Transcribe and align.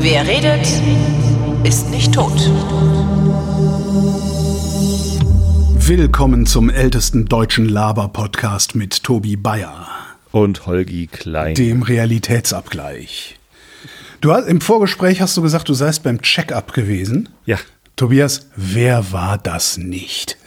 Wer 0.00 0.26
redet, 0.26 0.66
ist 1.64 1.90
nicht 1.90 2.14
tot. 2.14 2.32
Willkommen 5.74 6.46
zum 6.46 6.70
ältesten 6.70 7.26
deutschen 7.26 7.68
Laber-Podcast 7.68 8.74
mit 8.76 9.02
Tobi 9.02 9.36
Bayer, 9.36 9.88
Und 10.30 10.66
Holgi 10.66 11.08
Klein. 11.08 11.54
dem 11.54 11.82
Realitätsabgleich. 11.82 13.36
Du 14.20 14.32
hast, 14.32 14.46
Im 14.46 14.60
Vorgespräch 14.60 15.20
hast 15.20 15.36
du 15.36 15.42
gesagt, 15.42 15.68
du 15.68 15.74
seist 15.74 16.02
beim 16.04 16.22
Check-up 16.22 16.72
gewesen. 16.72 17.28
ja. 17.44 17.58
Tobias, 17.96 18.46
wer 18.54 19.10
war 19.10 19.38
das 19.38 19.76
nicht? 19.76 20.38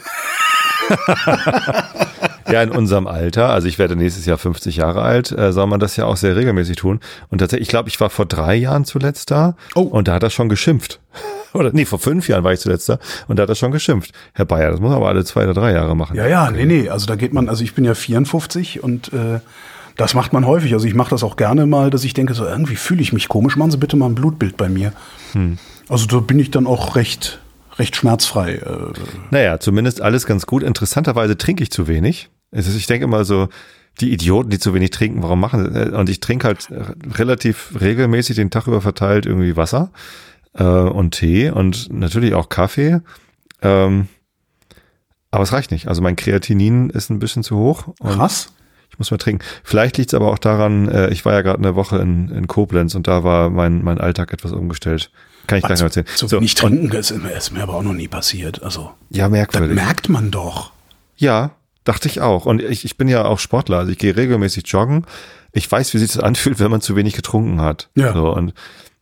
Ja, 2.52 2.62
in 2.64 2.72
unserem 2.72 3.08
Alter, 3.08 3.50
also 3.50 3.68
ich 3.68 3.80
werde 3.80 3.96
nächstes 3.96 4.26
Jahr 4.26 4.38
50 4.38 4.76
Jahre 4.78 5.02
alt, 5.02 5.32
äh, 5.32 5.52
soll 5.54 5.68
man 5.68 5.80
das 5.80 5.96
ja 5.96 6.06
auch 6.06 6.18
sehr 6.18 6.36
regelmäßig 6.36 6.76
tun. 6.78 7.00
Und 7.30 7.40
tatsächlich, 7.40 7.68
ich 7.68 7.70
glaube, 7.70 7.90
ich 7.90 8.00
war 8.00 8.10
vor 8.10 8.26
drei 8.26 8.56
Jahren 8.56 8.86
zuletzt 8.86 9.32
da 9.32 9.56
Oh. 9.76 9.82
und 9.82 10.08
da 10.08 10.14
hat 10.14 10.24
er 10.24 10.30
schon 10.30 10.50
geschimpft. 10.50 11.00
Oder 11.54 11.72
nee, 11.74 11.86
vor 11.86 12.00
fünf 12.00 12.28
Jahren 12.28 12.44
war 12.44 12.54
ich 12.54 12.60
zuletzt 12.62 12.88
da 12.90 12.98
und 13.28 13.38
da 13.38 13.44
hat 13.44 13.50
er 13.50 13.56
schon 13.56 13.72
geschimpft. 13.72 14.12
Herr 14.34 14.46
Bayer, 14.46 14.72
das 14.72 14.80
muss 14.80 14.90
man 14.90 14.98
aber 14.98 15.10
alle 15.10 15.26
zwei 15.26 15.44
oder 15.44 15.54
drei 15.54 15.74
Jahre 15.74 15.96
machen. 15.98 16.16
Ja, 16.16 16.26
ja, 16.28 16.50
nee, 16.50 16.66
nee. 16.66 16.88
Also 16.88 17.08
da 17.08 17.16
geht 17.16 17.34
man, 17.34 17.50
also 17.50 17.64
ich 17.64 17.74
bin 17.76 17.84
ja 17.84 17.94
54 17.94 18.82
und 18.82 19.12
äh, 19.12 19.42
das 19.98 20.14
macht 20.14 20.32
man 20.32 20.46
häufig. 20.48 20.72
Also 20.74 20.88
ich 20.88 20.94
mache 20.96 21.10
das 21.10 21.24
auch 21.26 21.36
gerne 21.36 21.66
mal, 21.66 21.90
dass 21.90 22.06
ich 22.06 22.14
denke, 22.14 22.34
so 22.36 22.46
irgendwie 22.46 22.78
fühle 22.78 23.02
ich 23.02 23.12
mich 23.12 23.28
komisch. 23.28 23.58
Machen 23.58 23.72
Sie 23.72 23.78
bitte 23.78 23.98
mal 23.98 24.06
ein 24.06 24.16
Blutbild 24.16 24.56
bei 24.56 24.70
mir. 24.70 24.94
Also 25.90 26.06
da 26.08 26.20
bin 26.22 26.40
ich 26.40 26.52
dann 26.52 26.66
auch 26.68 26.96
recht, 26.96 27.40
recht 27.78 27.98
schmerzfrei. 27.98 28.54
Äh, 28.54 28.94
Naja, 29.32 29.60
zumindest 29.60 30.00
alles 30.02 30.26
ganz 30.26 30.46
gut. 30.46 30.64
Interessanterweise 30.64 31.38
trinke 31.38 31.64
ich 31.64 31.72
zu 31.72 31.88
wenig. 31.90 32.30
Ist, 32.52 32.74
ich 32.76 32.88
denke 32.88 33.06
immer 33.06 33.26
so, 33.26 33.50
die 34.00 34.12
Idioten, 34.14 34.50
die 34.50 34.60
zu 34.60 34.74
wenig 34.74 34.92
trinken, 34.92 35.22
warum 35.24 35.40
machen 35.40 35.74
sie? 35.74 35.92
Und 35.96 36.10
ich 36.10 36.20
trinke 36.20 36.48
halt 36.48 36.70
äh, 36.70 36.84
relativ 37.18 37.74
regelmäßig 37.80 38.36
den 38.36 38.50
Tag 38.50 38.68
über 38.68 38.82
verteilt 38.82 39.26
irgendwie 39.26 39.58
Wasser 39.58 39.92
äh, 40.54 40.64
und 40.64 41.12
Tee 41.12 41.50
und 41.50 41.92
natürlich 41.92 42.34
auch 42.34 42.50
Kaffee. 42.50 43.02
Ähm, 43.62 44.08
aber 45.30 45.44
es 45.44 45.54
reicht 45.54 45.72
nicht. 45.72 45.88
Also 45.88 46.02
mein 46.02 46.16
Kreatinin 46.16 46.90
ist 46.90 47.10
ein 47.10 47.20
bisschen 47.20 47.44
zu 47.44 47.58
hoch. 47.58 47.94
Krass. 48.02 48.54
Ich 48.90 49.00
muss 49.00 49.10
mal 49.12 49.18
trinken. 49.18 49.44
Vielleicht 49.64 49.98
liegt 49.98 50.12
es 50.12 50.14
aber 50.14 50.30
auch 50.32 50.40
daran, 50.40 50.90
äh, 50.90 51.10
ich 51.10 51.24
war 51.24 51.34
ja 51.34 51.42
gerade 51.42 51.60
eine 51.60 51.76
Woche 51.76 51.98
in, 52.00 52.28
in 52.30 52.48
Koblenz 52.48 52.96
und 52.96 53.08
da 53.08 53.24
war 53.24 53.50
mein, 53.50 53.84
mein 53.84 54.00
Alltag 54.00 54.34
etwas 54.34 54.52
umgestellt. 54.52 55.10
Kann 55.48 55.58
ich 55.60 55.64
gleich 55.66 55.80
noch 55.80 55.86
erzählen. 55.86 56.06
Zu 56.16 56.28
So, 56.28 56.38
und- 56.38 56.56
trinken 56.56 56.92
ist, 56.96 57.12
mir- 57.18 57.32
ist 57.32 57.52
mir 57.52 57.64
aber 57.64 57.76
auch 57.76 57.84
noch 57.84 57.94
nie 57.94 58.10
passiert. 58.10 58.62
Also 58.62 58.92
Ja, 59.10 59.26
das 59.26 59.32
merkwürdig. 59.32 59.76
merkt 59.76 60.10
man 60.10 60.32
doch. 60.32 60.72
Ja, 61.16 61.52
dachte 61.84 62.08
ich 62.08 62.22
auch. 62.22 62.46
Und 62.46 62.62
ich, 62.62 62.86
ich 62.86 62.98
bin 62.98 63.08
ja 63.08 63.26
auch 63.26 63.40
Sportler, 63.40 63.80
also 63.80 63.92
ich 63.92 63.98
gehe 63.98 64.16
regelmäßig 64.16 64.68
joggen. 64.68 65.06
Ich 65.54 65.70
weiß, 65.70 65.94
wie 65.94 65.98
sich 65.98 66.12
das 66.12 66.24
anfühlt, 66.24 66.60
wenn 66.60 66.72
man 66.72 66.82
zu 66.82 66.96
wenig 66.96 67.14
getrunken 67.14 67.62
hat. 67.62 67.90
Ja. 67.96 68.14
So, 68.14 68.34
und 68.34 68.54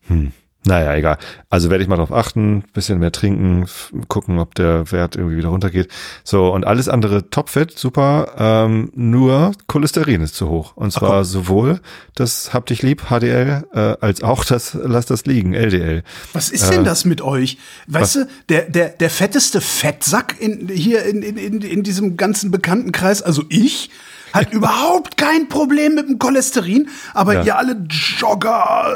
hm, 0.08 0.32
naja, 0.66 0.94
egal. 0.94 1.18
Also 1.50 1.70
werde 1.70 1.84
ich 1.84 1.90
mal 1.90 1.96
drauf 1.96 2.12
achten, 2.12 2.64
bisschen 2.74 3.00
mehr 3.00 3.14
trinken, 3.14 3.66
gucken, 4.10 4.40
ob 4.40 4.56
der 4.56 4.92
Wert 4.92 5.16
irgendwie 5.16 5.38
wieder 5.38 5.50
runtergeht. 5.50 5.88
So, 6.26 6.54
und 6.54 6.68
alles 6.68 6.90
andere 6.90 7.30
topfit, 7.30 7.78
super. 7.78 8.34
Ähm, 8.38 8.92
nur 8.94 9.54
Cholesterin 9.68 10.22
ist 10.22 10.36
zu 10.36 10.50
hoch. 10.50 10.76
Und 10.76 10.92
zwar 10.92 11.20
komm. 11.20 11.24
sowohl 11.24 11.80
das 12.14 12.54
Hab 12.54 12.66
dich 12.66 12.82
lieb, 12.82 13.04
HDL, 13.10 13.64
äh, 13.74 13.96
als 14.02 14.22
auch 14.22 14.44
das 14.44 14.74
Lass 14.74 15.06
das 15.06 15.26
liegen, 15.26 15.54
LDL. 15.54 16.04
Was 16.34 16.50
ist 16.50 16.70
denn 16.70 16.84
das 16.84 17.06
mit 17.06 17.22
euch? 17.22 17.58
Weißt 17.88 18.16
du, 18.16 18.28
der, 18.50 18.70
der, 18.70 18.90
der 18.90 19.10
fetteste 19.10 19.62
Fettsack 19.62 20.36
in, 20.40 20.68
hier 20.68 21.06
in, 21.06 21.24
in, 21.24 21.38
in, 21.38 21.62
in 21.62 21.84
diesem 21.84 22.18
ganzen 22.18 22.52
Bekanntenkreis, 22.52 23.22
also 23.22 23.44
ich, 23.48 23.92
hat 24.34 24.52
überhaupt 24.54 25.18
kein 25.18 25.48
Problem 25.50 25.96
mit 25.96 26.08
dem 26.10 26.20
Cholesterin, 26.20 26.90
aber 27.14 27.34
Ja. 27.36 27.44
ihr 27.44 27.58
alle 27.58 27.74
Jogger, 27.90 28.96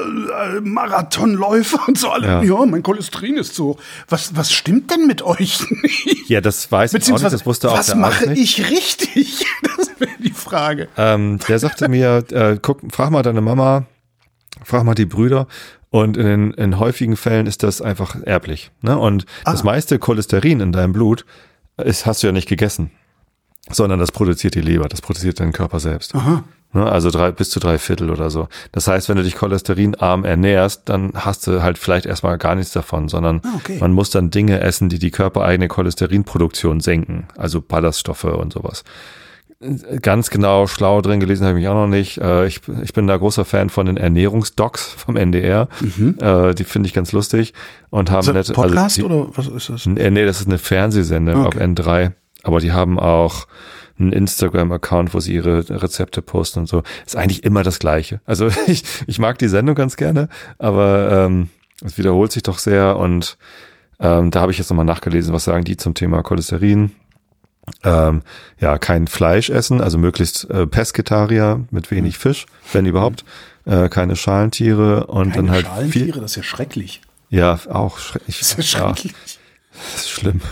äh, 0.57 0.62
Marathonläufer 0.62 1.80
und 1.88 1.97
so 1.97 2.09
alle, 2.09 2.28
ja. 2.28 2.44
Ja. 2.44 2.66
mein 2.66 2.84
Cholesterin 2.84 3.38
ist 3.38 3.56
so. 3.56 3.78
Was, 4.09 4.35
was 4.35 4.52
stimmt 4.52 4.91
denn 4.91 5.07
mit 5.07 5.22
euch 5.22 5.59
nicht? 5.81 6.30
Ja, 6.30 6.41
das 6.41 6.72
weiß 6.72 6.94
ich 6.94 7.03
auch 7.12 7.19
nicht, 7.19 7.24
das 7.34 7.46
wusste 7.46 7.72
auch 7.72 7.78
was 7.78 7.94
mache 7.96 8.28
nicht. 8.30 8.59
ich 8.59 8.69
richtig? 8.69 9.46
Das 9.78 9.90
wäre 10.00 10.12
die 10.19 10.31
Frage. 10.31 10.88
Ähm, 10.97 11.40
der 11.47 11.59
sagte 11.59 11.88
mir, 11.90 12.24
äh, 12.31 12.57
guck, 12.62 12.81
frag 12.91 13.09
mal 13.12 13.24
deine 13.24 13.41
Mama, 13.41 13.86
frag 14.63 14.84
mal 14.84 14.94
die 14.96 15.06
Brüder. 15.06 15.47
Und 15.90 16.18
in, 16.18 16.52
in 16.53 16.80
häufigen 16.80 17.16
Fällen 17.18 17.46
ist 17.47 17.63
das 17.63 17.81
einfach 17.81 18.16
erblich. 18.24 18.72
Ne? 18.81 18.97
Und 18.97 19.25
das 19.46 19.63
meiste 19.63 20.00
Cholesterin 20.00 20.59
in 20.59 20.72
deinem 20.72 20.91
Blut 20.94 21.25
ist, 21.78 22.06
hast 22.06 22.24
du 22.24 22.28
ja 22.28 22.34
nicht 22.34 22.50
gegessen, 22.50 22.91
sondern 23.69 24.00
das 24.00 24.12
produziert 24.12 24.56
die 24.56 24.62
Leber, 24.62 24.88
das 24.90 25.01
produziert 25.01 25.40
dein 25.40 25.51
Körper 25.53 25.79
selbst. 25.79 26.13
Ne? 26.75 26.91
Also 26.91 27.12
drei, 27.12 27.31
bis 27.31 27.50
zu 27.51 27.59
drei 27.59 27.78
Viertel 27.78 28.09
oder 28.09 28.29
so. 28.31 28.47
Das 28.72 28.88
heißt, 28.88 29.07
wenn 29.07 29.18
du 29.18 29.24
dich 29.24 29.35
cholesterinarm 29.35 30.25
ernährst, 30.25 30.90
dann 30.90 31.12
hast 31.13 31.46
du 31.47 31.62
halt 31.62 31.78
vielleicht 31.78 32.06
erstmal 32.07 32.38
gar 32.40 32.56
nichts 32.56 32.74
davon, 32.74 33.07
sondern 33.09 33.41
Ah, 33.46 33.50
okay. 33.57 33.78
man 33.79 33.94
muss 33.94 34.09
dann 34.09 34.31
Dinge 34.31 34.59
essen, 34.59 34.90
die 34.90 34.97
die 35.00 35.12
körpereigene 35.12 35.68
Cholesterinproduktion 35.68 36.79
senken, 36.79 37.28
also 37.38 37.62
Ballaststoffe 37.62 38.24
und 38.25 38.53
sowas 38.53 38.84
ganz 40.01 40.30
genau 40.30 40.68
schlau 40.68 41.00
drin 41.00 41.22
gelesen 41.22 41.45
habe 41.47 41.57
ich 41.57 41.63
mich 41.63 41.69
auch 41.69 41.74
noch 41.74 41.88
nicht. 41.88 42.18
Äh, 42.18 42.47
ich, 42.47 42.59
ich 42.84 42.91
bin 42.91 43.07
da 43.07 43.16
großer 43.16 43.45
Fan 43.45 43.69
von 43.69 43.85
den 43.85 43.95
Ernährungsdocs 43.95 44.84
vom 44.97 45.16
NDR. 45.16 45.69
Äh, 46.19 46.53
die 46.53 46.66
finde 46.66 46.88
ich 46.88 46.94
ganz 46.94 47.13
lustig 47.13 47.53
und 47.90 48.12
haben 48.12 48.28
Mhm. 48.28 48.35
Ist 48.35 48.50
das 48.50 48.50
nette, 48.50 48.53
Podcast 48.53 48.97
also 49.00 49.07
die, 49.07 49.13
oder 49.13 49.30
was 49.38 49.47
ist 49.47 49.69
das? 49.69 49.85
Nee, 49.85 50.09
nee, 50.12 50.25
das 50.25 50.41
ist 50.41 50.47
eine 50.47 50.57
Fernsehsendung 50.57 51.45
Okay. 51.45 51.59
auf 51.59 51.63
N3. 51.63 52.12
Aber 52.44 52.59
die 52.59 52.72
haben 52.72 53.00
auch 53.00 53.48
einen 54.00 54.12
Instagram-Account, 54.12 55.14
wo 55.14 55.20
sie 55.20 55.34
ihre 55.34 55.70
Rezepte 55.70 56.22
posten 56.22 56.59
und 56.59 56.68
so. 56.68 56.84
Ist 57.06 57.16
eigentlich 57.16 57.44
immer 57.44 57.64
das 57.64 57.80
Gleiche. 57.80 58.22
Also 58.26 58.50
ich, 58.68 58.84
ich 59.08 59.20
mag 59.20 59.38
die 59.40 59.48
Sendung 59.48 59.76
ganz 59.76 59.96
gerne, 59.96 60.30
aber 60.59 61.26
ähm, 61.26 61.50
es 61.84 61.98
wiederholt 61.98 62.31
sich 62.31 62.44
doch 62.44 62.58
sehr 62.59 62.98
und 62.98 63.38
ähm, 64.00 64.31
da 64.31 64.42
habe 64.42 64.52
ich 64.52 64.58
jetzt 64.58 64.70
nochmal 64.70 64.86
nachgelesen, 64.86 65.34
was 65.34 65.44
sagen 65.46 65.64
die 65.64 65.78
zum 65.78 65.94
Thema 65.94 66.22
Cholesterin. 66.24 66.92
Ähm, 67.84 68.24
ja, 68.60 68.78
kein 68.78 69.08
Fleisch 69.08 69.50
essen, 69.50 69.80
also 69.80 69.98
möglichst 69.98 70.50
äh, 70.50 70.68
Pesketarier 70.68 71.64
mit 71.72 71.92
wenig 71.92 72.18
Fisch, 72.18 72.46
wenn 72.74 72.86
überhaupt. 72.86 73.24
Äh, 73.66 73.88
keine 73.88 74.18
Schalentiere 74.18 75.08
und 75.08 75.30
Keine 75.31 75.36
dann 75.44 75.52
halt 75.52 75.66
Schalentiere, 75.68 76.06
viel. 76.06 76.22
das 76.22 76.31
ist 76.31 76.36
ja 76.38 76.44
schrecklich. 76.44 77.00
Ja, 77.30 77.58
auch 77.70 77.98
schrecklich. 78.00 78.40
Das 78.40 78.54
ist 78.56 78.74
ja 78.74 78.80
Ja, 78.80 78.88
schrecklich. 78.96 79.14
das 79.94 80.02
ist 80.02 80.10
schlimm. 80.10 80.42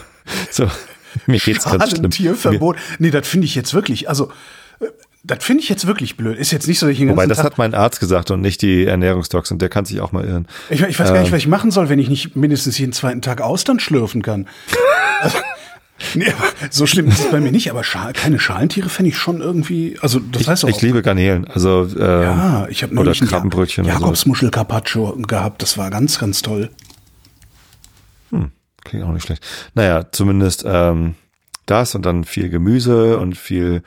So, 0.51 0.67
mir 1.27 1.39
geht's 1.39 1.65
ganz 1.65 1.91
schlimm. 1.91 2.09
Tierverbot. 2.09 2.77
Nee, 2.99 3.11
das 3.11 3.27
finde 3.27 3.45
ich 3.45 3.55
jetzt 3.55 3.73
wirklich, 3.73 4.09
also, 4.09 4.31
äh, 4.79 4.85
das 5.23 5.43
finde 5.43 5.61
ich 5.61 5.69
jetzt 5.69 5.85
wirklich 5.85 6.17
blöd. 6.17 6.37
Ist 6.37 6.51
jetzt 6.51 6.67
nicht 6.67 6.79
so, 6.79 6.87
dass 6.87 6.93
ich 6.93 6.99
den 6.99 7.09
wobei, 7.09 7.27
das 7.27 7.37
Tag, 7.37 7.45
hat 7.45 7.57
mein 7.59 7.75
Arzt 7.75 7.99
gesagt 7.99 8.31
und 8.31 8.41
nicht 8.41 8.61
die 8.63 8.85
Ernährungsdocs 8.85 9.51
und 9.51 9.61
der 9.61 9.69
kann 9.69 9.85
sich 9.85 10.01
auch 10.01 10.11
mal 10.11 10.25
irren. 10.25 10.47
ich, 10.69 10.81
ich 10.81 10.99
weiß 10.99 11.09
gar 11.09 11.17
Ähm. 11.17 11.21
nicht, 11.21 11.31
was 11.31 11.39
ich 11.39 11.47
machen 11.47 11.69
soll, 11.69 11.89
wenn 11.89 11.99
ich 11.99 12.09
nicht 12.09 12.35
mindestens 12.35 12.77
jeden 12.79 12.91
zweiten 12.91 13.21
Tag 13.21 13.41
Austern 13.41 13.79
schlürfen 13.79 14.21
kann. 14.21 14.47
Also, 15.23 15.37
nee, 16.15 16.33
so 16.71 16.87
schlimm 16.87 17.07
ist 17.07 17.19
es 17.19 17.29
bei 17.29 17.39
mir 17.39 17.51
nicht, 17.51 17.69
aber 17.69 17.83
Schal, 17.83 18.11
keine 18.13 18.39
Schalentiere 18.39 18.89
fände 18.89 19.09
ich 19.09 19.17
schon 19.17 19.39
irgendwie, 19.39 19.99
also 20.01 20.17
das 20.19 20.47
heißt 20.47 20.65
auch, 20.65 20.69
Ich 20.69 20.81
liebe 20.81 21.03
Garnelen, 21.03 21.45
also 21.47 21.83
ähm, 21.95 22.21
ja, 22.23 22.67
ich 22.69 22.81
habe 22.81 22.95
oder 22.95 23.13
Krabbenbrötchen 23.13 23.85
Ja-. 23.85 23.93
Jakobsmuschel 23.99 24.49
Carpaccio 24.49 25.15
gehabt, 25.27 25.61
das 25.61 25.77
war 25.77 25.91
ganz, 25.91 26.17
ganz 26.17 26.41
toll. 26.41 26.71
Klingt 28.83 29.05
auch 29.05 29.11
nicht 29.11 29.25
schlecht. 29.25 29.45
Naja, 29.73 30.05
zumindest 30.11 30.63
ähm, 30.67 31.15
das 31.65 31.95
und 31.95 32.05
dann 32.05 32.23
viel 32.23 32.49
Gemüse 32.49 33.17
und 33.17 33.37
viel 33.37 33.83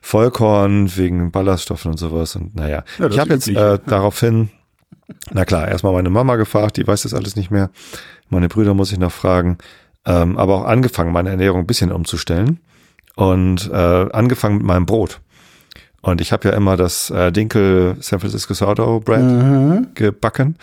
Vollkorn 0.00 0.96
wegen 0.96 1.30
Ballaststoffen 1.30 1.90
und 1.92 1.98
sowas. 1.98 2.36
Und 2.36 2.54
naja, 2.56 2.84
Ja, 2.98 3.06
ich 3.08 3.18
habe 3.18 3.30
jetzt 3.34 3.48
äh, 3.48 3.78
daraufhin, 3.86 4.50
na 5.32 5.44
klar, 5.44 5.68
erstmal 5.68 5.92
meine 5.92 6.10
Mama 6.10 6.36
gefragt, 6.36 6.76
die 6.76 6.86
weiß 6.86 7.02
das 7.02 7.14
alles 7.14 7.36
nicht 7.36 7.50
mehr. 7.50 7.70
Meine 8.28 8.48
Brüder 8.48 8.74
muss 8.74 8.92
ich 8.92 8.98
noch 8.98 9.12
fragen. 9.12 9.58
Ähm, 10.06 10.38
aber 10.38 10.54
auch 10.54 10.64
angefangen, 10.64 11.12
meine 11.12 11.30
Ernährung 11.30 11.60
ein 11.60 11.66
bisschen 11.66 11.92
umzustellen. 11.92 12.60
Und 13.16 13.68
äh, 13.70 13.74
angefangen 14.12 14.58
mit 14.58 14.66
meinem 14.66 14.86
Brot. 14.86 15.20
Und 16.00 16.22
ich 16.22 16.32
habe 16.32 16.48
ja 16.48 16.54
immer 16.54 16.78
das 16.78 17.10
äh, 17.10 17.30
Dinkel 17.30 17.96
San 18.00 18.20
Francisco 18.20 18.54
Sourdough 18.54 19.04
Bread 19.04 19.20
Mhm. 19.22 19.88
gebacken. 19.94 20.56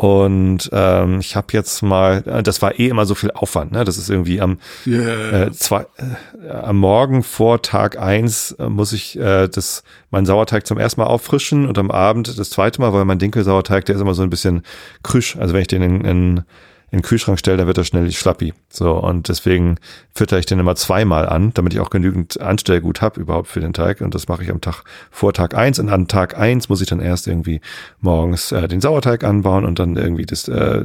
Und 0.00 0.70
ähm, 0.72 1.20
ich 1.20 1.36
habe 1.36 1.48
jetzt 1.50 1.82
mal, 1.82 2.22
äh, 2.26 2.42
das 2.42 2.62
war 2.62 2.78
eh 2.78 2.88
immer 2.88 3.04
so 3.04 3.14
viel 3.14 3.32
Aufwand, 3.32 3.72
ne? 3.72 3.84
Das 3.84 3.98
ist 3.98 4.08
irgendwie 4.08 4.40
am 4.40 4.56
Yeah. 4.86 5.48
äh, 5.48 5.52
zwei, 5.52 5.82
äh, 5.98 6.48
am 6.48 6.78
Morgen 6.78 7.22
vor 7.22 7.60
Tag 7.60 7.98
eins 7.98 8.52
äh, 8.52 8.70
muss 8.70 8.94
ich 8.94 9.18
äh, 9.18 9.46
das 9.48 9.82
meinen 10.10 10.24
Sauerteig 10.24 10.66
zum 10.66 10.78
ersten 10.78 11.02
Mal 11.02 11.06
auffrischen 11.06 11.66
und 11.66 11.76
am 11.76 11.90
Abend 11.90 12.38
das 12.38 12.48
zweite 12.48 12.80
Mal, 12.80 12.94
weil 12.94 13.04
mein 13.04 13.18
Dinkelsauerteig, 13.18 13.84
der 13.84 13.96
ist 13.96 14.00
immer 14.00 14.14
so 14.14 14.22
ein 14.22 14.30
bisschen 14.30 14.62
krüsch. 15.02 15.36
Also 15.36 15.52
wenn 15.52 15.60
ich 15.60 15.68
den 15.68 15.82
in, 15.82 16.04
in, 16.06 16.44
in 16.90 16.98
den 16.98 17.02
Kühlschrank 17.02 17.38
stelle, 17.38 17.58
dann 17.58 17.66
wird 17.66 17.78
er 17.78 17.84
schnell 17.84 18.10
schlappi. 18.10 18.52
So, 18.68 18.92
und 18.92 19.28
deswegen 19.28 19.76
fütter 20.12 20.38
ich 20.38 20.46
den 20.46 20.58
immer 20.58 20.74
zweimal 20.74 21.28
an, 21.28 21.52
damit 21.54 21.72
ich 21.72 21.80
auch 21.80 21.90
genügend 21.90 22.40
Anstellgut 22.40 23.00
habe 23.00 23.20
überhaupt 23.20 23.48
für 23.48 23.60
den 23.60 23.72
Teig. 23.72 24.00
Und 24.00 24.14
das 24.14 24.26
mache 24.28 24.42
ich 24.42 24.50
am 24.50 24.60
Tag 24.60 24.82
vor 25.10 25.32
Tag 25.32 25.54
eins. 25.54 25.78
Und 25.78 25.88
an 25.88 26.08
Tag 26.08 26.36
eins 26.36 26.68
muss 26.68 26.80
ich 26.80 26.88
dann 26.88 27.00
erst 27.00 27.28
irgendwie 27.28 27.60
morgens 28.00 28.50
äh, 28.50 28.66
den 28.66 28.80
Sauerteig 28.80 29.22
anbauen 29.22 29.64
und 29.64 29.78
dann 29.78 29.96
irgendwie 29.96 30.26
das 30.26 30.48
äh, 30.48 30.84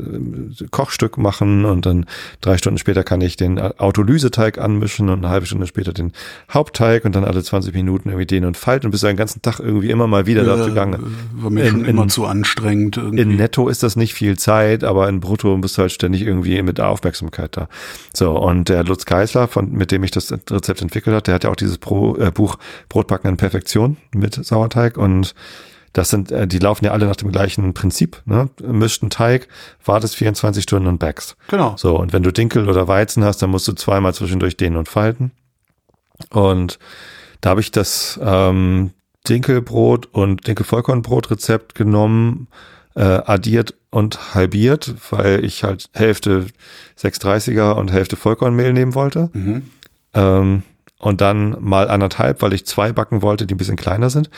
Kochstück 0.70 1.18
machen. 1.18 1.66
Und 1.66 1.86
dann 1.88 2.06
drei 2.42 2.58
Stunden 2.58 2.78
später 2.78 3.04
kann 3.04 3.22
ich 3.22 3.36
den 3.36 3.60
Autolyseteig 3.60 4.60
anmischen 4.60 5.10
und 5.10 5.20
eine 5.20 5.30
halbe 5.30 5.48
Stunde 5.48 5.66
später 5.66 5.92
den 5.92 6.12
Hauptteig 6.54 7.06
und 7.06 7.16
dann 7.16 7.26
alle 7.26 7.42
20 7.42 7.74
Minuten 7.74 8.10
irgendwie 8.10 8.28
den 8.28 8.46
und 8.46 8.58
falten 8.58 8.88
und 8.88 8.92
bis 8.92 9.02
den 9.02 9.18
ganzen 9.18 9.42
Tag 9.42 9.60
irgendwie 9.60 9.90
immer 9.90 10.06
mal 10.06 10.28
wieder 10.28 10.44
ja, 10.44 10.50
dafür 10.50 10.68
gegangen. 10.68 11.16
War 11.34 11.50
mir 11.50 11.64
in, 11.64 11.72
schon 11.72 11.86
immer 11.86 12.04
in, 12.04 12.10
zu 12.10 12.26
anstrengend. 12.26 12.98
Irgendwie. 12.98 13.22
In 13.22 13.36
Netto 13.36 13.70
ist 13.70 13.82
das 13.82 13.96
nicht 13.96 14.14
viel 14.14 14.38
Zeit, 14.38 14.84
aber 14.84 15.10
in 15.10 15.20
Brutto 15.20 15.58
bist 15.58 15.78
du 15.78 15.82
halt 15.82 15.95
ständig 15.96 16.22
irgendwie 16.22 16.62
mit 16.62 16.80
Aufmerksamkeit 16.80 17.58
da. 17.58 17.68
So, 18.14 18.32
und 18.38 18.70
der 18.70 18.84
Lutz 18.84 19.06
Geisler, 19.06 19.48
von, 19.48 19.72
mit 19.72 19.92
dem 19.92 20.04
ich 20.04 20.12
das 20.12 20.32
Rezept 20.32 20.82
entwickelt 20.82 21.16
hat, 21.16 21.28
der 21.28 21.36
hat 21.36 21.44
ja 21.44 21.50
auch 21.50 21.56
dieses 21.56 21.78
Pro, 21.78 22.16
äh, 22.18 22.32
Buch 22.32 22.58
Brotbacken 22.90 23.30
in 23.30 23.38
Perfektion 23.38 23.98
mit 24.14 24.34
Sauerteig 24.36 24.98
und 24.98 25.34
das 25.96 26.10
sind, 26.10 26.30
äh, 26.30 26.46
die 26.46 26.60
laufen 26.60 26.84
ja 26.84 26.92
alle 26.92 27.08
nach 27.08 27.16
dem 27.16 27.32
gleichen 27.32 27.74
Prinzip, 27.74 28.22
ne? 28.26 28.50
Mischten 28.62 29.10
Teig, 29.10 29.48
wartest 29.84 30.18
24 30.18 30.62
Stunden 30.62 30.88
und 30.88 31.00
backst. 31.00 31.38
Genau. 31.48 31.76
So, 31.78 31.98
und 31.98 32.12
wenn 32.12 32.22
du 32.22 32.34
Dinkel 32.34 32.68
oder 32.68 32.90
Weizen 32.90 33.24
hast, 33.24 33.42
dann 33.42 33.50
musst 33.50 33.68
du 33.70 33.74
zweimal 33.74 34.14
zwischendurch 34.14 34.58
dehnen 34.58 34.76
und 34.76 34.90
falten. 34.90 35.32
Und 36.32 36.80
da 37.40 37.52
habe 37.52 37.62
ich 37.62 37.72
das 37.72 38.20
ähm, 38.22 38.92
Dinkelbrot 39.30 40.08
und 40.08 40.46
Dinkelvollkornbrot-Rezept 40.48 41.76
genommen, 41.76 42.48
äh, 42.96 43.04
addiert 43.04 43.76
und 43.92 44.34
halbiert, 44.34 44.96
weil 45.12 45.44
ich 45.46 45.64
halt 45.64 45.90
Hälfte 45.94 46.48
630er 47.00 47.74
und 47.74 47.92
Hälfte 47.92 48.16
Vollkornmehl 48.16 48.74
nehmen 48.74 48.96
wollte. 48.96 49.30
Mhm. 49.34 49.64
Ähm, 50.14 50.64
und 50.98 51.22
dann 51.22 51.58
mal 51.60 51.90
anderthalb, 51.90 52.42
weil 52.42 52.54
ich 52.54 52.66
zwei 52.66 52.92
backen 52.92 53.22
wollte, 53.22 53.46
die 53.46 53.54
ein 53.54 53.58
bisschen 53.58 53.76
kleiner 53.76 54.10
sind. 54.10 54.30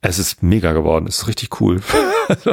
Es 0.00 0.18
ist 0.18 0.42
mega 0.42 0.72
geworden, 0.72 1.06
es 1.08 1.18
ist 1.18 1.28
richtig 1.28 1.60
cool. 1.60 1.80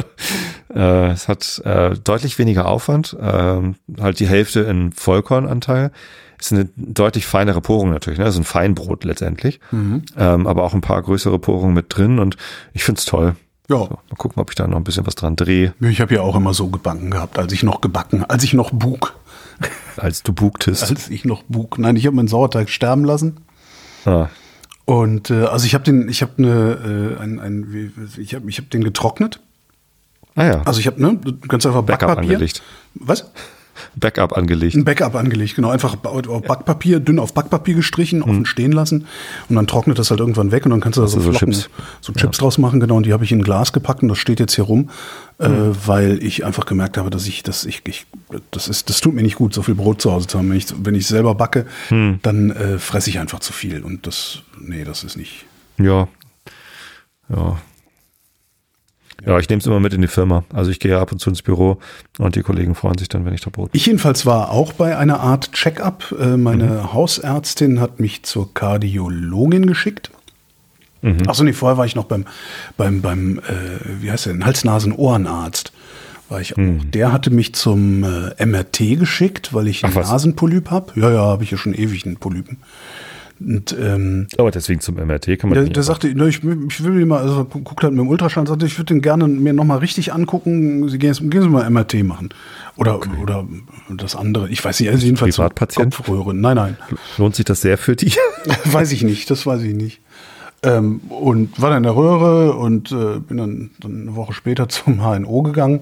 äh, 0.74 1.10
es 1.10 1.28
hat 1.28 1.60
äh, 1.64 1.96
deutlich 1.96 2.38
weniger 2.38 2.66
Aufwand, 2.66 3.16
äh, 3.20 3.72
halt 4.00 4.20
die 4.20 4.26
Hälfte 4.26 4.60
in 4.60 4.92
Vollkornanteil. 4.92 5.92
Es 6.38 6.50
ist 6.50 6.58
eine 6.58 6.68
deutlich 6.76 7.24
feinere 7.24 7.60
Porung 7.60 7.90
natürlich, 7.90 8.18
ne? 8.18 8.24
Das 8.24 8.34
ist 8.34 8.40
ein 8.40 8.44
Feinbrot 8.44 9.04
letztendlich. 9.04 9.60
Mhm. 9.70 10.02
Ähm, 10.16 10.46
aber 10.46 10.64
auch 10.64 10.74
ein 10.74 10.80
paar 10.80 11.00
größere 11.00 11.38
Porungen 11.38 11.74
mit 11.74 11.86
drin 11.88 12.18
und 12.18 12.36
ich 12.72 12.82
find's 12.82 13.04
toll. 13.04 13.36
Ja. 13.72 13.78
So, 13.78 13.88
mal 13.88 14.16
gucken, 14.16 14.40
ob 14.40 14.50
ich 14.50 14.56
da 14.56 14.66
noch 14.66 14.76
ein 14.76 14.84
bisschen 14.84 15.06
was 15.06 15.14
dran 15.14 15.36
drehe. 15.36 15.74
Ich 15.80 16.00
habe 16.00 16.14
ja 16.14 16.20
auch 16.20 16.36
immer 16.36 16.54
so 16.54 16.68
gebacken 16.68 17.10
gehabt, 17.10 17.38
als 17.38 17.52
ich 17.52 17.62
noch 17.62 17.80
gebacken, 17.80 18.24
als 18.24 18.44
ich 18.44 18.52
noch 18.54 18.70
bug. 18.70 19.14
Als 19.96 20.22
du 20.22 20.32
bugtest. 20.32 20.90
Als 20.90 21.08
ich 21.08 21.24
noch 21.24 21.42
bug. 21.44 21.78
Nein, 21.78 21.96
ich 21.96 22.06
habe 22.06 22.16
meinen 22.16 22.28
Sauerteig 22.28 22.68
sterben 22.68 23.04
lassen. 23.04 23.38
Ah. 24.04 24.28
Und 24.84 25.30
äh, 25.30 25.44
also 25.44 25.66
ich 25.66 25.74
habe 25.74 25.84
den, 25.84 26.08
ich 26.08 26.22
habe 26.22 26.32
eine, 26.38 27.16
äh, 27.18 27.22
ein, 27.22 27.38
ein, 27.38 27.92
ich 28.18 28.34
habe, 28.34 28.48
ich 28.48 28.58
habe 28.58 28.68
den 28.68 28.82
getrocknet. 28.82 29.40
Ah 30.34 30.44
ja. 30.44 30.62
Also 30.62 30.80
ich 30.80 30.86
habe 30.86 31.00
ne, 31.00 31.18
ganz 31.46 31.66
einfach 31.66 31.82
Backup 31.82 32.08
Backpapier. 32.08 32.32
angelegt. 32.32 32.62
Was? 32.94 33.30
Backup 33.96 34.36
angelegt. 34.36 34.74
Ein 34.74 34.84
Backup 34.84 35.14
angelegt, 35.14 35.56
genau. 35.56 35.70
Einfach 35.70 35.96
auf 36.02 36.42
Backpapier, 36.42 37.00
dünn 37.00 37.18
auf 37.18 37.34
Backpapier 37.34 37.74
gestrichen, 37.74 38.20
mhm. 38.20 38.24
offen 38.24 38.46
stehen 38.46 38.72
lassen 38.72 39.06
und 39.48 39.56
dann 39.56 39.66
trocknet 39.66 39.98
das 39.98 40.10
halt 40.10 40.20
irgendwann 40.20 40.52
weg 40.52 40.64
und 40.64 40.70
dann 40.70 40.80
kannst 40.80 40.98
du 40.98 41.02
da 41.02 41.08
so, 41.08 41.20
so 41.20 41.32
Chips, 41.32 41.68
so 42.00 42.12
Chips 42.12 42.38
ja. 42.38 42.42
draus 42.42 42.58
machen, 42.58 42.80
genau. 42.80 42.96
Und 42.96 43.06
die 43.06 43.12
habe 43.12 43.24
ich 43.24 43.32
in 43.32 43.40
ein 43.40 43.44
Glas 43.44 43.72
gepackt 43.72 44.02
und 44.02 44.08
das 44.08 44.18
steht 44.18 44.40
jetzt 44.40 44.54
hier 44.54 44.64
rum, 44.64 44.90
äh, 45.38 45.48
mhm. 45.48 45.72
äh, 45.72 45.86
weil 45.86 46.22
ich 46.22 46.44
einfach 46.44 46.66
gemerkt 46.66 46.98
habe, 46.98 47.10
dass 47.10 47.26
ich, 47.26 47.42
dass 47.42 47.64
ich, 47.64 47.82
ich, 47.86 48.06
das 48.50 48.68
ist, 48.68 48.88
das 48.88 49.00
tut 49.00 49.14
mir 49.14 49.22
nicht 49.22 49.36
gut, 49.36 49.54
so 49.54 49.62
viel 49.62 49.74
Brot 49.74 50.00
zu 50.00 50.12
Hause 50.12 50.26
zu 50.26 50.38
haben. 50.38 50.50
Wenn 50.50 50.56
ich, 50.56 50.66
wenn 50.82 50.94
ich 50.94 51.06
selber 51.06 51.34
backe, 51.34 51.66
mhm. 51.90 52.18
dann 52.22 52.50
äh, 52.50 52.78
fresse 52.78 53.10
ich 53.10 53.18
einfach 53.18 53.40
zu 53.40 53.52
viel 53.52 53.82
und 53.82 54.06
das, 54.06 54.42
nee, 54.58 54.84
das 54.84 55.04
ist 55.04 55.16
nicht. 55.16 55.46
Ja. 55.78 56.08
Ja, 57.28 57.56
ja, 59.24 59.38
ich 59.38 59.48
nehme 59.48 59.60
es 59.60 59.66
immer 59.66 59.80
mit 59.80 59.94
in 59.94 60.00
die 60.00 60.08
Firma. 60.08 60.44
Also 60.52 60.70
ich 60.70 60.80
gehe 60.80 60.98
ab 60.98 61.12
und 61.12 61.18
zu 61.18 61.30
ins 61.30 61.42
Büro 61.42 61.78
und 62.18 62.34
die 62.34 62.42
Kollegen 62.42 62.74
freuen 62.74 62.98
sich 62.98 63.08
dann, 63.08 63.24
wenn 63.24 63.34
ich 63.34 63.40
da 63.40 63.50
Brot. 63.50 63.70
Ich 63.72 63.86
jedenfalls 63.86 64.26
war 64.26 64.50
auch 64.50 64.72
bei 64.72 64.96
einer 64.96 65.20
Art 65.20 65.52
Check-up. 65.52 66.14
Äh, 66.18 66.36
meine 66.36 66.64
mhm. 66.64 66.92
Hausärztin 66.92 67.80
hat 67.80 68.00
mich 68.00 68.24
zur 68.24 68.52
Kardiologin 68.52 69.66
geschickt. 69.66 70.10
Mhm. 71.02 71.28
Achso, 71.28 71.44
nee, 71.44 71.52
vorher 71.52 71.78
war 71.78 71.86
ich 71.86 71.94
noch 71.94 72.04
beim, 72.04 72.24
beim, 72.76 73.00
beim 73.00 73.38
äh, 73.38 74.00
wie 74.00 74.10
heißt 74.10 74.26
der, 74.26 74.38
Hals-Nasen-Ohrenarzt. 74.40 75.72
War 76.28 76.40
ich 76.40 76.56
mhm. 76.56 76.80
auch. 76.80 76.84
Der 76.90 77.12
hatte 77.12 77.30
mich 77.30 77.54
zum 77.54 78.04
äh, 78.04 78.44
MRT 78.44 78.98
geschickt, 78.98 79.52
weil 79.52 79.68
ich 79.68 79.84
einen 79.84 79.94
Nasenpolyp 79.94 80.70
habe. 80.70 80.98
Ja, 81.00 81.10
ja, 81.10 81.20
habe 81.20 81.44
ich 81.44 81.50
ja 81.50 81.58
schon 81.58 81.74
ewig 81.74 82.06
einen 82.06 82.16
Polypen. 82.16 82.58
Und, 83.44 83.76
ähm, 83.78 84.26
Aber 84.38 84.50
deswegen 84.50 84.80
zum 84.80 84.96
MRT 84.96 85.38
kann 85.38 85.50
man. 85.50 85.54
Der, 85.54 85.64
der 85.64 85.82
sagte, 85.82 86.14
ne, 86.14 86.28
ich, 86.28 86.42
ich 86.42 86.84
will 86.84 86.92
mir 86.92 87.06
mal, 87.06 87.20
also 87.20 87.44
guckt 87.44 87.82
halt 87.82 87.92
mit 87.92 88.00
dem 88.00 88.08
Ultraschall, 88.08 88.46
sagte, 88.46 88.66
ich 88.66 88.78
würde 88.78 88.94
den 88.94 89.02
gerne 89.02 89.26
mir 89.28 89.52
nochmal 89.52 89.78
richtig 89.78 90.12
angucken. 90.12 90.88
Sie 90.88 90.98
gehen, 90.98 91.30
gehen 91.30 91.42
Sie 91.42 91.48
mal 91.48 91.68
MRT 91.68 92.04
machen. 92.04 92.30
Oder, 92.76 92.96
okay. 92.96 93.10
oder 93.20 93.46
das 93.90 94.16
andere. 94.16 94.48
Ich 94.48 94.64
weiß 94.64 94.80
nicht, 94.80 94.90
also 94.90 95.04
jedenfalls 95.04 95.36
Privatpatient? 95.36 95.94
Kopfröhre. 95.94 96.34
Nein, 96.34 96.56
nein. 96.56 96.76
Lohnt 97.18 97.36
sich 97.36 97.44
das 97.44 97.60
sehr 97.60 97.78
für 97.78 97.96
dich? 97.96 98.18
weiß 98.64 98.92
ich 98.92 99.02
nicht, 99.02 99.30
das 99.30 99.44
weiß 99.46 99.62
ich 99.62 99.74
nicht. 99.74 100.00
Ähm, 100.62 101.00
und 101.08 101.60
war 101.60 101.70
dann 101.70 101.78
in 101.78 101.82
der 101.82 101.96
Röhre 101.96 102.52
und 102.52 102.92
äh, 102.92 103.18
bin 103.18 103.36
dann, 103.36 103.70
dann 103.80 104.02
eine 104.02 104.16
Woche 104.16 104.32
später 104.32 104.68
zum 104.70 105.02
HNO 105.02 105.42
gegangen. 105.42 105.80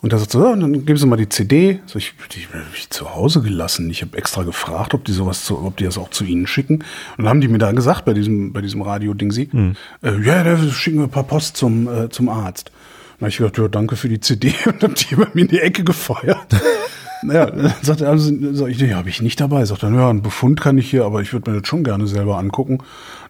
Und 0.00 0.12
er 0.12 0.18
sagt 0.18 0.30
so, 0.30 0.44
ja, 0.44 0.54
dann 0.54 0.84
geben 0.84 0.96
Sie 0.96 1.06
mal 1.06 1.16
die 1.16 1.28
CD. 1.28 1.80
So, 1.86 1.98
ich 1.98 2.14
die, 2.32 2.46
ich 2.74 2.88
zu 2.90 3.14
Hause 3.16 3.42
gelassen. 3.42 3.90
Ich 3.90 4.02
habe 4.02 4.16
extra 4.16 4.44
gefragt, 4.44 4.94
ob 4.94 5.04
die 5.04 5.12
sowas, 5.12 5.44
zu, 5.44 5.58
ob 5.58 5.76
die 5.76 5.84
das 5.84 5.98
auch 5.98 6.10
zu 6.10 6.24
Ihnen 6.24 6.46
schicken. 6.46 6.76
Und 6.76 6.84
dann 7.18 7.28
haben 7.28 7.40
die 7.40 7.48
mir 7.48 7.58
da 7.58 7.72
gesagt 7.72 8.04
bei 8.04 8.14
diesem, 8.14 8.52
bei 8.52 8.60
diesem 8.60 8.82
Radio-Ding 8.82 9.32
sie, 9.32 9.48
mhm. 9.50 9.74
äh, 10.02 10.20
ja, 10.22 10.44
da 10.44 10.56
schicken 10.56 10.98
wir 10.98 11.04
ein 11.04 11.10
paar 11.10 11.24
Post 11.24 11.56
zum, 11.56 11.88
äh, 11.88 12.08
zum 12.10 12.28
Arzt. 12.28 12.70
Und 12.70 12.74
dann 12.74 13.20
habe 13.22 13.30
ich 13.30 13.38
gedacht, 13.38 13.58
ja, 13.58 13.66
danke 13.66 13.96
für 13.96 14.08
die 14.08 14.20
CD 14.20 14.54
und 14.66 14.82
hab 14.84 14.94
die 14.94 15.16
bei 15.16 15.26
mir 15.34 15.42
in 15.42 15.48
die 15.48 15.60
Ecke 15.60 15.82
gefeuert. 15.82 16.46
naja, 17.22 17.46
dann 17.46 17.74
sagt 17.82 18.00
er, 18.00 18.10
also, 18.10 18.32
sag 18.52 18.68
ich, 18.68 18.78
nee, 18.78 18.94
habe 18.94 19.08
ich 19.08 19.20
nicht 19.20 19.40
dabei. 19.40 19.64
Sagt 19.64 19.82
er, 19.82 19.92
ja, 19.92 20.10
einen 20.10 20.22
Befund 20.22 20.60
kann 20.60 20.78
ich 20.78 20.88
hier, 20.88 21.06
aber 21.06 21.22
ich 21.22 21.32
würde 21.32 21.50
mir 21.50 21.60
das 21.60 21.68
schon 21.68 21.82
gerne 21.82 22.06
selber 22.06 22.38
angucken. 22.38 22.78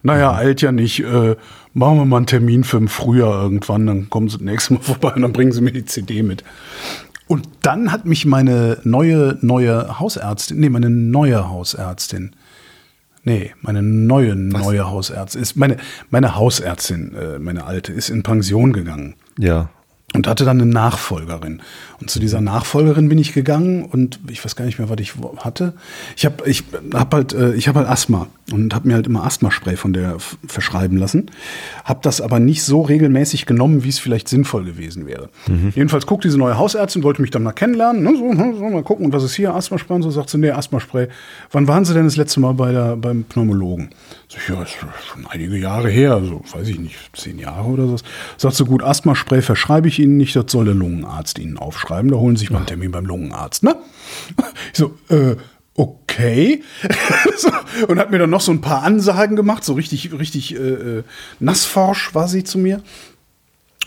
Naja, 0.03 0.33
mhm. 0.33 0.39
eilt 0.39 0.61
ja 0.61 0.73
nicht. 0.73 1.01
Äh, 1.01 1.37
machen 1.79 1.97
wir 1.97 2.05
mal 2.05 2.19
einen 2.19 2.27
Termin 2.27 2.65
für 2.65 2.77
im 2.77 2.89
Frühjahr 2.89 3.43
irgendwann, 3.43 3.87
dann 3.87 4.11
kommen 4.11 4.29
sie 4.29 4.39
das 4.39 4.45
nächste 4.45 4.75
Mal 4.75 4.81
vorbei 4.83 5.15
und 5.15 5.23
dann 5.23 5.33
bringen 5.33 5.53
sie 5.53 5.61
mir 5.61 5.73
die 5.73 5.85
CD 5.85 6.23
mit. 6.23 6.45
Und 7.27 7.49
dann 7.63 7.93
hat 7.93 8.07
mich 8.07 8.25
meine 8.25 8.79
neue, 8.85 9.39
neue 9.43 9.99
Hausärztin, 10.01 10.61
nee, 10.61 10.71
meine 10.71 10.91
neue 10.91 11.49
Hausärztin, 11.49 12.33
nee, 13.23 13.53
meine 13.61 13.83
neue, 13.83 14.35
Was? 14.53 14.63
neue 14.63 14.91
Hausärztin, 14.91 15.43
ist 15.43 15.57
meine, 15.57 15.77
meine 16.11 16.37
Hausärztin, 16.37 17.15
äh, 17.15 17.39
meine 17.39 17.65
alte, 17.65 17.93
ist 17.93 18.09
in 18.09 18.23
Pension 18.23 18.73
gegangen. 18.73 19.15
Ja 19.39 19.71
und 20.15 20.27
hatte 20.27 20.45
dann 20.45 20.61
eine 20.61 20.71
Nachfolgerin. 20.71 21.61
Und 22.01 22.11
zu 22.11 22.19
dieser 22.19 22.41
Nachfolgerin 22.41 23.09
bin 23.09 23.19
ich 23.19 23.35
gegangen 23.35 23.85
und 23.85 24.21
ich 24.31 24.43
weiß 24.43 24.57
gar 24.57 24.65
nicht 24.65 24.79
mehr, 24.79 24.89
was 24.89 24.99
ich 25.01 25.15
hatte. 25.39 25.75
Ich 26.17 26.25
habe 26.25 26.49
ich 26.49 26.65
hab 26.95 27.13
halt 27.13 27.35
äh, 27.35 27.53
ich 27.55 27.69
habe 27.69 27.81
halt 27.81 27.89
Asthma 27.89 28.27
und 28.51 28.75
habe 28.75 28.89
mir 28.89 28.95
halt 28.95 29.07
immer 29.07 29.25
Asthmaspray 29.25 29.77
von 29.77 29.93
der 29.93 30.17
verschreiben 30.47 30.97
lassen. 30.97 31.31
Habe 31.85 32.01
das 32.03 32.23
aber 32.23 32.41
nicht 32.41 32.63
so 32.63 32.81
regelmäßig 32.81 33.45
genommen, 33.45 33.85
wie 33.85 33.91
es 33.91 33.99
vielleicht 33.99 34.29
sinnvoll 34.29 34.65
gewesen 34.65 35.07
wäre. 35.07 35.29
Mhm. 35.47 35.73
Jedenfalls 35.75 36.07
guckt 36.07 36.25
diese 36.25 36.39
neue 36.39 36.57
Hausärztin, 36.57 37.03
wollte 37.03 37.21
mich 37.21 37.31
dann 37.31 37.43
mal 37.43 37.53
kennenlernen, 37.53 38.03
ne, 38.03 38.15
so, 38.17 38.33
so 38.35 38.65
mal 38.65 38.83
gucken, 38.83 39.05
und 39.05 39.13
was 39.13 39.25
ist 39.25 39.35
hier 39.35 39.55
Asthmaspray 39.55 39.97
und 39.97 40.03
so 40.03 40.11
sagt 40.11 40.31
sie, 40.31 40.39
nee, 40.39 40.51
Asthmaspray. 40.51 41.09
Wann 41.51 41.69
waren 41.69 41.85
Sie 41.85 41.93
denn 41.93 42.05
das 42.05 42.17
letzte 42.17 42.41
Mal 42.41 42.55
bei 42.55 42.73
der 42.73 42.97
beim 42.97 43.25
Pneumologen? 43.25 43.91
So, 44.29 44.53
ja, 44.53 44.63
ist 44.63 44.73
schon 44.73 45.27
einige 45.27 45.57
Jahre 45.57 45.89
her, 45.89 46.21
so 46.23 46.43
weiß 46.53 46.69
ich 46.69 46.79
nicht, 46.79 46.97
zehn 47.15 47.39
Jahre 47.39 47.67
oder 47.67 47.87
so. 47.87 47.97
Sagt 48.37 48.57
so 48.57 48.67
gut, 48.67 48.83
Asthmaspray 48.83 49.41
verschreibe 49.41 49.89
ich 49.89 49.99
Ihnen 49.99 50.19
nicht, 50.19 50.37
das 50.37 50.53
soll 50.53 50.67
der 50.67 50.75
Lungenarzt 50.75 51.39
Ihnen 51.39 51.57
aufschreiben. 51.57 52.11
Da 52.11 52.19
holen 52.19 52.37
Sie 52.37 52.41
sich 52.41 52.51
mal 52.51 52.59
einen 52.59 52.67
Termin 52.67 52.91
beim 52.91 53.07
Lungenarzt, 53.07 53.63
ne? 53.63 53.77
Ich 54.73 54.79
so, 54.79 54.99
äh, 55.09 55.37
okay. 55.75 56.63
so, 57.39 57.49
und 57.87 57.99
hat 57.99 58.11
mir 58.11 58.19
dann 58.19 58.29
noch 58.29 58.43
so 58.43 58.53
ein 58.53 58.61
paar 58.61 58.83
Ansagen 58.83 59.35
gemacht, 59.35 59.65
so 59.65 59.73
richtig, 59.73 60.13
richtig 60.13 60.55
äh, 60.55 60.59
äh 60.59 61.03
nassforsch 61.41 62.15
war 62.15 62.29
sie 62.29 62.45
zu 62.45 62.59
mir. 62.59 62.83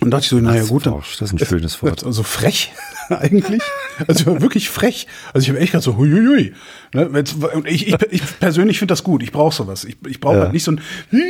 Und 0.01 0.10
dachte 0.10 0.24
ich 0.24 0.29
so, 0.29 0.39
naja 0.39 0.63
gut, 0.63 0.88
dann, 0.88 0.96
das 0.96 1.22
ist 1.22 1.34
ein 1.34 1.38
schönes 1.38 1.84
Wort. 1.84 2.03
Also 2.03 2.24
frech 2.24 2.74
eigentlich. 3.10 3.62
Also 4.08 4.41
wirklich 4.41 4.67
frech. 4.72 5.05
Also 5.31 5.43
ich 5.46 5.50
habe 5.50 5.60
echt 5.60 5.74
gerade 5.74 5.84
so, 5.84 5.96
huiuiui. 5.96 6.53
Ne? 6.93 7.24
Ich, 7.65 7.88
ich, 7.88 7.96
ich 8.10 8.39
persönlich 8.39 8.79
finde 8.79 8.93
das 8.93 9.03
gut. 9.03 9.22
Ich 9.22 9.31
brauche 9.31 9.53
sowas. 9.55 9.84
Ich, 9.84 9.98
ich 10.08 10.20
brauche 10.20 10.38
ja. 10.38 10.41
halt 10.41 10.53
nicht 10.53 10.63
so 10.63 10.72
ein, 10.72 10.81
hm, 11.12 11.22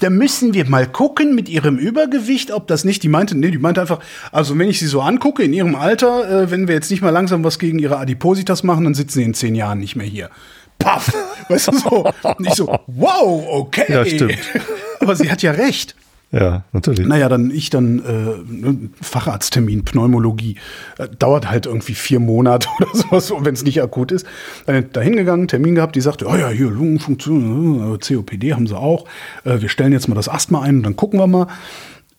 da 0.00 0.08
müssen 0.08 0.54
wir 0.54 0.66
mal 0.66 0.86
gucken 0.86 1.34
mit 1.34 1.50
ihrem 1.50 1.76
Übergewicht, 1.76 2.50
ob 2.50 2.66
das 2.66 2.84
nicht, 2.84 3.02
die 3.02 3.08
meinte, 3.08 3.36
nee, 3.36 3.50
die 3.50 3.58
meinte 3.58 3.82
einfach, 3.82 4.00
also 4.32 4.58
wenn 4.58 4.70
ich 4.70 4.78
sie 4.78 4.86
so 4.86 5.02
angucke 5.02 5.42
in 5.42 5.52
ihrem 5.52 5.74
Alter, 5.74 6.44
äh, 6.44 6.50
wenn 6.50 6.66
wir 6.66 6.74
jetzt 6.74 6.90
nicht 6.90 7.02
mal 7.02 7.10
langsam 7.10 7.44
was 7.44 7.58
gegen 7.58 7.78
ihre 7.78 7.98
Adipositas 7.98 8.62
machen, 8.62 8.84
dann 8.84 8.94
sitzen 8.94 9.18
sie 9.18 9.24
in 9.24 9.34
zehn 9.34 9.54
Jahren 9.54 9.80
nicht 9.80 9.96
mehr 9.96 10.06
hier. 10.06 10.30
Paff! 10.78 11.12
Weißt 11.50 11.68
du 11.68 11.78
so? 11.78 12.10
Und 12.22 12.46
ich 12.46 12.54
so, 12.54 12.74
wow, 12.86 13.44
okay. 13.50 13.92
Ja, 13.92 14.06
stimmt. 14.06 14.38
Aber 15.00 15.14
sie 15.14 15.30
hat 15.30 15.42
ja 15.42 15.52
recht. 15.52 15.94
Ja, 16.34 16.64
natürlich. 16.72 17.06
Naja, 17.06 17.28
dann 17.28 17.52
ich 17.52 17.70
dann 17.70 18.00
äh, 18.00 19.04
Facharzttermin, 19.04 19.84
Pneumologie. 19.84 20.56
Äh, 20.98 21.08
dauert 21.16 21.48
halt 21.48 21.66
irgendwie 21.66 21.94
vier 21.94 22.18
Monate 22.18 22.68
oder 22.80 22.88
sowas, 22.92 23.32
wenn 23.40 23.54
es 23.54 23.64
nicht 23.64 23.80
akut 23.80 24.10
ist. 24.10 24.26
Dann 24.66 24.86
da 24.92 25.00
hingegangen, 25.00 25.46
Termin 25.46 25.76
gehabt, 25.76 25.94
die 25.94 26.00
sagte, 26.00 26.26
oh 26.26 26.34
ja, 26.34 26.48
hier 26.48 26.70
Lungenfunktion, 26.70 27.94
äh, 27.94 27.98
COPD 27.98 28.52
haben 28.52 28.66
sie 28.66 28.76
auch. 28.76 29.06
Äh, 29.44 29.60
wir 29.60 29.68
stellen 29.68 29.92
jetzt 29.92 30.08
mal 30.08 30.16
das 30.16 30.28
Asthma 30.28 30.62
ein 30.62 30.78
und 30.78 30.82
dann 30.82 30.96
gucken 30.96 31.20
wir 31.20 31.28
mal. 31.28 31.46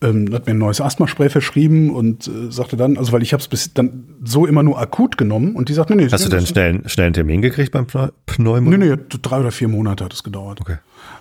Ähm, 0.02 0.32
hat 0.32 0.46
mir 0.46 0.52
ein 0.52 0.58
neues 0.58 0.82
Asthmaspray 0.82 1.30
verschrieben 1.30 1.88
und 1.88 2.28
äh, 2.28 2.50
sagte 2.50 2.76
dann, 2.76 2.98
also 2.98 3.12
weil 3.12 3.22
ich 3.22 3.32
habe 3.32 3.40
es 3.40 3.48
bis 3.48 3.72
dann 3.72 4.04
so 4.22 4.44
immer 4.46 4.62
nur 4.62 4.78
akut 4.78 5.16
genommen 5.16 5.56
und 5.56 5.70
die 5.70 5.72
sagte, 5.72 5.96
nee, 5.96 6.04
nee. 6.04 6.10
Hast 6.10 6.24
du 6.24 6.28
denn 6.28 6.46
schnell, 6.46 6.82
schnell 6.86 7.06
einen 7.06 7.14
Termin 7.14 7.40
gekriegt 7.40 7.72
beim 7.72 7.86
Pneumologie? 7.86 8.76
Nee, 8.76 8.96
nee, 8.96 9.18
drei 9.22 9.40
oder 9.40 9.52
vier 9.52 9.68
Monate 9.68 10.04
hat 10.04 10.12
es 10.12 10.22
gedauert. 10.22 10.60
Okay. 10.60 10.76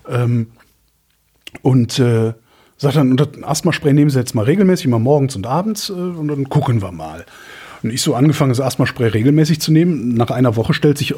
Ähm, 0.09 0.47
und 1.61 1.99
äh, 1.99 2.33
sagt 2.77 2.95
dann, 2.95 3.11
und 3.11 3.19
das 3.19 3.43
Asthmaspray 3.43 3.93
nehmen 3.93 4.09
Sie 4.09 4.19
jetzt 4.19 4.35
mal 4.35 4.45
regelmäßig, 4.45 4.85
immer 4.85 4.99
morgens 4.99 5.35
und 5.35 5.45
abends, 5.45 5.89
äh, 5.89 5.93
und 5.93 6.27
dann 6.27 6.49
gucken 6.49 6.81
wir 6.81 6.91
mal. 6.91 7.25
Und 7.83 7.91
ich 7.91 8.01
so 8.01 8.15
angefangen, 8.15 8.49
das 8.49 8.61
Asthmaspray 8.61 9.09
regelmäßig 9.09 9.61
zu 9.61 9.71
nehmen. 9.71 10.15
Nach 10.15 10.31
einer 10.31 10.55
Woche 10.55 10.73
stellt 10.73 10.97
sich, 10.97 11.11
äh, 11.11 11.15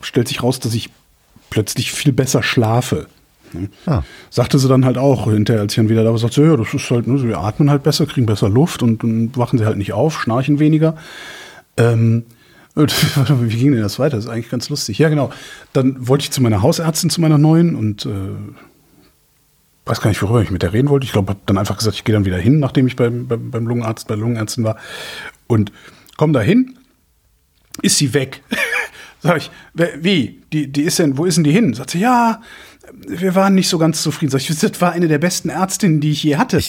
stellt 0.00 0.28
sich 0.28 0.42
raus, 0.42 0.60
dass 0.60 0.74
ich 0.74 0.90
plötzlich 1.50 1.92
viel 1.92 2.12
besser 2.12 2.42
schlafe. 2.42 3.06
Ah. 3.86 4.02
Sagte 4.30 4.58
sie 4.58 4.68
dann 4.68 4.84
halt 4.84 4.98
auch 4.98 5.30
hinterher, 5.30 5.62
als 5.62 5.72
ich 5.72 5.76
dann 5.76 5.88
wieder 5.88 6.04
da 6.04 6.10
war, 6.10 6.18
sagt 6.18 6.34
sie, 6.34 6.42
ja, 6.42 6.56
das 6.56 6.74
ist 6.74 6.90
halt, 6.90 7.06
ne, 7.06 7.22
wir 7.22 7.38
atmen 7.38 7.70
halt 7.70 7.82
besser, 7.82 8.06
kriegen 8.06 8.26
besser 8.26 8.48
Luft 8.48 8.82
und 8.82 9.02
dann 9.02 9.34
wachen 9.36 9.58
sie 9.58 9.66
halt 9.66 9.78
nicht 9.78 9.92
auf, 9.92 10.20
schnarchen 10.20 10.58
weniger. 10.58 10.96
Ähm, 11.76 12.24
wie 12.76 13.56
ging 13.56 13.72
denn 13.72 13.80
das 13.80 13.98
weiter? 13.98 14.16
Das 14.16 14.26
ist 14.26 14.30
eigentlich 14.30 14.50
ganz 14.50 14.68
lustig. 14.68 14.98
Ja, 14.98 15.08
genau. 15.08 15.30
Dann 15.72 16.08
wollte 16.08 16.24
ich 16.24 16.30
zu 16.30 16.42
meiner 16.42 16.60
Hausärztin, 16.60 17.08
zu 17.08 17.22
meiner 17.22 17.38
neuen 17.38 17.74
und 17.74 18.04
äh, 18.04 18.10
weiß 19.86 20.00
gar 20.00 20.10
nicht, 20.10 20.20
worüber 20.20 20.42
ich 20.42 20.50
mit 20.50 20.62
der 20.62 20.72
reden 20.72 20.88
wollte. 20.88 21.06
Ich 21.06 21.12
glaube, 21.12 21.30
habe 21.30 21.40
dann 21.46 21.58
einfach 21.58 21.78
gesagt, 21.78 21.96
ich 21.96 22.04
gehe 22.04 22.12
dann 22.12 22.24
wieder 22.24 22.38
hin, 22.38 22.58
nachdem 22.58 22.86
ich 22.86 22.96
beim, 22.96 23.26
beim, 23.28 23.50
beim 23.50 23.66
Lungenarzt, 23.66 24.08
bei 24.08 24.16
Lungenärztin 24.16 24.64
war. 24.64 24.76
Und 25.46 25.72
komme 26.16 26.32
da 26.32 26.40
hin, 26.40 26.76
ist 27.82 27.98
sie 27.98 28.12
weg. 28.12 28.42
Sag 29.22 29.38
ich, 29.38 29.50
wie? 29.74 30.42
Die, 30.52 30.70
die 30.70 30.82
ist 30.82 30.98
denn, 30.98 31.16
wo 31.16 31.24
ist 31.24 31.36
denn 31.36 31.44
die 31.44 31.52
hin? 31.52 31.72
Sagt 31.72 31.90
sie, 31.90 32.00
ja, 32.00 32.42
wir 33.06 33.34
waren 33.34 33.54
nicht 33.54 33.68
so 33.68 33.78
ganz 33.78 34.02
zufrieden. 34.02 34.30
Sag 34.30 34.40
ich, 34.40 34.58
das 34.58 34.80
war 34.80 34.92
eine 34.92 35.08
der 35.08 35.18
besten 35.18 35.48
Ärztinnen, 35.48 36.00
die 36.00 36.10
ich 36.10 36.22
je 36.22 36.36
hatte. 36.36 36.60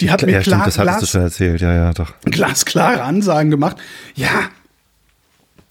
Die 0.00 0.10
hat 0.10 0.20
ja, 0.22 0.26
mir 0.26 0.40
klar, 0.40 0.60
stimmt, 0.60 0.66
das 0.66 0.78
hattest 0.78 1.02
du 1.02 1.06
schon 1.06 1.22
erzählt, 1.22 1.60
ja, 1.60 1.72
ja, 1.72 1.92
doch. 1.92 2.12
glasklare 2.24 3.02
Ansagen 3.02 3.50
gemacht. 3.50 3.76
Ja, 4.14 4.50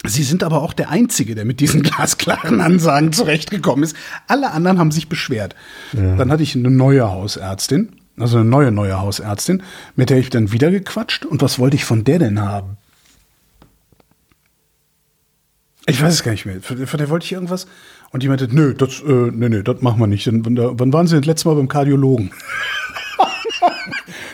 Sie 0.08 0.24
sind 0.24 0.44
aber 0.44 0.62
auch 0.62 0.74
der 0.74 0.90
Einzige, 0.90 1.36
der 1.36 1.46
mit 1.46 1.60
diesen 1.60 1.84
glasklaren 1.84 2.62
Ansagen 2.62 3.14
zurechtgekommen 3.14 3.84
ist. 3.84 3.96
Alle 4.28 4.52
anderen 4.52 4.80
haben 4.80 4.92
sich 4.92 5.10
beschwert. 5.10 5.56
Ja. 5.94 6.16
Dann 6.16 6.32
hatte 6.32 6.44
ich 6.44 6.56
eine 6.56 6.72
neue 6.72 7.10
Hausärztin, 7.10 7.94
also 8.18 8.38
eine 8.38 8.46
neue, 8.50 8.72
neue 8.72 9.00
Hausärztin, 9.00 9.64
mit 9.96 10.10
der 10.10 10.18
ich 10.18 10.30
dann 10.30 10.52
wieder 10.52 10.72
gequatscht. 10.72 11.26
Und 11.26 11.42
was 11.42 11.60
wollte 11.60 11.76
ich 11.76 11.86
von 11.86 12.04
der 12.04 12.20
denn 12.20 12.42
haben? 12.42 12.78
Ich 15.88 16.02
weiß 16.02 16.14
es 16.14 16.24
gar 16.24 16.32
nicht 16.32 16.46
mehr. 16.46 16.62
Von 16.62 16.98
der 16.98 17.10
wollte 17.10 17.26
ich 17.26 17.32
irgendwas. 17.32 17.68
Und 18.12 18.24
die 18.24 18.28
meinte, 18.28 18.48
nö, 18.50 18.74
das, 18.74 19.02
äh, 19.02 19.32
nee, 19.32 19.50
nee, 19.50 19.62
das 19.62 19.82
machen 19.82 20.00
wir 20.00 20.08
nicht. 20.08 20.28
Wann 20.28 20.94
waren 20.94 21.06
Sie 21.06 21.16
das 21.16 21.26
letzte 21.26 21.48
Mal 21.48 21.56
beim 21.56 21.68
Kardiologen? 21.68 22.32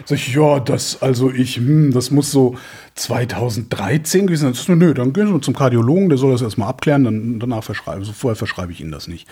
Sag 0.06 0.18
ich, 0.18 0.34
ja, 0.34 0.60
das, 0.60 1.02
also 1.02 1.32
ich, 1.32 1.58
hm, 1.58 1.92
das 1.92 2.12
muss 2.12 2.32
so 2.32 2.58
2013 2.96 4.28
gewesen 4.28 4.54
sein. 4.54 4.78
Nö, 4.78 4.94
dann 4.94 5.14
gehen 5.14 5.28
Sie 5.28 5.42
zum 5.42 5.56
Kardiologen, 5.56 6.10
der 6.10 6.18
soll 6.18 6.32
das 6.32 6.42
erstmal 6.42 6.70
abklären, 6.70 7.04
dann 7.04 7.40
danach 7.40 7.64
verschreiben. 7.64 8.00
Also 8.00 8.14
vorher 8.14 8.36
verschreibe 8.36 8.72
ich 8.72 8.82
Ihnen 8.82 8.92
das 8.92 9.08
nicht. 9.08 9.28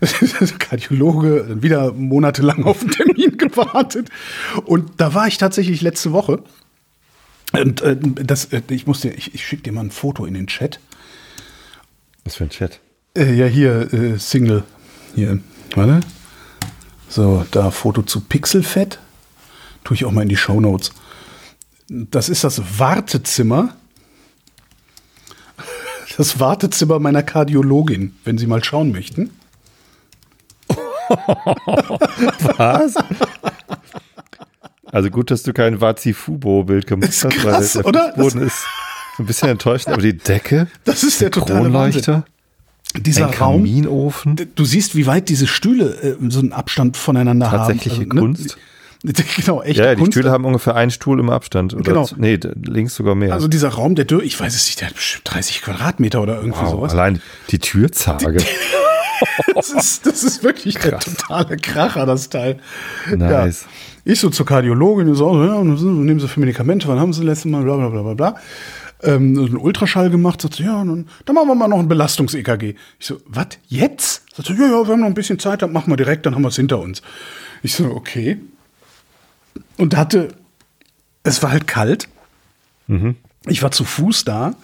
Kardiologe, 0.58 1.44
dann 1.48 1.62
wieder 1.62 1.92
monatelang 1.92 2.64
auf 2.64 2.80
den 2.80 2.90
Termin 2.90 3.36
gewartet. 3.38 4.08
Und 4.64 4.92
da 4.98 5.14
war 5.14 5.26
ich 5.26 5.38
tatsächlich 5.38 5.82
letzte 5.82 6.12
Woche. 6.12 6.42
Und 7.52 7.82
äh, 7.82 7.96
das, 8.00 8.46
äh, 8.46 8.62
ich 8.68 8.86
musste, 8.86 9.10
ich, 9.10 9.34
ich 9.34 9.44
schicke 9.44 9.64
dir 9.64 9.72
mal 9.72 9.82
ein 9.82 9.90
Foto 9.90 10.24
in 10.24 10.34
den 10.34 10.46
Chat. 10.46 10.80
Was 12.24 12.36
für 12.36 12.44
ein 12.44 12.50
Chat? 12.50 12.80
Äh, 13.16 13.34
ja, 13.34 13.46
hier, 13.46 13.92
äh, 13.92 14.18
Single. 14.18 14.64
Hier, 15.14 15.40
warte. 15.74 16.00
So, 17.08 17.44
da 17.50 17.70
Foto 17.70 18.02
zu 18.02 18.20
Pixelfett. 18.20 19.00
Tue 19.84 19.96
ich 19.96 20.04
auch 20.04 20.12
mal 20.12 20.22
in 20.22 20.28
die 20.28 20.36
Show 20.36 20.60
Notes. 20.60 20.92
Das 21.88 22.28
ist 22.28 22.44
das 22.44 22.78
Wartezimmer. 22.78 23.74
Das 26.16 26.38
Wartezimmer 26.38 26.98
meiner 26.98 27.22
Kardiologin, 27.22 28.14
wenn 28.24 28.36
Sie 28.36 28.46
mal 28.46 28.62
schauen 28.62 28.92
möchten. 28.92 29.30
Was? 32.56 32.94
Also 34.92 35.10
gut, 35.10 35.30
dass 35.30 35.42
du 35.42 35.52
kein 35.52 35.80
Vazifubo-Bild 35.80 36.86
gemacht 36.86 37.08
hast, 37.10 37.30
krass, 37.30 37.76
weil 37.76 37.82
der 37.82 37.86
oder? 37.86 38.12
Boden 38.16 38.42
ist 38.42 38.64
ein 39.18 39.26
bisschen 39.26 39.48
enttäuschend, 39.48 39.92
aber 39.92 40.02
die 40.02 40.16
Decke, 40.16 40.68
das 40.84 41.02
ist 41.02 41.20
der, 41.20 41.30
der 41.30 41.42
Kronleuchter. 41.42 42.24
Dieser 42.96 43.28
ein 43.28 43.34
Raum, 43.34 43.62
Kaminofen. 43.62 44.50
Du 44.56 44.64
siehst, 44.64 44.96
wie 44.96 45.06
weit 45.06 45.28
diese 45.28 45.46
Stühle 45.46 45.94
äh, 46.02 46.16
so 46.28 46.40
einen 46.40 46.52
Abstand 46.52 46.96
voneinander 46.96 47.48
Tatsächliche 47.48 48.00
haben. 48.00 48.10
Also, 48.10 48.20
Kunst. 48.20 48.58
Genau, 49.36 49.62
echte 49.62 49.82
ja, 49.82 49.94
die 49.94 50.00
Kunst. 50.02 50.12
Stühle 50.12 50.30
haben 50.30 50.44
ungefähr 50.44 50.76
einen 50.76 50.90
Stuhl 50.90 51.18
im 51.20 51.30
Abstand. 51.30 51.74
Oder 51.74 51.82
Genau. 51.82 52.08
Nee, 52.16 52.38
links 52.62 52.94
sogar 52.94 53.14
mehr. 53.14 53.32
Also 53.32 53.48
dieser 53.48 53.70
Raum, 53.70 53.94
der 53.94 54.04
Dürr, 54.04 54.22
ich 54.22 54.38
weiß 54.38 54.54
es 54.54 54.66
nicht, 54.66 54.80
der 54.80 54.88
hat 54.88 54.94
bestimmt 54.94 55.22
30 55.24 55.62
Quadratmeter 55.62 56.20
oder 56.20 56.36
irgendwie 56.36 56.60
wow, 56.60 56.70
sowas. 56.70 56.92
allein 56.92 57.22
die 57.50 57.58
Türzage. 57.58 58.38
Das 59.54 59.68
ist, 59.70 60.06
das 60.06 60.24
ist 60.24 60.42
wirklich 60.42 60.76
der 60.76 60.98
totale 60.98 61.56
Kracher, 61.58 62.06
das 62.06 62.30
Teil. 62.30 62.58
Nice. 63.14 63.66
Ja. 64.04 64.12
Ich 64.12 64.20
so 64.20 64.30
zur 64.30 64.46
Kardiologin, 64.46 65.14
so, 65.14 65.44
ja, 65.44 65.58
was 65.58 65.82
nehmen 65.82 66.20
Sie 66.20 66.26
für 66.28 66.40
Medikamente, 66.40 66.88
wann 66.88 66.98
haben 66.98 67.12
Sie 67.12 67.20
das 67.20 67.26
letzte 67.26 67.48
Mal, 67.48 67.62
bla 67.62 67.76
bla 67.76 67.88
bla 67.88 68.02
bla 68.02 68.14
bla. 68.14 68.34
Ähm, 69.02 69.36
so 69.36 69.44
einen 69.44 69.58
Ultraschall 69.58 70.08
gemacht, 70.08 70.40
sagt 70.40 70.54
sie, 70.54 70.62
ja, 70.64 70.78
dann, 70.78 71.06
dann 71.26 71.34
machen 71.34 71.48
wir 71.48 71.54
mal 71.54 71.68
noch 71.68 71.78
ein 71.78 71.88
Belastungs-EKG. 71.88 72.76
Ich 72.98 73.06
so, 73.06 73.18
was, 73.26 73.48
jetzt? 73.68 74.24
Sagt 74.34 74.48
sie, 74.48 74.54
ja, 74.54 74.68
ja, 74.68 74.86
wir 74.86 74.92
haben 74.92 75.00
noch 75.00 75.06
ein 75.06 75.14
bisschen 75.14 75.38
Zeit, 75.38 75.62
dann 75.62 75.72
machen 75.72 75.90
wir 75.90 75.96
direkt, 75.96 76.24
dann 76.24 76.34
haben 76.34 76.42
wir 76.42 76.48
es 76.48 76.56
hinter 76.56 76.78
uns. 76.78 77.02
Ich 77.62 77.74
so, 77.74 77.86
okay. 77.86 78.38
Und 79.80 79.96
hatte, 79.96 80.28
es 81.22 81.42
war 81.42 81.50
halt 81.50 81.66
kalt. 81.66 82.08
Mhm. 82.86 83.16
Ich 83.46 83.62
war 83.62 83.70
zu 83.70 83.84
Fuß 83.84 84.24
da. 84.24 84.54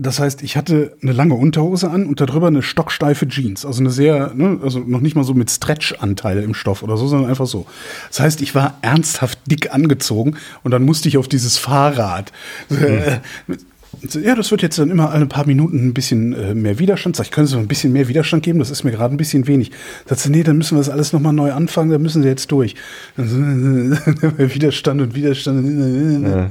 Das 0.00 0.20
heißt, 0.20 0.42
ich 0.42 0.56
hatte 0.56 0.96
eine 1.02 1.10
lange 1.10 1.34
Unterhose 1.34 1.90
an 1.90 2.06
und 2.06 2.20
darüber 2.20 2.46
eine 2.46 2.62
stocksteife 2.62 3.26
Jeans. 3.26 3.66
Also 3.66 3.80
eine 3.80 3.90
sehr, 3.90 4.32
ne, 4.32 4.60
also 4.62 4.78
noch 4.78 5.00
nicht 5.00 5.16
mal 5.16 5.24
so 5.24 5.34
mit 5.34 5.50
Stretch-Anteil 5.50 6.44
im 6.44 6.54
Stoff 6.54 6.84
oder 6.84 6.96
so, 6.96 7.08
sondern 7.08 7.28
einfach 7.28 7.46
so. 7.46 7.66
Das 8.08 8.20
heißt, 8.20 8.40
ich 8.40 8.54
war 8.54 8.78
ernsthaft 8.82 9.40
dick 9.46 9.74
angezogen 9.74 10.36
und 10.62 10.70
dann 10.70 10.84
musste 10.84 11.08
ich 11.08 11.18
auf 11.18 11.26
dieses 11.26 11.58
Fahrrad. 11.58 12.30
Äh, 12.70 13.18
ja, 14.02 14.34
das 14.34 14.50
wird 14.50 14.62
jetzt 14.62 14.78
dann 14.78 14.90
immer 14.90 15.10
alle 15.10 15.26
paar 15.26 15.46
Minuten 15.46 15.88
ein 15.88 15.94
bisschen 15.94 16.32
äh, 16.32 16.54
mehr 16.54 16.78
Widerstand. 16.78 17.16
Sag 17.16 17.26
ich, 17.26 17.30
können 17.32 17.46
Sie 17.46 17.54
noch 17.54 17.62
ein 17.62 17.68
bisschen 17.68 17.92
mehr 17.92 18.08
Widerstand 18.08 18.42
geben? 18.42 18.58
Das 18.58 18.70
ist 18.70 18.84
mir 18.84 18.90
gerade 18.90 19.14
ein 19.14 19.16
bisschen 19.16 19.46
wenig. 19.46 19.70
Sagt 20.06 20.20
sie, 20.20 20.30
nee, 20.30 20.42
dann 20.42 20.58
müssen 20.58 20.76
wir 20.76 20.78
das 20.80 20.88
alles 20.88 21.12
nochmal 21.12 21.32
neu 21.32 21.52
anfangen, 21.52 21.90
da 21.90 21.98
müssen 21.98 22.22
Sie 22.22 22.28
jetzt 22.28 22.50
durch. 22.52 22.74
Widerstand 23.16 25.00
und 25.00 25.14
Widerstand. 25.14 26.26
Ja. 26.26 26.50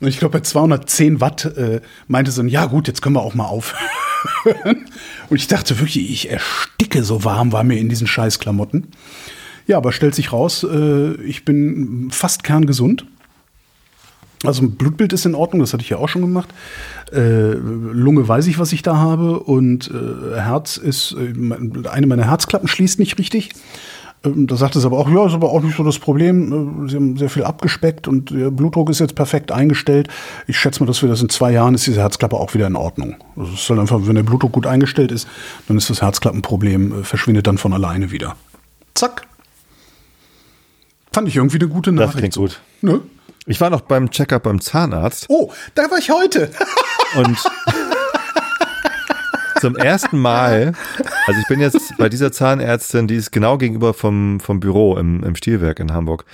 Und 0.00 0.08
ich 0.08 0.18
glaube, 0.18 0.38
bei 0.38 0.42
210 0.42 1.20
Watt 1.20 1.44
äh, 1.56 1.80
meinte 2.06 2.30
sie, 2.30 2.46
ja 2.48 2.66
gut, 2.66 2.88
jetzt 2.88 3.02
können 3.02 3.16
wir 3.16 3.22
auch 3.22 3.34
mal 3.34 3.46
aufhören. 3.46 3.80
und 5.30 5.36
ich 5.36 5.46
dachte 5.46 5.78
wirklich, 5.78 6.10
ich 6.10 6.30
ersticke, 6.30 7.02
so 7.02 7.24
warm 7.24 7.52
war 7.52 7.64
mir 7.64 7.78
in 7.78 7.88
diesen 7.88 8.06
Scheißklamotten. 8.06 8.88
Ja, 9.66 9.76
aber 9.76 9.92
stellt 9.92 10.14
sich 10.14 10.32
raus, 10.32 10.64
äh, 10.64 11.14
ich 11.22 11.44
bin 11.44 12.08
fast 12.10 12.42
kerngesund. 12.42 13.04
Also 14.44 14.62
ein 14.62 14.72
Blutbild 14.72 15.12
ist 15.12 15.26
in 15.26 15.34
Ordnung, 15.34 15.60
das 15.60 15.72
hatte 15.72 15.82
ich 15.82 15.90
ja 15.90 15.96
auch 15.98 16.08
schon 16.08 16.22
gemacht. 16.22 16.48
Äh, 17.12 17.54
Lunge 17.54 18.26
weiß 18.28 18.46
ich, 18.46 18.58
was 18.58 18.72
ich 18.72 18.82
da 18.82 18.96
habe. 18.96 19.40
Und 19.40 19.90
äh, 19.90 20.40
Herz 20.40 20.76
ist, 20.76 21.16
äh, 21.18 21.88
eine 21.88 22.06
meiner 22.06 22.24
Herzklappen 22.24 22.68
schließt 22.68 22.98
nicht 22.98 23.18
richtig. 23.18 23.50
Ähm, 24.24 24.46
da 24.46 24.56
sagte 24.56 24.78
es 24.78 24.84
aber 24.84 24.98
auch, 24.98 25.08
ja, 25.10 25.26
ist 25.26 25.32
aber 25.32 25.50
auch 25.50 25.62
nicht 25.62 25.76
so 25.76 25.84
das 25.84 25.98
Problem. 25.98 26.84
Äh, 26.84 26.88
sie 26.88 26.96
haben 26.96 27.16
sehr 27.16 27.30
viel 27.30 27.44
abgespeckt 27.44 28.08
und 28.08 28.30
der 28.30 28.50
Blutdruck 28.50 28.90
ist 28.90 28.98
jetzt 29.00 29.14
perfekt 29.14 29.52
eingestellt. 29.52 30.08
Ich 30.46 30.58
schätze 30.58 30.80
mal, 30.80 30.86
dass 30.86 31.02
wir 31.02 31.08
das 31.08 31.22
in 31.22 31.28
zwei 31.28 31.52
Jahren 31.52 31.74
ist 31.74 31.86
diese 31.86 32.00
Herzklappe 32.00 32.36
auch 32.36 32.54
wieder 32.54 32.66
in 32.66 32.76
Ordnung. 32.76 33.16
Also 33.36 33.52
es 33.54 33.68
halt 33.68 33.80
einfach, 33.80 34.00
wenn 34.02 34.14
der 34.14 34.22
Blutdruck 34.22 34.52
gut 34.52 34.66
eingestellt 34.66 35.12
ist, 35.12 35.28
dann 35.68 35.76
ist 35.76 35.90
das 35.90 36.02
Herzklappenproblem, 36.02 37.00
äh, 37.00 37.04
verschwindet 37.04 37.46
dann 37.46 37.58
von 37.58 37.72
alleine 37.72 38.10
wieder. 38.10 38.36
Zack. 38.94 39.26
Fand 41.12 41.28
ich 41.28 41.36
irgendwie 41.36 41.58
eine 41.58 41.68
gute 41.68 41.92
Nachricht. 41.92 42.14
Das 42.14 42.20
klingt 42.20 42.36
gut. 42.36 42.60
Ne? 42.82 43.00
Ich 43.48 43.60
war 43.60 43.70
noch 43.70 43.80
beim 43.80 44.10
Checkup 44.10 44.42
beim 44.44 44.60
Zahnarzt. 44.60 45.26
Oh, 45.28 45.50
da 45.74 45.90
war 45.90 45.98
ich 45.98 46.10
heute. 46.10 46.50
Und 47.16 47.38
zum 49.60 49.74
ersten 49.76 50.18
Mal, 50.18 50.72
also 51.26 51.40
ich 51.40 51.48
bin 51.48 51.60
jetzt 51.60 51.96
bei 51.98 52.08
dieser 52.08 52.30
Zahnärztin, 52.30 53.08
die 53.08 53.16
ist 53.16 53.32
genau 53.32 53.58
gegenüber 53.58 53.94
vom, 53.94 54.38
vom 54.40 54.60
Büro 54.60 54.96
im, 54.96 55.24
im 55.24 55.34
Stilwerk 55.34 55.80
in 55.80 55.92
Hamburg. 55.92 56.24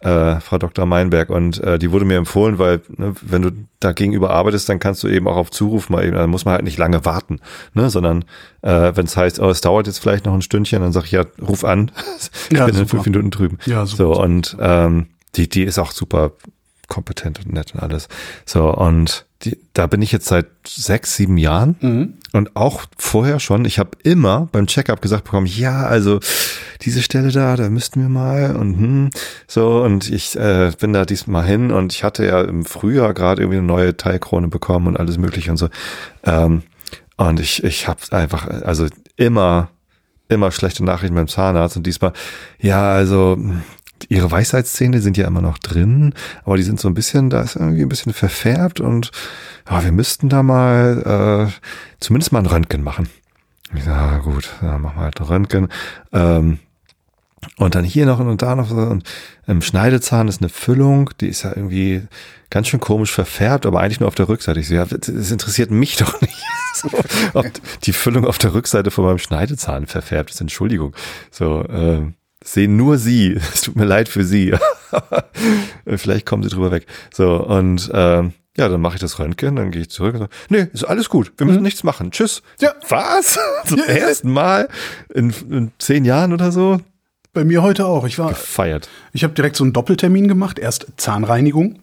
äh, 0.00 0.40
Frau 0.40 0.58
Dr. 0.58 0.84
Meinberg. 0.86 1.30
Und 1.30 1.62
äh, 1.62 1.78
die 1.78 1.92
wurde 1.92 2.04
mir 2.06 2.16
empfohlen, 2.16 2.58
weil 2.58 2.80
ne, 2.88 3.14
wenn 3.20 3.42
du 3.42 3.50
da 3.78 3.92
gegenüber 3.92 4.30
arbeitest, 4.30 4.68
dann 4.68 4.80
kannst 4.80 5.02
du 5.04 5.08
eben 5.08 5.28
auch 5.28 5.36
auf 5.36 5.50
Zuruf 5.52 5.90
mal 5.90 6.04
eben, 6.04 6.16
dann 6.16 6.30
muss 6.30 6.44
man 6.44 6.54
halt 6.54 6.64
nicht 6.64 6.78
lange 6.78 7.04
warten, 7.04 7.38
ne? 7.74 7.88
sondern 7.90 8.24
äh, 8.62 8.92
wenn 8.96 9.04
es 9.06 9.16
heißt, 9.16 9.38
oh, 9.40 9.50
es 9.50 9.60
dauert 9.60 9.86
jetzt 9.86 9.98
vielleicht 9.98 10.24
noch 10.24 10.34
ein 10.34 10.42
Stündchen, 10.42 10.80
dann 10.82 10.92
sag 10.92 11.04
ich 11.04 11.12
ja, 11.12 11.24
ruf 11.40 11.64
an, 11.64 11.92
ich 12.50 12.58
Ja, 12.58 12.64
bin 12.64 12.74
in 12.74 12.80
super. 12.80 12.90
fünf 12.90 13.06
Minuten 13.06 13.30
drüben. 13.30 13.58
Ja, 13.66 13.86
super. 13.86 14.14
So, 14.14 14.20
und 14.20 14.56
ähm, 14.58 15.06
die, 15.36 15.48
die 15.48 15.62
ist 15.62 15.78
auch 15.78 15.92
super 15.92 16.32
kompetent 16.88 17.40
und 17.44 17.52
nett 17.52 17.74
und 17.74 17.80
alles. 17.82 18.08
So, 18.44 18.72
und 18.72 19.24
die, 19.44 19.58
da 19.72 19.86
bin 19.86 20.02
ich 20.02 20.12
jetzt 20.12 20.26
seit 20.26 20.46
sechs, 20.66 21.16
sieben 21.16 21.36
Jahren 21.36 21.76
Mhm. 21.80 22.14
und 22.32 22.54
auch 22.54 22.82
vorher 22.96 23.40
schon. 23.40 23.64
Ich 23.64 23.78
habe 23.78 23.90
immer 24.04 24.48
beim 24.52 24.66
Checkup 24.66 25.00
gesagt 25.02 25.24
bekommen, 25.24 25.46
ja, 25.46 25.84
also 25.84 26.20
diese 26.82 27.02
Stelle 27.02 27.30
da, 27.32 27.56
da 27.56 27.68
müssten 27.68 28.00
wir 28.00 28.08
mal 28.08 28.54
und 28.56 28.74
hm, 28.76 29.10
so 29.48 29.82
und 29.82 30.10
ich 30.10 30.36
äh, 30.36 30.70
bin 30.78 30.92
da 30.92 31.04
diesmal 31.04 31.44
hin 31.44 31.70
und 31.72 31.92
ich 31.92 32.04
hatte 32.04 32.24
ja 32.24 32.40
im 32.42 32.64
Frühjahr 32.64 33.14
gerade 33.14 33.42
irgendwie 33.42 33.58
eine 33.58 33.66
neue 33.66 33.96
Teilkrone 33.96 34.48
bekommen 34.48 34.86
und 34.86 34.96
alles 34.96 35.18
mögliche 35.18 35.50
und 35.50 35.56
so. 35.56 35.68
Ähm, 36.24 36.62
und 37.16 37.40
ich, 37.40 37.62
ich 37.64 37.88
habe 37.88 38.00
einfach, 38.10 38.46
also 38.48 38.86
immer, 39.16 39.68
immer 40.28 40.50
schlechte 40.50 40.84
Nachrichten 40.84 41.14
beim 41.14 41.28
Zahnarzt 41.28 41.76
und 41.76 41.86
diesmal, 41.86 42.12
ja, 42.60 42.90
also 42.92 43.38
ihre 44.08 44.30
Weisheitszähne 44.30 45.00
sind 45.00 45.16
ja 45.16 45.26
immer 45.26 45.40
noch 45.40 45.58
drin, 45.58 46.14
aber 46.44 46.56
die 46.56 46.62
sind 46.62 46.80
so 46.80 46.88
ein 46.88 46.94
bisschen, 46.94 47.30
da 47.30 47.42
ist 47.42 47.56
irgendwie 47.56 47.82
ein 47.82 47.88
bisschen 47.88 48.12
verfärbt 48.12 48.80
und 48.80 49.10
ja, 49.68 49.84
wir 49.84 49.92
müssten 49.92 50.28
da 50.28 50.42
mal 50.42 51.50
äh, 51.50 51.64
zumindest 52.00 52.32
mal 52.32 52.40
ein 52.40 52.46
Röntgen 52.46 52.82
machen. 52.82 53.08
Ich 53.74 53.84
sag, 53.84 54.12
ja, 54.12 54.18
gut, 54.18 54.50
dann 54.60 54.82
machen 54.82 54.96
wir 54.96 55.04
halt 55.04 55.20
ein 55.20 55.26
Röntgen. 55.26 55.68
Ähm, 56.12 56.58
und 57.56 57.74
dann 57.74 57.84
hier 57.84 58.06
noch 58.06 58.20
und 58.20 58.42
da 58.42 58.54
noch 58.54 58.68
so. 58.68 58.76
Und 58.76 59.04
im 59.46 59.62
Schneidezahn 59.62 60.28
ist 60.28 60.40
eine 60.40 60.48
Füllung, 60.48 61.10
die 61.20 61.28
ist 61.28 61.42
ja 61.42 61.50
irgendwie 61.50 62.02
ganz 62.50 62.68
schön 62.68 62.80
komisch 62.80 63.12
verfärbt, 63.12 63.66
aber 63.66 63.80
eigentlich 63.80 64.00
nur 64.00 64.08
auf 64.08 64.14
der 64.14 64.28
Rückseite. 64.28 64.60
Ich 64.60 64.68
so, 64.68 64.74
ja, 64.74 64.84
das 64.84 65.30
interessiert 65.30 65.70
mich 65.70 65.96
doch 65.98 66.20
nicht. 66.20 66.36
So, 66.74 66.88
ob 67.34 67.46
die 67.82 67.92
Füllung 67.92 68.26
auf 68.26 68.38
der 68.38 68.54
Rückseite 68.54 68.90
von 68.90 69.04
meinem 69.04 69.18
Schneidezahn 69.18 69.86
verfärbt 69.86 70.30
ist. 70.30 70.40
Entschuldigung. 70.40 70.94
So, 71.30 71.64
ähm, 71.68 72.14
sehen 72.44 72.76
nur 72.76 72.98
Sie. 72.98 73.32
Es 73.54 73.62
tut 73.62 73.76
mir 73.76 73.84
leid 73.84 74.08
für 74.08 74.24
Sie. 74.24 74.52
Vielleicht 75.86 76.26
kommen 76.26 76.42
Sie 76.42 76.48
drüber 76.48 76.70
weg. 76.70 76.86
So, 77.12 77.36
und 77.44 77.90
ähm, 77.94 78.32
ja, 78.56 78.68
dann 78.68 78.80
mache 78.80 78.96
ich 78.96 79.00
das 79.00 79.18
Röntgen, 79.18 79.56
dann 79.56 79.70
gehe 79.70 79.82
ich 79.82 79.90
zurück 79.90 80.14
und 80.14 80.20
sage, 80.20 80.32
nee, 80.50 80.66
ist 80.72 80.84
alles 80.84 81.08
gut, 81.08 81.32
wir 81.38 81.46
müssen 81.46 81.62
nichts 81.62 81.84
machen. 81.84 82.10
Tschüss. 82.10 82.42
Ja. 82.60 82.72
Was? 82.88 83.38
Zum 83.66 83.78
Ja, 83.78 83.84
ersten 83.84 84.30
Mal 84.30 84.68
in, 85.14 85.32
in 85.50 85.72
zehn 85.78 86.04
Jahren 86.04 86.32
oder 86.32 86.52
so? 86.52 86.80
Bei 87.32 87.44
mir 87.44 87.62
heute 87.62 87.86
auch. 87.86 88.04
Ich 88.06 88.18
war, 88.18 88.34
Feiert. 88.34 88.90
ich 89.14 89.24
habe 89.24 89.32
direkt 89.32 89.56
so 89.56 89.64
einen 89.64 89.72
Doppeltermin 89.72 90.28
gemacht. 90.28 90.58
Erst 90.58 90.86
Zahnreinigung 90.98 91.78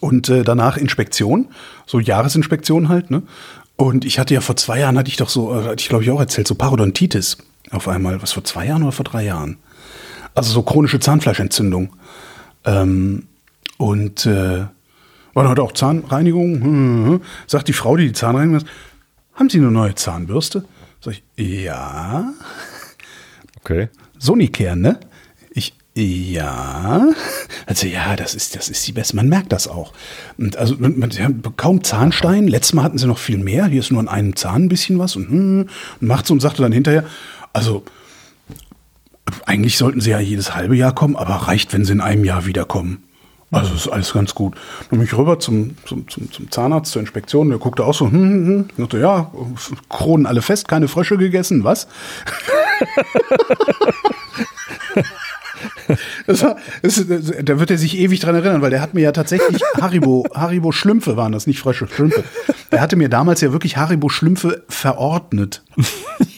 und 0.00 0.28
äh, 0.28 0.42
danach 0.44 0.76
Inspektion, 0.76 1.48
so 1.86 1.98
Jahresinspektion 1.98 2.88
halt. 2.88 3.10
Ne? 3.10 3.24
Und 3.76 4.04
ich 4.04 4.18
hatte 4.18 4.32
ja 4.32 4.40
vor 4.40 4.56
zwei 4.56 4.78
Jahren 4.78 4.96
hatte 4.96 5.10
ich 5.10 5.16
doch 5.16 5.28
so, 5.28 5.52
äh, 5.52 5.64
hatte 5.64 5.80
ich 5.82 5.88
glaube 5.88 6.04
ich 6.04 6.10
auch 6.10 6.20
erzählt, 6.20 6.46
so 6.48 6.54
Parodontitis 6.54 7.36
auf 7.70 7.88
einmal. 7.88 8.20
Was 8.22 8.32
vor 8.32 8.44
zwei 8.44 8.66
Jahren 8.66 8.82
oder 8.82 8.92
vor 8.92 9.04
drei 9.04 9.24
Jahren? 9.24 9.58
Also 10.34 10.52
so 10.52 10.62
chronische 10.62 11.00
Zahnfleischentzündung. 11.00 11.92
Ähm, 12.64 13.24
und 13.76 14.26
äh, 14.26 14.66
war 15.34 15.44
dann 15.44 15.48
heute 15.48 15.62
auch 15.62 15.72
Zahnreinigung. 15.72 16.54
Hm, 16.54 16.62
hm, 16.62 17.06
hm. 17.06 17.20
Sagt 17.46 17.68
die 17.68 17.72
Frau, 17.72 17.96
die 17.96 18.06
die 18.06 18.12
Zahnreinigung 18.12 18.56
macht, 18.56 18.66
haben 19.34 19.48
Sie 19.48 19.58
eine 19.58 19.70
neue 19.70 19.94
Zahnbürste? 19.94 20.64
Sag 21.00 21.14
ich, 21.36 21.64
ja. 21.64 22.32
Okay. 23.60 23.88
Sonicare, 24.18 24.76
ne? 24.76 24.98
Ich, 25.50 25.74
ja. 25.94 27.06
Also 27.66 27.86
ja, 27.86 28.16
das 28.16 28.34
ist, 28.34 28.56
das 28.56 28.68
ist 28.68 28.86
die 28.86 28.92
beste. 28.92 29.14
Man 29.14 29.28
merkt 29.28 29.52
das 29.52 29.68
auch. 29.68 29.92
Und 30.38 30.56
also 30.56 30.74
man, 30.78 30.98
man, 30.98 31.10
sie 31.10 31.22
haben 31.22 31.42
kaum 31.56 31.84
Zahnstein. 31.84 32.48
Letztes 32.48 32.74
Mal 32.74 32.82
hatten 32.82 32.98
sie 32.98 33.06
noch 33.06 33.18
viel 33.18 33.38
mehr. 33.38 33.66
Hier 33.66 33.80
ist 33.80 33.92
nur 33.92 34.00
an 34.00 34.08
einem 34.08 34.34
Zahn 34.34 34.64
ein 34.64 34.68
bisschen 34.68 34.98
was 34.98 35.16
und, 35.16 35.28
hm, 35.28 35.68
und 36.00 36.06
macht 36.08 36.26
so 36.26 36.34
und 36.34 36.40
sagte 36.40 36.62
dann 36.62 36.72
hinterher, 36.72 37.04
also 37.52 37.84
eigentlich 39.46 39.76
sollten 39.78 40.00
sie 40.00 40.10
ja 40.10 40.20
jedes 40.20 40.54
halbe 40.54 40.76
Jahr 40.76 40.94
kommen, 40.94 41.16
aber 41.16 41.34
reicht, 41.34 41.72
wenn 41.72 41.84
sie 41.84 41.92
in 41.92 42.00
einem 42.00 42.24
Jahr 42.24 42.46
wiederkommen. 42.46 43.04
Also 43.50 43.74
ist 43.74 43.88
alles 43.88 44.12
ganz 44.12 44.34
gut. 44.34 44.54
Dann 44.90 44.98
bin 44.98 45.06
ich 45.06 45.16
rüber 45.16 45.38
zum, 45.38 45.76
zum, 45.86 46.06
zum, 46.08 46.30
zum 46.30 46.50
Zahnarzt 46.50 46.92
zur 46.92 47.00
Inspektion. 47.00 47.48
Der 47.48 47.58
guckte 47.58 47.84
auch 47.84 47.94
so, 47.94 48.06
hm, 48.06 48.12
hm, 48.12 48.46
hm. 48.46 48.68
Sagte, 48.76 48.98
ja, 48.98 49.30
Kronen 49.88 50.26
alle 50.26 50.42
fest, 50.42 50.68
keine 50.68 50.86
Frösche 50.88 51.16
gegessen, 51.16 51.64
was? 51.64 51.88
Das 56.26 56.42
war, 56.42 56.56
das, 56.82 57.04
da 57.42 57.58
wird 57.58 57.70
er 57.70 57.78
sich 57.78 57.96
ewig 57.96 58.20
dran 58.20 58.34
erinnern, 58.34 58.60
weil 58.60 58.70
der 58.70 58.82
hat 58.82 58.94
mir 58.94 59.00
ja 59.00 59.12
tatsächlich 59.12 59.62
Haribo, 59.80 60.26
Haribo 60.34 60.70
Schlümpfe 60.70 61.16
waren 61.16 61.32
das, 61.32 61.46
nicht 61.46 61.58
Frösche, 61.58 61.88
Schlümpfe. 61.88 62.24
Der 62.70 62.80
hatte 62.80 62.96
mir 62.96 63.08
damals 63.08 63.40
ja 63.40 63.52
wirklich 63.52 63.76
Haribo 63.76 64.08
Schlümpfe 64.08 64.64
verordnet, 64.68 65.62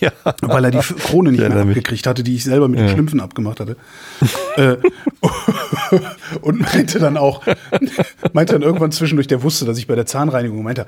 Ja. 0.01 0.13
weil 0.41 0.65
er 0.65 0.71
die 0.71 0.79
Krone 0.79 1.33
nicht 1.33 1.43
Ich 1.43 1.49
mehr 1.49 1.63
abgekriegt 1.63 2.07
hatte, 2.07 2.23
die 2.23 2.35
ich 2.35 2.45
selber 2.45 2.69
mit 2.69 2.81
den 2.81 2.89
Schlümpfen 2.89 3.21
abgemacht 3.21 3.61
hatte. 3.61 3.77
äh, 4.57 4.77
und 6.41 6.61
meinte 6.61 6.99
dann 6.99 7.17
auch, 7.17 7.43
meinte 8.33 8.55
dann 8.55 8.63
irgendwann 8.63 8.93
zwischendurch, 8.93 9.27
der 9.27 9.43
wusste, 9.43 9.65
dass 9.65 9.79
ich 9.79 9.87
bei 9.87 9.95
der 9.95 10.07
Zahnreinigung 10.07 10.63
meinte, 10.63 10.87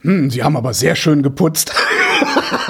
hm, 0.00 0.30
Sie 0.30 0.42
haben 0.42 0.56
aber 0.56 0.74
sehr 0.74 0.96
schön 0.96 1.22
geputzt. 1.22 1.72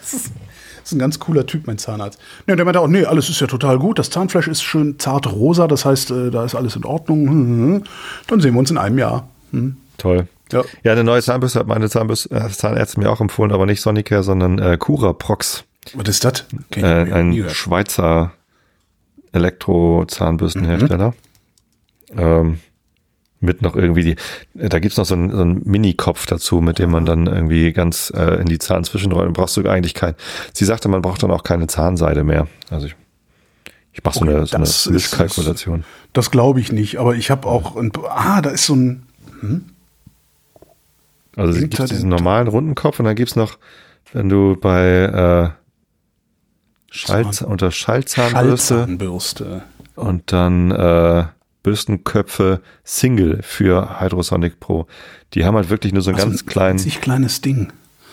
das, 0.00 0.12
ist, 0.12 0.32
das 0.32 0.84
ist 0.84 0.92
ein 0.92 0.98
ganz 0.98 1.20
cooler 1.20 1.46
Typ, 1.46 1.66
mein 1.66 1.78
Zahnarzt. 1.78 2.18
Nee, 2.46 2.56
der 2.56 2.64
meinte 2.64 2.80
auch, 2.80 2.88
nee, 2.88 3.04
alles 3.04 3.28
ist 3.28 3.40
ja 3.40 3.46
total 3.46 3.78
gut. 3.78 3.98
Das 3.98 4.10
Zahnfleisch 4.10 4.48
ist 4.48 4.62
schön 4.62 4.98
zart 4.98 5.30
rosa, 5.30 5.68
das 5.68 5.84
heißt, 5.84 6.10
äh, 6.10 6.30
da 6.30 6.44
ist 6.44 6.54
alles 6.54 6.74
in 6.76 6.84
Ordnung. 6.84 7.28
Hm, 7.28 7.46
hm, 7.46 7.74
hm. 7.74 7.84
Dann 8.26 8.40
sehen 8.40 8.54
wir 8.54 8.58
uns 8.58 8.70
in 8.70 8.78
einem 8.78 8.98
Jahr. 8.98 9.28
Hm. 9.52 9.76
Toll. 9.98 10.26
Ja. 10.52 10.62
Ja, 10.84 10.92
eine 10.92 11.04
neue 11.04 11.22
Zahnbürste 11.22 11.58
hat 11.60 11.66
meine 11.66 11.88
Zahnbürste, 11.90 12.30
äh, 12.34 12.48
Zahnärztin 12.48 13.02
mir 13.02 13.10
auch 13.10 13.20
empfohlen, 13.20 13.52
aber 13.52 13.66
nicht 13.66 13.80
Sonicare, 13.80 14.22
sondern 14.22 14.58
äh, 14.58 14.76
Cura 14.78 15.12
Prox. 15.12 15.64
Was 15.94 16.08
ist 16.08 16.24
das? 16.24 16.44
Äh, 16.76 16.84
ein. 16.84 17.48
Schweizer 17.50 18.32
Elektro-Zahnbürstenhersteller. 19.32 21.14
Ähm, 22.16 22.60
mit 23.40 23.60
noch 23.62 23.76
irgendwie 23.76 24.02
die, 24.02 24.16
da 24.54 24.78
gibt's 24.78 24.96
noch 24.96 25.04
so 25.04 25.14
einen, 25.14 25.30
so 25.30 25.42
einen 25.42 25.62
Mini-Kopf 25.64 26.26
dazu, 26.26 26.60
mit 26.60 26.78
dem 26.78 26.90
man 26.90 27.04
dann 27.04 27.26
irgendwie 27.26 27.72
ganz 27.72 28.10
äh, 28.16 28.40
in 28.40 28.46
die 28.46 28.58
Zahnzwischenräume 28.58 29.32
brauchst 29.32 29.56
du 29.56 29.68
eigentlich 29.68 29.94
kein. 29.94 30.14
Sie 30.54 30.64
sagte, 30.64 30.88
man 30.88 31.02
braucht 31.02 31.22
dann 31.22 31.30
auch 31.30 31.42
keine 31.42 31.66
Zahnseide 31.66 32.24
mehr. 32.24 32.48
Also 32.70 32.86
ich, 32.86 32.96
ich 33.92 34.02
mache 34.02 34.18
so 34.18 34.24
eine, 34.24 34.46
so 34.46 34.56
eine 34.56 34.64
das 34.64 34.86
ist- 34.86 34.90
Mischkalkulation. 34.92 35.84
Das 36.14 36.30
glaube 36.30 36.60
ich 36.60 36.72
nicht, 36.72 36.96
aber 36.98 37.14
ich 37.14 37.30
habe 37.30 37.46
auch 37.46 37.76
ein, 37.76 37.92
ah, 38.08 38.40
da 38.40 38.50
ist 38.50 38.64
so 38.66 38.74
ein 38.74 39.02
Also 41.36 41.52
es 41.52 41.60
gibt 41.60 41.78
diesen 41.90 42.08
normalen 42.08 42.48
runden 42.48 42.74
Kopf 42.74 42.98
und 42.98 43.04
dann 43.04 43.14
gibt's 43.14 43.36
noch, 43.36 43.58
wenn 44.12 44.28
du 44.28 44.56
bei 44.56 44.86
äh, 44.88 45.50
Schall, 46.90 47.26
unter 47.44 47.70
Schallzahnbürste 47.70 48.74
Schallzahnbürste. 48.74 49.62
und 49.96 50.32
dann 50.32 50.70
äh, 50.70 51.24
Bürstenköpfe 51.62 52.62
Single 52.84 53.40
für 53.42 54.00
Hydrosonic 54.00 54.60
Pro. 54.60 54.86
Die 55.34 55.44
haben 55.44 55.56
halt 55.56 55.68
wirklich 55.68 55.92
nur 55.92 56.02
so 56.02 56.10
einen 56.10 56.16
Also 56.18 56.28
ganz 56.30 56.42
ein 56.42 56.46
kleinen, 56.46 56.78
winzig 56.78 57.00
kleines 57.00 57.40
Ding. 57.40 57.72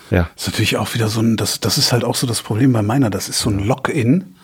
ja, 0.10 0.30
Das 0.36 0.44
ist 0.48 0.54
natürlich 0.54 0.78
auch 0.78 0.94
wieder 0.94 1.08
so 1.08 1.22
ein, 1.22 1.38
das, 1.38 1.60
das 1.60 1.78
ist 1.78 1.94
halt 1.94 2.04
auch 2.04 2.16
so 2.16 2.28
das 2.28 2.42
Problem 2.42 2.74
bei 2.74 2.82
meiner, 2.82 3.10
das 3.10 3.30
ist 3.30 3.40
so 3.40 3.50
ein 3.50 3.60
Lock-in. 3.60 4.36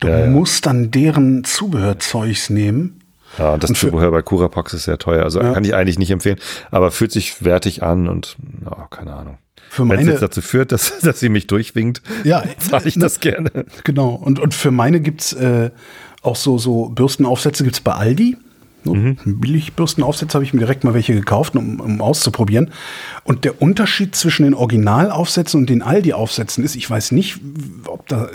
Du 0.00 0.08
Ja, 0.08 0.20
ja. 0.20 0.26
musst 0.28 0.64
dann 0.66 0.90
deren 0.90 1.44
Zubehörzeugs 1.44 2.48
nehmen. 2.50 3.00
Ja, 3.38 3.56
das 3.58 3.70
Und 3.70 3.76
für- 3.78 3.88
Zubehör 3.90 4.10
bei 4.10 4.22
Curapax 4.22 4.72
ist 4.74 4.84
sehr 4.84 4.98
teuer. 4.98 5.22
Also 5.24 5.40
Ja. 5.40 5.52
kann 5.52 5.64
ich 5.64 5.74
eigentlich 5.74 5.98
nicht 5.98 6.10
empfehlen, 6.10 6.38
aber 6.70 6.90
fühlt 6.90 7.12
sich 7.12 7.44
wertig 7.44 7.82
an 7.82 8.08
und 8.08 8.36
ja, 8.64 8.86
keine 8.90 9.14
Ahnung. 9.14 9.38
Für 9.68 9.88
Wenn 9.88 10.00
es 10.00 10.06
jetzt 10.06 10.22
dazu 10.22 10.40
führt, 10.42 10.70
dass, 10.72 10.98
dass 11.02 11.18
sie 11.20 11.28
mich 11.28 11.46
durchwinkt, 11.48 12.00
Ja, 12.24 12.44
zahle 12.58 12.86
ich 12.86 12.98
das 12.98 13.20
gerne. 13.20 13.50
genau. 13.84 14.10
Und, 14.10 14.38
und 14.38 14.54
für 14.54 14.70
meine 14.70 15.00
gibt's 15.00 15.32
äh, 15.32 15.70
auch 16.22 16.36
so, 16.36 16.56
so 16.58 16.88
Bürstenaufsätze 16.88 17.64
gibt's 17.64 17.80
bei 17.80 17.92
Aldi. 17.92 18.36
So, 18.84 18.94
Mhm. 18.94 19.16
Billig-Bürstenaufsätze 19.40 20.34
habe 20.34 20.44
ich 20.44 20.54
mir 20.54 20.60
direkt 20.60 20.84
mal 20.84 20.94
welche 20.94 21.12
gekauft, 21.12 21.56
um, 21.56 21.80
um 21.80 22.00
auszuprobieren. 22.00 22.70
Und 23.24 23.44
der 23.44 23.60
Unterschied 23.60 24.14
zwischen 24.14 24.44
den 24.44 24.54
Originalaufsätzen 24.54 25.58
und 25.60 25.68
den 25.68 25.82
Aldi-Aufsätzen 25.82 26.62
ist, 26.62 26.76
ich 26.76 26.88
weiß 26.88 27.10
nicht, 27.10 27.40
ob 27.88 28.06
da, 28.06 28.28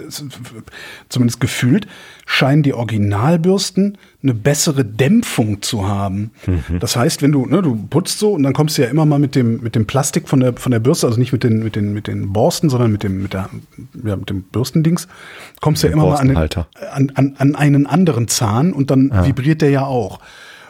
zumindest 1.07 1.39
gefühlt, 1.39 1.87
scheinen 2.25 2.63
die 2.63 2.73
Originalbürsten 2.73 3.97
eine 4.23 4.33
bessere 4.33 4.85
Dämpfung 4.85 5.61
zu 5.61 5.87
haben. 5.87 6.31
Mhm. 6.45 6.79
Das 6.79 6.95
heißt, 6.95 7.21
wenn 7.21 7.31
du, 7.31 7.45
ne, 7.45 7.61
du 7.61 7.75
putzt 7.75 8.19
so 8.19 8.33
und 8.33 8.43
dann 8.43 8.53
kommst 8.53 8.77
du 8.77 8.83
ja 8.83 8.87
immer 8.87 9.05
mal 9.05 9.19
mit 9.19 9.35
dem, 9.35 9.61
mit 9.61 9.75
dem 9.75 9.85
Plastik 9.85 10.29
von 10.29 10.39
der, 10.39 10.53
von 10.53 10.71
der 10.71 10.79
Bürste, 10.79 11.07
also 11.07 11.19
nicht 11.19 11.33
mit 11.33 11.43
den, 11.43 11.63
mit 11.63 11.75
den, 11.75 11.93
mit 11.93 12.07
den 12.07 12.31
Borsten, 12.31 12.69
sondern 12.69 12.91
mit 12.91 13.03
dem, 13.03 13.21
mit 13.23 13.33
der, 13.33 13.49
ja, 14.03 14.15
mit 14.15 14.29
dem 14.29 14.43
Bürstendings, 14.43 15.07
kommst 15.59 15.83
du 15.83 15.87
ja 15.87 15.93
immer 15.93 16.05
mal 16.05 16.17
an, 16.17 16.27
den, 16.27 16.37
an, 16.37 17.11
an, 17.15 17.35
an 17.37 17.55
einen 17.55 17.87
anderen 17.87 18.27
Zahn 18.27 18.73
und 18.73 18.91
dann 18.91 19.11
vibriert 19.25 19.61
der 19.61 19.71
ja 19.71 19.85
auch. 19.85 20.19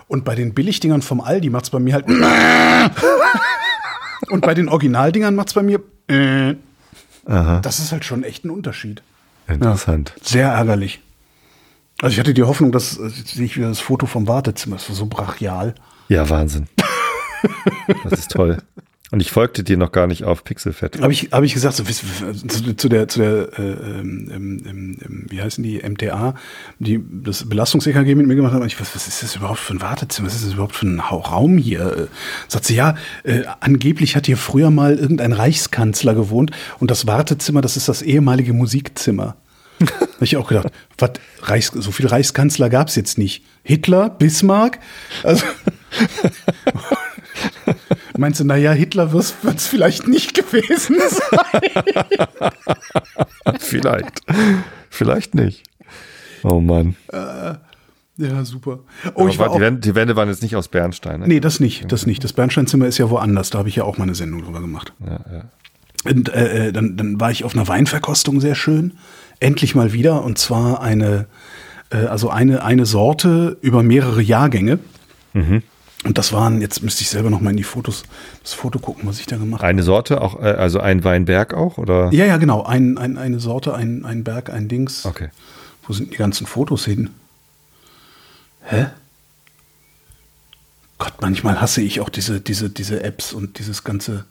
Und 0.07 0.25
bei 0.25 0.35
den 0.35 0.53
Billigdingern 0.53 1.01
vom 1.01 1.21
Aldi 1.21 1.49
macht's 1.49 1.69
bei 1.69 1.79
mir 1.79 1.93
halt 1.93 2.05
und 4.29 4.41
bei 4.41 4.53
den 4.53 4.67
Originaldingern 4.67 5.35
macht's 5.35 5.53
bei 5.53 5.63
mir. 5.63 5.81
Aha, 7.25 7.59
das 7.61 7.79
ist 7.79 7.91
halt 7.91 8.03
schon 8.03 8.23
echt 8.23 8.43
ein 8.43 8.49
Unterschied. 8.49 9.01
interessant. 9.47 10.13
Sehr 10.21 10.49
ärgerlich. 10.49 11.01
Also 12.01 12.15
ich 12.15 12.19
hatte 12.19 12.33
die 12.33 12.43
Hoffnung, 12.43 12.71
dass 12.71 12.97
äh, 12.97 13.09
sehe 13.09 13.45
ich 13.45 13.55
wieder 13.55 13.69
das 13.69 13.79
Foto 13.79 14.07
vom 14.07 14.27
Wartezimmer, 14.27 14.77
das 14.77 14.89
war 14.89 14.95
so 14.95 15.05
brachial. 15.05 15.75
Ja, 16.09 16.29
Wahnsinn. 16.29 16.67
das 18.03 18.13
ist 18.13 18.31
toll. 18.31 18.57
Und 19.11 19.19
ich 19.19 19.29
folgte 19.29 19.63
dir 19.65 19.75
noch 19.75 19.91
gar 19.91 20.07
nicht 20.07 20.23
auf 20.23 20.45
Pixelfett. 20.45 21.01
Habe 21.01 21.11
ich, 21.11 21.29
hab 21.33 21.43
ich 21.43 21.53
gesagt, 21.53 21.75
so, 21.75 21.83
zu, 21.83 22.75
zu 22.77 22.89
der, 22.89 23.09
zu 23.09 23.19
der 23.19 23.59
äh, 23.59 23.61
ähm, 23.61 24.29
ähm, 24.33 24.97
ähm, 25.05 25.25
wie 25.29 25.41
heißen 25.41 25.61
die, 25.61 25.81
MTA, 25.81 26.33
die 26.79 27.03
das 27.21 27.47
Belastungs-EKG 27.47 28.15
mit 28.15 28.25
mir 28.25 28.35
gemacht 28.35 28.53
haben, 28.53 28.65
ich, 28.65 28.79
was, 28.79 28.95
was 28.95 29.09
ist 29.09 29.21
das 29.21 29.35
überhaupt 29.35 29.59
für 29.59 29.73
ein 29.73 29.81
Wartezimmer, 29.81 30.27
was 30.27 30.35
ist 30.35 30.45
das 30.45 30.53
überhaupt 30.53 30.77
für 30.77 30.87
ein 30.87 31.01
Raum 31.01 31.57
hier? 31.57 32.07
Sagt 32.47 32.63
sie, 32.63 32.75
ja, 32.75 32.95
äh, 33.23 33.41
angeblich 33.59 34.15
hat 34.15 34.27
hier 34.27 34.37
früher 34.37 34.71
mal 34.71 34.97
irgendein 34.97 35.33
Reichskanzler 35.33 36.15
gewohnt 36.15 36.51
und 36.79 36.89
das 36.89 37.05
Wartezimmer, 37.05 37.59
das 37.59 37.75
ist 37.75 37.89
das 37.89 38.01
ehemalige 38.01 38.53
Musikzimmer. 38.53 39.35
Habe 39.87 40.25
ich 40.25 40.37
auch 40.37 40.47
gedacht, 40.47 40.67
was, 40.97 41.11
Reichs, 41.41 41.71
so 41.73 41.91
viel 41.91 42.07
Reichskanzler 42.07 42.69
gab 42.69 42.87
es 42.89 42.95
jetzt 42.95 43.17
nicht. 43.17 43.43
Hitler, 43.63 44.09
Bismarck, 44.09 44.79
also 45.23 45.45
Meinst 48.17 48.39
du, 48.39 48.43
naja, 48.43 48.71
Hitler 48.71 49.13
wird 49.13 49.33
es 49.43 49.67
vielleicht 49.67 50.07
nicht 50.07 50.33
gewesen 50.33 50.97
sein? 51.09 51.61
vielleicht. 53.59 54.21
Vielleicht 54.89 55.33
nicht. 55.35 55.63
Oh 56.43 56.59
Mann. 56.59 56.95
Äh, 57.11 57.55
ja, 58.17 58.45
super. 58.45 58.79
Oh, 59.15 59.27
ich 59.27 59.39
war 59.39 59.51
die, 59.53 59.59
Wände, 59.59 59.79
die, 59.79 59.95
Wände, 59.95 60.15
waren 60.15 60.29
jetzt 60.29 60.43
nicht 60.43 60.55
aus 60.55 60.67
Bernstein. 60.67 61.21
Ne? 61.21 61.27
Nee, 61.27 61.39
das 61.39 61.59
nicht, 61.59 61.91
das 61.91 62.05
nicht. 62.05 62.23
Das 62.23 62.33
Bernsteinzimmer 62.33 62.85
ist 62.85 62.97
ja 62.97 63.09
woanders. 63.09 63.49
Da 63.49 63.59
habe 63.59 63.69
ich 63.69 63.77
ja 63.77 63.83
auch 63.83 63.97
mal 63.97 64.03
eine 64.03 64.15
Sendung 64.15 64.43
drüber 64.43 64.61
gemacht. 64.61 64.93
Ja, 65.03 65.19
ja. 65.31 65.45
Und 66.03 66.29
äh, 66.29 66.67
äh, 66.67 66.71
dann, 66.71 66.97
dann 66.97 67.19
war 67.19 67.31
ich 67.31 67.43
auf 67.43 67.53
einer 67.53 67.67
Weinverkostung 67.67 68.41
sehr 68.41 68.55
schön. 68.55 68.93
Endlich 69.41 69.75
mal 69.75 69.91
wieder. 69.91 70.23
Und 70.23 70.37
zwar 70.37 70.81
eine, 70.81 71.27
äh, 71.89 71.97
also 71.97 72.29
eine, 72.29 72.63
eine 72.63 72.85
Sorte 72.85 73.57
über 73.61 73.83
mehrere 73.83 74.21
Jahrgänge. 74.21 74.79
Mhm. 75.33 75.63
Und 76.03 76.17
das 76.17 76.33
waren, 76.33 76.61
jetzt 76.61 76.81
müsste 76.81 77.03
ich 77.03 77.09
selber 77.09 77.29
noch 77.29 77.41
mal 77.41 77.51
in 77.51 77.57
die 77.57 77.63
Fotos, 77.63 78.03
das 78.41 78.53
Foto 78.53 78.79
gucken, 78.79 79.07
was 79.07 79.19
ich 79.19 79.27
da 79.27 79.37
gemacht 79.37 79.61
habe. 79.61 79.69
Eine 79.69 79.83
Sorte, 79.83 80.21
auch, 80.21 80.41
äh, 80.41 80.45
also 80.45 80.79
ein 80.79 81.03
Weinberg 81.03 81.53
auch, 81.53 81.77
oder? 81.77 82.11
Ja, 82.11 82.25
ja, 82.25 82.37
genau. 82.37 82.63
Ein, 82.63 82.97
ein, 82.97 83.17
eine 83.17 83.39
Sorte, 83.39 83.75
ein, 83.75 84.03
ein 84.05 84.23
Berg, 84.23 84.49
ein 84.49 84.67
Dings. 84.67 85.05
Okay. 85.05 85.29
Wo 85.83 85.93
sind 85.93 86.13
die 86.13 86.17
ganzen 86.17 86.47
Fotos 86.47 86.85
hin? 86.85 87.09
Hä? 88.63 88.87
Gott, 90.97 91.13
manchmal 91.19 91.59
hasse 91.61 91.81
ich 91.81 91.99
auch 91.99 92.09
diese, 92.09 92.41
diese, 92.41 92.69
diese 92.69 93.03
Apps 93.03 93.33
und 93.33 93.59
dieses 93.59 93.83
ganze. 93.83 94.25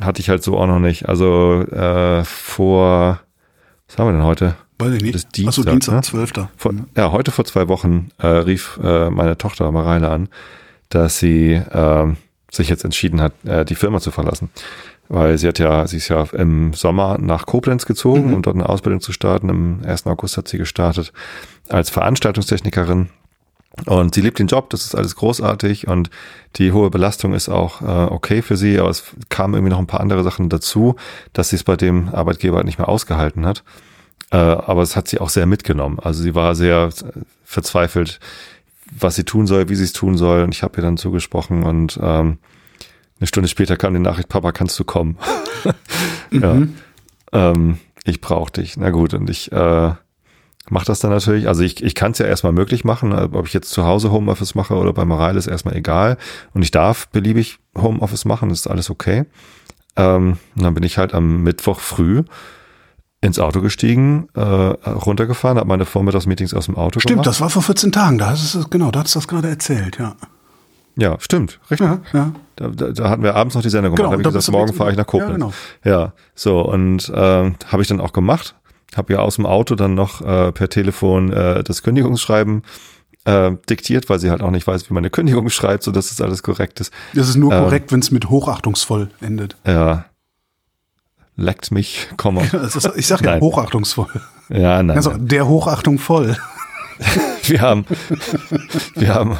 Hatte 0.00 0.20
ich 0.20 0.28
halt 0.28 0.42
so 0.42 0.56
auch 0.56 0.66
noch 0.66 0.78
nicht. 0.78 1.08
Also 1.08 1.62
äh, 1.62 2.24
vor, 2.24 3.20
was 3.88 3.98
haben 3.98 4.08
wir 4.08 4.12
denn 4.12 4.24
heute? 4.24 4.54
Weiß 4.78 4.92
ich 4.94 5.02
nicht. 5.02 5.14
Das 5.14 5.28
Dienstag, 5.28 5.66
Achso, 5.66 5.70
Dienstag, 5.70 5.94
ne? 5.94 6.02
12. 6.02 6.32
Vor, 6.56 6.72
ja, 6.96 7.10
heute 7.10 7.30
vor 7.32 7.44
zwei 7.44 7.68
Wochen 7.68 8.10
äh, 8.18 8.26
rief 8.26 8.78
äh, 8.82 9.10
meine 9.10 9.36
Tochter 9.36 9.70
Mareile 9.72 10.08
an, 10.08 10.28
dass 10.88 11.18
sie 11.18 11.54
äh, 11.54 12.06
sich 12.50 12.68
jetzt 12.68 12.84
entschieden 12.84 13.20
hat, 13.20 13.32
äh, 13.44 13.64
die 13.64 13.74
Firma 13.74 14.00
zu 14.00 14.10
verlassen. 14.10 14.50
Weil 15.08 15.38
sie 15.38 15.48
hat 15.48 15.58
ja, 15.58 15.86
sie 15.86 15.96
ist 15.96 16.08
ja 16.08 16.22
im 16.32 16.74
Sommer 16.74 17.18
nach 17.18 17.46
Koblenz 17.46 17.86
gezogen, 17.86 18.28
mhm. 18.28 18.34
um 18.34 18.42
dort 18.42 18.56
eine 18.56 18.68
Ausbildung 18.68 19.00
zu 19.00 19.12
starten. 19.12 19.48
Im 19.48 19.80
1. 19.84 20.06
August 20.06 20.36
hat 20.36 20.48
sie 20.48 20.58
gestartet 20.58 21.12
als 21.68 21.90
Veranstaltungstechnikerin 21.90 23.08
und 23.86 24.14
sie 24.14 24.20
liebt 24.20 24.38
den 24.38 24.46
Job, 24.46 24.70
das 24.70 24.84
ist 24.84 24.94
alles 24.94 25.16
großartig 25.16 25.86
und 25.88 26.10
die 26.56 26.72
hohe 26.72 26.90
Belastung 26.90 27.34
ist 27.34 27.48
auch 27.48 27.82
äh, 27.82 28.12
okay 28.12 28.42
für 28.42 28.56
sie, 28.56 28.78
aber 28.78 28.90
es 28.90 29.04
kamen 29.28 29.54
irgendwie 29.54 29.70
noch 29.70 29.78
ein 29.78 29.86
paar 29.86 30.00
andere 30.00 30.22
Sachen 30.22 30.48
dazu, 30.48 30.96
dass 31.32 31.50
sie 31.50 31.56
es 31.56 31.64
bei 31.64 31.76
dem 31.76 32.08
Arbeitgeber 32.08 32.56
halt 32.56 32.66
nicht 32.66 32.78
mehr 32.78 32.88
ausgehalten 32.88 33.46
hat. 33.46 33.62
Äh, 34.30 34.36
aber 34.36 34.82
es 34.82 34.96
hat 34.96 35.08
sie 35.08 35.20
auch 35.20 35.30
sehr 35.30 35.46
mitgenommen. 35.46 35.98
Also 36.00 36.22
sie 36.22 36.34
war 36.34 36.54
sehr 36.54 36.90
verzweifelt, 37.44 38.20
was 38.90 39.14
sie 39.14 39.24
tun 39.24 39.46
soll, 39.46 39.68
wie 39.68 39.74
sie 39.74 39.84
es 39.84 39.92
tun 39.92 40.16
soll. 40.16 40.42
Und 40.42 40.54
ich 40.54 40.62
habe 40.62 40.78
ihr 40.78 40.82
dann 40.82 40.96
zugesprochen 40.96 41.62
und 41.62 41.98
ähm, 42.02 42.38
eine 43.20 43.26
Stunde 43.26 43.48
später 43.48 43.76
kam 43.76 43.94
die 43.94 44.00
Nachricht, 44.00 44.28
Papa, 44.28 44.52
kannst 44.52 44.78
du 44.78 44.84
kommen? 44.84 45.18
ja. 46.30 46.54
Mhm. 46.54 46.74
Ähm, 47.32 47.78
ich 48.04 48.20
brauche 48.20 48.52
dich. 48.52 48.76
Na 48.76 48.90
gut, 48.90 49.14
und 49.14 49.28
ich 49.28 49.50
äh, 49.52 49.92
mache 50.70 50.86
das 50.86 51.00
dann 51.00 51.10
natürlich. 51.10 51.48
Also 51.48 51.62
ich, 51.62 51.82
ich 51.82 51.94
kann 51.94 52.12
es 52.12 52.18
ja 52.18 52.26
erstmal 52.26 52.52
möglich 52.52 52.84
machen, 52.84 53.12
ob 53.12 53.46
ich 53.46 53.52
jetzt 53.52 53.70
zu 53.70 53.84
Hause 53.84 54.10
Homeoffice 54.10 54.54
mache 54.54 54.74
oder 54.74 54.92
bei 54.92 55.04
Mareile 55.04 55.38
ist 55.38 55.46
erstmal 55.46 55.76
egal. 55.76 56.16
Und 56.54 56.62
ich 56.62 56.70
darf 56.70 57.08
beliebig 57.08 57.58
Homeoffice 57.76 58.24
machen, 58.24 58.50
ist 58.50 58.68
alles 58.68 58.90
okay. 58.90 59.24
Ähm, 59.96 60.38
dann 60.54 60.74
bin 60.74 60.82
ich 60.82 60.98
halt 60.98 61.14
am 61.14 61.42
Mittwoch 61.42 61.80
früh 61.80 62.22
ins 63.20 63.38
Auto 63.38 63.60
gestiegen, 63.60 64.28
äh, 64.34 64.40
runtergefahren, 64.40 65.58
habe 65.58 65.68
meine 65.68 65.84
Vormittagsmeetings 65.84 66.54
aus 66.54 66.66
dem 66.66 66.76
Auto 66.76 67.00
Stimmt, 67.00 67.14
gemacht. 67.14 67.26
das 67.26 67.40
war 67.40 67.50
vor 67.50 67.62
14 67.62 67.90
Tagen, 67.90 68.18
da 68.18 68.30
hast 68.30 68.54
es, 68.54 68.70
genau, 68.70 68.92
da 68.92 69.00
hast 69.00 69.14
du 69.14 69.18
das 69.18 69.26
gerade 69.26 69.48
erzählt, 69.48 69.98
ja. 69.98 70.14
Ja, 70.96 71.16
stimmt, 71.20 71.60
richtig. 71.70 71.88
Ja, 71.88 72.00
ja. 72.12 72.32
Da, 72.56 72.68
da, 72.68 72.90
da 72.90 73.10
hatten 73.10 73.22
wir 73.22 73.34
abends 73.34 73.54
noch 73.54 73.62
die 73.62 73.70
Sendung 73.70 73.94
gemacht. 73.94 74.10
Genau, 74.10 74.22
da 74.22 74.28
habe 74.28 74.38
ich 74.38 74.44
gesagt, 74.44 74.52
morgen 74.52 74.72
fahre 74.72 74.90
ich 74.90 74.96
nach 74.96 75.06
Koblenz. 75.06 75.30
Ja, 75.30 75.36
genau. 75.36 75.52
ja 75.84 76.12
so 76.34 76.60
und 76.60 77.08
äh, 77.08 77.52
habe 77.66 77.82
ich 77.82 77.88
dann 77.88 78.00
auch 78.00 78.12
gemacht 78.12 78.56
habe 78.96 79.12
ja 79.12 79.18
aus 79.20 79.36
dem 79.36 79.46
Auto 79.46 79.74
dann 79.74 79.94
noch 79.94 80.20
äh, 80.20 80.52
per 80.52 80.68
Telefon 80.68 81.32
äh, 81.32 81.62
das 81.62 81.82
Kündigungsschreiben 81.82 82.62
äh, 83.24 83.52
diktiert, 83.68 84.08
weil 84.08 84.18
sie 84.18 84.30
halt 84.30 84.42
auch 84.42 84.50
nicht 84.50 84.66
weiß, 84.66 84.88
wie 84.88 84.94
man 84.94 85.02
eine 85.02 85.10
Kündigung 85.10 85.50
schreibt, 85.50 85.82
so 85.82 85.90
dass 85.92 86.08
das 86.08 86.20
alles 86.20 86.42
korrekt 86.42 86.80
ist. 86.80 86.92
Das 87.14 87.28
ist 87.28 87.36
nur 87.36 87.52
ähm, 87.52 87.64
korrekt, 87.64 87.92
wenn 87.92 88.00
es 88.00 88.10
mit 88.10 88.30
hochachtungsvoll 88.30 89.10
endet. 89.20 89.56
Ja. 89.66 90.06
Leckt 91.36 91.70
mich, 91.70 92.08
Komma. 92.16 92.42
Ich 92.96 93.06
sag 93.06 93.22
ja 93.22 93.38
hochachtungsvoll. 93.38 94.08
Ja, 94.48 94.82
nein. 94.82 94.96
Also 94.96 95.12
der 95.16 95.46
Hochachtung 95.46 95.98
voll. 95.98 96.36
wir 97.44 97.60
haben, 97.60 97.84
wir 98.96 99.14
haben 99.14 99.36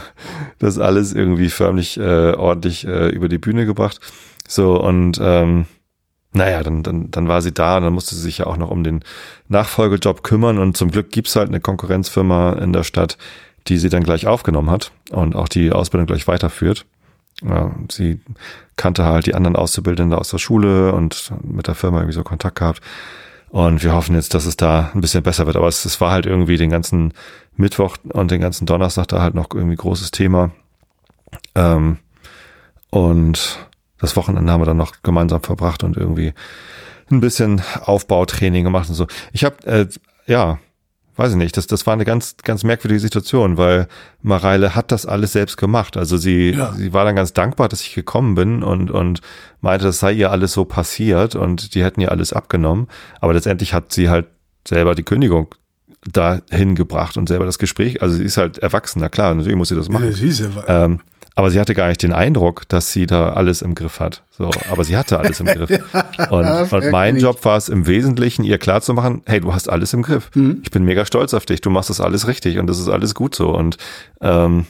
das 0.60 0.78
alles 0.78 1.12
irgendwie 1.12 1.48
förmlich 1.48 1.98
äh, 1.98 2.32
ordentlich 2.34 2.86
äh, 2.86 3.08
über 3.08 3.28
die 3.28 3.38
Bühne 3.38 3.66
gebracht. 3.66 4.00
So 4.46 4.80
und 4.80 5.18
ähm, 5.20 5.66
naja, 6.32 6.62
dann, 6.62 6.82
dann, 6.82 7.10
dann 7.10 7.28
war 7.28 7.42
sie 7.42 7.52
da 7.52 7.78
und 7.78 7.84
dann 7.84 7.92
musste 7.92 8.14
sie 8.14 8.22
sich 8.22 8.38
ja 8.38 8.46
auch 8.46 8.56
noch 8.56 8.70
um 8.70 8.84
den 8.84 9.02
Nachfolgejob 9.48 10.22
kümmern 10.22 10.58
und 10.58 10.76
zum 10.76 10.90
Glück 10.90 11.10
gibt's 11.10 11.36
halt 11.36 11.48
eine 11.48 11.60
Konkurrenzfirma 11.60 12.52
in 12.54 12.72
der 12.72 12.84
Stadt, 12.84 13.16
die 13.66 13.78
sie 13.78 13.88
dann 13.88 14.04
gleich 14.04 14.26
aufgenommen 14.26 14.70
hat 14.70 14.92
und 15.10 15.34
auch 15.34 15.48
die 15.48 15.72
Ausbildung 15.72 16.06
gleich 16.06 16.28
weiterführt. 16.28 16.84
Ja, 17.42 17.70
sie 17.90 18.20
kannte 18.76 19.04
halt 19.04 19.26
die 19.26 19.34
anderen 19.34 19.56
Auszubildenden 19.56 20.18
aus 20.18 20.30
der 20.30 20.38
Schule 20.38 20.92
und 20.92 21.32
mit 21.42 21.66
der 21.66 21.74
Firma 21.74 21.98
irgendwie 21.98 22.14
so 22.14 22.24
Kontakt 22.24 22.58
gehabt. 22.58 22.80
Und 23.50 23.82
wir 23.82 23.94
hoffen 23.94 24.14
jetzt, 24.14 24.34
dass 24.34 24.44
es 24.44 24.56
da 24.56 24.90
ein 24.94 25.00
bisschen 25.00 25.22
besser 25.22 25.46
wird. 25.46 25.56
Aber 25.56 25.68
es, 25.68 25.84
es 25.84 26.00
war 26.00 26.10
halt 26.10 26.26
irgendwie 26.26 26.56
den 26.56 26.70
ganzen 26.70 27.14
Mittwoch 27.56 27.96
und 28.12 28.30
den 28.30 28.40
ganzen 28.40 28.66
Donnerstag 28.66 29.08
da 29.08 29.22
halt 29.22 29.34
noch 29.34 29.48
irgendwie 29.54 29.76
großes 29.76 30.10
Thema. 30.10 30.50
Ähm, 31.54 31.98
und 32.90 33.68
das 34.00 34.16
Wochenende 34.16 34.52
haben 34.52 34.60
wir 34.60 34.66
dann 34.66 34.76
noch 34.76 34.94
gemeinsam 35.02 35.42
verbracht 35.42 35.84
und 35.84 35.96
irgendwie 35.96 36.32
ein 37.10 37.20
bisschen 37.20 37.62
Aufbautraining 37.82 38.64
gemacht 38.64 38.88
und 38.88 38.94
so. 38.94 39.06
Ich 39.32 39.44
habe, 39.44 39.66
äh, 39.66 39.86
ja, 40.26 40.58
weiß 41.18 41.32
ich 41.32 41.36
nicht, 41.36 41.56
das, 41.56 41.66
das 41.66 41.86
war 41.86 41.94
eine 41.94 42.04
ganz, 42.04 42.36
ganz 42.44 42.62
merkwürdige 42.62 43.00
Situation, 43.00 43.56
weil 43.56 43.88
Mareile 44.22 44.74
hat 44.76 44.92
das 44.92 45.04
alles 45.04 45.32
selbst 45.32 45.56
gemacht. 45.56 45.96
Also 45.96 46.16
sie, 46.16 46.50
ja. 46.50 46.72
sie 46.72 46.92
war 46.92 47.04
dann 47.04 47.16
ganz 47.16 47.32
dankbar, 47.32 47.68
dass 47.68 47.80
ich 47.80 47.94
gekommen 47.94 48.36
bin 48.36 48.62
und, 48.62 48.90
und 48.90 49.20
meinte, 49.60 49.86
das 49.86 49.98
sei 49.98 50.12
ihr 50.12 50.30
alles 50.30 50.52
so 50.52 50.64
passiert 50.64 51.34
und 51.34 51.74
die 51.74 51.82
hätten 51.82 52.00
ihr 52.00 52.12
alles 52.12 52.32
abgenommen. 52.32 52.86
Aber 53.20 53.34
letztendlich 53.34 53.74
hat 53.74 53.92
sie 53.92 54.08
halt 54.08 54.26
selber 54.66 54.94
die 54.94 55.02
Kündigung 55.02 55.54
dahin 56.06 56.76
gebracht 56.76 57.16
und 57.16 57.28
selber 57.28 57.46
das 57.46 57.58
Gespräch. 57.58 58.00
Also 58.00 58.16
sie 58.16 58.24
ist 58.24 58.36
halt 58.36 58.58
erwachsener, 58.58 59.08
klar, 59.08 59.34
natürlich 59.34 59.56
muss 59.56 59.70
sie 59.70 59.76
das 59.76 59.88
machen. 59.88 60.06
Ja, 60.06 60.12
sie 60.12 60.28
ist 60.28 60.48
ähm, 60.68 61.00
aber 61.38 61.52
sie 61.52 61.60
hatte 61.60 61.72
gar 61.72 61.86
nicht 61.86 62.02
den 62.02 62.12
Eindruck, 62.12 62.68
dass 62.68 62.90
sie 62.90 63.06
da 63.06 63.34
alles 63.34 63.62
im 63.62 63.76
Griff 63.76 64.00
hat. 64.00 64.24
So, 64.36 64.50
aber 64.72 64.82
sie 64.82 64.96
hatte 64.96 65.20
alles 65.20 65.38
im 65.38 65.46
Griff. 65.46 65.70
Und, 66.30 66.72
und 66.72 66.90
mein 66.90 67.16
Job 67.16 67.44
war 67.44 67.56
es 67.56 67.68
im 67.68 67.86
Wesentlichen, 67.86 68.42
ihr 68.42 68.58
klarzumachen, 68.58 69.22
hey, 69.24 69.38
du 69.38 69.54
hast 69.54 69.70
alles 69.70 69.92
im 69.92 70.02
Griff. 70.02 70.32
Mhm. 70.34 70.62
Ich 70.64 70.72
bin 70.72 70.82
mega 70.82 71.06
stolz 71.06 71.34
auf 71.34 71.46
dich. 71.46 71.60
Du 71.60 71.70
machst 71.70 71.90
das 71.90 72.00
alles 72.00 72.26
richtig 72.26 72.58
und 72.58 72.66
das 72.66 72.80
ist 72.80 72.88
alles 72.88 73.14
gut 73.14 73.36
so. 73.36 73.50
Und 73.50 73.76
ähm, 74.20 74.66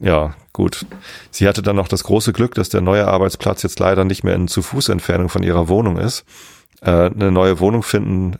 ja, 0.00 0.32
gut. 0.54 0.86
Sie 1.30 1.46
hatte 1.46 1.60
dann 1.60 1.76
noch 1.76 1.88
das 1.88 2.04
große 2.04 2.32
Glück, 2.32 2.54
dass 2.54 2.70
der 2.70 2.80
neue 2.80 3.06
Arbeitsplatz 3.06 3.62
jetzt 3.62 3.78
leider 3.78 4.06
nicht 4.06 4.24
mehr 4.24 4.34
in 4.34 4.48
zu 4.48 4.62
Fuß 4.62 4.88
Entfernung 4.88 5.28
von 5.28 5.42
ihrer 5.42 5.68
Wohnung 5.68 5.98
ist. 5.98 6.24
Äh, 6.80 7.10
eine 7.10 7.32
neue 7.32 7.58
Wohnung 7.60 7.82
finden 7.82 8.36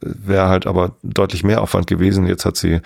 wäre 0.00 0.48
halt 0.48 0.66
aber 0.66 0.96
deutlich 1.02 1.44
mehr 1.44 1.60
Aufwand 1.60 1.86
gewesen. 1.86 2.26
Jetzt 2.26 2.44
hat 2.44 2.56
sie 2.56 2.80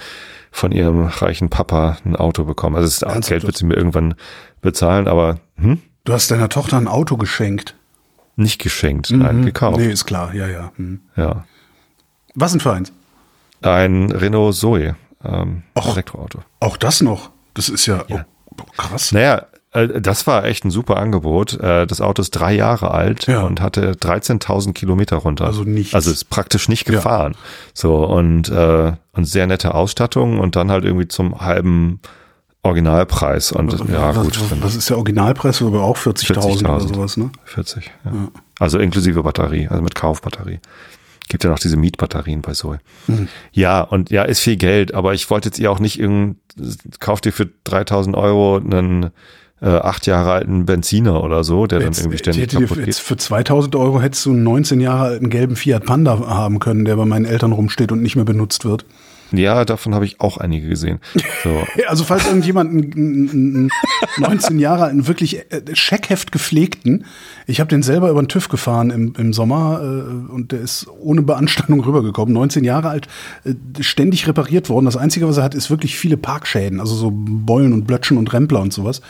von 0.51 0.73
ihrem 0.73 1.05
reichen 1.05 1.49
Papa 1.49 1.99
ein 2.05 2.16
Auto 2.16 2.45
bekommen. 2.45 2.77
Also 2.77 2.87
das 2.87 3.03
Ernsthaft? 3.03 3.29
Geld 3.29 3.42
wird 3.45 3.57
sie 3.57 3.66
mir 3.66 3.77
irgendwann 3.77 4.14
bezahlen, 4.62 5.07
aber 5.07 5.38
hm? 5.57 5.81
Du 6.05 6.12
hast 6.12 6.31
deiner 6.31 6.49
Tochter 6.49 6.77
ein 6.77 6.88
Auto 6.88 7.16
geschenkt. 7.16 7.75
Nicht 8.37 8.61
geschenkt, 8.61 9.11
mhm. 9.11 9.19
nein, 9.19 9.45
gekauft. 9.45 9.79
Nee, 9.79 9.90
ist 9.90 10.07
klar, 10.07 10.35
ja, 10.35 10.47
ja. 10.47 10.73
Mhm. 10.77 11.01
Ja. 11.16 11.45
Was 12.35 12.53
denn 12.53 12.61
für 12.61 12.73
eins? 12.73 12.92
Ein 13.62 14.12
Renault 14.12 14.55
Zoe, 14.55 14.95
ähm, 15.25 15.62
Och, 15.77 15.92
Elektroauto. 15.92 16.40
Auch 16.61 16.77
das 16.77 17.01
noch? 17.01 17.31
Das 17.55 17.69
ist 17.69 17.87
ja, 17.87 18.05
ja. 18.09 18.27
Oh, 18.51 18.64
krass. 18.77 19.12
Naja, 19.12 19.47
das 19.77 20.27
war 20.27 20.45
echt 20.45 20.65
ein 20.65 20.71
super 20.71 20.97
Angebot. 20.97 21.61
Äh, 21.61 21.87
das 21.87 22.01
Auto 22.01 22.23
ist 22.23 22.31
drei 22.31 22.55
Jahre 22.55 22.91
alt 22.91 23.27
ja. 23.27 23.43
und 23.43 23.61
hatte 23.61 23.93
13.000 23.93 24.73
Kilometer 24.73 25.17
runter. 25.17 25.45
Also 25.45 25.65
nicht. 25.65 25.95
Also 25.95 26.11
ist 26.11 26.31
praktisch 26.31 26.69
nicht 26.69 26.85
gefahren. 26.85 27.33
Ja. 27.33 27.39
So 27.75 28.05
und 28.05 28.49
äh, 28.49 28.93
und 29.12 29.25
sehr 29.25 29.47
nette 29.47 29.75
Ausstattung 29.75 30.39
und 30.39 30.57
dann 30.57 30.71
halt 30.71 30.85
irgendwie 30.85 31.09
zum 31.09 31.41
halben 31.41 32.01
Originalpreis 32.62 33.53
und 33.53 33.73
was, 33.73 33.89
ja 33.89 34.12
gut. 34.12 34.41
Was, 34.51 34.62
was, 34.62 34.77
ist 34.77 34.91
der 34.91 34.97
Originalpreis? 34.97 35.62
Aber 35.62 35.83
auch 35.83 35.97
40.000 35.97 36.27
40 36.27 36.65
oder 36.65 36.81
sowas, 36.81 37.17
ne? 37.17 37.31
40, 37.45 37.91
ja. 38.05 38.11
ja. 38.11 38.29
Also 38.59 38.79
inklusive 38.79 39.23
Batterie, 39.23 39.69
also 39.69 39.83
mit 39.83 39.95
Kaufbatterie. 39.95 40.61
Gibt 41.29 41.45
ja 41.45 41.51
noch 41.51 41.59
diese 41.59 41.77
Mietbatterien 41.77 42.43
bei 42.43 42.53
Zoe. 42.53 42.79
Mhm. 43.07 43.29
Ja, 43.53 43.81
und 43.81 44.11
ja, 44.11 44.23
ist 44.23 44.41
viel 44.41 44.57
Geld, 44.57 44.95
aber 44.95 45.15
ich 45.15 45.29
wollte 45.31 45.49
jetzt 45.49 45.59
ihr 45.59 45.71
auch 45.71 45.81
nicht 45.81 45.99
irgend, 45.99 46.39
kauft 47.01 47.27
ihr 47.27 47.33
für 47.33 47.49
3000 47.65 48.17
Euro 48.17 48.57
einen 48.57 49.11
äh, 49.61 49.69
acht 49.69 50.07
Jahre 50.07 50.33
alten 50.33 50.66
Benziner 50.66 51.23
oder 51.25 51.42
so, 51.45 51.66
der 51.66 51.81
jetzt, 51.81 51.99
dann 51.99 52.05
irgendwie 52.05 52.19
ständig 52.19 52.49
kaputt 52.49 52.71
dir, 52.71 52.77
geht. 52.77 52.87
Jetzt 52.87 53.01
für 53.01 53.16
2000 53.16 53.75
Euro 53.77 54.01
hättest 54.01 54.27
du 54.27 54.31
einen 54.31 54.42
19 54.42 54.81
Jahre 54.81 55.05
alten 55.05 55.31
gelben 55.31 55.57
Fiat 55.57 55.85
Panda 55.85 56.19
haben 56.29 56.59
können, 56.59 56.85
der 56.85 56.97
bei 56.97 57.07
meinen 57.07 57.25
Eltern 57.25 57.53
rumsteht 57.53 57.92
und 57.92 58.03
nicht 58.03 58.16
mehr 58.16 58.25
benutzt 58.25 58.64
wird. 58.64 58.85
Ja, 59.33 59.65
davon 59.65 59.95
habe 59.95 60.05
ich 60.05 60.21
auch 60.21 60.39
einige 60.39 60.69
gesehen. 60.69 61.01
So. 61.43 61.62
also 61.89 62.05
falls 62.05 62.27
irgendjemand 62.27 62.71
einen, 62.71 63.71
19 64.19 64.59
Jahre 64.59 64.85
alten, 64.85 65.07
wirklich 65.07 65.39
äh, 65.51 65.62
Scheckheft 65.75 66.33
gepflegten, 66.33 67.05
ich 67.47 67.61
habe 67.61 67.69
den 67.69 67.83
selber 67.83 68.11
über 68.11 68.23
den 68.23 68.29
TÜV 68.29 68.49
gefahren 68.49 68.91
im, 68.91 69.15
im 69.19 69.33
Sommer 69.33 69.81
äh, 69.83 70.33
und 70.33 70.53
der 70.53 70.61
ist 70.61 70.87
ohne 71.01 71.23
Beanstandung 71.23 71.81
rübergekommen. 71.81 72.35
19 72.35 72.65
Jahre 72.65 72.89
alt, 72.89 73.09
äh, 73.45 73.55
ständig 73.81 74.27
repariert 74.29 74.69
worden. 74.69 74.85
Das 74.85 74.97
Einzige, 74.97 75.29
was 75.29 75.37
er 75.37 75.45
hat, 75.45 75.55
ist 75.55 75.71
wirklich 75.71 75.97
viele 75.97 76.17
Parkschäden, 76.17 76.81
also 76.81 76.95
so 76.95 77.12
Beulen 77.12 77.73
und 77.73 77.87
Blötschen 77.87 78.19
und 78.19 78.33
Rempler 78.33 78.61
und 78.61 78.73
sowas. 78.73 79.01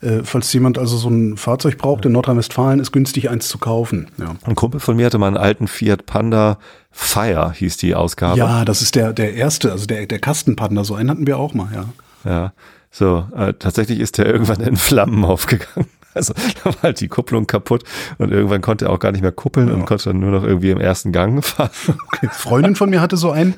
Äh, 0.00 0.20
falls 0.24 0.52
jemand 0.52 0.78
also 0.78 0.96
so 0.96 1.08
ein 1.08 1.36
Fahrzeug 1.36 1.78
braucht 1.78 2.04
in 2.06 2.12
Nordrhein-Westfalen, 2.12 2.80
ist 2.80 2.92
günstig 2.92 3.30
eins 3.30 3.48
zu 3.48 3.58
kaufen. 3.58 4.08
Ja. 4.18 4.36
Ein 4.44 4.54
Kumpel 4.54 4.80
von 4.80 4.96
mir 4.96 5.06
hatte 5.06 5.18
mal 5.18 5.28
einen 5.28 5.36
alten 5.36 5.68
Fiat 5.68 6.06
Panda 6.06 6.58
Fire 6.90 7.52
hieß 7.52 7.76
die 7.76 7.94
Ausgabe. 7.94 8.38
Ja, 8.38 8.64
das 8.64 8.82
ist 8.82 8.94
der, 8.94 9.12
der 9.12 9.34
erste, 9.34 9.72
also 9.72 9.86
der, 9.86 10.06
der 10.06 10.18
Kastenpanda, 10.18 10.84
so 10.84 10.94
einen 10.94 11.10
hatten 11.10 11.26
wir 11.26 11.38
auch 11.38 11.54
mal, 11.54 11.68
ja. 11.72 11.84
Ja, 12.24 12.52
so, 12.90 13.26
äh, 13.36 13.54
tatsächlich 13.54 14.00
ist 14.00 14.18
der 14.18 14.26
irgendwann 14.32 14.60
in 14.60 14.76
Flammen 14.76 15.24
aufgegangen. 15.24 15.86
Also 16.12 16.34
da 16.34 16.64
war 16.64 16.82
halt 16.82 17.00
die 17.00 17.06
Kupplung 17.06 17.46
kaputt 17.46 17.84
und 18.18 18.32
irgendwann 18.32 18.62
konnte 18.62 18.86
er 18.86 18.90
auch 18.90 18.98
gar 18.98 19.12
nicht 19.12 19.20
mehr 19.20 19.30
kuppeln 19.30 19.68
ja. 19.68 19.74
und 19.74 19.86
konnte 19.86 20.06
dann 20.06 20.18
nur 20.18 20.32
noch 20.32 20.42
irgendwie 20.42 20.72
im 20.72 20.80
ersten 20.80 21.12
Gang 21.12 21.44
fahren. 21.44 21.70
Okay. 22.08 22.28
Freundin 22.32 22.74
von 22.74 22.90
mir 22.90 23.00
hatte 23.00 23.16
so 23.16 23.30
einen, 23.30 23.54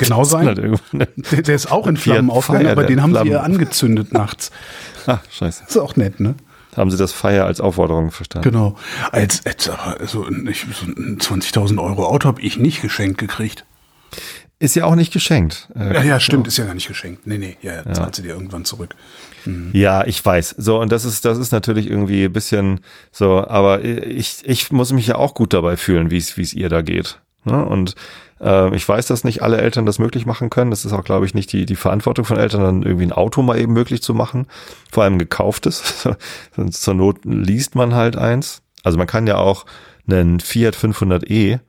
genau 0.00 0.24
sein. 0.24 0.46
Halt 0.46 0.56
der, 0.62 1.42
der, 1.42 1.54
ist 1.54 1.70
auch 1.70 1.86
in 1.86 1.98
Flammen 1.98 2.30
aufgegangen, 2.30 2.68
aber 2.68 2.84
den 2.84 3.02
haben 3.02 3.10
Flammen. 3.10 3.26
sie 3.26 3.32
ihr 3.32 3.42
angezündet 3.42 4.14
nachts. 4.14 4.50
Ach, 5.06 5.20
scheiße. 5.30 5.64
ist 5.68 5.76
auch 5.76 5.94
nett, 5.96 6.20
ne? 6.20 6.36
Haben 6.76 6.90
sie 6.90 6.96
das 6.96 7.12
Feier 7.12 7.46
als 7.46 7.60
Aufforderung 7.60 8.10
verstanden. 8.10 8.50
Genau. 8.50 8.76
Als, 9.12 9.44
als 9.46 9.68
also 9.68 10.24
nicht, 10.28 10.66
so 10.72 10.86
ein 10.86 11.18
20.000 11.18 11.82
Euro 11.82 12.06
Auto 12.06 12.28
habe 12.28 12.40
ich 12.40 12.56
nicht 12.56 12.82
geschenkt 12.82 13.18
gekriegt. 13.18 13.64
Ist 14.60 14.76
ja 14.76 14.84
auch 14.84 14.94
nicht 14.94 15.12
geschenkt. 15.12 15.68
Äh, 15.74 15.94
ja, 15.94 16.02
ja, 16.02 16.20
stimmt, 16.20 16.46
ist 16.46 16.56
ja 16.56 16.64
gar 16.64 16.74
nicht 16.74 16.88
geschenkt. 16.88 17.26
Nee, 17.26 17.38
nee, 17.38 17.56
ja, 17.60 17.82
ja. 17.84 17.92
zahlt 17.92 18.14
sie 18.14 18.22
dir 18.22 18.34
irgendwann 18.34 18.64
zurück. 18.64 18.94
Mhm. 19.44 19.70
Ja, 19.72 20.06
ich 20.06 20.24
weiß. 20.24 20.54
So, 20.58 20.80
und 20.80 20.92
das 20.92 21.04
ist, 21.04 21.24
das 21.24 21.38
ist 21.38 21.52
natürlich 21.52 21.90
irgendwie 21.90 22.24
ein 22.24 22.32
bisschen 22.32 22.80
so, 23.10 23.46
aber 23.46 23.84
ich, 23.84 24.38
ich 24.44 24.70
muss 24.70 24.92
mich 24.92 25.08
ja 25.08 25.16
auch 25.16 25.34
gut 25.34 25.52
dabei 25.52 25.76
fühlen, 25.76 26.10
wie 26.10 26.18
es, 26.18 26.36
wie 26.36 26.42
es 26.42 26.54
ihr 26.54 26.68
da 26.68 26.82
geht. 26.82 27.18
Ne? 27.44 27.64
Und 27.64 27.94
äh, 28.40 28.74
ich 28.74 28.88
weiß, 28.88 29.06
dass 29.06 29.24
nicht 29.24 29.42
alle 29.42 29.60
Eltern 29.60 29.86
das 29.86 29.98
möglich 29.98 30.26
machen 30.26 30.50
können. 30.50 30.70
Das 30.70 30.84
ist 30.84 30.92
auch, 30.92 31.04
glaube 31.04 31.26
ich, 31.26 31.34
nicht 31.34 31.52
die, 31.52 31.66
die 31.66 31.76
Verantwortung 31.76 32.24
von 32.24 32.36
Eltern, 32.36 32.62
dann 32.62 32.82
irgendwie 32.82 33.06
ein 33.06 33.12
Auto 33.12 33.42
mal 33.42 33.58
eben 33.58 33.72
möglich 33.72 34.02
zu 34.02 34.14
machen. 34.14 34.46
Vor 34.90 35.04
allem 35.04 35.18
gekauftes. 35.18 36.08
Zur 36.70 36.94
Not 36.94 37.18
liest 37.24 37.74
man 37.74 37.94
halt 37.94 38.16
eins. 38.16 38.62
Also 38.82 38.98
man 38.98 39.06
kann 39.06 39.26
ja 39.26 39.36
auch 39.36 39.66
einen 40.06 40.40
Fiat 40.40 40.76
500e 40.76 41.60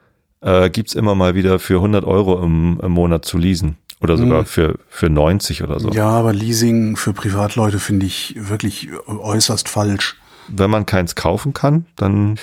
äh, 0.42 0.70
gibt's 0.70 0.94
immer 0.94 1.16
mal 1.16 1.36
wieder 1.36 1.60
für 1.60 1.76
100 1.76 2.06
Euro 2.06 2.42
im, 2.44 2.80
im 2.82 2.92
Monat 2.92 3.26
zu 3.26 3.38
leasen. 3.38 3.78
Oder 4.02 4.18
sogar 4.18 4.40
hm. 4.40 4.46
für, 4.46 4.80
für 4.90 5.10
90 5.10 5.64
oder 5.64 5.80
so. 5.80 5.90
Ja, 5.90 6.10
aber 6.10 6.34
Leasing 6.34 6.96
für 6.96 7.14
Privatleute 7.14 7.80
finde 7.80 8.06
ich 8.06 8.36
wirklich 8.38 8.90
äußerst 9.08 9.68
falsch. 9.68 10.18
Wenn 10.48 10.70
man 10.70 10.86
keins 10.86 11.16
kaufen 11.16 11.54
kann, 11.54 11.86
dann 11.96 12.36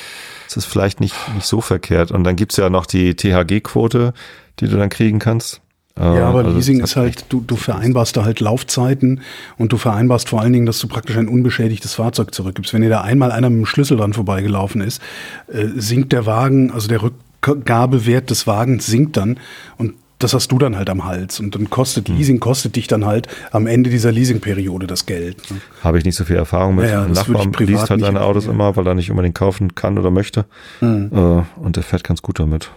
ist 0.47 0.57
es 0.57 0.65
vielleicht 0.65 1.01
nicht, 1.01 1.15
nicht 1.35 1.47
so 1.47 1.61
verkehrt. 1.61 2.11
Und 2.11 2.25
dann 2.25 2.37
gibt's 2.37 2.57
ja 2.57 2.71
noch 2.71 2.87
die 2.87 3.15
THG-Quote, 3.15 4.12
die 4.61 4.69
du 4.69 4.77
dann 4.77 4.88
kriegen 4.88 5.19
kannst. 5.19 5.61
Ja, 5.99 6.29
aber 6.29 6.38
also 6.38 6.57
Leasing 6.57 6.81
ist 6.81 6.97
halt, 6.97 7.27
du, 7.29 7.43
du 7.47 7.55
vereinbarst 7.55 8.17
da 8.17 8.25
halt 8.25 8.41
Laufzeiten 8.41 9.21
und 9.59 9.73
du 9.73 9.77
vereinbarst 9.77 10.31
vor 10.31 10.41
allen 10.41 10.53
Dingen, 10.53 10.65
dass 10.65 10.79
du 10.79 10.88
praktisch 10.88 11.19
ein 11.19 11.29
unbeschädigtes 11.29 11.95
Fahrzeug 11.95 12.35
zurückgibst. 12.35 12.73
Wenn 12.73 12.81
dir 12.81 12.88
da 12.88 13.03
einmal 13.03 13.31
einer 13.31 13.51
mit 13.51 13.59
dem 13.59 13.67
Schlüssel 13.67 13.99
dran 13.99 14.15
vorbeigelaufen 14.15 14.81
ist, 14.81 15.03
äh, 15.49 15.67
sinkt 15.77 16.12
der 16.12 16.25
Wagen, 16.25 16.71
also 16.71 16.88
der 16.88 17.03
Rückgabewert 17.03 18.31
des 18.31 18.47
Wagens 18.47 18.87
sinkt 18.87 19.19
dann 19.19 19.38
und 19.77 19.95
das 20.22 20.35
hast 20.35 20.52
du 20.52 20.58
dann 20.58 20.76
halt 20.76 20.90
am 20.90 21.04
Hals. 21.04 21.40
Und 21.40 21.54
dann 21.54 21.70
kostet 21.70 22.08
hm. 22.08 22.16
Leasing, 22.16 22.40
kostet 22.40 22.76
dich 22.76 22.87
dann 22.87 23.04
halt 23.04 23.28
am 23.50 23.66
Ende 23.66 23.90
dieser 23.90 24.12
Leasingperiode 24.12 24.87
das 24.87 25.06
Geld. 25.06 25.50
Ne? 25.50 25.61
Habe 25.82 25.98
ich 25.98 26.04
nicht 26.04 26.16
so 26.16 26.24
viel 26.24 26.37
Erfahrung 26.37 26.76
mit. 26.76 26.88
Ja, 26.88 27.04
Ein 27.04 27.12
Nachbar 27.12 27.46
liest 27.58 27.90
halt 27.90 28.00
seine 28.00 28.22
Autos 28.22 28.46
immer, 28.46 28.76
weil 28.76 28.87
er 28.87 28.94
nicht 28.94 29.11
unbedingt 29.11 29.35
kaufen 29.35 29.74
kann 29.74 29.98
oder 29.98 30.11
möchte. 30.11 30.44
Mhm. 30.80 31.46
und 31.56 31.76
der 31.76 31.82
fährt 31.82 32.04
ganz 32.04 32.22
gut 32.22 32.38
damit. 32.38 32.70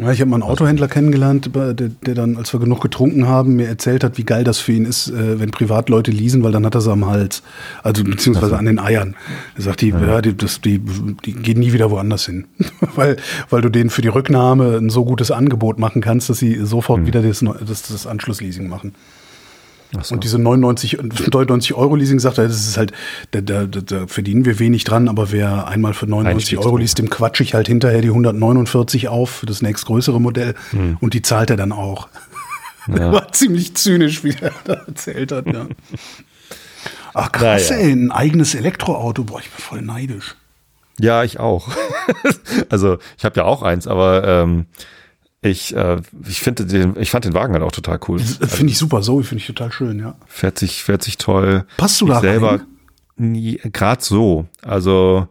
Ja, 0.00 0.12
ich 0.12 0.20
habe 0.20 0.30
mal 0.30 0.36
einen 0.36 0.42
Autohändler 0.42 0.88
kennengelernt, 0.88 1.50
der, 1.54 1.74
der, 1.74 2.14
dann, 2.14 2.36
als 2.36 2.52
wir 2.52 2.60
genug 2.60 2.80
getrunken 2.80 3.26
haben, 3.26 3.56
mir 3.56 3.68
erzählt 3.68 4.02
hat, 4.02 4.16
wie 4.16 4.24
geil 4.24 4.44
das 4.44 4.58
für 4.58 4.72
ihn 4.72 4.86
ist, 4.86 5.08
äh, 5.08 5.38
wenn 5.38 5.50
Privatleute 5.50 6.10
leasen, 6.10 6.42
weil 6.42 6.52
dann 6.52 6.64
hat 6.64 6.74
er 6.74 6.80
sie 6.80 6.90
am 6.90 7.06
Hals. 7.06 7.42
Also 7.82 8.04
beziehungsweise 8.04 8.56
an 8.56 8.64
den 8.64 8.78
Eiern. 8.78 9.14
Er 9.56 9.62
sagt, 9.62 9.82
die, 9.82 9.90
ja. 9.90 10.00
ja, 10.00 10.22
die, 10.22 10.36
das, 10.36 10.60
die, 10.60 10.80
die 11.24 11.32
gehen 11.32 11.58
nie 11.60 11.72
wieder 11.72 11.90
woanders 11.90 12.26
hin. 12.26 12.46
weil, 12.94 13.16
weil 13.50 13.60
du 13.60 13.68
denen 13.68 13.90
für 13.90 14.02
die 14.02 14.08
Rücknahme 14.08 14.78
ein 14.78 14.90
so 14.90 15.04
gutes 15.04 15.30
Angebot 15.30 15.78
machen 15.78 16.00
kannst, 16.00 16.30
dass 16.30 16.38
sie 16.38 16.64
sofort 16.64 17.02
mhm. 17.02 17.06
wieder 17.06 17.22
das, 17.22 17.40
das, 17.40 17.82
das 17.88 18.06
Anschlussleasing 18.06 18.68
machen. 18.68 18.94
So. 20.02 20.14
Und 20.14 20.24
diese 20.24 20.38
99, 20.38 20.98
99 21.32 21.74
Euro 21.74 21.96
Leasing 21.96 22.20
sagt 22.20 22.38
er, 22.38 22.46
das 22.46 22.66
ist 22.66 22.76
halt, 22.76 22.92
da, 23.32 23.40
da, 23.40 23.66
da 23.66 24.06
verdienen 24.06 24.44
wir 24.44 24.58
wenig 24.58 24.84
dran, 24.84 25.08
aber 25.08 25.32
wer 25.32 25.66
einmal 25.66 25.94
für 25.94 26.06
99 26.06 26.58
Euro 26.58 26.76
liest, 26.76 26.98
dem 26.98 27.10
quatsch 27.10 27.40
ich 27.40 27.54
halt 27.54 27.66
hinterher 27.66 28.00
die 28.00 28.08
149 28.08 29.08
auf 29.08 29.30
für 29.30 29.46
das 29.46 29.62
nächstgrößere 29.62 30.20
Modell 30.20 30.54
hm. 30.70 30.96
und 31.00 31.14
die 31.14 31.22
zahlt 31.22 31.50
er 31.50 31.56
dann 31.56 31.72
auch. 31.72 32.08
Ja. 32.86 33.12
War 33.12 33.32
ziemlich 33.32 33.74
zynisch, 33.74 34.22
wie 34.22 34.34
er 34.40 34.52
da 34.64 34.74
erzählt 34.74 35.32
hat. 35.32 35.46
Ja. 35.46 35.66
Ach 37.12 37.32
krass, 37.32 37.70
ja. 37.70 37.76
ey, 37.76 37.92
ein 37.92 38.12
eigenes 38.12 38.54
Elektroauto, 38.54 39.24
boah, 39.24 39.40
ich 39.40 39.50
bin 39.50 39.62
voll 39.62 39.82
neidisch. 39.82 40.36
Ja, 41.00 41.24
ich 41.24 41.40
auch. 41.40 41.68
also 42.68 42.98
ich 43.18 43.24
habe 43.24 43.40
ja 43.40 43.44
auch 43.44 43.62
eins, 43.62 43.86
aber 43.86 44.26
ähm, 44.26 44.66
Ich, 45.42 45.74
äh, 45.74 46.00
ich 46.28 46.40
finde 46.40 46.66
den, 46.66 46.96
ich 47.00 47.10
fand 47.10 47.24
den 47.24 47.34
Wagen 47.34 47.54
halt 47.54 47.62
auch 47.62 47.72
total 47.72 47.98
cool. 48.08 48.18
Finde 48.18 48.72
ich 48.72 48.78
super, 48.78 49.02
so 49.02 49.22
finde 49.22 49.40
ich 49.40 49.46
total 49.46 49.72
schön, 49.72 49.98
ja. 49.98 50.16
Fährt 50.26 50.58
sich, 50.58 50.82
fährt 50.84 51.02
sich 51.02 51.16
toll. 51.16 51.64
Passt 51.76 52.00
du 52.00 52.06
ich 52.06 52.12
da 52.12 52.20
selber 52.20 52.60
gerade 53.16 54.02
so. 54.02 54.46
Also 54.62 55.28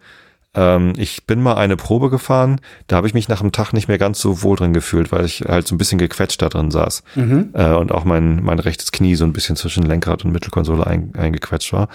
ähm, 0.55 0.93
ich 0.97 1.25
bin 1.25 1.41
mal 1.41 1.55
eine 1.57 1.77
Probe 1.77 2.09
gefahren, 2.09 2.59
da 2.87 2.95
habe 2.97 3.07
ich 3.07 3.13
mich 3.13 3.29
nach 3.29 3.41
einem 3.41 3.51
Tag 3.51 3.71
nicht 3.71 3.87
mehr 3.87 3.99
ganz 3.99 4.19
so 4.19 4.41
wohl 4.41 4.57
drin 4.57 4.73
gefühlt, 4.73 5.11
weil 5.11 5.25
ich 5.25 5.41
halt 5.41 5.67
so 5.67 5.75
ein 5.75 5.77
bisschen 5.77 5.99
gequetscht 5.99 6.41
da 6.41 6.49
drin 6.49 6.71
saß. 6.71 7.03
Mhm. 7.15 7.49
Äh, 7.53 7.73
und 7.73 7.91
auch 7.91 8.03
mein, 8.03 8.43
mein 8.43 8.59
rechtes 8.59 8.91
Knie 8.91 9.15
so 9.15 9.25
ein 9.25 9.33
bisschen 9.33 9.55
zwischen 9.55 9.83
Lenkrad 9.83 10.25
und 10.25 10.31
Mittelkonsole 10.31 10.85
ein, 10.87 11.13
eingequetscht 11.15 11.71
war. 11.71 11.87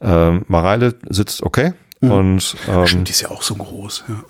Ähm, 0.00 0.44
Mareile 0.48 0.96
sitzt 1.08 1.42
okay. 1.42 1.74
Und 2.00 2.56
ähm, 2.68 2.86
Stimmt, 2.86 3.08
die 3.08 3.12
ist 3.12 3.20
ja 3.20 3.30
auch 3.30 3.42
so 3.42 3.54
groß, 3.54 4.04
ja. 4.08 4.24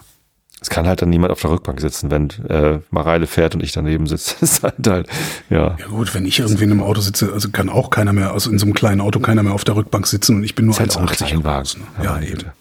Es 0.62 0.70
kann 0.70 0.87
halt 0.87 1.03
dann 1.03 1.11
niemand 1.11 1.33
auf 1.33 1.40
der 1.42 1.51
Rückbank 1.51 1.81
sitzen, 1.81 2.11
wenn 2.11 2.31
äh, 2.48 2.79
Mareile 2.90 3.27
fährt 3.27 3.55
und 3.55 3.62
ich 3.62 3.72
daneben 3.72 4.07
sitze. 4.07 4.37
Ist 4.40 4.62
halt, 4.62 4.87
halt 4.87 5.09
ja. 5.51 5.77
Ja 5.79 5.87
gut, 5.88 6.14
wenn 6.14 6.25
ich 6.25 6.38
irgendwie 6.38 6.64
in 6.64 6.70
einem 6.70 6.83
Auto 6.83 7.01
sitze, 7.03 7.33
also 7.33 7.51
kann 7.51 7.68
auch 7.68 7.90
keiner 7.90 8.12
mehr, 8.12 8.33
also 8.33 8.51
in 8.51 8.59
so 8.59 8.64
einem 8.64 8.72
kleinen 8.75 9.01
Auto 9.01 9.20
keiner 9.20 9.42
mehr 9.42 9.53
auf 9.53 9.64
der 9.64 9.77
Rückbank 9.77 10.07
sitzen 10.07 10.37
und 10.37 10.44
ich 10.44 10.55
bin 10.55 10.64
nur 10.66 10.79
halt 10.79 10.96
auch 10.96 11.01
ein 11.01 11.09
1,80 11.09 11.16
Kleinwagen. 11.27 11.62
groß, 11.62 11.77
ne? 11.79 12.05
Ja, 12.05 12.12
meine 12.12 12.27
eben. 12.27 12.38
Güte. 12.38 12.53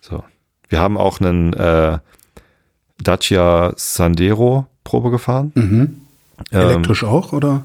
So. 0.00 0.24
Wir 0.70 0.80
haben 0.80 0.96
auch 0.96 1.20
einen 1.20 1.52
äh, 1.54 1.98
Dacia 3.02 3.72
Sandero 3.76 4.66
Probe 4.84 5.10
gefahren. 5.10 5.52
Mhm. 5.54 6.00
Ähm, 6.52 6.60
Elektrisch 6.60 7.04
auch, 7.04 7.32
oder? 7.32 7.64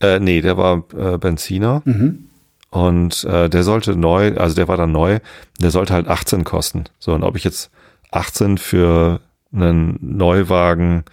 Äh, 0.00 0.18
nee, 0.18 0.40
der 0.40 0.56
war 0.56 0.82
äh, 0.96 1.18
Benziner 1.18 1.82
Mhm. 1.84 2.26
und 2.70 3.24
äh, 3.24 3.48
der 3.48 3.62
sollte 3.64 3.96
neu, 3.96 4.34
also 4.36 4.54
der 4.54 4.66
war 4.68 4.76
dann 4.76 4.92
neu, 4.92 5.20
der 5.60 5.70
sollte 5.70 5.92
halt 5.94 6.08
18 6.08 6.44
kosten. 6.44 6.84
So, 6.98 7.12
und 7.14 7.22
ob 7.22 7.36
ich 7.36 7.44
jetzt 7.44 7.70
18 8.14 8.58
für 8.58 9.20
einen 9.52 9.98
Neuwagen 10.00 11.04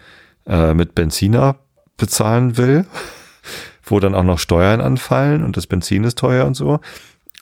äh, 0.47 0.73
mit 0.73 0.95
Benziner 0.95 1.55
bezahlen 1.97 2.57
will, 2.57 2.85
wo 3.83 3.99
dann 3.99 4.15
auch 4.15 4.23
noch 4.23 4.39
Steuern 4.39 4.81
anfallen 4.81 5.43
und 5.43 5.57
das 5.57 5.67
Benzin 5.67 6.03
ist 6.03 6.17
teuer 6.17 6.45
und 6.45 6.55
so, 6.55 6.79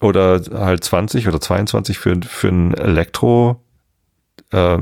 oder 0.02 0.42
halt 0.54 0.84
20 0.84 1.28
oder 1.28 1.42
22 1.42 1.98
für, 1.98 2.18
für 2.22 2.50
ein 2.50 2.74
Elektro, 2.74 3.62
äh, 4.52 4.78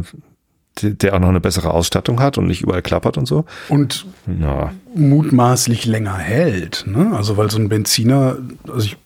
der 0.79 1.15
auch 1.15 1.19
noch 1.19 1.29
eine 1.29 1.41
bessere 1.41 1.71
Ausstattung 1.71 2.19
hat 2.19 2.37
und 2.37 2.45
nicht 2.45 2.61
überall 2.61 2.83
klappert 2.83 3.17
und 3.17 3.25
so. 3.25 3.45
Und 3.67 4.05
Ja, 4.39 4.73
mutmaßlich 4.93 5.85
länger 5.85 6.17
hält, 6.17 6.85
ne? 6.85 7.13
Also 7.15 7.35
weil 7.35 7.49
so 7.49 7.57
ein 7.57 7.67
Benziner, 7.67 8.37
also 8.67 8.85
ich 8.85 8.97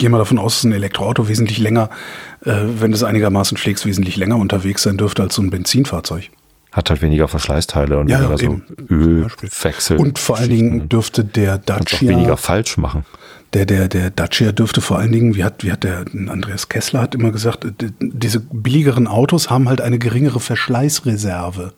gehe 0.00 0.08
mal 0.10 0.18
davon 0.18 0.38
aus, 0.38 0.56
dass 0.56 0.64
ein 0.64 0.72
Elektroauto 0.72 1.28
wesentlich 1.28 1.58
länger, 1.58 1.90
äh, 2.44 2.52
wenn 2.80 2.90
du 2.90 2.96
es 2.96 3.04
einigermaßen 3.04 3.56
schlägst, 3.56 3.86
wesentlich 3.86 4.16
länger 4.16 4.36
unterwegs 4.36 4.82
sein 4.82 4.96
dürfte 4.96 5.22
als 5.22 5.34
so 5.36 5.42
ein 5.42 5.50
Benzinfahrzeug. 5.50 6.30
hat 6.72 6.88
halt 6.90 7.02
weniger 7.02 7.28
Verschleißteile 7.28 7.98
und 7.98 8.08
Ja, 8.08 8.20
weniger 8.20 8.38
so. 8.38 8.60
Ölwechsel. 8.94 9.98
Und 9.98 10.18
vor 10.18 10.38
allen 10.38 10.50
Dingen 10.50 10.88
dürfte 10.88 11.22
der 11.24 11.60
auch 11.68 12.00
weniger 12.00 12.30
Dacia, 12.30 12.36
falsch 12.36 12.76
machen. 12.78 13.04
der, 13.52 13.66
der, 13.66 13.88
der 13.88 14.10
Dacia 14.10 14.52
dürfte 14.52 14.80
vor 14.80 14.98
allen 14.98 15.12
Dingen, 15.12 15.34
wie 15.34 15.44
hat, 15.44 15.64
wie 15.64 15.72
hat 15.72 15.84
der 15.84 16.04
Andreas 16.28 16.68
Kessler 16.68 17.02
hat 17.02 17.14
immer 17.14 17.30
gesagt, 17.30 17.64
äh, 17.66 17.72
diese 18.00 18.40
billigeren 18.40 19.06
Autos 19.06 19.50
haben 19.50 19.68
halt 19.68 19.80
eine 19.80 19.98
geringere 19.98 20.40
Verschleißreserve. 20.40 21.72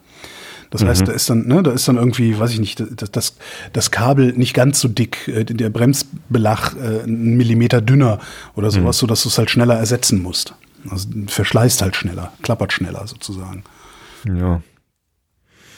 Das 0.72 0.84
heißt, 0.84 1.06
da 1.06 1.12
ist 1.12 1.28
dann, 1.28 1.46
ne, 1.46 1.62
da 1.62 1.70
ist 1.72 1.86
dann 1.86 1.98
irgendwie, 1.98 2.38
weiß 2.38 2.50
ich 2.52 2.58
nicht, 2.58 2.82
das, 2.96 3.10
das, 3.10 3.36
das 3.74 3.90
Kabel 3.90 4.32
nicht 4.32 4.54
ganz 4.54 4.80
so 4.80 4.88
dick, 4.88 5.28
äh, 5.28 5.44
der 5.44 5.68
Bremsbelag 5.68 6.74
äh, 6.76 7.02
einen 7.02 7.36
Millimeter 7.36 7.82
dünner 7.82 8.18
oder 8.56 8.70
sowas, 8.70 8.96
so 8.96 9.06
dass 9.06 9.22
du 9.22 9.28
es 9.28 9.36
halt 9.36 9.50
schneller 9.50 9.76
ersetzen 9.76 10.22
musst. 10.22 10.54
Also 10.88 11.08
verschleißt 11.26 11.82
halt 11.82 11.94
schneller, 11.94 12.32
klappert 12.42 12.72
schneller 12.72 13.06
sozusagen. 13.06 13.64
Ja. 14.26 14.62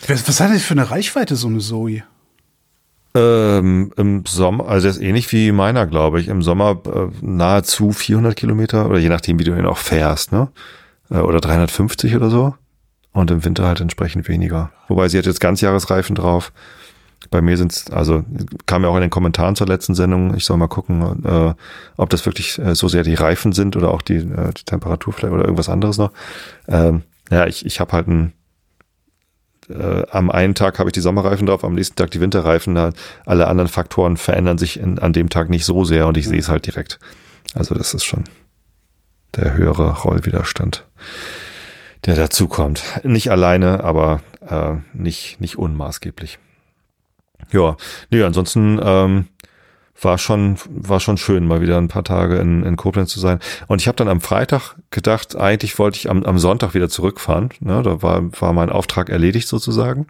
Was, 0.07 0.29
was 0.29 0.41
hat 0.41 0.55
das 0.55 0.63
für 0.63 0.75
eine 0.75 0.91
Reichweite, 0.91 1.35
so 1.35 1.49
eine 1.49 1.59
Zoe? 1.59 2.05
Ähm, 3.17 3.93
Im 3.97 4.25
Sommer, 4.27 4.69
also 4.69 4.85
der 4.85 4.93
ist 4.93 5.03
ähnlich 5.03 5.31
wie 5.33 5.51
meiner, 5.51 5.87
glaube 5.87 6.21
ich. 6.21 6.29
Im 6.29 6.43
Sommer 6.43 6.81
äh, 6.87 7.09
nahezu 7.21 7.91
400 7.91 8.37
Kilometer 8.37 8.89
oder 8.89 8.99
je 8.99 9.09
nachdem, 9.09 9.41
wie 9.41 9.45
du 9.45 9.57
ihn 9.57 9.67
auch 9.67 9.79
fährst, 9.79 10.31
ne? 10.31 10.49
Äh, 11.11 11.19
oder 11.19 11.41
350 11.41 12.15
oder 12.17 12.31
so. 12.31 12.55
Und 13.15 13.31
im 13.31 13.45
Winter 13.45 13.67
halt 13.67 13.81
entsprechend 13.81 14.29
weniger. 14.29 14.71
Wobei 14.89 15.09
sie 15.09 15.17
hat 15.17 15.25
jetzt 15.25 15.41
Ganzjahresreifen 15.41 16.15
drauf. 16.15 16.53
Bei 17.31 17.41
mir 17.41 17.57
sind's, 17.57 17.91
also 17.91 18.23
kam 18.67 18.83
ja 18.83 18.91
auch 18.91 18.97
in 18.97 19.01
den 19.01 19.11
Kommentaren 19.11 19.57
zur 19.57 19.67
letzten 19.67 19.95
Sendung, 19.95 20.37
ich 20.37 20.45
soll 20.45 20.59
mal 20.59 20.69
gucken, 20.69 21.25
äh, 21.25 21.55
ob 21.97 22.11
das 22.11 22.27
wirklich 22.27 22.59
äh, 22.59 22.75
so 22.75 22.89
sehr 22.89 23.03
die 23.03 23.15
Reifen 23.15 23.53
sind 23.53 23.77
oder 23.77 23.91
auch 23.91 24.03
die, 24.03 24.17
äh, 24.17 24.53
die 24.53 24.65
Temperatur 24.65 25.15
vielleicht 25.15 25.33
oder 25.33 25.45
irgendwas 25.45 25.71
anderes 25.71 25.97
noch. 25.97 26.13
Ähm, 26.69 27.03
ja, 27.31 27.47
ich, 27.47 27.65
ich 27.65 27.81
habe 27.81 27.93
halt 27.93 28.09
ein 28.09 28.35
äh, 29.69 30.03
am 30.11 30.31
einen 30.31 30.55
Tag 30.55 30.79
habe 30.79 30.89
ich 30.89 30.93
die 30.93 31.01
Sommerreifen 31.01 31.47
drauf, 31.47 31.65
am 31.65 31.75
nächsten 31.75 31.97
Tag 31.97 32.11
die 32.11 32.21
Winterreifen. 32.21 32.75
Da 32.75 32.91
alle 33.25 33.49
anderen 33.49 33.69
Faktoren 33.69 34.17
verändern 34.17 34.59
sich 34.59 34.79
in, 34.79 34.99
an 34.99 35.13
dem 35.13 35.31
Tag 35.31 35.51
nicht 35.51 35.65
so 35.65 35.85
sehr 35.85 36.07
und 36.07 36.17
ich 36.17 36.29
sehe 36.29 36.39
es 36.39 36.49
halt 36.49 36.67
direkt. 36.67 36.99
Also 37.55 37.75
das 37.75 37.95
ist 37.95 38.05
schon 38.05 38.25
der 39.37 39.55
höhere 39.55 40.03
Rollwiderstand, 40.03 40.87
der 42.07 42.17
dazu 42.17 42.49
kommt. 42.49 42.83
Nicht 43.03 43.31
alleine, 43.31 43.83
aber 43.83 44.21
äh, 44.49 44.75
nicht, 44.93 45.41
nicht 45.41 45.57
unmaßgeblich. 45.59 46.39
Ja, 47.51 47.77
nee, 48.11 48.23
ansonsten 48.23 48.81
ähm, 48.83 49.27
war 50.01 50.19
schon 50.19 50.57
war 50.67 51.01
schon 51.01 51.17
schön, 51.17 51.47
mal 51.47 51.61
wieder 51.61 51.79
ein 51.79 51.89
paar 51.89 52.05
Tage 52.05 52.37
in, 52.39 52.65
in 52.65 52.77
Koblenz 52.77 53.11
zu 53.11 53.21
sein. 53.21 53.39
Und 53.69 53.81
ich 53.81 53.89
habe 53.89 53.97
dann 53.97 54.09
am 54.09 54.21
Freitag 54.21 54.77
gedacht, 54.91 55.37
eigentlich 55.37 55.79
wollte 55.79 55.99
ich 55.99 56.11
am, 56.11 56.25
am 56.25 56.39
Sonntag 56.39 56.75
wieder 56.75 56.89
zurückfahren. 56.89 57.51
Ne, 57.61 57.83
da 57.83 58.03
war 58.03 58.23
war 58.41 58.53
mein 58.53 58.71
Auftrag 58.71 59.09
erledigt 59.09 59.49
sozusagen. 59.49 60.07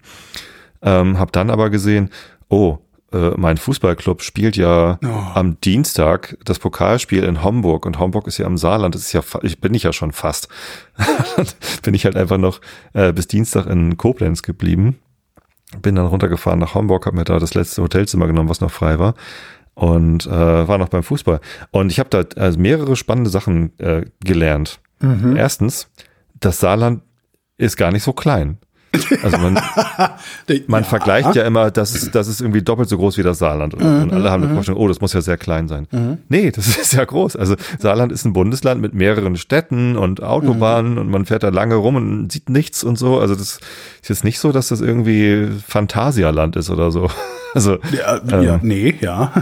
Ähm, 0.83 1.19
habe 1.19 1.33
dann 1.33 1.51
aber 1.51 1.71
gesehen, 1.71 2.11
oh, 2.49 2.79
mein 3.37 3.57
Fußballclub 3.57 4.23
spielt 4.23 4.57
ja 4.57 4.99
Oh. 5.05 5.09
am 5.35 5.61
Dienstag 5.61 6.37
das 6.45 6.59
Pokalspiel 6.59 7.23
in 7.25 7.43
Homburg 7.43 7.87
und 7.87 7.99
Homburg 7.99 8.27
ist 8.27 8.39
ja 8.39 8.47
im 8.47 8.59
Saarland. 8.59 8.95
Das 8.95 9.03
ist 9.03 9.13
ja, 9.13 9.23
ich 9.43 9.61
bin 9.61 9.75
ich 9.75 9.83
ja 9.85 9.93
schon 9.93 10.13
fast. 10.13 10.49
bin 11.83 11.95
ich 11.95 12.05
halt 12.05 12.17
einfach 12.17 12.39
noch 12.39 12.61
äh, 12.93 13.13
bis 13.13 13.27
Dienstag 13.29 13.67
in 13.67 13.97
Koblenz 13.97 14.43
geblieben. 14.43 14.99
Bin 15.83 15.95
dann 15.97 16.07
runtergefahren 16.07 16.59
nach 16.61 16.75
Homburg, 16.75 17.07
habe 17.07 17.17
mir 17.17 17.25
da 17.25 17.39
das 17.39 17.55
letzte 17.55 17.83
Hotelzimmer 17.83 18.27
genommen, 18.27 18.49
was 18.49 18.61
noch 18.61 18.71
frei 18.71 18.99
war 18.99 19.15
und 19.75 20.27
äh, 20.27 20.31
war 20.69 20.79
noch 20.79 20.89
beim 20.89 21.03
Fußball. 21.03 21.41
Und 21.73 21.91
ich 21.91 21.99
habe 21.99 22.11
da 22.11 22.25
also 22.41 22.59
mehrere 22.61 22.95
spannende 22.97 23.31
Sachen 23.31 23.77
äh, 23.81 24.05
gelernt. 24.25 24.81
Erstens, 25.37 25.89
das 26.41 26.61
Saarland 26.61 27.03
ist 27.59 27.77
gar 27.77 27.91
nicht 27.93 28.05
so 28.05 28.13
klein. 28.13 28.59
Also 29.23 29.39
man, 29.39 29.59
man 30.67 30.85
vergleicht 30.85 31.35
ja 31.35 31.45
immer, 31.45 31.71
das 31.71 31.95
ist, 31.95 32.15
das 32.15 32.29
ist 32.29 32.41
irgendwie 32.41 32.63
doppelt 32.63 32.89
so 32.89 32.97
groß 32.99 33.19
wie 33.19 33.23
das 33.23 33.39
Saarland. 33.39 33.75
Und, 33.75 33.83
und 33.83 34.13
alle 34.13 34.31
haben 34.31 34.45
eine 34.45 34.55
Vorstellung, 34.55 34.81
oh, 34.81 34.89
das 34.89 35.01
muss 35.01 35.13
ja 35.13 35.21
sehr 35.21 35.37
klein 35.37 35.69
sein. 35.69 35.87
Nee, 36.29 36.51
das 36.51 36.67
ist 36.79 36.93
ja 36.93 37.05
groß. 37.05 37.37
Also 37.37 37.57
Saarland 37.79 38.13
ist 38.13 38.25
ein 38.25 38.33
Bundesland 38.33 38.81
mit 38.81 38.95
mehreren 38.95 39.37
Städten 39.37 39.97
und 39.97 40.23
Autobahnen 40.23 40.99
und 40.99 41.11
man 41.11 41.27
fährt 41.27 41.43
da 41.43 41.49
lange 41.49 41.77
rum 41.77 41.97
und 41.97 42.33
sieht 42.33 42.49
nichts 42.49 42.85
und 42.85 42.99
so. 42.99 43.19
Also 43.19 43.35
das 43.35 43.61
ist 44.03 44.09
jetzt 44.09 44.25
nicht 44.25 44.39
so, 44.39 44.53
dass 44.53 44.69
das 44.69 44.81
irgendwie 44.81 45.49
Phantasialand 45.67 46.57
ist 46.57 46.71
oder 46.71 46.91
so. 46.91 47.11
Also 47.55 47.79
Ja, 47.97 48.21
ähm, 48.33 48.43
ja, 48.43 48.59
nee, 48.63 48.97
ja. 49.01 49.33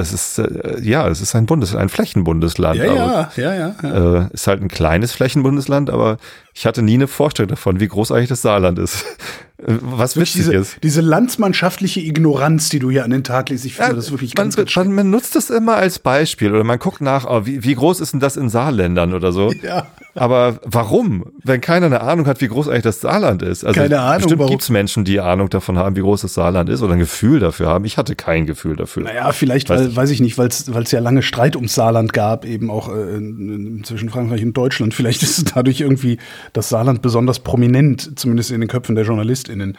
Das 0.00 0.12
ist, 0.12 0.38
äh, 0.38 0.80
ja, 0.80 1.06
es 1.08 1.20
ist 1.20 1.34
ein 1.34 1.46
Bundes, 1.46 1.74
ein 1.74 1.90
Flächenbundesland. 1.90 2.76
Ja, 2.76 2.90
aber, 2.90 3.30
ja, 3.36 3.54
ja, 3.54 3.54
ja. 3.54 3.74
ja. 3.82 4.24
Äh, 4.24 4.28
ist 4.32 4.46
halt 4.46 4.62
ein 4.62 4.68
kleines 4.68 5.12
Flächenbundesland, 5.12 5.90
aber 5.90 6.16
ich 6.54 6.66
hatte 6.66 6.82
nie 6.82 6.94
eine 6.94 7.06
Vorstellung 7.06 7.50
davon, 7.50 7.80
wie 7.80 7.88
groß 7.88 8.10
eigentlich 8.12 8.30
das 8.30 8.42
Saarland 8.42 8.78
ist. 8.78 9.04
Was 9.66 10.16
wichtig 10.16 10.42
Diese, 10.42 10.54
ist. 10.54 10.76
diese 10.82 11.00
landsmannschaftliche 11.00 12.00
Ignoranz, 12.00 12.68
die 12.70 12.78
du 12.78 12.90
hier 12.90 13.04
an 13.04 13.10
den 13.10 13.24
Tag 13.24 13.50
legst, 13.50 13.64
ich 13.64 13.74
finde 13.74 13.96
das 13.96 14.10
wirklich 14.10 14.34
man, 14.34 14.44
ganz, 14.44 14.56
ganz 14.56 14.74
man, 14.76 14.92
man 14.92 15.10
nutzt 15.10 15.36
das 15.36 15.50
immer 15.50 15.76
als 15.76 15.98
Beispiel 15.98 16.52
oder 16.52 16.64
man 16.64 16.78
guckt 16.78 17.00
nach, 17.00 17.26
oh, 17.28 17.46
wie, 17.46 17.62
wie 17.62 17.74
groß 17.74 18.00
ist 18.00 18.12
denn 18.12 18.20
das 18.20 18.36
in 18.36 18.48
Saarländern 18.48 19.14
oder 19.14 19.32
so. 19.32 19.52
Ja. 19.62 19.88
Aber 20.14 20.58
warum? 20.64 21.26
Wenn 21.44 21.60
keiner 21.60 21.86
eine 21.86 22.00
Ahnung 22.00 22.26
hat, 22.26 22.40
wie 22.40 22.48
groß 22.48 22.68
eigentlich 22.68 22.82
das 22.82 23.00
Saarland 23.00 23.42
ist. 23.42 23.64
Also 23.64 23.80
Keine 23.80 24.00
Ahnung, 24.00 24.28
Bestimmt 24.28 24.48
gibt 24.48 24.62
es 24.62 24.70
Menschen, 24.70 25.04
die 25.04 25.20
Ahnung 25.20 25.48
davon 25.50 25.78
haben, 25.78 25.94
wie 25.96 26.00
groß 26.00 26.22
das 26.22 26.34
Saarland 26.34 26.68
ist 26.68 26.82
oder 26.82 26.94
ein 26.94 26.98
Gefühl 26.98 27.40
dafür 27.40 27.68
haben. 27.68 27.84
Ich 27.84 27.96
hatte 27.96 28.16
kein 28.16 28.46
Gefühl 28.46 28.74
dafür. 28.76 29.04
Naja, 29.04 29.30
vielleicht, 29.32 29.68
Weiß 29.68 29.78
weil, 29.78 29.86
nicht. 29.86 29.96
weiß 29.96 30.10
ich 30.10 30.20
nicht, 30.20 30.38
weil 30.38 30.48
es 30.48 30.90
ja 30.90 31.00
lange 31.00 31.22
Streit 31.22 31.56
ums 31.56 31.74
Saarland 31.74 32.12
gab, 32.12 32.44
eben 32.44 32.70
auch 32.70 32.88
äh, 32.88 33.20
zwischen 33.82 34.10
Frankreich 34.10 34.42
und 34.42 34.56
Deutschland. 34.56 34.94
Vielleicht 34.94 35.22
ist 35.22 35.38
es 35.38 35.44
dadurch 35.44 35.80
irgendwie 35.80 36.18
das 36.52 36.68
Saarland 36.70 37.02
besonders 37.02 37.38
prominent, 37.38 38.18
zumindest 38.18 38.50
in 38.50 38.60
den 38.60 38.68
Köpfen 38.68 38.96
der 38.96 39.04
JournalistInnen. 39.50 39.78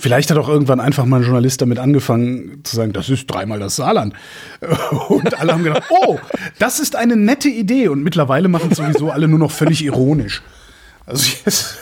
Vielleicht 0.00 0.30
hat 0.30 0.38
auch 0.38 0.48
irgendwann 0.48 0.78
einfach 0.78 1.04
mal 1.06 1.16
ein 1.16 1.24
Journalist 1.24 1.60
damit 1.60 1.80
angefangen 1.80 2.60
zu 2.62 2.76
sagen, 2.76 2.92
das 2.92 3.08
ist 3.08 3.26
dreimal 3.26 3.58
das 3.58 3.76
Saarland. 3.76 4.14
Und 5.08 5.40
alle 5.40 5.52
haben 5.52 5.64
gedacht, 5.64 5.84
oh, 5.90 6.18
das 6.60 6.78
ist 6.78 6.94
eine 6.94 7.16
nette 7.16 7.48
Idee. 7.48 7.88
Und 7.88 8.04
mittlerweile 8.04 8.46
machen 8.46 8.70
es 8.70 8.78
sowieso 8.78 9.10
alle 9.10 9.26
nur 9.26 9.40
noch 9.40 9.50
völlig 9.50 9.84
ironisch. 9.84 10.42
Also, 11.04 11.32
jetzt, 11.44 11.78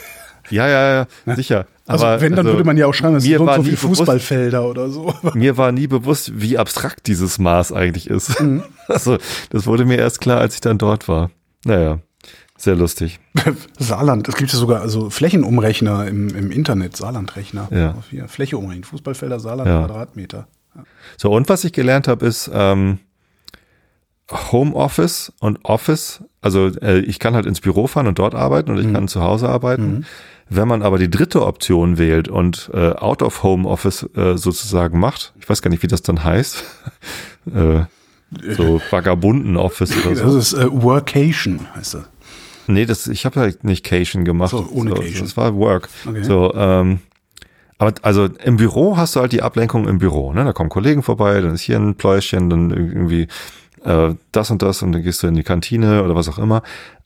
Ja, 0.49 0.67
ja, 0.67 1.07
ja, 1.27 1.37
sicher. 1.37 1.67
also 1.87 2.07
Aber, 2.07 2.21
wenn, 2.23 2.31
dann 2.31 2.47
also, 2.47 2.57
würde 2.57 2.65
man 2.65 2.79
ja 2.79 2.87
auch 2.87 2.95
schreiben, 2.95 3.17
es 3.17 3.25
sind 3.25 3.37
so 3.37 3.47
so 3.47 3.63
viele 3.63 3.77
Fußballfelder 3.77 4.65
oder 4.67 4.89
so. 4.89 5.13
Mir 5.35 5.59
war 5.59 5.73
nie 5.73 5.87
bewusst, 5.89 6.41
wie 6.41 6.57
abstrakt 6.57 7.09
dieses 7.09 7.39
Maß 7.39 7.73
eigentlich 7.73 8.09
ist. 8.09 8.41
Mhm. 8.41 8.63
Also, 8.89 9.19
das 9.51 9.67
wurde 9.67 9.85
mir 9.85 9.99
erst 9.99 10.21
klar, 10.21 10.39
als 10.39 10.55
ich 10.55 10.61
dann 10.61 10.79
dort 10.79 11.09
war. 11.09 11.33
Naja, 11.65 11.99
Sehr 12.59 12.75
lustig. 12.75 13.21
Saarland, 13.79 14.29
es 14.29 14.37
gibt 14.37 14.53
ja 14.53 14.59
sogar 14.59 14.81
also 14.81 15.11
Flächenumrechner 15.11 16.07
im, 16.07 16.29
im 16.31 16.51
Internet, 16.51 16.97
Saarlandrechner. 16.97 17.69
Ja. 17.71 18.27
Fläche 18.29 18.57
umrechnen, 18.59 18.85
Fußballfelder, 18.85 19.41
Saarland, 19.41 19.69
Ja. 19.69 19.81
Quadratmeter. 19.87 20.49
So, 21.17 21.33
und 21.33 21.49
was 21.49 21.65
ich 21.65 21.73
gelernt 21.73 22.09
habe, 22.09 22.27
ist 22.27 22.51
ähm, 22.53 22.99
Homeoffice 24.31 25.33
und 25.41 25.65
Office. 25.65 26.23
Also 26.41 26.67
äh, 26.83 26.99
ich 27.01 27.19
kann 27.19 27.35
halt 27.35 27.47
ins 27.47 27.61
Büro 27.61 27.87
fahren 27.87 28.07
und 28.07 28.19
dort 28.19 28.35
arbeiten 28.35 28.71
und 28.71 28.79
ich 28.79 28.93
kann 28.93 29.09
zu 29.09 29.23
Hause 29.23 29.49
arbeiten. 29.49 30.05
Wenn 30.49 30.69
man 30.69 30.83
aber 30.83 30.99
die 30.99 31.11
dritte 31.11 31.45
Option 31.45 31.99
wählt 31.99 32.29
und 32.29 32.71
äh, 32.73 32.91
Out 32.93 33.23
of 33.23 33.43
Home 33.43 33.69
Office 33.69 34.09
äh, 34.17 34.37
sozusagen 34.37 34.99
macht, 35.01 35.33
ich 35.41 35.49
weiß 35.49 35.61
gar 35.63 35.71
nicht, 35.71 35.83
wie 35.83 35.89
das 35.89 36.03
dann 36.03 36.23
heißt, 36.23 36.63
äh, 37.55 37.81
so 38.57 38.81
Vagabunden 38.91 39.57
Office 39.57 39.93
oder 40.05 40.15
Das 40.15 40.21
so. 40.33 40.39
ist 40.39 40.53
äh, 40.55 40.67
Workation, 40.71 41.67
heißt 41.75 41.95
das. 41.95 42.05
Nee, 42.69 42.87
das, 42.87 43.07
ich 43.07 43.25
habe 43.27 43.41
halt 43.41 43.65
nicht 43.65 43.85
Cation 43.85 44.25
gemacht. 44.25 44.51
So, 44.51 44.69
ohne 44.73 44.93
Cation. 44.93 45.23
Das 45.23 45.37
war 45.37 45.55
Work. 45.57 45.89
Okay. 46.07 46.23
So, 46.23 46.55
ähm, 46.55 47.01
aber 47.79 47.95
also 48.03 48.25
im 48.25 48.57
Büro 48.57 48.97
hast 48.97 49.17
du 49.17 49.21
halt 49.21 49.33
die 49.33 49.43
Ablenkung 49.43 49.87
im 49.87 49.99
Büro. 49.99 50.33
Ne? 50.33 50.45
Da 50.45 50.53
kommen 50.53 50.71
Kollegen 50.71 51.03
vorbei, 51.03 51.41
dann 51.41 51.55
ist 51.55 51.63
hier 51.63 51.79
ein 51.79 51.95
Pläuschen, 51.95 52.49
dann 52.49 52.71
irgendwie 52.71 53.29
äh, 53.85 54.15
das 54.33 54.51
und 54.51 54.63
das 54.63 54.83
und 54.83 54.93
dann 54.93 55.03
gehst 55.03 55.23
du 55.23 55.27
in 55.27 55.35
die 55.35 55.43
Kantine 55.43 56.03
oder 56.03 56.15
was 56.15 56.29
auch 56.29 56.39
immer. 56.39 56.63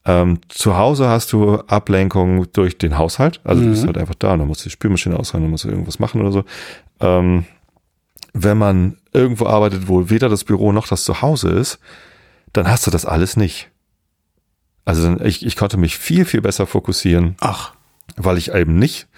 Ähm, 0.07 0.39
zu 0.49 0.77
Hause 0.77 1.09
hast 1.09 1.33
du 1.33 1.57
Ablenkung 1.67 2.51
durch 2.53 2.79
den 2.79 2.97
Haushalt. 2.97 3.41
Also 3.45 3.63
du 3.63 3.71
bist 3.71 3.87
halt 3.87 3.99
einfach 3.99 4.15
da, 4.15 4.37
dann 4.37 4.47
musst 4.47 4.63
du 4.63 4.65
die 4.65 4.73
Spülmaschine 4.73 5.19
ausräumen, 5.19 5.47
dann 5.47 5.51
musst 5.51 5.65
du 5.65 5.69
irgendwas 5.69 5.99
machen 5.99 6.21
oder 6.21 6.33
so. 6.33 6.45
Ähm, 7.01 7.45
wenn 8.33 8.59
man 8.59 8.97
irgendwo 9.13 9.47
arbeitet, 9.47 9.89
wo 9.89 10.09
weder 10.09 10.29
das 10.29 10.45
Büro 10.45 10.73
noch 10.73 10.87
das 10.87 11.05
Zuhause 11.05 11.51
ist, 11.51 11.81
dann 12.53 12.69
hast 12.69 12.87
du 12.87 12.91
das 12.91 13.05
alles 13.05 13.37
nicht. 13.37 13.71
Also 14.85 15.17
ich, 15.21 15.45
ich 15.45 15.57
konnte 15.57 15.77
mich 15.77 15.99
viel, 15.99 16.25
viel 16.25 16.41
besser 16.41 16.67
fokussieren, 16.67 17.37
Ach, 17.41 17.73
weil 18.17 18.39
ich 18.39 18.53
eben 18.53 18.79
nicht, 18.79 19.09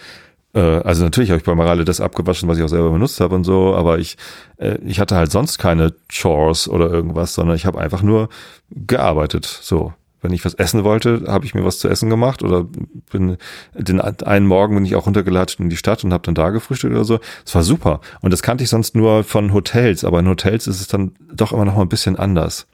äh, 0.54 0.60
also 0.60 1.04
natürlich 1.04 1.30
habe 1.30 1.38
ich 1.38 1.44
bei 1.44 1.54
Morale 1.54 1.84
das 1.84 2.00
abgewaschen, 2.00 2.48
was 2.48 2.58
ich 2.58 2.64
auch 2.64 2.68
selber 2.68 2.90
benutzt 2.90 3.20
habe 3.20 3.34
und 3.34 3.44
so, 3.44 3.74
aber 3.74 3.98
ich, 3.98 4.16
äh, 4.58 4.78
ich 4.84 5.00
hatte 5.00 5.16
halt 5.16 5.32
sonst 5.32 5.58
keine 5.58 5.94
Chores 6.12 6.68
oder 6.68 6.90
irgendwas, 6.90 7.34
sondern 7.34 7.56
ich 7.56 7.66
habe 7.66 7.80
einfach 7.80 8.02
nur 8.02 8.28
gearbeitet. 8.70 9.46
So. 9.46 9.92
Wenn 10.20 10.32
ich 10.32 10.44
was 10.44 10.54
essen 10.54 10.84
wollte, 10.84 11.24
habe 11.26 11.46
ich 11.46 11.54
mir 11.54 11.64
was 11.64 11.80
zu 11.80 11.88
essen 11.88 12.08
gemacht 12.08 12.44
oder 12.44 12.64
bin 13.10 13.38
den 13.74 14.00
einen 14.00 14.46
Morgen 14.46 14.76
bin 14.76 14.84
ich 14.84 14.94
auch 14.94 15.06
runtergelatscht 15.06 15.58
in 15.58 15.68
die 15.68 15.76
Stadt 15.76 16.04
und 16.04 16.12
habe 16.12 16.22
dann 16.24 16.36
da 16.36 16.50
gefrühstückt 16.50 16.94
oder 16.94 17.04
so. 17.04 17.18
Es 17.44 17.56
war 17.56 17.64
super. 17.64 18.00
Und 18.20 18.32
das 18.32 18.40
kannte 18.40 18.62
ich 18.62 18.70
sonst 18.70 18.94
nur 18.94 19.24
von 19.24 19.52
Hotels, 19.52 20.04
aber 20.04 20.20
in 20.20 20.28
Hotels 20.28 20.68
ist 20.68 20.80
es 20.80 20.86
dann 20.86 21.16
doch 21.34 21.52
immer 21.52 21.64
noch 21.64 21.74
mal 21.74 21.82
ein 21.82 21.88
bisschen 21.88 22.14
anders. 22.14 22.68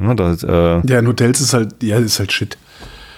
Ja, 0.00 0.14
da 0.14 0.32
äh, 0.32 0.86
ja, 0.86 0.98
in 0.98 1.06
Hotels 1.06 1.40
ist 1.40 1.52
halt, 1.54 1.82
ja, 1.82 1.98
ist 1.98 2.18
halt 2.18 2.32
shit. 2.32 2.56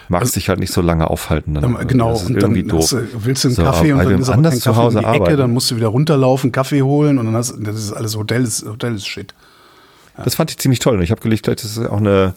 magst 0.09 0.37
dich 0.37 0.49
halt 0.49 0.59
nicht 0.59 0.72
so 0.72 0.81
lange 0.81 1.09
aufhalten. 1.09 1.55
Dann, 1.55 1.75
Dann, 1.75 1.87
genau, 1.87 2.12
Das 2.12 2.22
ist 2.22 2.29
und 2.29 2.35
dann 2.43 2.55
irgendwie 2.57 2.68
doof. 2.68 2.91
du, 2.91 3.25
willst 3.25 3.45
du 3.45 3.49
einen 3.49 3.55
So, 3.57 3.62
Kaffee 3.62 3.93
und 3.93 3.99
weil 3.99 4.11
dann 4.11 4.20
ist 4.20 4.29
aber 4.29 4.37
anders 4.39 4.55
kein 4.62 4.75
Kaffee 4.75 4.87
um 4.87 4.99
die 4.99 5.05
Ecke, 5.05 5.37
dann 5.37 5.53
musst 5.53 5.70
du 5.70 5.77
wieder 5.77 5.89
runterlaufen, 5.89 6.53
Kaffee 6.53 6.83
holen 6.83 7.18
und 7.18 7.27
dann 7.27 7.37
hast 7.37 7.55
das 7.61 7.77
ist 7.77 7.93
alles 7.93 8.16
Hotel 8.16 8.43
ist, 8.43 8.66
Hotel 8.66 8.95
ist 8.97 9.07
shit. 9.07 9.35
Das 10.16 10.35
fand 10.37 10.51
ich 10.51 10.59
ziemlich 10.59 10.79
toll. 10.79 10.97
Und 10.97 11.03
ich 11.03 11.11
habe 11.11 11.20
gelegt, 11.20 11.47
vielleicht 11.47 11.64
ist 11.64 11.79
auch 11.79 11.97
eine, 11.97 12.35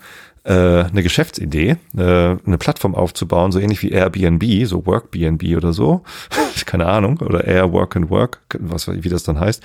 äh, 0.47 0.85
eine 0.85 1.03
Geschäftsidee, 1.03 1.75
äh, 1.97 2.01
eine 2.01 2.57
Plattform 2.57 2.95
aufzubauen, 2.95 3.51
so 3.51 3.59
ähnlich 3.59 3.83
wie 3.83 3.91
Airbnb, 3.91 4.65
so 4.65 4.85
Workbnb 4.85 5.43
oder 5.57 5.73
so. 5.73 6.03
Keine 6.65 6.85
Ahnung. 6.85 7.19
Oder 7.19 7.43
Air 7.45 7.73
Work 7.73 7.97
and 7.97 8.09
Work, 8.09 8.39
was 8.57 8.87
wie 8.87 9.09
das 9.09 9.23
dann 9.23 9.39
heißt. 9.39 9.61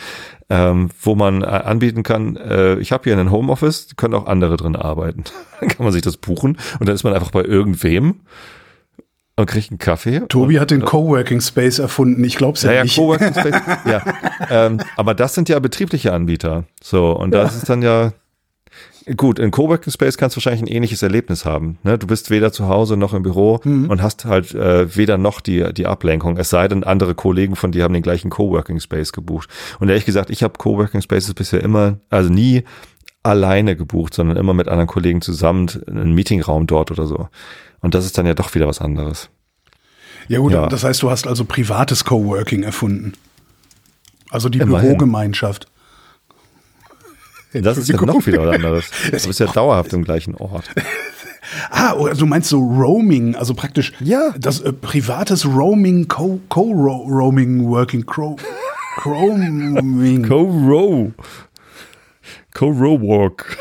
Ähm, 0.50 0.90
wo 1.00 1.14
man 1.14 1.42
äh, 1.42 1.46
anbieten 1.46 2.02
kann, 2.02 2.36
äh, 2.36 2.74
ich 2.78 2.90
habe 2.90 3.04
hier 3.04 3.12
einen 3.12 3.30
Homeoffice, 3.30 3.94
können 3.96 4.14
auch 4.14 4.26
andere 4.26 4.56
drin 4.56 4.74
arbeiten. 4.74 5.24
Dann 5.60 5.68
kann 5.68 5.84
man 5.84 5.92
sich 5.92 6.02
das 6.02 6.16
buchen 6.16 6.58
und 6.80 6.88
dann 6.88 6.94
ist 6.96 7.04
man 7.04 7.14
einfach 7.14 7.30
bei 7.30 7.44
irgendwem 7.44 8.22
und 9.36 9.46
kriegt 9.46 9.70
einen 9.70 9.78
Kaffee. 9.78 10.20
Tobi 10.28 10.58
hat 10.58 10.72
den 10.72 10.84
Coworking 10.84 11.40
Space 11.40 11.78
erfunden. 11.78 12.24
Ich 12.24 12.36
glaub's 12.36 12.62
ja, 12.62 12.70
Ja, 12.70 12.76
ja, 12.78 12.82
nicht. 12.82 12.96
Coworking 12.96 13.32
Space. 13.38 13.60
ja. 13.86 14.02
Ähm, 14.50 14.80
aber 14.96 15.14
das 15.14 15.34
sind 15.34 15.48
ja 15.48 15.60
betriebliche 15.60 16.12
Anbieter. 16.12 16.64
So, 16.82 17.12
und 17.12 17.30
das 17.30 17.54
ist 17.54 17.68
dann 17.68 17.82
ja 17.82 18.12
gut. 19.16 19.38
In 19.38 19.50
Coworking 19.50 19.92
Space 19.92 20.16
kannst 20.16 20.36
du 20.36 20.38
wahrscheinlich 20.38 20.62
ein 20.62 20.66
ähnliches 20.74 21.02
Erlebnis 21.02 21.44
haben. 21.44 21.78
Ne? 21.82 21.98
Du 21.98 22.06
bist 22.06 22.30
weder 22.30 22.52
zu 22.52 22.68
Hause 22.68 22.96
noch 22.96 23.14
im 23.14 23.22
Büro 23.22 23.60
und 23.64 24.02
hast 24.02 24.24
halt 24.24 24.54
äh, 24.54 24.94
weder 24.96 25.18
noch 25.18 25.40
die, 25.40 25.72
die 25.72 25.86
Ablenkung. 25.86 26.36
Es 26.36 26.50
sei 26.50 26.68
denn, 26.68 26.84
andere 26.84 27.14
Kollegen 27.14 27.56
von 27.56 27.72
dir 27.72 27.84
haben 27.84 27.94
den 27.94 28.02
gleichen 28.02 28.30
Coworking 28.30 28.80
Space 28.80 29.12
gebucht. 29.12 29.48
Und 29.80 29.88
ehrlich 29.88 30.04
gesagt, 30.04 30.30
ich 30.30 30.42
habe 30.42 30.54
Coworking 30.58 31.00
Spaces 31.02 31.34
bisher 31.34 31.62
immer, 31.62 31.98
also 32.10 32.30
nie 32.30 32.64
alleine 33.22 33.76
gebucht, 33.76 34.14
sondern 34.14 34.36
immer 34.36 34.54
mit 34.54 34.68
anderen 34.68 34.88
Kollegen 34.88 35.20
zusammen, 35.20 35.68
einen 35.86 36.14
Meetingraum 36.14 36.66
dort 36.66 36.90
oder 36.90 37.06
so. 37.06 37.28
Und 37.80 37.94
das 37.94 38.04
ist 38.04 38.18
dann 38.18 38.26
ja 38.26 38.34
doch 38.34 38.54
wieder 38.54 38.66
was 38.66 38.80
anderes. 38.80 39.30
Ja 40.28 40.38
gut, 40.38 40.52
Ja. 40.52 40.66
das 40.68 40.84
heißt, 40.84 41.02
du 41.02 41.10
hast 41.10 41.26
also 41.26 41.44
privates 41.44 42.04
Coworking 42.04 42.62
erfunden. 42.62 43.12
Also 44.30 44.48
die 44.48 44.58
Immerhin. 44.60 44.88
Bürogemeinschaft. 44.88 45.66
Das 47.62 47.76
ist 47.78 47.88
ja 47.88 48.00
noch 48.00 48.26
wieder 48.26 48.46
was 48.46 48.54
anderes. 48.54 48.90
Du 49.10 49.26
bist 49.28 49.40
ja 49.40 49.46
dauerhaft 49.46 49.92
im 49.92 50.04
gleichen 50.04 50.34
Ort. 50.36 50.70
Ah, 51.70 51.92
du 52.16 52.24
meinst 52.24 52.48
so 52.48 52.60
Roaming, 52.60 53.34
also 53.34 53.52
praktisch 53.52 53.92
Ja. 54.00 54.32
das 54.38 54.60
äh, 54.60 54.72
privates 54.72 55.44
Roaming, 55.44 56.08
Co- 56.08 56.40
Co-Roaming, 56.48 57.68
Working, 57.68 58.06
Cro 58.06 58.36
Chroming. 58.96 60.26
Co-Row. 60.26 61.12
Co-Row-Walk. 62.54 63.58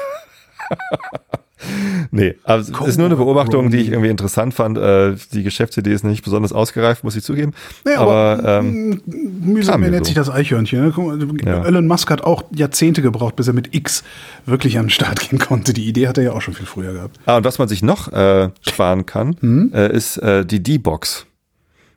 nee, 2.12 2.36
aber 2.43 2.59
es 2.62 2.70
ist 2.70 2.97
nur 2.97 3.05
eine 3.07 3.16
Beobachtung, 3.16 3.70
die 3.72 3.78
ich 3.78 3.89
irgendwie 3.89 4.09
interessant 4.09 4.53
fand. 4.53 4.78
Äh, 4.78 5.16
die 5.34 5.43
Geschäftsidee 5.43 5.91
ist 5.93 6.03
nicht 6.03 6.24
besonders 6.24 6.53
ausgereift, 6.53 7.03
muss 7.03 7.16
ich 7.16 7.24
zugeben. 7.24 7.53
Ja, 7.86 7.99
aber 7.99 8.12
aber, 8.39 8.59
ähm, 8.59 9.01
Mühsam 9.05 9.84
ernährt 9.84 10.05
so. 10.05 10.09
sich 10.09 10.16
das 10.16 10.30
Eichhörnchen. 10.30 10.82
Ne? 10.86 10.93
Mal, 10.95 11.20
Ja. 11.45 11.64
Elon 11.66 11.88
Musk 11.88 12.09
hat 12.12 12.22
auch 12.24 12.43
Jahrzehnte 12.51 13.01
gebraucht, 13.01 13.36
bis 13.36 13.47
er 13.47 13.53
mit 13.53 13.74
X 13.76 14.03
wirklich 14.45 14.78
an 14.78 14.86
den 14.86 14.89
Start 14.91 15.20
gehen 15.30 15.39
konnte. 15.39 15.74
Die 15.74 15.88
Idee 15.88 16.07
hat 16.07 16.18
er 16.18 16.24
ja 16.24 16.32
auch 16.34 16.41
schon 16.41 16.53
viel 16.53 16.66
früher 16.66 16.93
gehabt. 16.93 17.20
ah, 17.26 17.38
und 17.38 17.43
was 17.45 17.59
man 17.59 17.68
sich 17.68 17.84
noch 17.84 18.12
äh, 18.12 18.49
sparen 18.62 19.05
kann, 19.05 19.36
Hm? 19.41 19.72
äh, 19.74 19.91
ist 19.95 20.18
äh, 20.18 20.45
die 20.45 20.62
D-Box. 20.62 21.26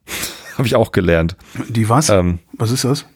Habe 0.59 0.67
ich 0.69 0.77
auch 0.77 0.93
gelernt. 0.93 1.37
Die 1.69 1.89
was? 1.89 2.09
Ähm, 2.11 2.39
was 2.53 2.71
ist 2.71 2.85
das? 2.85 3.07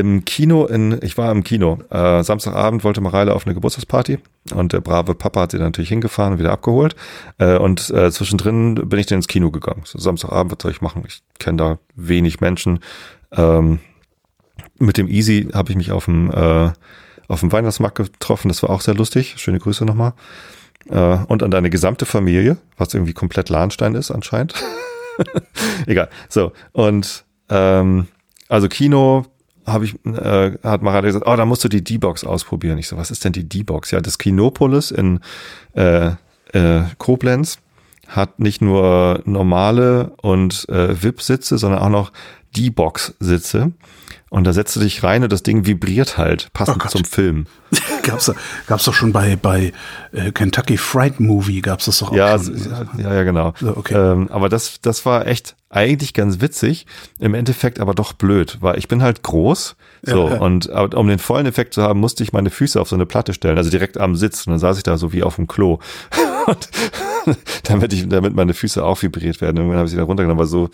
Im 0.00 0.24
Kino 0.24 0.66
in, 0.66 0.98
ich 1.02 1.16
war 1.16 1.30
im 1.30 1.44
Kino. 1.44 1.78
Äh, 1.88 2.24
Samstagabend 2.24 2.82
wollte 2.82 3.00
Mareile 3.00 3.32
auf 3.32 3.46
eine 3.46 3.54
Geburtstagsparty 3.54 4.18
und 4.52 4.72
der 4.72 4.80
brave 4.80 5.14
Papa 5.14 5.42
hat 5.42 5.52
sie 5.52 5.58
dann 5.58 5.68
natürlich 5.68 5.90
hingefahren 5.90 6.32
und 6.32 6.38
wieder 6.40 6.50
abgeholt. 6.50 6.96
Äh, 7.38 7.58
und 7.58 7.90
äh, 7.90 8.10
zwischendrin 8.10 8.74
bin 8.74 8.98
ich 8.98 9.06
dann 9.06 9.18
ins 9.18 9.28
Kino 9.28 9.52
gegangen. 9.52 9.82
So, 9.84 10.00
Samstagabend, 10.00 10.50
was 10.52 10.58
soll 10.60 10.72
ich 10.72 10.80
machen? 10.80 11.04
Ich 11.06 11.22
kenne 11.38 11.58
da 11.58 11.78
wenig 11.94 12.40
Menschen. 12.40 12.80
Ähm, 13.30 13.78
mit 14.80 14.96
dem 14.96 15.06
Easy 15.06 15.48
habe 15.54 15.70
ich 15.70 15.76
mich 15.76 15.92
auf 15.92 16.06
dem, 16.06 16.28
äh, 16.32 16.72
auf 17.28 17.38
dem 17.38 17.52
Weihnachtsmarkt 17.52 17.96
getroffen. 17.96 18.48
Das 18.48 18.64
war 18.64 18.70
auch 18.70 18.80
sehr 18.80 18.94
lustig. 18.94 19.34
Schöne 19.36 19.60
Grüße 19.60 19.84
nochmal. 19.84 20.14
Äh, 20.90 21.18
und 21.28 21.44
an 21.44 21.52
deine 21.52 21.70
gesamte 21.70 22.04
Familie, 22.04 22.56
was 22.76 22.94
irgendwie 22.94 23.12
komplett 23.12 23.48
Lahnstein 23.48 23.94
ist 23.94 24.10
anscheinend. 24.10 24.54
Egal. 25.86 26.10
So, 26.28 26.50
und 26.72 27.24
ähm, 27.48 28.08
also 28.48 28.68
Kino 28.68 29.26
habe 29.66 29.84
ich, 29.84 29.94
äh, 30.04 30.52
hat 30.62 30.82
Marat 30.82 31.04
gesagt, 31.04 31.26
oh, 31.26 31.36
da 31.36 31.44
musst 31.44 31.64
du 31.64 31.68
die 31.68 31.82
D-Box 31.82 32.24
ausprobieren. 32.24 32.78
Ich 32.78 32.88
so, 32.88 32.96
was 32.96 33.10
ist 33.10 33.24
denn 33.24 33.32
die 33.32 33.48
D-Box? 33.48 33.90
Ja, 33.90 34.00
das 34.00 34.18
Kinopolis 34.18 34.90
in 34.90 35.20
äh, 35.74 36.12
äh, 36.52 36.82
Koblenz 36.98 37.58
hat 38.08 38.38
nicht 38.38 38.60
nur 38.60 39.22
normale 39.24 40.12
und 40.20 40.68
äh, 40.68 41.02
VIP-Sitze, 41.02 41.58
sondern 41.58 41.80
auch 41.80 41.88
noch 41.88 42.12
D-Box-Sitze. 42.56 43.72
Und 44.30 44.44
da 44.44 44.52
setzt 44.52 44.74
du 44.74 44.80
dich 44.80 45.04
rein 45.04 45.22
und 45.22 45.30
das 45.32 45.44
Ding 45.44 45.64
vibriert 45.64 46.18
halt, 46.18 46.46
Oh 46.48 46.50
passend 46.54 46.80
Gott. 46.80 46.90
zum 46.90 47.04
Film. 47.04 47.46
gab's, 48.02 48.26
da- 48.26 48.34
gab's 48.66 48.84
doch 48.84 48.94
schon 48.94 49.12
bei, 49.12 49.36
bei 49.36 49.72
äh, 50.10 50.32
Kentucky 50.32 50.76
Fried 50.76 51.20
Movie, 51.20 51.60
gab's 51.60 51.84
das 51.84 52.00
doch 52.00 52.10
auch 52.10 52.16
Ja, 52.16 52.36
schon. 52.36 52.56
ja, 52.98 53.14
ja, 53.14 53.22
genau. 53.22 53.54
So, 53.60 53.76
okay. 53.76 53.94
ähm, 53.94 54.28
aber 54.32 54.48
das, 54.48 54.80
das 54.80 55.06
war 55.06 55.28
echt 55.28 55.54
eigentlich 55.70 56.14
ganz 56.14 56.40
witzig, 56.40 56.86
im 57.20 57.34
Endeffekt 57.34 57.78
aber 57.78 57.94
doch 57.94 58.12
blöd, 58.12 58.58
weil 58.60 58.76
ich 58.76 58.88
bin 58.88 59.02
halt 59.02 59.22
groß, 59.22 59.76
so, 60.02 60.28
Ja, 60.28 60.38
und 60.40 60.66
um 60.68 61.06
den 61.06 61.18
vollen 61.20 61.46
Effekt 61.46 61.72
zu 61.74 61.82
haben, 61.82 62.00
musste 62.00 62.24
ich 62.24 62.32
meine 62.32 62.50
Füße 62.50 62.80
auf 62.80 62.88
so 62.88 62.96
eine 62.96 63.06
Platte 63.06 63.34
stellen, 63.34 63.56
also 63.56 63.70
direkt 63.70 63.98
am 63.98 64.16
Sitz, 64.16 64.46
und 64.48 64.50
dann 64.52 64.58
saß 64.60 64.78
ich 64.78 64.82
da 64.82 64.96
so 64.96 65.12
wie 65.12 65.22
auf 65.22 65.36
dem 65.36 65.46
Klo. 65.46 65.78
und 66.46 66.68
damit 67.64 67.92
ich, 67.92 68.08
damit 68.08 68.34
meine 68.34 68.52
Füße 68.54 68.84
auch 68.84 69.00
vibriert 69.00 69.40
werden. 69.40 69.58
Irgendwann 69.58 69.78
habe 69.78 69.86
ich 69.86 69.92
sie 69.92 69.96
dann 69.96 70.06
runtergenommen, 70.06 70.40
aber 70.40 70.46
so, 70.48 70.70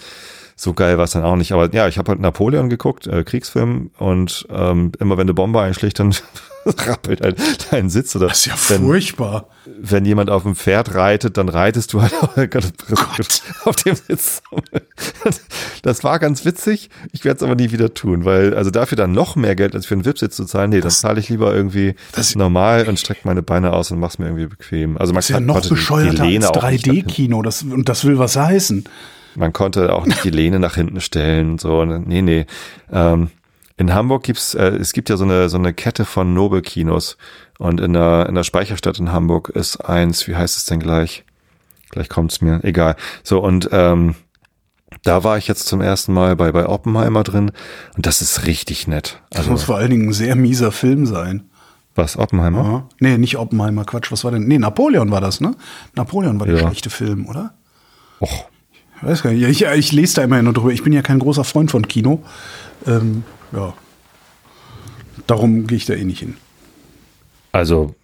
so 0.63 0.75
geil 0.75 0.99
war 0.99 1.05
es 1.05 1.13
dann 1.13 1.23
auch 1.25 1.37
nicht. 1.37 1.53
Aber 1.53 1.73
ja, 1.75 1.89
ich 1.89 1.97
habe 1.97 2.11
halt 2.11 2.21
Napoleon 2.21 2.69
geguckt, 2.69 3.07
äh, 3.07 3.25
Kriegsfilm, 3.25 3.91
und 3.99 4.47
ähm, 4.51 4.93
immer 5.01 5.17
wenn 5.17 5.23
eine 5.23 5.33
Bombe 5.33 5.61
einschlägt, 5.63 5.99
dann 5.99 6.15
rappelt 6.67 7.23
halt 7.23 7.39
deinen 7.73 7.89
Sitz 7.89 8.15
oder 8.15 8.29
Das 8.29 8.41
ist 8.41 8.47
ja 8.47 8.55
wenn, 8.69 8.83
furchtbar. 8.85 9.47
wenn 9.81 10.05
jemand 10.05 10.29
auf 10.29 10.43
dem 10.43 10.55
Pferd 10.55 10.95
reitet, 10.95 11.39
dann 11.39 11.49
reitest 11.49 11.95
du 11.95 12.03
halt 12.03 12.13
auf 13.65 13.77
dem 13.77 13.95
Sitz. 13.97 14.43
Das 15.83 16.05
war 16.05 16.19
ganz 16.19 16.45
witzig. 16.45 16.91
Ich 17.13 17.25
werde 17.25 17.39
es 17.39 17.43
aber 17.43 17.55
nie 17.55 17.73
wieder 17.73 17.95
tun, 17.95 18.27
weil 18.27 18.55
also 18.55 18.71
dafür 18.71 18.97
dann 18.97 19.13
noch 19.13 19.35
mehr 19.37 19.57
Geld 19.57 19.75
als 19.75 19.87
für 19.87 19.95
einen 19.95 20.05
VIP-Sitz 20.05 20.37
zu 20.37 20.45
zahlen, 20.45 20.69
nee, 20.71 20.81
dann 20.83 20.91
zahle 20.91 21.19
ich 21.21 21.31
lieber 21.31 21.55
irgendwie 21.55 21.95
das- 22.13 22.35
normal 22.37 22.87
und 22.87 22.99
strecke 23.01 23.21
meine 23.25 23.41
Beine 23.43 23.73
aus 23.73 23.91
und 23.91 23.99
mach's 23.99 24.19
mir 24.19 24.27
irgendwie 24.27 24.47
bequem. 24.47 24.99
Also 24.99 25.13
man 25.15 25.19
Das 25.21 25.31
ist 25.31 25.31
ja 25.31 25.41
noch 25.41 25.67
bescheuerter 25.67 26.23
als 26.25 26.45
auch 26.45 26.63
nicht 26.71 26.87
nach 26.87 26.93
hinten- 26.93 27.09
3D-Kino. 27.09 27.41
Das, 27.43 27.63
und 27.63 27.89
das 27.89 28.05
will 28.05 28.19
was 28.19 28.37
heißen. 28.37 28.85
Man 29.37 29.53
konnte 29.53 29.93
auch 29.95 30.07
nicht 30.07 30.25
die 30.25 30.31
Lehne 30.31 30.59
nach 30.59 30.75
hinten 30.75 31.01
stellen. 31.01 31.59
So, 31.59 31.85
nee, 31.85 32.23
nee. 32.23 32.47
Ähm, 32.93 33.31
in 33.77 33.95
Hamburg 33.95 34.25
gibt's, 34.25 34.55
äh, 34.55 34.69
es 34.77 34.93
gibt 34.93 35.09
ja 35.09 35.17
so 35.17 35.25
eine, 35.25 35.49
so 35.49 35.57
eine 35.59 35.73
Kette 35.73 36.05
von 36.05 36.35
Nobelkinos. 36.35 37.17
Und 37.59 37.81
in 37.81 37.93
der, 37.93 38.27
in 38.29 38.35
der 38.35 38.45
Speicherstadt 38.45 38.99
in 38.99 39.13
Hamburg 39.13 39.49
ist 39.51 39.77
eins, 39.79 40.27
wie 40.29 40.37
heißt 40.37 40.57
es 40.57 40.65
denn 40.67 40.81
gleich? 40.81 41.25
Gleich 41.91 42.09
kommt's 42.09 42.41
mir, 42.41 42.61
egal. 42.65 42.97
So, 43.23 43.41
und 43.41 43.69
ähm, 43.73 44.15
da 45.05 45.25
war 45.25 45.39
ich 45.39 45.49
jetzt 45.49 45.67
zum 45.67 45.81
ersten 45.81 46.13
Mal 46.13 46.37
bei, 46.37 46.53
bei 46.53 46.67
Oppenheimer 46.69 47.23
drin. 47.23 47.53
Und 47.97 48.07
das 48.07 48.21
ist 48.23 48.47
richtig 48.47 48.87
nett. 48.87 49.23
Das 49.31 49.41
Also, 49.41 49.51
muss 49.53 49.63
vor 49.65 49.77
allen 49.77 49.91
Dingen 49.91 50.09
ein 50.09 50.13
sehr 50.13 50.37
mieser 50.37 50.73
Film 50.73 51.07
sein. 51.07 51.45
was, 51.95 52.17
Oppenheimer? 52.17 52.59
Aha. 52.61 52.89
Nee, 53.01 53.17
nicht 53.19 53.37
Oppenheimer, 53.39 53.85
Quatsch. 53.85 54.11
Was 54.13 54.25
war 54.25 54.31
denn? 54.31 54.47
Nee, 54.47 54.59
Napoleon 54.59 55.11
war 55.11 55.21
das, 55.21 55.41
ne? 55.41 55.55
Napoleon 55.95 56.39
war 56.39 56.47
der 56.47 56.57
Ja. 56.57 56.67
schlechte 56.67 56.91
Film, 56.91 57.27
oder? 57.27 57.55
Och, 58.21 58.50
weiß 59.03 59.23
gar 59.23 59.33
nicht. 59.33 59.43
Ich, 59.43 59.63
ich 59.65 59.93
lese 59.93 60.17
da 60.17 60.23
immer 60.23 60.41
nur 60.43 60.53
drüber. 60.53 60.71
Ich 60.71 60.83
bin 60.83 60.93
ja 60.93 61.03
kein 61.03 61.19
großer 61.19 61.45
Freund 61.45 61.71
von 61.71 61.87
Kino. 61.89 62.23
Ähm, 62.87 63.25
ja. 63.53 63.75
Darum 65.27 65.67
gehe 65.67 65.77
ich 65.77 65.87
da 65.87 65.95
eh 65.95 66.05
nicht 66.05 66.21
hin. 66.21 66.37
Also 67.53 67.95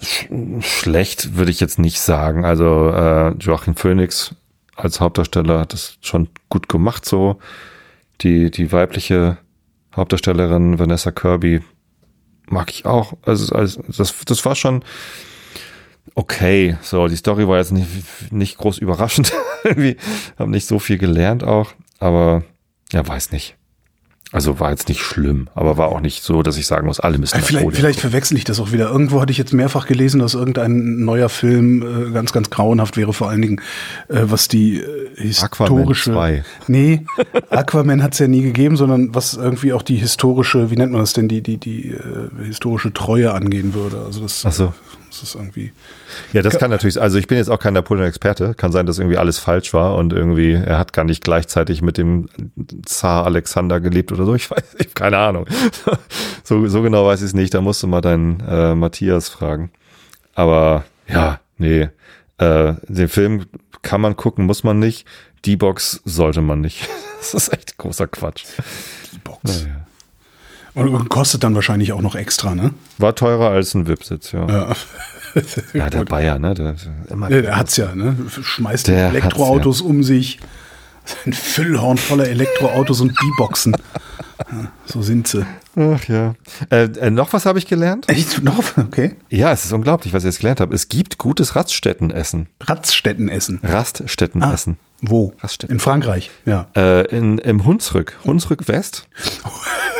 sch 0.00 0.28
schlecht 0.60 1.36
würde 1.36 1.50
ich 1.50 1.60
jetzt 1.60 1.78
nicht 1.78 2.00
sagen. 2.00 2.44
Also 2.44 2.90
äh, 2.90 3.34
Joachim 3.38 3.76
Phoenix 3.76 4.34
als 4.76 5.00
Hauptdarsteller 5.00 5.60
hat 5.60 5.72
das 5.72 5.98
schon 6.00 6.28
gut 6.48 6.68
gemacht 6.68 7.04
so. 7.04 7.38
Die, 8.20 8.50
die 8.50 8.72
weibliche 8.72 9.38
Hauptdarstellerin 9.94 10.78
Vanessa 10.78 11.10
Kirby 11.10 11.60
mag 12.46 12.70
ich 12.70 12.86
auch. 12.86 13.14
Also, 13.22 13.54
also 13.54 13.82
das, 13.96 14.14
das 14.24 14.44
war 14.44 14.54
schon 14.54 14.82
okay. 16.18 16.76
So, 16.82 17.08
die 17.08 17.16
Story 17.16 17.46
war 17.48 17.58
jetzt 17.58 17.72
nicht, 17.72 17.88
nicht 18.30 18.58
groß 18.58 18.78
überraschend. 18.78 19.32
Irgendwie 19.64 19.96
habe 20.38 20.50
nicht 20.50 20.66
so 20.66 20.78
viel 20.78 20.98
gelernt 20.98 21.44
auch. 21.44 21.72
Aber 21.98 22.42
ja, 22.92 23.06
weiß 23.06 23.32
nicht. 23.32 23.54
Also 24.30 24.60
war 24.60 24.70
jetzt 24.70 24.90
nicht 24.90 25.00
schlimm, 25.00 25.48
aber 25.54 25.78
war 25.78 25.88
auch 25.88 26.00
nicht 26.00 26.22
so, 26.22 26.42
dass 26.42 26.58
ich 26.58 26.66
sagen 26.66 26.86
muss, 26.86 27.00
alle 27.00 27.16
müssen 27.16 27.38
Äh, 27.38 27.42
Vielleicht, 27.42 27.74
vielleicht 27.74 28.00
verwechsel 28.00 28.36
ich 28.36 28.44
das 28.44 28.60
auch 28.60 28.72
wieder. 28.72 28.90
Irgendwo 28.90 29.22
hatte 29.22 29.32
ich 29.32 29.38
jetzt 29.38 29.54
mehrfach 29.54 29.86
gelesen, 29.86 30.20
dass 30.20 30.34
irgendein 30.34 31.02
neuer 31.02 31.30
Film 31.30 31.80
äh, 31.80 32.10
ganz, 32.12 32.32
ganz 32.32 32.50
grauenhaft 32.50 32.98
wäre, 32.98 33.14
vor 33.14 33.30
allen 33.30 33.40
Dingen, 33.40 33.62
äh, 34.08 34.24
was 34.24 34.46
die 34.48 34.80
äh, 34.80 35.32
Aquaman 35.40 35.78
historische. 35.78 36.12
2. 36.12 36.44
Nee, 36.66 37.06
Aquaman 37.48 38.02
hat 38.02 38.12
es 38.12 38.18
ja 38.18 38.28
nie 38.28 38.42
gegeben, 38.42 38.76
sondern 38.76 39.14
was 39.14 39.32
irgendwie 39.32 39.72
auch 39.72 39.82
die 39.82 39.96
historische, 39.96 40.70
wie 40.70 40.76
nennt 40.76 40.92
man 40.92 41.00
das 41.00 41.14
denn, 41.14 41.28
die, 41.28 41.42
die, 41.42 41.56
die 41.56 41.92
äh, 41.92 42.44
historische 42.44 42.92
Treue 42.92 43.32
angehen 43.32 43.72
würde. 43.72 44.02
Also 44.04 44.20
das, 44.20 44.44
Ach 44.44 44.52
so. 44.52 44.74
Das 45.20 45.30
ist 45.30 45.34
irgendwie. 45.34 45.72
Ja, 46.32 46.42
das 46.42 46.58
kann 46.58 46.70
natürlich, 46.70 47.00
also 47.00 47.18
ich 47.18 47.26
bin 47.26 47.38
jetzt 47.38 47.50
auch 47.50 47.58
kein 47.58 47.74
Napoleon-Experte, 47.74 48.54
kann 48.54 48.72
sein, 48.72 48.86
dass 48.86 48.98
irgendwie 48.98 49.18
alles 49.18 49.38
falsch 49.38 49.74
war 49.74 49.96
und 49.96 50.12
irgendwie, 50.12 50.52
er 50.52 50.78
hat 50.78 50.92
gar 50.92 51.04
nicht 51.04 51.22
gleichzeitig 51.22 51.82
mit 51.82 51.98
dem 51.98 52.28
Zar 52.84 53.24
Alexander 53.26 53.80
gelebt 53.80 54.12
oder 54.12 54.24
so, 54.24 54.34
ich 54.34 54.50
weiß, 54.50 54.76
ich 54.78 54.86
habe 54.86 54.94
keine 54.94 55.18
Ahnung. 55.18 55.46
So, 56.44 56.66
so 56.66 56.80
genau 56.80 57.04
weiß 57.04 57.20
ich 57.20 57.26
es 57.26 57.34
nicht, 57.34 57.52
da 57.52 57.60
musst 57.60 57.82
du 57.82 57.86
mal 57.86 58.00
deinen 58.00 58.40
äh, 58.40 58.74
Matthias 58.74 59.28
fragen. 59.28 59.70
Aber 60.34 60.84
ja, 61.06 61.40
nee, 61.58 61.90
äh, 62.38 62.74
den 62.88 63.08
Film 63.08 63.44
kann 63.82 64.00
man 64.00 64.16
gucken, 64.16 64.46
muss 64.46 64.64
man 64.64 64.78
nicht. 64.78 65.06
Die 65.44 65.56
Box 65.56 66.00
sollte 66.04 66.40
man 66.40 66.60
nicht. 66.60 66.88
Das 67.18 67.34
ist 67.34 67.52
echt 67.52 67.76
großer 67.78 68.06
Quatsch. 68.06 68.44
Die 69.12 69.18
Box. 69.18 69.66
Und 70.78 71.08
kostet 71.08 71.42
dann 71.42 71.54
wahrscheinlich 71.54 71.92
auch 71.92 72.00
noch 72.00 72.14
extra, 72.14 72.54
ne? 72.54 72.72
War 72.98 73.14
teurer 73.14 73.50
als 73.50 73.74
ein 73.74 73.88
VIP-Sitz, 73.88 74.32
ja. 74.32 74.46
Ja. 74.46 74.72
Ja, 75.74 75.90
der. 75.90 76.04
Bayer, 76.04 76.38
ne? 76.38 76.54
Der, 76.54 76.74
immer 77.10 77.30
Ja, 77.30 77.42
der 77.42 77.56
hat's 77.56 77.76
ja, 77.76 77.94
ne? 77.94 78.16
Schmeißt 78.28 78.88
Der 78.88 79.08
Elektroautos 79.10 79.82
um 79.82 80.02
sich. 80.02 80.40
Ein 81.26 81.32
Füllhorn 81.32 81.96
voller 81.96 82.28
Elektroautos 82.28 83.00
und 83.00 83.14
B-Boxen. 83.14 83.76
Ja, 84.50 84.72
so 84.86 85.02
sind 85.02 85.28
sie. 85.28 85.46
Ach 85.76 86.04
ja. 86.04 86.34
Äh, 86.70 86.84
äh, 86.84 87.10
noch 87.10 87.32
was 87.32 87.46
habe 87.46 87.58
ich 87.58 87.66
gelernt? 87.66 88.08
Echt? 88.08 88.42
Noch? 88.42 88.76
Okay. 88.76 89.16
Ja, 89.28 89.52
es 89.52 89.64
ist 89.64 89.72
unglaublich, 89.72 90.12
was 90.12 90.24
ich 90.24 90.28
jetzt 90.28 90.40
gelernt 90.40 90.60
habe. 90.60 90.74
Es 90.74 90.88
gibt 90.88 91.18
gutes 91.18 91.56
Raststättenessen. 91.56 92.48
Ratzstätten 92.60 93.28
essen. 93.28 93.60
Raststättenessen. 93.62 94.78
Wo? 95.00 95.34
Raststätten. 95.40 95.76
In 95.76 95.80
Frankreich. 95.80 96.30
Ja. 96.46 96.66
Äh, 96.74 97.06
in, 97.16 97.38
Im 97.38 97.64
Hunsrück. 97.64 98.16
Hunsrück 98.24 98.66
West. 98.68 99.08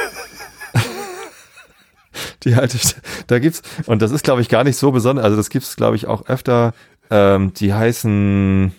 Die 2.45 2.55
alte 2.55 2.79
Stadt. 2.79 3.03
Da 3.27 3.39
gibt's, 3.39 3.63
und 3.87 4.03
das 4.03 4.11
ist, 4.11 4.25
glaube 4.25 4.41
ich, 4.41 4.49
gar 4.49 4.65
nicht 4.65 4.77
so 4.77 4.91
besonders. 4.93 5.25
Also, 5.25 5.37
das 5.37 5.51
gibt's, 5.51 5.77
glaube 5.77 5.97
ich, 5.97 6.07
auch 6.07 6.27
öfter. 6.27 6.73
Ähm, 7.11 7.53
die 7.55 7.73
heißen. 7.73 8.73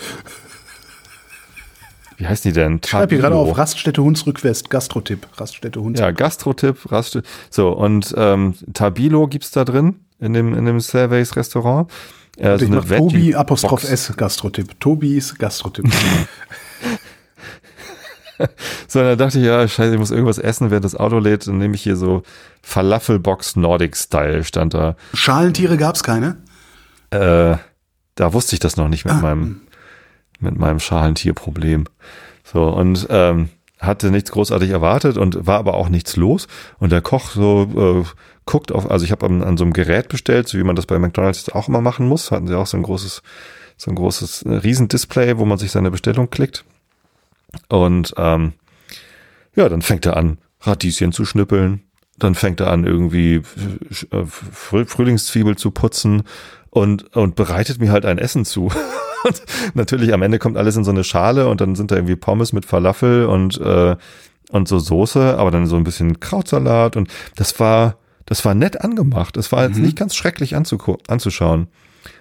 Wie 2.17 2.27
heißen 2.27 2.51
die 2.51 2.53
denn? 2.53 2.81
Ich 2.83 2.89
schreibe 2.89 3.15
hier 3.15 3.21
gerade 3.21 3.35
Tabilo. 3.35 3.51
auf 3.51 3.57
Raststätte 3.57 4.03
Hunsrück 4.03 4.43
West. 4.43 4.69
Gastrotipp. 4.69 5.25
Raststätte 5.37 5.81
Hunsrück. 5.81 6.05
Ja, 6.05 6.11
Gastrotipp, 6.11 6.91
Raststätte. 6.91 7.27
So, 7.49 7.69
und 7.69 8.13
ähm, 8.17 8.55
Tabilo 8.73 9.27
gibt's 9.27 9.51
da 9.51 9.63
drin, 9.63 10.01
in 10.19 10.33
dem, 10.33 10.53
in 10.53 10.65
dem 10.65 10.79
Surveys 10.81 11.35
Restaurant. 11.37 11.89
Äh, 12.37 12.61
ich 12.61 12.69
mach 12.69 12.85
Tobi 12.85 13.35
Apostroph. 13.35 13.83
S 13.83 14.13
Gastrotipp. 14.15 14.79
Tobis 14.79 15.35
Gastrotipp. 15.35 15.85
So, 18.87 18.99
dann 19.01 19.17
dachte 19.17 19.37
ich, 19.39 19.45
ja, 19.45 19.67
scheiße, 19.67 19.93
ich 19.93 19.99
muss 19.99 20.11
irgendwas 20.11 20.37
essen, 20.39 20.71
während 20.71 20.85
das 20.85 20.95
Auto 20.95 21.19
lädt. 21.19 21.45
Dann 21.47 21.57
nehme 21.59 21.75
ich 21.75 21.83
hier 21.83 21.95
so 21.95 22.23
Falafelbox 22.63 23.55
Nordic 23.55 23.95
Style, 23.95 24.43
stand 24.43 24.73
da. 24.73 24.95
Schalentiere 25.13 25.77
gab's 25.77 26.01
keine? 26.03 26.37
Äh, 27.11 27.57
da 28.15 28.33
wusste 28.33 28.55
ich 28.55 28.59
das 28.59 28.77
noch 28.77 28.87
nicht 28.87 29.05
mit 29.05 29.13
Ah. 29.15 29.19
meinem, 29.21 29.61
mit 30.39 30.57
meinem 30.57 30.79
Schalentierproblem. 30.79 31.85
So, 32.43 32.63
und 32.69 33.05
ähm, 33.09 33.49
hatte 33.79 34.11
nichts 34.11 34.31
großartig 34.31 34.69
erwartet 34.71 35.17
und 35.17 35.45
war 35.45 35.59
aber 35.59 35.75
auch 35.75 35.89
nichts 35.89 36.15
los. 36.15 36.47
Und 36.79 36.91
der 36.91 37.01
Koch 37.01 37.31
so 37.31 38.03
äh, 38.05 38.09
guckt 38.45 38.71
auf, 38.71 38.89
also 38.89 39.05
ich 39.05 39.11
habe 39.11 39.25
an, 39.25 39.43
an 39.43 39.57
so 39.57 39.63
einem 39.63 39.73
Gerät 39.73 40.09
bestellt, 40.09 40.47
so 40.47 40.57
wie 40.57 40.63
man 40.63 40.75
das 40.75 40.85
bei 40.85 40.97
McDonalds 40.99 41.49
auch 41.49 41.67
immer 41.67 41.81
machen 41.81 42.07
muss. 42.07 42.31
Hatten 42.31 42.47
sie 42.47 42.57
auch 42.57 42.67
so 42.67 42.77
ein 42.77 42.83
großes, 42.83 43.21
so 43.77 43.91
ein 43.91 43.95
großes 43.95 44.41
äh, 44.43 44.53
Riesendisplay, 44.55 45.37
wo 45.37 45.45
man 45.45 45.57
sich 45.57 45.71
seine 45.71 45.91
Bestellung 45.91 46.29
klickt. 46.29 46.65
Und 47.67 48.13
ähm, 48.17 48.53
ja, 49.55 49.69
dann 49.69 49.81
fängt 49.81 50.05
er 50.05 50.17
an, 50.17 50.37
Radieschen 50.61 51.11
zu 51.11 51.25
schnippeln. 51.25 51.81
Dann 52.17 52.35
fängt 52.35 52.59
er 52.59 52.71
an, 52.71 52.85
irgendwie 52.85 53.35
äh, 54.11 54.25
Früh- 54.25 54.85
Frühlingszwiebel 54.85 55.57
zu 55.57 55.71
putzen 55.71 56.23
und, 56.69 57.15
und 57.15 57.35
bereitet 57.35 57.79
mir 57.79 57.91
halt 57.91 58.05
ein 58.05 58.17
Essen 58.17 58.45
zu. 58.45 58.71
Und 59.25 59.41
natürlich 59.73 60.13
am 60.13 60.21
Ende 60.21 60.39
kommt 60.39 60.55
alles 60.55 60.77
in 60.77 60.85
so 60.85 60.91
eine 60.91 61.03
Schale 61.03 61.49
und 61.49 61.59
dann 61.59 61.75
sind 61.75 61.91
da 61.91 61.95
irgendwie 61.97 62.15
Pommes 62.15 62.53
mit 62.53 62.65
Falafel 62.65 63.25
und, 63.25 63.59
äh, 63.59 63.97
und 64.49 64.69
so 64.69 64.79
Soße, 64.79 65.37
aber 65.37 65.51
dann 65.51 65.67
so 65.67 65.75
ein 65.75 65.83
bisschen 65.83 66.21
Krautsalat 66.21 66.95
und 66.95 67.09
das 67.35 67.59
war, 67.59 67.97
das 68.25 68.45
war 68.45 68.55
nett 68.55 68.79
angemacht. 68.79 69.35
Es 69.35 69.51
war 69.51 69.67
jetzt 69.67 69.77
nicht 69.77 69.97
ganz 69.97 70.15
schrecklich 70.15 70.55
anzuschauen. 70.55 71.67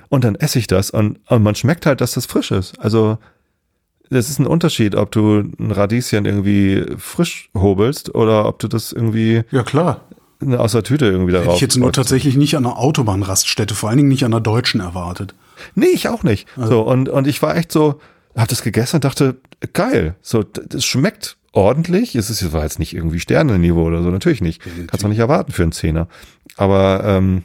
Und 0.09 0.25
dann 0.25 0.35
esse 0.35 0.59
ich 0.59 0.67
das 0.67 0.91
und, 0.91 1.21
und 1.29 1.43
man 1.45 1.55
schmeckt 1.55 1.87
halt, 1.87 2.01
dass 2.01 2.15
das 2.15 2.27
frisch 2.27 2.51
ist. 2.51 2.81
Also 2.81 3.19
das 4.11 4.29
ist 4.31 4.39
ein 4.39 4.47
Unterschied, 4.47 4.95
ob 4.95 5.11
du 5.11 5.45
ein 5.59 5.71
Radieschen 5.71 6.25
irgendwie 6.25 6.85
frisch 6.99 7.51
hobelst 7.55 8.15
oder 8.15 8.47
ob 8.47 8.59
du 8.59 8.69
das 8.69 8.93
irgendwie 8.93 9.43
Ja, 9.51 9.63
klar. 9.63 10.03
aus 10.57 10.73
der 10.73 10.83
Tüte 10.83 11.07
irgendwie 11.07 11.33
darauf. 11.33 11.47
Hätte 11.47 11.57
ich 11.57 11.61
jetzt 11.63 11.77
nur 11.77 11.93
tatsächlich 11.93 12.37
nicht 12.37 12.57
an 12.57 12.65
einer 12.67 12.79
Autobahnraststätte, 12.79 13.75
vor 13.75 13.89
allen 13.89 13.99
Dingen 13.99 14.09
nicht 14.09 14.25
an 14.25 14.33
einer 14.33 14.41
deutschen 14.41 14.81
erwartet. 14.81 15.35
Nee, 15.75 15.87
ich 15.93 16.09
auch 16.09 16.23
nicht. 16.23 16.47
So, 16.57 16.83
und, 16.83 17.09
und 17.09 17.27
ich 17.27 17.43
war 17.43 17.57
echt 17.57 17.73
so, 17.73 18.01
hab 18.37 18.49
das 18.49 18.63
gegessen 18.63 18.97
und 18.97 19.05
dachte, 19.05 19.37
geil, 19.73 20.15
so, 20.23 20.43
das 20.45 20.85
schmeckt 20.85 21.37
ordentlich. 21.53 22.15
Es 22.15 22.31
ist, 22.31 22.53
war 22.53 22.63
jetzt 22.63 22.79
nicht 22.79 22.95
irgendwie 22.95 23.19
Sternenniveau 23.21 23.83
oder 23.85 24.03
so, 24.03 24.11
natürlich 24.11 24.41
nicht. 24.41 24.63
Kannst 24.87 25.03
du 25.05 25.09
nicht 25.09 25.19
erwarten 25.19 25.53
für 25.53 25.63
einen 25.63 25.73
Zehner. 25.73 26.07
Aber 26.57 27.03
ähm, 27.05 27.43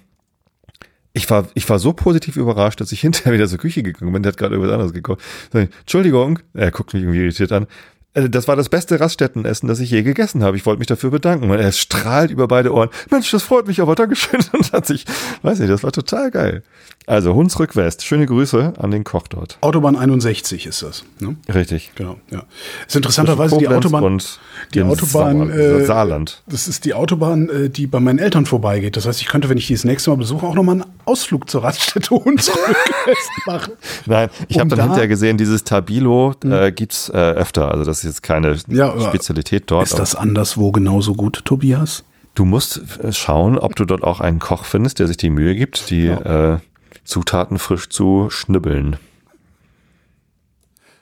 ich 1.14 1.30
war, 1.30 1.48
ich 1.54 1.70
war 1.70 1.80
so 1.80 1.94
positiv 1.94 2.36
überrascht, 2.36 2.82
dass 2.82 2.92
ich 2.92 3.02
hinterher 3.02 3.34
wieder 3.34 3.48
zur 3.48 3.60
Küche 3.60 3.84
gegangen 3.84 4.12
bin. 4.12 4.24
Der 4.24 4.32
hat 4.32 4.38
gerade 4.38 4.56
irgendwas 4.56 4.74
anderes 4.74 4.94
gekocht. 4.94 5.22
Entschuldigung, 5.54 6.40
er 6.54 6.72
guckt 6.72 6.94
mich 6.94 7.04
irgendwie 7.04 7.22
irritiert 7.22 7.52
an. 7.52 7.68
Äh, 8.14 8.30
das 8.30 8.48
war 8.48 8.56
das 8.56 8.70
beste 8.70 9.00
Raststättenessen, 9.00 9.68
das 9.68 9.80
ich 9.80 9.92
je 9.92 10.04
gegessen 10.04 10.44
habe. 10.44 10.58
Ich 10.58 10.66
wollte 10.66 10.80
mich 10.80 10.88
dafür 10.88 11.12
bedanken. 11.12 11.50
Und 11.50 11.60
er 11.60 11.72
strahlt 11.72 12.32
über 12.32 12.48
beide 12.48 12.74
Ohren. 12.74 12.90
Mensch, 13.10 13.30
das 13.32 13.44
freut 13.44 13.68
mich 13.68 13.82
aber, 13.82 13.96
Dankeschön. 13.96 14.40
Und 14.54 14.72
hat 14.74 14.86
sich, 14.86 15.06
weiß 15.42 15.60
nicht, 15.60 15.72
das 15.72 15.84
war 15.84 15.92
total 15.92 16.32
geil. 16.32 16.64
Also 17.06 17.34
Hunsrück 17.36 17.76
West, 17.76 18.06
schöne 18.06 18.26
Grüße 18.26 18.74
an 18.78 18.92
den 18.92 19.04
Koch 19.04 19.28
dort. 19.28 19.58
Autobahn 19.60 19.98
61 19.98 20.66
ist 20.68 20.84
das. 20.84 21.04
Ne? 21.20 21.36
Richtig. 21.54 21.92
Genau, 21.96 22.18
ja. 22.32 22.44
Ist 22.88 22.96
interessanterweise 22.96 23.58
die 23.58 23.68
Autobahn. 23.68 24.04
und 24.06 24.40
die 24.74 24.82
Autobahn, 24.84 25.50
äh, 25.50 25.84
Saarland. 25.86 26.42
Das 26.48 26.70
ist 26.70 26.86
die 26.86 26.94
Autobahn, 26.94 27.50
äh, 27.50 27.70
die 27.70 27.88
bei 27.88 28.00
meinen 28.00 28.20
Eltern 28.20 28.46
vorbeigeht. 28.46 28.96
Das 28.96 29.06
heißt, 29.06 29.20
ich 29.22 29.28
könnte, 29.28 29.50
wenn 29.50 29.58
ich 29.58 29.68
die 29.68 29.74
das 29.74 29.84
nächste 29.84 30.12
Mal 30.12 30.16
besuche, 30.16 30.46
auch 30.48 30.56
nochmal 30.56 30.76
einen 30.76 30.86
Ausflug 31.04 31.50
zur 31.50 31.64
Raststätte 31.66 32.12
Hunsrück 32.12 32.70
West 33.06 33.30
machen. 33.48 33.74
Nein, 34.06 34.30
ich 34.48 34.56
um 34.56 34.62
habe 34.62 34.70
dann 34.70 34.78
da- 34.78 34.84
hinterher 34.86 35.08
gesehen, 35.10 35.38
dieses 35.38 35.66
Tabilo 35.66 36.34
äh, 36.46 36.72
gibt's 36.72 37.10
äh, 37.10 37.18
öfter. 37.18 37.70
Also 37.70 37.84
das 37.84 38.03
ist 38.04 38.12
jetzt 38.16 38.24
keine 38.24 38.58
Ja, 38.68 39.00
Spezialität 39.00 39.64
dort. 39.68 39.86
Ist 39.86 40.00
das 40.00 40.16
anderswo 40.16 40.72
genauso 40.72 41.14
gut, 41.16 41.44
Tobias? 41.46 42.04
Du 42.36 42.46
musst 42.46 42.82
schauen, 43.12 43.58
ob 43.60 43.76
du 43.76 43.86
dort 43.86 44.04
auch 44.04 44.20
einen 44.20 44.40
Koch 44.40 44.66
findest, 44.66 45.00
der 45.00 45.08
sich 45.08 45.18
die 45.18 45.30
Mühe 45.30 45.56
gibt, 45.56 45.90
die 45.92 46.08
äh, 46.08 46.58
Zutaten 47.04 47.60
frisch 47.60 47.90
zu 47.90 48.30
schnibbeln. 48.30 48.98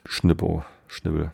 Schnibbo, 0.06 0.64
Schnibbel. 0.88 1.32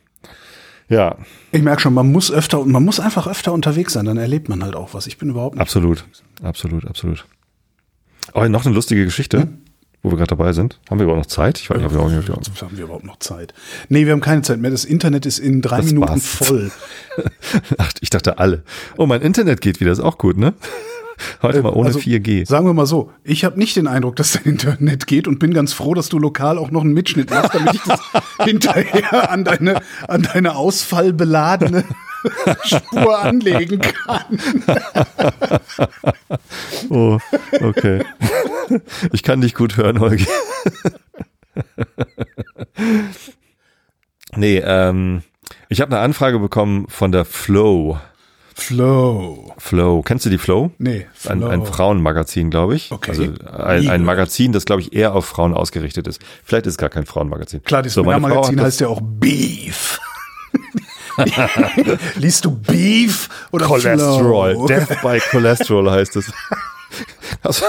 Ja, 0.89 1.17
Ich 1.53 1.63
merke 1.63 1.83
schon, 1.83 1.93
man 1.95 2.11
muss 2.13 2.31
öfter 2.33 2.61
und 2.61 2.71
man 2.71 2.85
muss 2.85 2.99
einfach 3.01 3.27
öfter 3.27 3.53
unterwegs 3.53 3.93
sein, 3.93 4.07
dann 4.07 4.17
erlebt 4.17 4.49
man 4.49 4.63
halt 4.63 4.75
auch 4.75 4.95
was. 4.95 5.07
Ich 5.07 5.19
bin 5.19 5.29
überhaupt 5.31 5.57
nicht. 5.57 5.61
absolut, 5.63 6.05
absolut, 6.43 6.87
absolut. 6.87 7.27
Oh, 8.35 8.45
noch 8.47 8.65
eine 8.65 8.75
lustige 8.75 9.05
Geschichte, 9.05 9.49
wo 10.03 10.11
wir 10.11 10.17
gerade 10.17 10.29
dabei 10.37 10.53
sind. 10.53 10.79
Haben 10.91 10.99
wir 11.01 11.05
überhaupt 11.05 11.25
noch 11.25 11.27
Zeit? 11.35 11.59
Ich 11.59 11.69
weiß 11.71 11.79
nicht, 11.79 11.87
ob 11.87 11.93
wir 11.93 12.01
auch 12.01 12.09
nicht. 12.11 12.29
Haben 12.63 12.77
wir 12.77 12.85
überhaupt 12.85 13.05
noch 13.05 13.19
Zeit? 13.19 13.53
Nee, 13.89 14.07
wir 14.07 14.13
haben 14.13 14.21
keine 14.21 14.43
Zeit 14.43 14.59
mehr. 14.61 14.71
Das 14.71 14.85
Internet 14.85 15.27
ist 15.27 15.39
in 15.39 15.61
drei 15.63 15.79
Das 15.79 15.87
Minuten 15.87 16.09
war's. 16.09 16.27
voll. 16.27 16.71
Ach, 17.79 17.93
ich 18.01 18.11
dachte 18.11 18.39
alle. 18.39 18.63
Oh, 18.97 19.07
mein 19.07 19.23
Internet 19.23 19.61
geht 19.61 19.81
wieder, 19.81 19.91
ist 19.93 20.01
auch 20.01 20.19
gut, 20.19 20.37
ne? 20.37 20.55
Heute 21.43 21.63
mal 21.63 21.73
ohne 21.73 21.89
Also, 21.89 21.99
4G. 21.99 22.47
Sagen 22.47 22.67
wir 22.67 22.75
mal 22.75 22.87
so, 22.87 23.11
ich 23.25 23.45
habe 23.45 23.59
nicht 23.59 23.75
den 23.75 23.89
Eindruck, 23.89 24.15
dass 24.15 24.33
dein 24.33 24.45
Internet 24.45 25.09
geht 25.09 25.27
und 25.27 25.41
bin 25.41 25.53
ganz 25.53 25.73
froh, 25.73 25.95
dass 25.95 26.09
du 26.09 26.19
lokal 26.21 26.59
auch 26.59 26.71
noch 26.71 26.83
einen 26.83 26.93
Mitschnitt 26.93 27.31
machst, 27.31 27.55
damit 27.55 27.75
ich 27.75 27.83
das 27.83 28.01
hinterher 28.45 29.29
an 29.33 29.43
deine, 29.43 29.81
an 30.07 30.23
deine 30.23 30.55
ausfallbeladene 30.55 31.83
Spur 32.65 33.19
anlegen 33.19 33.81
kann. 33.81 34.25
Oh, 36.91 37.19
okay. 37.61 38.03
Ich 39.13 39.23
kann 39.23 39.41
dich 39.41 39.55
gut 39.55 39.77
hören, 39.77 40.01
Holgi. 40.01 40.27
Nee, 44.37 44.59
ähm, 44.65 45.23
ich 45.69 45.81
habe 45.81 45.95
eine 45.95 46.05
Anfrage 46.05 46.39
bekommen 46.39 46.87
von 46.89 47.13
der 47.13 47.25
Flow. 47.25 47.99
Flow. 48.55 49.55
Flow. 49.59 50.03
Kennst 50.03 50.27
du 50.27 50.31
die 50.31 50.39
Flow? 50.39 50.71
Nee, 50.79 51.07
Ein, 51.29 51.39
Flow. 51.39 51.49
ein 51.49 51.65
Frauenmagazin, 51.65 52.51
glaube 52.51 52.75
ich. 52.75 52.91
Okay. 52.93 53.11
Also 53.13 53.23
ein, 53.47 53.89
ein. 53.89 54.05
Magazin, 54.05 54.53
das, 54.53 54.65
glaube 54.65 54.83
ich, 54.83 54.93
eher 54.93 55.15
auf 55.15 55.25
Frauen 55.27 55.55
ausgerichtet 55.55 56.07
ist. 56.09 56.21
Vielleicht 56.45 56.67
ist 56.67 56.73
es 56.75 56.79
gar 56.79 56.91
kein 56.91 57.07
Frauenmagazin. 57.07 57.63
Klar, 57.63 57.83
das 57.83 57.95
So, 57.95 58.03
meine 58.05 58.21
Frau 58.21 58.29
Magazin 58.29 58.57
hat 58.57 58.59
das- 58.59 58.65
heißt 58.75 58.81
ja 58.81 58.89
auch 58.89 59.01
Beef. 59.03 60.01
Liest 62.17 62.45
du 62.45 62.51
Beef 62.51 63.29
oder 63.51 63.67
Cholesterol. 63.67 64.53
Flow? 64.53 64.67
Death 64.67 65.03
by 65.03 65.21
Cholesterol 65.31 65.91
heißt 65.91 66.17
es. 66.17 66.33
Also, 67.43 67.67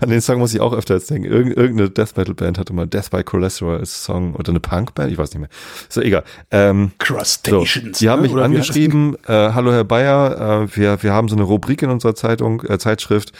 an 0.00 0.08
den 0.08 0.20
Song 0.20 0.38
muss 0.38 0.54
ich 0.54 0.60
auch 0.60 0.72
öfter 0.72 0.94
jetzt 0.94 1.10
denken. 1.10 1.26
Irgend, 1.26 1.56
irgendeine 1.56 1.90
Death 1.90 2.16
Metal 2.16 2.34
Band 2.34 2.58
hatte 2.58 2.72
mal 2.72 2.86
Death 2.86 3.10
by 3.10 3.22
Cholesterol 3.22 3.78
als 3.78 4.04
Song 4.04 4.34
oder 4.34 4.50
eine 4.50 4.60
Punk 4.60 4.94
Band, 4.94 5.10
ich 5.10 5.18
weiß 5.18 5.30
nicht 5.30 5.40
mehr. 5.40 5.48
So, 5.88 6.00
egal. 6.00 6.24
Ähm, 6.50 6.92
so, 6.92 7.14
Crustaceans. 7.14 7.98
die 7.98 8.08
haben 8.08 8.22
ne? 8.22 8.28
mich 8.28 8.36
angeschrieben, 8.36 9.16
äh, 9.26 9.32
hallo 9.32 9.72
Herr 9.72 9.84
Bayer, 9.84 10.62
äh, 10.62 10.76
wir, 10.76 11.02
wir 11.02 11.12
haben 11.12 11.28
so 11.28 11.34
eine 11.34 11.44
Rubrik 11.44 11.82
in 11.82 11.90
unserer 11.90 12.14
Zeitung, 12.14 12.62
äh, 12.62 12.78
Zeitschrift, 12.78 13.32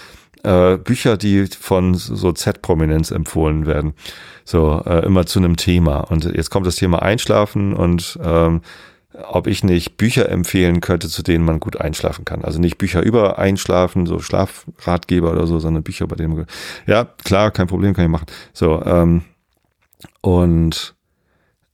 äh, 0.43 0.77
Bücher, 0.77 1.17
die 1.17 1.47
von 1.47 1.95
so 1.95 2.33
Z-Prominenz 2.33 3.11
empfohlen 3.11 3.67
werden. 3.67 3.95
So, 4.45 4.83
äh, 4.87 5.05
immer 5.05 5.27
zu 5.27 5.39
einem 5.39 5.57
Thema. 5.57 5.99
Und 5.99 6.25
jetzt 6.25 6.51
kommt 6.51 6.67
das 6.67 6.77
Thema 6.77 7.03
Einschlafen 7.03 7.75
und 7.75 8.19
ähm, 8.23 8.63
ob 9.27 9.47
ich 9.47 9.65
nicht 9.65 9.97
Bücher 9.97 10.29
empfehlen 10.29 10.81
könnte, 10.81 11.09
zu 11.09 11.23
denen 11.23 11.45
man 11.45 11.61
gut 11.61 11.81
einschlafen 11.81 12.25
kann. 12.25 12.45
Also 12.45 12.61
nicht 12.61 12.79
Bücher 12.79 13.03
über 13.03 13.39
Einschlafen, 13.39 14.07
so 14.07 14.19
Schlafratgeber 14.19 15.33
oder 15.33 15.47
so, 15.47 15.59
sondern 15.59 15.83
Bücher, 15.83 16.07
bei 16.07 16.17
denen 16.17 16.37
man, 16.37 16.47
ja, 16.87 17.05
klar, 17.05 17.51
kein 17.51 17.67
Problem, 17.67 17.95
kann 17.95 18.05
ich 18.05 18.11
machen. 18.11 18.27
So, 18.53 18.83
ähm, 18.85 19.23
und 20.21 20.95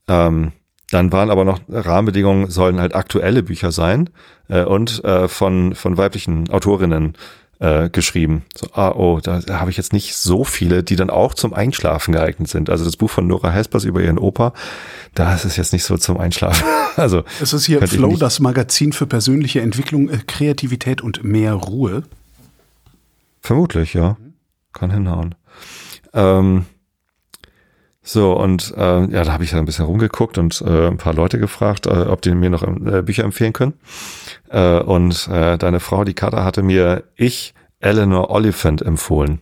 ähm, 0.09 0.53
dann 0.91 1.13
waren 1.13 1.31
aber 1.31 1.45
noch 1.45 1.61
Rahmenbedingungen, 1.69 2.51
sollen 2.51 2.81
halt 2.81 2.95
aktuelle 2.95 3.43
Bücher 3.43 3.73
sein 3.73 4.11
äh, 4.49 4.65
und 4.65 5.03
äh, 5.05 5.29
von, 5.29 5.75
von 5.75 5.97
weiblichen 5.97 6.51
Autorinnen 6.51 7.15
äh, 7.59 7.89
geschrieben. 7.89 8.43
So, 8.55 8.69
ah, 8.73 8.91
oh, 8.91 9.21
da, 9.23 9.41
habe 9.49 9.71
ich 9.71 9.77
jetzt 9.77 9.93
nicht 9.93 10.17
so 10.17 10.45
viele, 10.45 10.83
die 10.83 10.97
dann 10.97 11.11
auch 11.11 11.35
zum 11.35 11.55
Einschlafen 11.55 12.13
geeignet 12.13 12.49
sind. 12.49 12.71
Also 12.71 12.85
das 12.85 12.97
Buch 12.97 13.11
von 13.11 13.27
Nora 13.27 13.51
Hespers 13.51 13.85
über 13.85 14.03
ihren 14.03 14.19
Opa, 14.19 14.53
da 15.15 15.35
ist 15.35 15.45
es 15.45 15.57
jetzt 15.57 15.73
nicht 15.73 15.85
so 15.85 15.97
zum 15.97 16.19
Einschlafen. 16.19 16.65
Also 16.97 17.25
Es 17.41 17.53
ist 17.53 17.67
hier 17.67 17.85
Flow, 17.89 18.17
das 18.17 18.39
Magazin 18.39 18.93
für 18.93 19.09
persönliche 19.09 19.61
Entwicklung, 19.61 20.09
äh, 20.09 20.19
Kreativität 20.29 21.01
und 21.01 21.25
mehr 21.25 21.55
Ruhe. 21.55 22.05
Vermutlich, 23.41 23.95
ja. 23.95 24.17
Kann 24.73 24.93
hinhauen. 24.93 25.35
Ähm, 26.13 26.67
so, 28.07 28.35
und 28.35 28.75
äh, 28.77 29.07
ja, 29.07 29.25
da 29.25 29.33
habe 29.33 29.45
ich 29.45 29.53
ja 29.53 29.59
ein 29.59 29.65
bisschen 29.65 29.87
rumgeguckt 29.87 30.37
und 30.37 30.61
äh, 30.61 30.89
ein 30.89 30.99
paar 30.99 31.15
Leute 31.15 31.39
gefragt, 31.39 31.87
äh, 31.87 31.91
ob 31.91 32.21
die 32.21 32.35
mir 32.35 32.51
noch 32.51 32.63
äh, 32.63 33.03
Bücher 33.03 33.25
empfehlen 33.25 33.55
können. 33.55 33.73
Äh, 34.51 34.79
und 34.81 35.27
äh, 35.29 35.57
deine 35.57 35.81
Frau, 35.81 36.05
die 36.05 36.13
Kata, 36.13 36.45
hatte 36.45 36.63
mir 36.63 37.05
ich 37.17 37.55
Eleanor 37.81 38.31
Oliphant 38.31 38.83
empfohlen. 38.83 39.41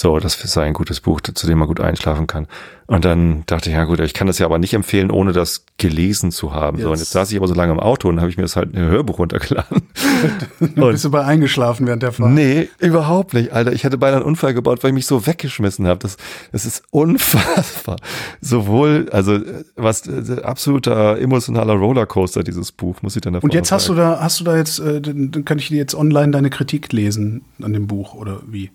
So, 0.00 0.20
das 0.20 0.36
ist 0.44 0.56
ein 0.56 0.74
gutes 0.74 1.00
Buch, 1.00 1.20
zu 1.22 1.48
dem 1.48 1.58
man 1.58 1.66
gut 1.66 1.80
einschlafen 1.80 2.28
kann. 2.28 2.46
Und 2.86 3.04
dann 3.04 3.42
dachte 3.46 3.68
ich, 3.68 3.74
ja 3.74 3.82
gut, 3.82 3.98
ich 3.98 4.14
kann 4.14 4.28
das 4.28 4.38
ja 4.38 4.46
aber 4.46 4.58
nicht 4.58 4.72
empfehlen, 4.72 5.10
ohne 5.10 5.32
das 5.32 5.64
gelesen 5.76 6.30
zu 6.30 6.54
haben. 6.54 6.80
So, 6.80 6.92
und 6.92 6.98
Jetzt- 6.98 7.10
saß 7.10 7.32
ich 7.32 7.36
aber 7.36 7.48
so 7.48 7.54
lange 7.54 7.72
im 7.72 7.80
Auto 7.80 8.08
und 8.08 8.20
habe 8.20 8.30
ich 8.30 8.36
mir 8.36 8.44
das 8.44 8.54
halt 8.54 8.72
in 8.74 8.78
ein 8.78 8.90
Hörbuch 8.90 9.18
runtergeladen. 9.18 9.82
Dann 10.60 10.92
bist 10.92 11.04
du 11.04 11.10
bei 11.10 11.24
eingeschlafen 11.24 11.88
während 11.88 12.04
der 12.04 12.12
Fahrt. 12.12 12.30
Nee, 12.30 12.68
überhaupt 12.78 13.34
nicht, 13.34 13.52
Alter. 13.52 13.72
Ich 13.72 13.82
hätte 13.82 13.98
beinahe 13.98 14.18
einen 14.18 14.26
Unfall 14.26 14.54
gebaut, 14.54 14.84
weil 14.84 14.90
ich 14.90 14.94
mich 14.94 15.06
so 15.06 15.26
weggeschmissen 15.26 15.88
habe. 15.88 15.98
Das, 15.98 16.16
das 16.52 16.64
ist 16.64 16.84
unfassbar. 16.92 17.96
Sowohl, 18.40 19.08
also 19.10 19.40
was 19.74 20.08
absoluter 20.44 21.18
emotionaler 21.18 21.74
Rollercoaster, 21.74 22.44
dieses 22.44 22.70
Buch, 22.70 23.02
muss 23.02 23.16
ich 23.16 23.22
dann 23.22 23.32
davon 23.32 23.50
Und 23.50 23.54
jetzt 23.54 23.72
hast 23.72 23.88
du 23.88 23.94
da, 23.94 24.20
hast 24.20 24.38
du 24.38 24.44
da 24.44 24.56
jetzt, 24.56 24.78
äh, 24.78 25.00
dann 25.00 25.32
dann 25.32 25.44
kann 25.44 25.58
ich 25.58 25.70
dir 25.70 25.78
jetzt 25.78 25.96
online 25.96 26.30
deine 26.30 26.50
Kritik 26.50 26.92
lesen 26.92 27.42
an 27.60 27.72
dem 27.72 27.88
Buch 27.88 28.14
oder 28.14 28.42
wie? 28.46 28.70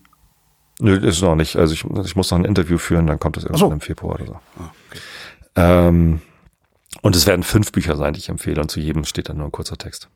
Nö, 0.80 0.96
ist 0.98 1.22
noch 1.22 1.36
nicht. 1.36 1.56
Also 1.56 1.74
ich, 1.74 1.86
ich 2.06 2.16
muss 2.16 2.32
noch 2.32 2.38
ein 2.38 2.46
Interview 2.46 2.78
führen, 2.78 3.08
dann 3.08 3.20
kommt 3.20 3.38
das 3.38 3.44
irgendwann 3.44 3.70
so. 3.70 3.72
im 3.72 3.82
Februar 3.82 4.16
oder 4.16 4.26
so. 4.26 4.34
Ah, 4.34 4.72
okay. 4.90 5.00
Ähm, 5.56 6.22
und 7.02 7.16
es 7.16 7.28
werden 7.28 7.44
fünf 7.44 7.72
Bücher 7.72 7.96
sein, 7.96 8.14
die 8.14 8.20
ich 8.20 8.30
empfehle, 8.30 8.62
und 8.62 8.70
zu 8.70 8.80
jedem 8.80 9.06
steht 9.06 9.30
dann 9.30 9.38
nur 9.38 9.48
ein 9.48 9.52
kurzer 9.52 9.78
Text. 9.78 10.10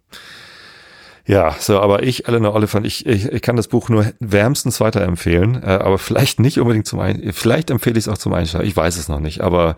Ja, 1.26 1.54
so, 1.60 1.82
aber 1.82 2.04
ich, 2.04 2.28
Eleanor 2.28 2.56
Oliphant, 2.56 2.88
ich, 2.88 3.06
ich, 3.06 3.26
ich 3.26 3.42
kann 3.42 3.58
das 3.58 3.68
Buch 3.68 3.90
nur 3.90 4.14
wärmstens 4.20 4.80
weiterempfehlen, 4.80 5.62
äh, 5.62 5.66
aber 5.66 5.98
vielleicht 5.98 6.40
nicht 6.40 6.60
unbedingt 6.60 6.88
zum 6.88 7.02
Ein 7.02 7.34
vielleicht 7.34 7.70
empfehle 7.70 8.00
ich 8.00 8.06
es 8.06 8.08
auch 8.08 8.18
zum 8.18 8.34
Einschlafen, 8.34 8.66
ich 8.66 8.76
weiß 8.76 8.98
es 8.98 9.10
noch 9.10 9.20
nicht, 9.20 9.42
aber 9.42 9.76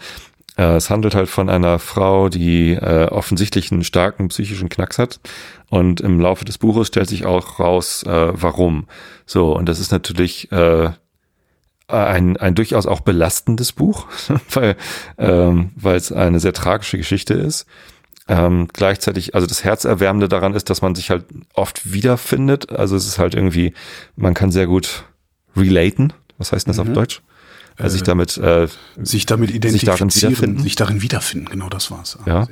es 0.64 0.89
handelt 0.89 1.16
halt 1.16 1.30
von 1.30 1.49
einer 1.49 1.80
Frau, 1.80 2.30
die 2.30 2.74
äh, 2.74 3.05
offensichtlich 3.05 3.72
einen 3.72 3.84
starken 3.84 4.28
psychischen 4.30 4.70
Knacks 4.70 4.97
hat 4.97 5.20
und 5.70 6.01
im 6.01 6.20
Laufe 6.20 6.45
des 6.45 6.57
Buches 6.57 6.88
stellt 6.88 7.10
sich 7.10 7.26
auch 7.26 7.60
raus, 7.60 8.03
äh, 8.03 8.32
warum. 8.34 8.88
So, 9.26 9.55
und 9.55 9.68
das 9.68 9.80
ist 9.80 9.91
natürlich 9.91 10.51
äh, 10.51 10.89
ein, 11.88 12.38
ein 12.38 12.55
durchaus 12.55 12.86
auch 12.86 13.01
belastendes 13.01 13.72
Buch, 13.72 14.07
weil 14.53 14.76
ähm, 15.18 15.72
weil 15.76 15.95
es 15.95 16.12
eine 16.12 16.39
sehr 16.39 16.53
tragische 16.53 16.97
Geschichte 16.97 17.34
ist. 17.34 17.66
Ähm, 18.28 18.68
gleichzeitig, 18.72 19.34
also 19.34 19.47
das 19.47 19.64
Herzerwärmende 19.64 20.30
daran 20.30 20.53
ist, 20.53 20.70
dass 20.70 20.84
man 20.84 20.93
sich 20.93 21.10
halt 21.10 21.26
oft 21.53 21.93
wiederfindet. 21.93 22.70
Also 22.70 22.95
es 22.95 23.07
ist 23.07 23.18
halt 23.18 23.34
irgendwie, 23.34 23.74
man 24.16 24.36
kann 24.36 24.51
sehr 24.51 24.68
gut 24.68 25.05
relaten. 25.55 26.14
Was 26.38 26.51
heißt 26.51 26.68
denn 26.68 26.74
das 26.74 26.80
auf 26.80 26.93
Deutsch? 26.93 27.22
Also 27.80 27.94
sich 27.94 28.04
damit 28.04 28.38
äh, 28.38 28.68
Sich 29.02 29.26
damit 29.26 29.50
Sich 29.52 29.60
darin 29.60 29.76
identifizieren, 29.76 30.32
wiederfinden? 30.34 30.64
sich 30.64 30.76
darin 30.76 31.02
wiederfinden, 31.02 31.46
genau 31.50 31.70
das 31.70 31.90
war's. 31.92 32.18
Ah, 32.26 32.28
Ja. 32.28 32.48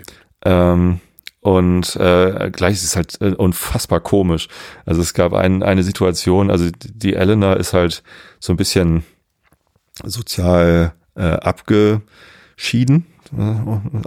Ähm, 0.45 0.99
und 1.41 1.95
äh, 1.95 2.49
gleich 2.51 2.73
ist 2.73 2.84
es 2.84 2.95
halt 2.95 3.21
äh, 3.21 3.28
unfassbar 3.36 3.99
komisch. 4.01 4.47
Also 4.86 5.01
es 5.01 5.13
gab 5.13 5.34
ein, 5.34 5.63
eine 5.63 5.84
Situation, 5.84 6.49
also 6.51 6.69
die 6.84 7.13
Elena 7.13 7.53
ist 7.53 7.73
halt 7.73 8.03
so 8.39 8.51
ein 8.53 8.57
bisschen 8.57 9.03
sozial 10.03 10.93
äh, 11.15 11.21
abgeschieden, 11.23 13.05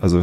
Also 0.01 0.23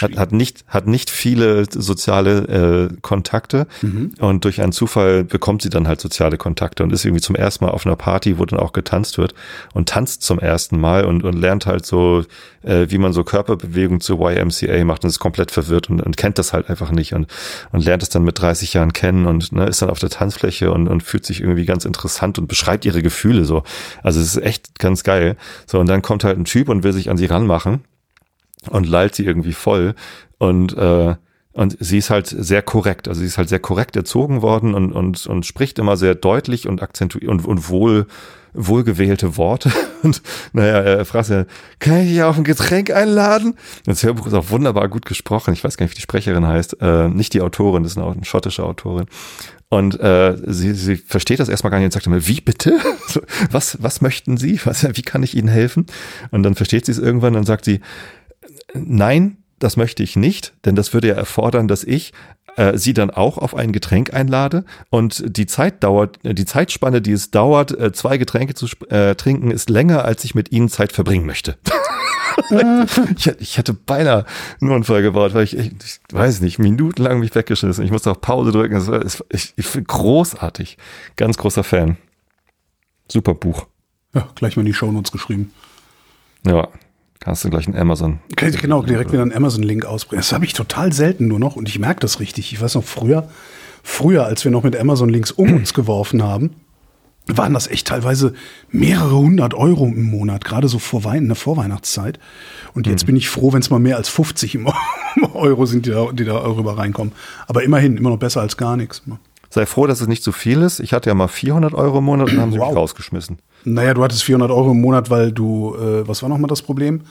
hat, 0.00 0.16
hat 0.16 0.32
nicht 0.32 0.64
hat 0.68 0.86
nicht 0.86 1.10
viele 1.10 1.64
soziale 1.70 2.88
äh, 2.90 2.96
Kontakte 3.02 3.66
Mhm. 3.82 4.12
und 4.20 4.44
durch 4.44 4.60
einen 4.60 4.72
Zufall 4.72 5.24
bekommt 5.24 5.62
sie 5.62 5.70
dann 5.70 5.88
halt 5.88 6.00
soziale 6.00 6.36
Kontakte 6.36 6.82
und 6.82 6.92
ist 6.92 7.04
irgendwie 7.04 7.20
zum 7.22 7.36
ersten 7.36 7.64
Mal 7.64 7.70
auf 7.70 7.86
einer 7.86 7.96
Party, 7.96 8.38
wo 8.38 8.44
dann 8.44 8.58
auch 8.58 8.72
getanzt 8.72 9.18
wird 9.18 9.34
und 9.74 9.88
tanzt 9.88 10.22
zum 10.22 10.38
ersten 10.38 10.78
Mal 10.80 11.04
und, 11.04 11.24
und 11.24 11.34
lernt 11.34 11.66
halt 11.66 11.84
so, 11.86 12.24
äh, 12.62 12.86
wie 12.88 12.98
man 12.98 13.12
so 13.12 13.24
Körperbewegung 13.24 14.00
zu 14.00 14.18
YMCA 14.20 14.84
macht 14.84 15.04
und 15.04 15.08
ist 15.10 15.18
komplett 15.18 15.50
verwirrt 15.50 15.90
und, 15.90 16.00
und 16.00 16.16
kennt 16.16 16.38
das 16.38 16.52
halt 16.52 16.68
einfach 16.70 16.90
nicht 16.90 17.14
und, 17.14 17.26
und 17.72 17.84
lernt 17.84 18.02
es 18.02 18.08
dann 18.08 18.24
mit 18.24 18.38
30 18.40 18.74
Jahren 18.74 18.92
kennen 18.92 19.26
und 19.26 19.52
ne, 19.52 19.66
ist 19.66 19.82
dann 19.82 19.90
auf 19.90 19.98
der 19.98 20.10
Tanzfläche 20.10 20.70
und, 20.72 20.88
und 20.88 21.02
fühlt 21.02 21.24
sich 21.26 21.40
irgendwie 21.40 21.64
ganz 21.64 21.84
interessant 21.84 22.38
und 22.38 22.46
beschreibt 22.46 22.84
ihre 22.84 23.02
Gefühle 23.02 23.44
so. 23.44 23.62
Also 24.02 24.20
es 24.20 24.36
ist 24.36 24.42
echt 24.42 24.78
ganz 24.78 25.02
geil. 25.04 25.36
So, 25.66 25.78
und 25.80 25.88
dann 25.88 26.02
kommt 26.02 26.24
halt 26.24 26.38
ein 26.38 26.44
Typ 26.44 26.68
und 26.68 26.82
will 26.84 26.92
sich 26.92 27.10
an 27.10 27.16
sie 27.16 27.26
ranmachen 27.26 27.80
und 28.70 28.88
lallt 28.88 29.14
sie 29.14 29.24
irgendwie 29.24 29.52
voll 29.52 29.94
und 30.38 30.76
äh, 30.76 31.14
und 31.54 31.76
sie 31.80 31.98
ist 31.98 32.08
halt 32.08 32.28
sehr 32.28 32.62
korrekt, 32.62 33.08
also 33.08 33.20
sie 33.20 33.26
ist 33.26 33.36
halt 33.36 33.50
sehr 33.50 33.58
korrekt 33.58 33.94
erzogen 33.94 34.40
worden 34.40 34.74
und 34.74 34.92
und 34.92 35.26
und 35.26 35.44
spricht 35.44 35.78
immer 35.78 35.96
sehr 35.96 36.14
deutlich 36.14 36.66
und 36.66 36.82
akzentuiert 36.82 37.30
und, 37.30 37.44
und 37.44 37.68
wohl 37.68 38.06
wohlgewählte 38.54 39.36
Worte. 39.36 39.72
Und 40.02 40.20
naja, 40.52 40.80
er 40.80 41.04
fragt 41.04 41.28
ja, 41.28 41.44
kann 41.78 41.98
ich 42.02 42.08
dich 42.08 42.22
auf 42.22 42.36
ein 42.36 42.42
Getränk 42.42 42.90
einladen? 42.90 43.54
Das 43.86 44.02
Hörbuch 44.02 44.26
ist 44.26 44.34
auch 44.34 44.50
wunderbar 44.50 44.88
gut 44.88 45.06
gesprochen. 45.06 45.54
Ich 45.54 45.62
weiß 45.62 45.76
gar 45.76 45.84
nicht, 45.84 45.92
wie 45.92 45.96
die 45.96 46.02
Sprecherin 46.02 46.46
heißt. 46.46 46.78
Äh, 46.80 47.08
nicht 47.08 47.34
die 47.34 47.40
Autorin, 47.40 47.84
das 47.84 47.92
ist 47.92 47.98
eine, 47.98 48.10
eine 48.10 48.24
schottische 48.24 48.64
Autorin. 48.64 49.06
Und 49.68 49.98
äh, 50.00 50.36
sie, 50.44 50.74
sie 50.74 50.96
versteht 50.96 51.38
das 51.40 51.48
erstmal 51.48 51.70
gar 51.70 51.78
nicht 51.78 51.86
und 51.86 51.92
sagt 51.92 52.06
immer, 52.06 52.26
wie 52.26 52.40
bitte? 52.40 52.78
Was, 53.50 53.78
was 53.80 54.00
möchten 54.00 54.36
Sie? 54.36 54.60
Was, 54.64 54.84
wie 54.96 55.02
kann 55.02 55.22
ich 55.22 55.36
Ihnen 55.36 55.48
helfen? 55.48 55.86
Und 56.30 56.42
dann 56.42 56.54
versteht 56.54 56.86
sie 56.86 56.92
es 56.92 56.98
irgendwann 56.98 57.36
und 57.36 57.44
sagt 57.44 57.64
sie, 57.64 57.80
nein, 58.74 59.38
das 59.58 59.76
möchte 59.76 60.02
ich 60.02 60.16
nicht, 60.16 60.54
denn 60.64 60.74
das 60.74 60.92
würde 60.92 61.08
ja 61.08 61.14
erfordern, 61.14 61.68
dass 61.68 61.84
ich 61.84 62.12
äh, 62.56 62.76
sie 62.76 62.92
dann 62.94 63.10
auch 63.10 63.38
auf 63.38 63.54
ein 63.54 63.72
Getränk 63.72 64.12
einlade 64.12 64.64
und 64.90 65.22
die 65.36 65.46
Zeit 65.46 65.82
dauert, 65.84 66.22
äh, 66.24 66.34
die 66.34 66.44
Zeitspanne, 66.44 67.00
die 67.00 67.12
es 67.12 67.30
dauert, 67.30 67.70
äh, 67.78 67.92
zwei 67.92 68.18
Getränke 68.18 68.54
zu 68.54 68.66
äh, 68.90 69.14
trinken, 69.14 69.50
ist 69.50 69.70
länger, 69.70 70.04
als 70.04 70.24
ich 70.24 70.34
mit 70.34 70.50
ihnen 70.52 70.68
Zeit 70.68 70.92
verbringen 70.92 71.24
möchte. 71.26 71.56
ich, 73.16 73.26
hätte- 73.26 73.36
ich 73.42 73.58
hätte 73.58 73.72
beinahe 73.74 74.24
einen 74.60 74.70
Unfall 74.72 75.02
gebaut, 75.02 75.32
weil 75.34 75.44
ich, 75.44 75.56
ich, 75.56 75.66
ich 75.68 75.98
weiß 76.12 76.40
nicht, 76.40 76.58
minutenlang 76.58 77.20
mich 77.20 77.34
weggeschissen. 77.34 77.84
Ich 77.84 77.90
musste 77.90 78.10
auf 78.10 78.20
Pause 78.20 78.52
drücken. 78.52 78.74
Es 78.76 78.88
war, 78.88 79.00
es, 79.02 79.22
ich, 79.30 79.52
ich 79.56 79.66
finde 79.66 79.86
großartig. 79.86 80.76
Ganz 81.16 81.36
großer 81.38 81.62
Fan. 81.64 81.96
Super 83.10 83.34
Buch. 83.34 83.66
Ja, 84.14 84.28
gleich 84.34 84.56
mal 84.56 84.62
in 84.62 84.66
die 84.66 84.74
Shownotes 84.74 85.12
geschrieben. 85.12 85.52
Ja, 86.46 86.68
kannst 87.22 87.44
du 87.44 87.50
gleich 87.50 87.68
in 87.68 87.76
Amazon. 87.76 88.18
Genau, 88.36 88.82
direkt 88.82 89.12
wieder 89.12 89.22
einen 89.22 89.32
Amazon-Link 89.32 89.84
ausbringen. 89.84 90.20
Das 90.20 90.32
habe 90.32 90.44
ich 90.44 90.52
total 90.52 90.92
selten 90.92 91.28
nur 91.28 91.38
noch 91.38 91.56
und 91.56 91.68
ich 91.68 91.78
merke 91.78 92.00
das 92.00 92.20
richtig. 92.20 92.52
Ich 92.52 92.60
weiß 92.60 92.74
noch, 92.74 92.84
früher, 92.84 93.28
früher, 93.82 94.26
als 94.26 94.44
wir 94.44 94.50
noch 94.50 94.64
mit 94.64 94.76
Amazon-Links 94.76 95.30
um 95.30 95.52
uns 95.52 95.72
geworfen 95.74 96.22
haben, 96.22 96.50
waren 97.28 97.54
das 97.54 97.68
echt 97.68 97.86
teilweise 97.86 98.34
mehrere 98.70 99.16
hundert 99.16 99.54
Euro 99.54 99.86
im 99.86 100.02
Monat, 100.02 100.44
gerade 100.44 100.66
so 100.66 100.80
vor 100.80 101.04
Wein, 101.04 101.22
in 101.22 101.28
der 101.28 101.36
Vorweihnachtszeit. 101.36 102.18
Und 102.74 102.88
jetzt 102.88 103.06
bin 103.06 103.14
ich 103.14 103.28
froh, 103.28 103.52
wenn 103.52 103.60
es 103.60 103.70
mal 103.70 103.78
mehr 103.78 103.96
als 103.96 104.08
50 104.08 104.56
im 104.56 104.68
Euro 105.32 105.64
sind, 105.66 105.86
die 105.86 105.90
da, 105.90 106.10
die 106.12 106.24
da 106.24 106.44
rüber 106.44 106.76
reinkommen. 106.76 107.12
Aber 107.46 107.62
immerhin, 107.62 107.96
immer 107.96 108.10
noch 108.10 108.18
besser 108.18 108.40
als 108.40 108.56
gar 108.56 108.76
nichts. 108.76 109.02
Sei 109.54 109.66
froh, 109.66 109.86
dass 109.86 110.00
es 110.00 110.08
nicht 110.08 110.22
zu 110.22 110.32
viel 110.32 110.62
ist. 110.62 110.80
Ich 110.80 110.94
hatte 110.94 111.10
ja 111.10 111.14
mal 111.14 111.28
400 111.28 111.74
Euro 111.74 111.98
im 111.98 112.04
Monat 112.04 112.30
und 112.32 112.40
haben 112.40 112.52
sie 112.52 112.58
mich 112.58 112.66
Wow. 112.66 112.74
rausgeschmissen. 112.74 113.38
Naja, 113.64 113.92
du 113.92 114.02
hattest 114.02 114.24
400 114.24 114.50
Euro 114.50 114.70
im 114.70 114.80
Monat, 114.80 115.10
weil 115.10 115.30
du, 115.30 115.74
äh, 115.76 116.08
was 116.08 116.22
war 116.22 116.30
nochmal 116.30 116.48
das 116.48 116.62
Problem? 116.62 117.02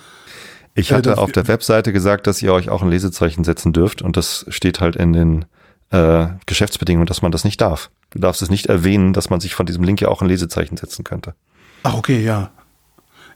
Ich 0.74 0.90
Äh, 0.92 0.96
hatte 0.96 1.20
auf 1.20 1.32
der 1.32 1.48
Webseite 1.48 1.94
gesagt, 1.94 2.26
dass 2.26 2.42
ihr 2.42 2.52
euch 2.52 2.70
auch 2.70 2.82
ein 2.82 2.90
Lesezeichen 2.90 3.44
setzen 3.44 3.74
dürft 3.74 4.02
und 4.02 4.18
das 4.18 4.46
steht 4.50 4.82
halt 4.82 4.96
in 4.96 5.14
den 5.14 5.46
äh, 5.92 6.28
Geschäftsbedingungen, 6.48 7.06
dass 7.06 7.22
man 7.22 7.32
das 7.32 7.44
nicht 7.44 7.62
darf. 7.62 7.92
Du 8.10 8.18
darfst 8.20 8.42
es 8.42 8.50
nicht 8.50 8.66
erwähnen, 8.68 9.14
dass 9.14 9.30
man 9.30 9.40
sich 9.40 9.54
von 9.54 9.66
diesem 9.68 9.84
Link 9.84 10.02
ja 10.02 10.08
auch 10.08 10.22
ein 10.24 10.28
Lesezeichen 10.28 10.78
setzen 10.78 11.04
könnte. 11.04 11.36
Ach, 11.84 11.96
okay, 11.96 12.24
ja. 12.24 12.50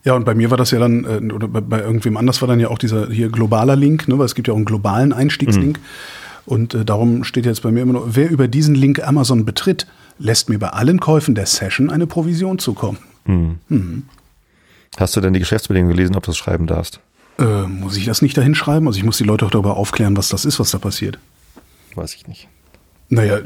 Ja, 0.04 0.14
und 0.14 0.24
bei 0.24 0.34
mir 0.34 0.50
war 0.50 0.56
das 0.56 0.70
ja 0.72 0.78
dann, 0.78 1.04
äh, 1.04 1.32
oder 1.32 1.46
bei, 1.48 1.60
bei 1.60 1.80
irgendwem 1.80 2.16
anders 2.16 2.40
war 2.40 2.48
dann 2.48 2.58
ja 2.58 2.68
auch 2.68 2.78
dieser 2.78 3.08
hier 3.08 3.28
globaler 3.28 3.76
Link, 3.76 4.08
ne, 4.08 4.18
weil 4.18 4.26
es 4.26 4.34
gibt 4.34 4.48
ja 4.48 4.52
auch 4.54 4.56
einen 4.56 4.64
globalen 4.64 5.12
Einstiegslink. 5.12 5.78
Und 6.46 6.74
äh, 6.74 6.84
darum 6.84 7.24
steht 7.24 7.44
jetzt 7.44 7.62
bei 7.62 7.70
mir 7.70 7.82
immer 7.82 7.94
noch, 7.94 8.06
wer 8.06 8.30
über 8.30 8.48
diesen 8.48 8.74
Link 8.74 9.06
Amazon 9.06 9.44
betritt, 9.44 9.86
lässt 10.18 10.48
mir 10.48 10.58
bei 10.58 10.68
allen 10.68 11.00
Käufen 11.00 11.34
der 11.34 11.46
Session 11.46 11.90
eine 11.90 12.06
Provision 12.06 12.58
zukommen. 12.58 12.98
Hast 14.96 15.16
du 15.16 15.20
denn 15.20 15.32
die 15.32 15.40
Geschäftsbedingungen 15.40 15.94
gelesen, 15.94 16.16
ob 16.16 16.22
du 16.22 16.30
das 16.30 16.38
schreiben 16.38 16.66
darfst? 16.66 17.00
Äh, 17.38 17.66
muss 17.66 17.96
ich 17.96 18.06
das 18.06 18.22
nicht 18.22 18.36
dahin 18.36 18.54
schreiben? 18.54 18.86
Also 18.86 18.98
ich 18.98 19.04
muss 19.04 19.18
die 19.18 19.24
Leute 19.24 19.44
auch 19.44 19.50
darüber 19.50 19.76
aufklären, 19.76 20.16
was 20.16 20.28
das 20.28 20.44
ist, 20.44 20.58
was 20.58 20.70
da 20.70 20.78
passiert. 20.78 21.18
Weiß 21.94 22.14
ich 22.14 22.26
nicht. 22.26 22.48
Naja, 23.08 23.40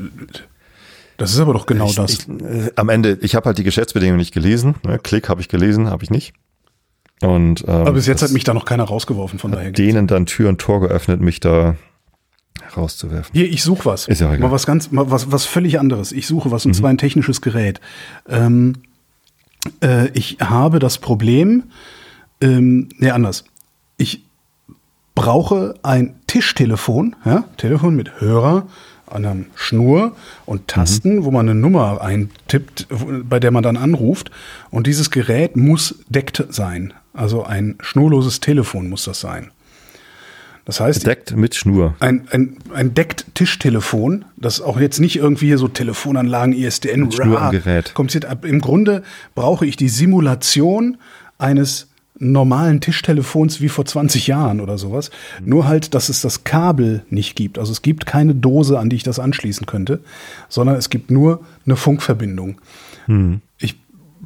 das 1.16 1.32
ist 1.32 1.40
aber 1.40 1.52
doch 1.52 1.66
genau 1.66 1.92
das. 1.92 2.12
Ich, 2.12 2.28
äh, 2.28 2.70
am 2.76 2.88
Ende, 2.88 3.18
ich 3.20 3.34
habe 3.34 3.46
halt 3.46 3.58
die 3.58 3.64
Geschäftsbedingungen 3.64 4.18
nicht 4.18 4.32
gelesen. 4.32 4.76
Ne? 4.84 4.98
Klick 4.98 5.28
habe 5.28 5.40
ich 5.40 5.48
gelesen, 5.48 5.88
habe 5.88 6.04
ich 6.04 6.10
nicht. 6.10 6.34
Und 7.22 7.64
ähm, 7.66 7.74
aber 7.74 7.92
bis 7.92 8.06
jetzt 8.06 8.22
hat 8.22 8.30
mich 8.30 8.44
da 8.44 8.54
noch 8.54 8.64
keiner 8.64 8.84
rausgeworfen, 8.84 9.38
von 9.38 9.52
daher. 9.52 9.72
denen 9.72 10.06
dann 10.06 10.24
Tür 10.26 10.48
und 10.48 10.60
Tor 10.60 10.80
geöffnet, 10.80 11.20
mich 11.20 11.40
da 11.40 11.76
rauszuwerfen. 12.76 13.32
Hier, 13.32 13.48
ich 13.48 13.62
suche 13.62 13.84
was. 13.84 14.08
Ist 14.08 14.20
ja 14.20 14.28
egal. 14.28 14.48
Mal 14.48 14.50
was 14.52 14.66
ganz, 14.66 14.90
mal 14.90 15.10
was, 15.10 15.30
was 15.32 15.44
völlig 15.44 15.78
anderes. 15.78 16.12
Ich 16.12 16.26
suche 16.26 16.50
was, 16.50 16.66
und 16.66 16.74
zwar 16.74 16.90
ein 16.90 16.98
technisches 16.98 17.40
Gerät. 17.40 17.80
Ähm, 18.28 18.74
äh, 19.82 20.08
ich 20.10 20.38
habe 20.40 20.78
das 20.78 20.98
Problem, 20.98 21.64
ähm, 22.40 22.88
nee, 22.98 23.10
anders. 23.10 23.44
Ich 23.96 24.24
brauche 25.14 25.74
ein 25.82 26.14
Tischtelefon, 26.26 27.16
ja, 27.24 27.44
Telefon 27.56 27.94
mit 27.96 28.20
Hörer, 28.20 28.66
einer 29.06 29.36
Schnur 29.54 30.16
und 30.46 30.68
Tasten, 30.68 31.24
wo 31.24 31.30
man 31.30 31.48
eine 31.48 31.58
Nummer 31.58 32.00
eintippt, 32.00 32.86
bei 33.28 33.40
der 33.40 33.50
man 33.50 33.62
dann 33.62 33.76
anruft. 33.76 34.30
Und 34.70 34.86
dieses 34.86 35.10
Gerät 35.10 35.56
muss 35.56 35.96
deckt 36.08 36.44
sein. 36.50 36.94
Also 37.12 37.44
ein 37.44 37.76
schnurloses 37.80 38.40
Telefon 38.40 38.88
muss 38.88 39.04
das 39.04 39.20
sein. 39.20 39.50
Das 40.70 40.78
heißt, 40.78 41.00
Bedeckt 41.00 41.34
mit 41.34 41.56
Schnur. 41.56 41.96
ein, 41.98 42.28
ein, 42.30 42.58
ein 42.72 42.94
Deckt-Tischtelefon, 42.94 44.24
das 44.36 44.60
auch 44.60 44.78
jetzt 44.78 45.00
nicht 45.00 45.16
irgendwie 45.16 45.46
hier 45.46 45.58
so 45.58 45.66
Telefonanlagen, 45.66 46.54
ISDN, 46.54 47.10
Schnur 47.10 47.38
rah, 47.38 47.46
am 47.46 47.50
Gerät. 47.50 47.92
kompliziert. 47.92 48.26
ab. 48.26 48.44
Im 48.44 48.60
Grunde 48.60 49.02
brauche 49.34 49.66
ich 49.66 49.76
die 49.76 49.88
Simulation 49.88 50.96
eines 51.38 51.88
normalen 52.20 52.80
Tischtelefons 52.80 53.60
wie 53.60 53.68
vor 53.68 53.84
20 53.84 54.28
Jahren 54.28 54.60
oder 54.60 54.78
sowas. 54.78 55.10
Nur 55.44 55.66
halt, 55.66 55.92
dass 55.92 56.08
es 56.08 56.20
das 56.20 56.44
Kabel 56.44 57.02
nicht 57.10 57.34
gibt. 57.34 57.58
Also 57.58 57.72
es 57.72 57.82
gibt 57.82 58.06
keine 58.06 58.36
Dose, 58.36 58.78
an 58.78 58.90
die 58.90 58.96
ich 58.96 59.02
das 59.02 59.18
anschließen 59.18 59.66
könnte, 59.66 59.98
sondern 60.48 60.76
es 60.76 60.88
gibt 60.88 61.10
nur 61.10 61.40
eine 61.66 61.74
Funkverbindung. 61.74 62.60
Ich 63.58 63.74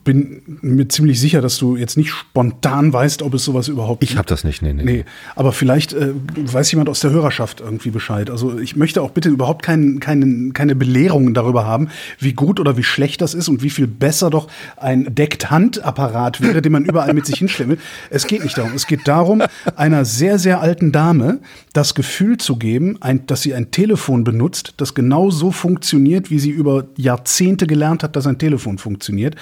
bin 0.05 0.43
mir 0.61 0.89
ziemlich 0.89 1.19
sicher, 1.19 1.41
dass 1.41 1.57
du 1.57 1.77
jetzt 1.77 1.97
nicht 1.97 2.11
spontan 2.11 2.93
weißt, 2.93 3.23
ob 3.23 3.35
es 3.35 3.45
sowas 3.45 3.69
überhaupt 3.69 4.03
Ich 4.05 4.17
habe 4.17 4.29
das 4.29 4.45
nicht, 4.45 4.61
nee, 4.63 4.73
nee. 4.73 4.85
Nee, 4.85 5.05
aber 5.35 5.53
vielleicht 5.53 5.93
äh, 5.95 6.13
weiß 6.37 6.71
jemand 6.73 6.89
aus 6.91 7.01
der 7.01 7.11
Hörerschaft 7.11 7.61
irgendwie 7.61 7.91
Bescheid. 7.91 8.29
Also 8.31 8.59
ich 8.59 8.77
möchte 8.77 9.01
auch 9.03 9.11
bitte 9.11 9.31
überhaupt 9.31 9.63
kein, 9.63 10.01
keinen- 10.01 10.53
keine 10.53 10.75
Belehrungen 10.75 11.33
darüber 11.35 11.67
haben, 11.67 11.89
wie 12.19 12.35
gut 12.35 12.61
oder 12.61 12.77
wie 12.77 12.83
schlecht 12.83 13.21
das 13.23 13.35
ist 13.35 13.49
und 13.49 13.63
wie 13.63 13.71
viel 13.71 13.87
besser 13.87 14.29
doch 14.31 14.49
ein 14.77 15.15
Deckt-Handapparat 15.15 16.41
wäre, 16.41 16.61
den 16.63 16.73
man 16.73 16.85
überall 16.85 17.15
mit 17.15 17.27
sich 17.27 17.39
hinschleppen 17.39 17.73
will. 17.77 17.83
Es 18.11 18.27
geht 18.27 18.45
nicht 18.45 18.59
darum. 18.59 18.73
Es 18.75 18.87
geht 18.87 19.07
darum, 19.09 19.43
einer 19.77 20.05
sehr, 20.05 20.39
sehr 20.39 20.61
alten 20.61 20.93
Dame 20.93 21.41
das 21.73 21.95
Gefühl 21.95 22.37
zu 22.39 22.57
geben, 22.57 22.99
ein, 23.01 23.27
dass 23.27 23.43
sie 23.43 23.55
ein 23.55 23.71
Telefon 23.71 24.25
benutzt, 24.25 24.75
das 24.77 24.95
genau 24.95 25.31
so 25.31 25.51
funktioniert, 25.51 26.31
wie 26.31 26.39
sie 26.39 26.51
über 26.51 26.87
Jahrzehnte 26.97 27.67
gelernt 27.67 28.03
hat, 28.03 28.17
dass 28.17 28.27
ein 28.27 28.39
Telefon 28.39 28.79
funktioniert. 28.79 29.35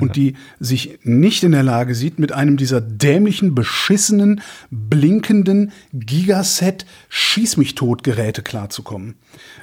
Und 0.00 0.05
die 0.12 0.34
sich 0.60 0.98
nicht 1.02 1.42
in 1.42 1.52
der 1.52 1.62
Lage 1.62 1.94
sieht, 1.94 2.18
mit 2.18 2.32
einem 2.32 2.56
dieser 2.56 2.80
dämlichen, 2.80 3.54
beschissenen, 3.54 4.40
blinkenden 4.70 5.72
Gigaset 5.92 6.86
Schieß 7.08 7.56
mich 7.56 7.74
tot 7.74 8.02
Geräte 8.02 8.42
klarzukommen. 8.42 9.14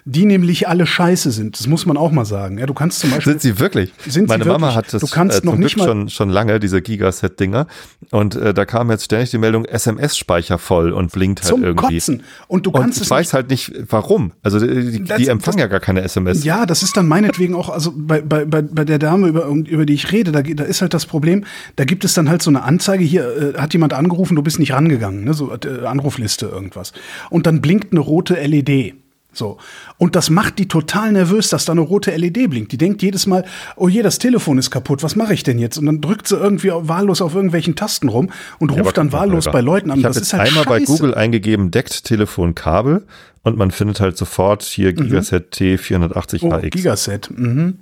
Die 0.05 0.25
nämlich 0.25 0.67
alle 0.67 0.85
scheiße 0.85 1.31
sind. 1.31 1.57
Das 1.59 1.67
muss 1.67 1.85
man 1.85 1.95
auch 1.95 2.11
mal 2.11 2.25
sagen. 2.25 2.57
Ja, 2.57 2.65
du 2.65 2.73
kannst 2.73 2.99
zum 2.99 3.11
Beispiel 3.11 3.33
Sind 3.33 3.41
sie 3.41 3.59
wirklich? 3.59 3.93
Sind 4.05 4.13
sie 4.13 4.27
Meine 4.27 4.43
Mama 4.43 4.67
wirklich? 4.67 4.75
hat 4.75 4.93
das 4.93 5.01
Du 5.01 5.07
kannst 5.07 5.41
äh, 5.43 5.45
noch 5.45 5.53
zum 5.53 5.61
nicht 5.61 5.75
Glück 5.75 5.87
mal- 5.87 5.91
schon, 5.93 6.09
schon 6.09 6.29
lange, 6.29 6.59
diese 6.59 6.81
Gigaset-Dinger. 6.81 7.67
Und 8.11 8.35
äh, 8.35 8.53
da 8.53 8.65
kam 8.65 8.91
jetzt 8.91 9.05
ständig 9.05 9.31
die 9.31 9.37
Meldung, 9.37 9.63
SMS-Speicher 9.63 10.57
voll 10.57 10.91
und 10.91 11.11
blinkt 11.13 11.41
halt 11.41 11.47
zum 11.49 11.63
irgendwie. 11.63 11.95
Kotzen. 11.95 12.23
Und 12.47 12.65
du 12.65 12.71
Und 12.71 12.81
kannst 12.81 12.97
ich 12.97 13.03
es 13.03 13.09
weiß 13.11 13.27
nicht 13.27 13.33
halt 13.33 13.49
nicht, 13.49 13.71
warum. 13.89 14.33
Also 14.43 14.59
die, 14.59 14.91
die, 14.91 15.03
Das- 15.05 15.17
die 15.19 15.27
empfangen 15.29 15.57
das- 15.57 15.61
ja 15.63 15.67
gar 15.67 15.79
keine 15.79 16.01
SMS. 16.01 16.43
Ja, 16.43 16.65
das 16.65 16.83
ist 16.83 16.97
dann 16.97 17.07
meinetwegen 17.07 17.55
auch, 17.55 17.69
also 17.69 17.93
bei, 17.95 18.21
bei, 18.21 18.43
bei, 18.45 18.61
bei 18.61 18.83
der 18.83 18.99
Dame, 18.99 19.27
über, 19.29 19.45
über 19.47 19.85
die 19.85 19.93
ich 19.93 20.11
rede, 20.11 20.31
da, 20.33 20.41
da 20.41 20.63
ist 20.65 20.81
halt 20.81 20.93
das 20.93 21.05
Problem, 21.05 21.45
da 21.77 21.85
gibt 21.85 22.03
es 22.03 22.13
dann 22.13 22.29
halt 22.29 22.41
so 22.41 22.49
eine 22.49 22.63
Anzeige, 22.63 23.03
hier 23.05 23.53
äh, 23.55 23.57
hat 23.59 23.71
jemand 23.73 23.93
angerufen, 23.93 24.35
du 24.35 24.41
bist 24.43 24.59
nicht 24.59 24.73
rangegangen, 24.73 25.23
ne, 25.23 25.33
so 25.33 25.51
äh, 25.53 25.85
Anrufliste 25.85 26.47
irgendwas. 26.47 26.91
Und 27.29 27.47
dann 27.47 27.61
blinkt 27.61 27.91
eine 27.91 28.01
rote 28.01 28.35
LED. 28.35 28.95
So. 29.33 29.57
Und 29.97 30.15
das 30.15 30.29
macht 30.29 30.59
die 30.59 30.67
total 30.67 31.11
nervös, 31.11 31.49
dass 31.49 31.65
da 31.65 31.71
eine 31.73 31.81
rote 31.81 32.15
LED 32.15 32.49
blinkt. 32.49 32.71
Die 32.71 32.77
denkt 32.77 33.01
jedes 33.01 33.25
Mal, 33.25 33.43
oh 33.75 33.87
je, 33.87 34.01
das 34.01 34.19
Telefon 34.19 34.57
ist 34.57 34.71
kaputt, 34.71 35.03
was 35.03 35.15
mache 35.15 35.33
ich 35.33 35.43
denn 35.43 35.59
jetzt? 35.59 35.77
Und 35.77 35.85
dann 35.87 36.01
drückt 36.01 36.27
sie 36.27 36.35
irgendwie 36.37 36.69
wahllos 36.71 37.21
auf 37.21 37.33
irgendwelchen 37.35 37.75
Tasten 37.75 38.09
rum 38.09 38.29
und 38.59 38.71
Ja, 38.71 38.81
ruft 38.81 38.97
dann 38.97 39.07
guck 39.07 39.13
mal, 39.13 39.19
wahllos 39.21 39.45
bei 39.45 39.61
Leuten 39.61 39.91
an. 39.91 39.99
Ich 39.99 40.05
habe 40.05 40.13
das 40.13 40.21
jetzt 40.21 40.33
ist 40.33 40.39
halt 40.39 40.49
einmal 40.49 40.65
bei 40.65 40.79
scheiße. 40.79 40.91
Google 40.91 41.15
eingegeben, 41.15 41.71
deckt 41.71 42.03
Telefon 42.05 42.55
Kabel 42.55 43.05
und 43.41 43.57
man 43.57 43.71
findet 43.71 43.99
halt 43.99 44.17
sofort 44.17 44.63
hier 44.63 44.93
Gigaset 44.93 45.53
T480HX. 45.55 46.43
Mhm. 46.45 46.51
Oh, 46.53 46.69
Gigaset. 46.69 47.29
Mhm. 47.35 47.79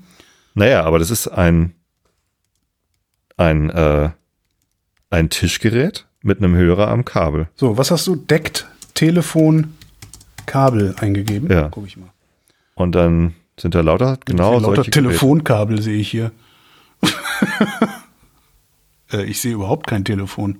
Naja, 0.54 0.84
aber 0.84 1.00
das 1.00 1.12
ist 1.12 1.28
ein, 1.28 1.74
ein, 3.38 3.70
äh, 3.70 4.10
ein 5.10 5.30
Tischgerät 5.30 6.08
mit 6.22 6.38
einem 6.40 6.56
Hörer 6.56 6.88
am 6.90 7.06
Kabel. 7.06 7.48
So, 7.56 7.78
was 7.78 7.92
hast 7.92 8.08
du? 8.08 8.16
Deckt 8.16 8.68
Telefon 8.94 9.74
Kabel 10.46 10.96
eingegeben? 11.00 11.50
Ja. 11.52 11.70
Guck 11.70 11.88
ich 11.88 11.98
mal. 11.98 12.10
Und 12.76 12.94
dann 12.94 13.36
sind 13.58 13.76
da 13.76 13.82
lauter, 13.82 14.18
genau, 14.26 14.60
Lauter 14.60 14.84
Geräte. 14.84 14.92
Telefonkabel 14.92 15.82
sehe 15.82 16.00
ich 16.00 16.10
hier. 16.10 16.32
äh, 19.14 19.24
ich 19.24 19.42
sehe 19.42 19.54
überhaupt 19.54 19.88
kein 19.88 20.04
Telefon. 20.06 20.60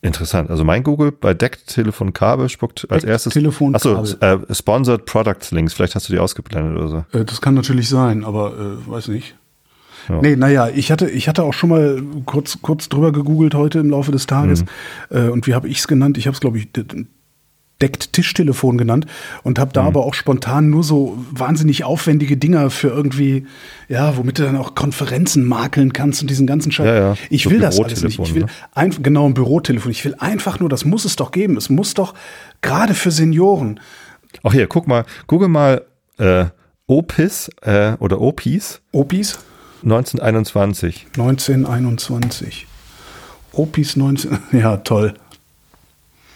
Interessant. 0.00 0.48
Also 0.50 0.64
mein 0.64 0.84
Google 0.84 1.10
bei 1.10 1.34
deckt 1.34 1.66
Telefon 1.66 2.12
Kabel 2.12 2.48
spuckt 2.48 2.86
als 2.90 3.02
Deckt 3.02 3.10
erstes. 3.10 3.32
Telefon 3.32 3.74
Achso, 3.74 4.04
äh, 4.20 4.38
Sponsored 4.54 5.06
Products 5.06 5.50
Links. 5.50 5.74
Vielleicht 5.74 5.96
hast 5.96 6.08
du 6.08 6.12
die 6.12 6.20
ausgeblendet 6.20 6.76
oder 6.76 6.88
so. 6.88 7.18
Äh, 7.18 7.24
das 7.24 7.40
kann 7.40 7.54
natürlich 7.54 7.88
sein, 7.88 8.24
aber 8.24 8.52
äh, 8.52 8.88
weiß 8.88 9.08
nicht. 9.08 9.34
Ja. 10.08 10.20
Nee, 10.20 10.36
naja, 10.36 10.68
ich 10.68 10.90
hatte, 10.90 11.08
ich 11.08 11.28
hatte 11.28 11.42
auch 11.42 11.54
schon 11.54 11.70
mal 11.70 12.02
kurz, 12.24 12.58
kurz 12.62 12.88
drüber 12.88 13.12
gegoogelt 13.12 13.54
heute 13.54 13.78
im 13.78 13.90
Laufe 13.90 14.12
des 14.12 14.26
Tages. 14.26 14.64
Äh, 15.10 15.28
und 15.28 15.46
wie 15.46 15.54
habe 15.54 15.68
ich 15.68 15.78
es 15.78 15.88
genannt? 15.88 16.18
Ich 16.18 16.26
habe 16.26 16.34
es, 16.34 16.40
glaube 16.40 16.58
ich, 16.58 16.68
deckt 17.80 18.12
Tischtelefon 18.12 18.76
genannt 18.76 19.06
und 19.44 19.58
habe 19.58 19.72
da 19.72 19.84
aber 19.84 20.04
auch 20.04 20.14
spontan 20.14 20.68
nur 20.68 20.82
so 20.82 21.16
wahnsinnig 21.30 21.84
aufwendige 21.84 22.36
Dinger 22.36 22.70
für 22.70 22.88
irgendwie, 22.88 23.46
ja, 23.88 24.16
womit 24.16 24.38
du 24.38 24.42
dann 24.42 24.56
auch 24.56 24.74
Konferenzen 24.74 25.44
makeln 25.44 25.92
kannst 25.92 26.20
und 26.20 26.28
diesen 26.28 26.46
ganzen 26.46 26.72
Scheiß. 26.72 26.86
Ja, 26.86 26.94
ja. 26.94 27.16
Ich 27.30 27.44
So 27.44 27.50
will 27.50 27.60
das 27.60 27.78
alles 27.78 28.02
nicht. 28.02 28.18
Ich 28.18 28.34
will 28.34 28.42
ne? 28.42 28.48
ein, 28.74 28.90
genau 29.02 29.26
ein 29.26 29.34
Bürotelefon. 29.34 29.92
Ich 29.92 30.04
will 30.04 30.16
einfach 30.18 30.58
nur, 30.58 30.68
das 30.68 30.84
muss 30.84 31.04
es 31.04 31.16
doch 31.16 31.30
geben. 31.30 31.56
Es 31.56 31.70
muss 31.70 31.94
doch 31.94 32.14
gerade 32.62 32.94
für 32.94 33.12
Senioren. 33.12 33.78
Ach 34.42 34.52
hier, 34.52 34.66
guck 34.66 34.88
mal, 34.88 35.04
google 35.28 35.48
mal 35.48 35.82
äh, 36.18 36.46
Opis 36.86 37.48
äh, 37.62 37.92
oder 38.00 38.20
Opis 38.20 38.80
Opis 38.92 39.38
1921. 39.82 41.06
1921. 41.16 42.66
Opis 43.52 43.96
19. 43.96 44.38
Ja, 44.52 44.78
toll. 44.78 45.14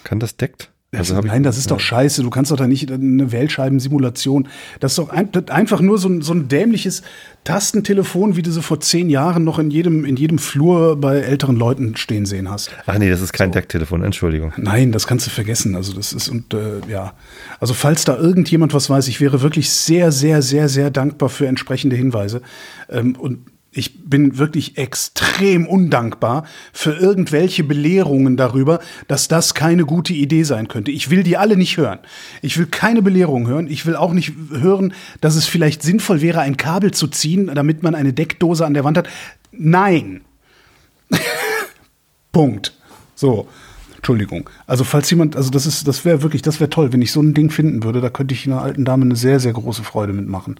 Kann 0.04 0.18
das 0.20 0.36
deckt? 0.36 0.71
Also, 0.94 1.18
ich- 1.18 1.24
nein, 1.24 1.42
das 1.42 1.56
ist 1.56 1.70
doch 1.70 1.80
scheiße. 1.80 2.22
Du 2.22 2.28
kannst 2.28 2.50
doch 2.50 2.56
da 2.56 2.66
nicht 2.66 2.92
eine 2.92 3.32
Wählscheibensimulation. 3.32 4.46
Das 4.78 4.92
ist 4.92 4.98
doch 4.98 5.08
ein, 5.08 5.32
das 5.32 5.48
einfach 5.48 5.80
nur 5.80 5.96
so 5.96 6.08
ein, 6.08 6.20
so 6.20 6.34
ein 6.34 6.48
dämliches 6.48 7.02
Tastentelefon, 7.44 8.36
wie 8.36 8.42
du 8.42 8.50
sie 8.52 8.60
vor 8.62 8.78
zehn 8.80 9.08
Jahren 9.10 9.42
noch 9.42 9.58
in 9.58 9.70
jedem, 9.70 10.04
in 10.04 10.16
jedem 10.16 10.38
Flur 10.38 10.96
bei 11.00 11.16
älteren 11.20 11.56
Leuten 11.56 11.96
stehen 11.96 12.26
sehen 12.26 12.50
hast. 12.50 12.70
Ach 12.86 12.98
nee, 12.98 13.08
das 13.10 13.20
ist 13.22 13.32
kein 13.32 13.52
Decktelefon, 13.52 14.04
Entschuldigung. 14.04 14.52
Nein, 14.58 14.92
das 14.92 15.06
kannst 15.06 15.26
du 15.26 15.30
vergessen. 15.30 15.74
Also 15.76 15.92
das 15.94 16.12
ist 16.12 16.28
und 16.28 16.52
äh, 16.54 16.80
ja, 16.88 17.14
also 17.58 17.74
falls 17.74 18.04
da 18.04 18.16
irgendjemand 18.16 18.74
was 18.74 18.90
weiß, 18.90 19.08
ich 19.08 19.20
wäre 19.20 19.42
wirklich 19.42 19.70
sehr, 19.70 20.12
sehr, 20.12 20.42
sehr, 20.42 20.68
sehr 20.68 20.90
dankbar 20.90 21.30
für 21.30 21.46
entsprechende 21.46 21.96
Hinweise. 21.96 22.42
Ähm, 22.90 23.16
und 23.16 23.46
ich 23.74 24.04
bin 24.04 24.36
wirklich 24.36 24.76
extrem 24.76 25.66
undankbar 25.66 26.44
für 26.74 26.92
irgendwelche 26.92 27.64
Belehrungen 27.64 28.36
darüber, 28.36 28.80
dass 29.08 29.28
das 29.28 29.54
keine 29.54 29.86
gute 29.86 30.12
Idee 30.12 30.42
sein 30.42 30.68
könnte. 30.68 30.90
Ich 30.90 31.08
will 31.08 31.22
die 31.22 31.38
alle 31.38 31.56
nicht 31.56 31.78
hören. 31.78 31.98
Ich 32.42 32.58
will 32.58 32.66
keine 32.66 33.00
Belehrung 33.00 33.46
hören. 33.46 33.68
Ich 33.68 33.86
will 33.86 33.96
auch 33.96 34.12
nicht 34.12 34.34
hören, 34.50 34.92
dass 35.22 35.36
es 35.36 35.46
vielleicht 35.46 35.82
sinnvoll 35.82 36.20
wäre, 36.20 36.40
ein 36.40 36.58
Kabel 36.58 36.90
zu 36.90 37.08
ziehen, 37.08 37.50
damit 37.54 37.82
man 37.82 37.94
eine 37.94 38.12
Deckdose 38.12 38.66
an 38.66 38.74
der 38.74 38.84
Wand 38.84 38.98
hat. 38.98 39.08
Nein. 39.52 40.20
Punkt. 42.32 42.74
So. 43.14 43.48
Entschuldigung. 43.96 44.50
Also 44.66 44.84
falls 44.84 45.08
jemand, 45.10 45.36
also 45.36 45.48
das 45.48 45.64
ist, 45.64 45.86
das 45.86 46.04
wäre 46.04 46.22
wirklich, 46.22 46.42
das 46.42 46.58
wäre 46.58 46.68
toll, 46.68 46.92
wenn 46.92 47.00
ich 47.02 47.12
so 47.12 47.22
ein 47.22 47.34
Ding 47.34 47.50
finden 47.50 47.84
würde, 47.84 48.00
da 48.00 48.10
könnte 48.10 48.34
ich 48.34 48.46
einer 48.46 48.60
alten 48.60 48.84
Dame 48.84 49.04
eine 49.04 49.16
sehr, 49.16 49.38
sehr 49.38 49.52
große 49.52 49.84
Freude 49.84 50.12
mitmachen. 50.12 50.58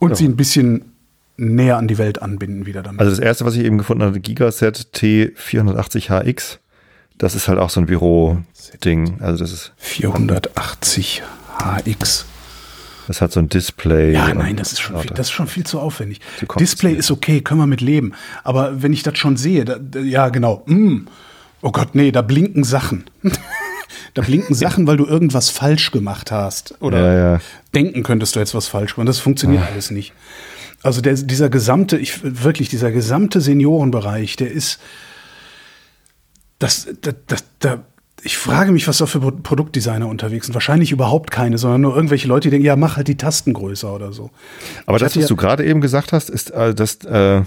Und 0.00 0.16
sie 0.16 0.26
ein 0.26 0.36
bisschen 0.36 0.95
näher 1.36 1.76
an 1.76 1.88
die 1.88 1.98
Welt 1.98 2.22
anbinden 2.22 2.66
wieder 2.66 2.82
damit. 2.82 3.00
Also 3.00 3.10
das 3.10 3.18
erste, 3.20 3.44
was 3.44 3.54
ich 3.54 3.64
eben 3.64 3.78
gefunden 3.78 4.04
hatte, 4.04 4.20
Gigaset 4.20 4.88
T480HX. 4.94 6.58
Das 7.18 7.34
ist 7.34 7.48
halt 7.48 7.58
auch 7.58 7.70
so 7.70 7.80
ein 7.80 7.86
Büro-Ding. 7.86 9.20
Also 9.20 9.42
das 9.44 9.52
ist, 9.52 9.72
480 9.78 11.22
HX. 11.58 12.26
das 13.06 13.20
hat 13.22 13.32
so 13.32 13.40
ein 13.40 13.48
Display. 13.48 14.12
Ja, 14.12 14.34
nein, 14.34 14.56
das 14.56 14.72
ist 14.72 14.80
schon, 14.80 15.00
viel, 15.00 15.10
das 15.10 15.28
ist 15.28 15.32
schon 15.32 15.46
viel 15.46 15.64
zu 15.64 15.80
aufwendig. 15.80 16.20
Display 16.58 16.92
ist 16.92 17.10
okay, 17.10 17.40
können 17.40 17.60
wir 17.60 17.66
mit 17.66 17.80
leben. 17.80 18.12
Aber 18.44 18.82
wenn 18.82 18.92
ich 18.92 19.02
das 19.02 19.16
schon 19.18 19.36
sehe, 19.36 19.64
da, 19.64 19.78
ja, 19.98 20.28
genau. 20.28 20.62
Mm, 20.66 21.06
oh 21.62 21.72
Gott, 21.72 21.94
nee, 21.94 22.12
da 22.12 22.20
blinken 22.20 22.64
Sachen. 22.64 23.04
da 24.14 24.22
blinken 24.22 24.54
Sachen, 24.54 24.86
weil 24.86 24.98
du 24.98 25.06
irgendwas 25.06 25.48
falsch 25.48 25.92
gemacht 25.92 26.30
hast. 26.30 26.74
Oder 26.80 26.98
Ja, 27.00 27.32
ja. 27.32 27.40
denken 27.74 28.02
könntest 28.02 28.36
du 28.36 28.40
jetzt 28.40 28.54
was 28.54 28.68
falsch 28.68 28.94
gemacht. 28.94 29.08
Das 29.08 29.20
funktioniert 29.20 29.62
alles 29.72 29.90
nicht. 29.90 30.12
Also 30.86 31.00
der, 31.00 31.14
dieser 31.14 31.50
gesamte, 31.50 31.98
ich, 31.98 32.20
wirklich, 32.22 32.68
dieser 32.68 32.92
gesamte 32.92 33.40
Seniorenbereich, 33.40 34.36
der 34.36 34.50
ist, 34.52 34.78
das, 36.58 36.86
das, 37.02 37.14
das, 37.26 37.44
da, 37.58 37.84
ich 38.22 38.38
frage 38.38 38.72
mich, 38.72 38.88
was 38.88 38.98
da 38.98 39.06
für 39.06 39.20
Pro- 39.20 39.30
Produktdesigner 39.32 40.08
unterwegs 40.08 40.46
sind. 40.46 40.54
Wahrscheinlich 40.54 40.92
überhaupt 40.92 41.30
keine, 41.30 41.58
sondern 41.58 41.80
nur 41.82 41.94
irgendwelche 41.96 42.28
Leute, 42.28 42.46
die 42.48 42.50
denken, 42.52 42.66
ja, 42.66 42.76
mach 42.76 42.96
halt 42.96 43.08
die 43.08 43.16
Tasten 43.16 43.52
größer 43.52 43.92
oder 43.94 44.12
so. 44.12 44.30
Aber 44.86 44.96
Ich 44.96 45.02
das, 45.02 45.16
was 45.16 45.22
ja- 45.22 45.28
du 45.28 45.36
gerade 45.36 45.64
eben 45.64 45.80
gesagt 45.80 46.12
hast, 46.12 46.30
ist, 46.30 46.50
äh, 46.52 46.74
das, 46.74 46.96
äh, 47.04 47.42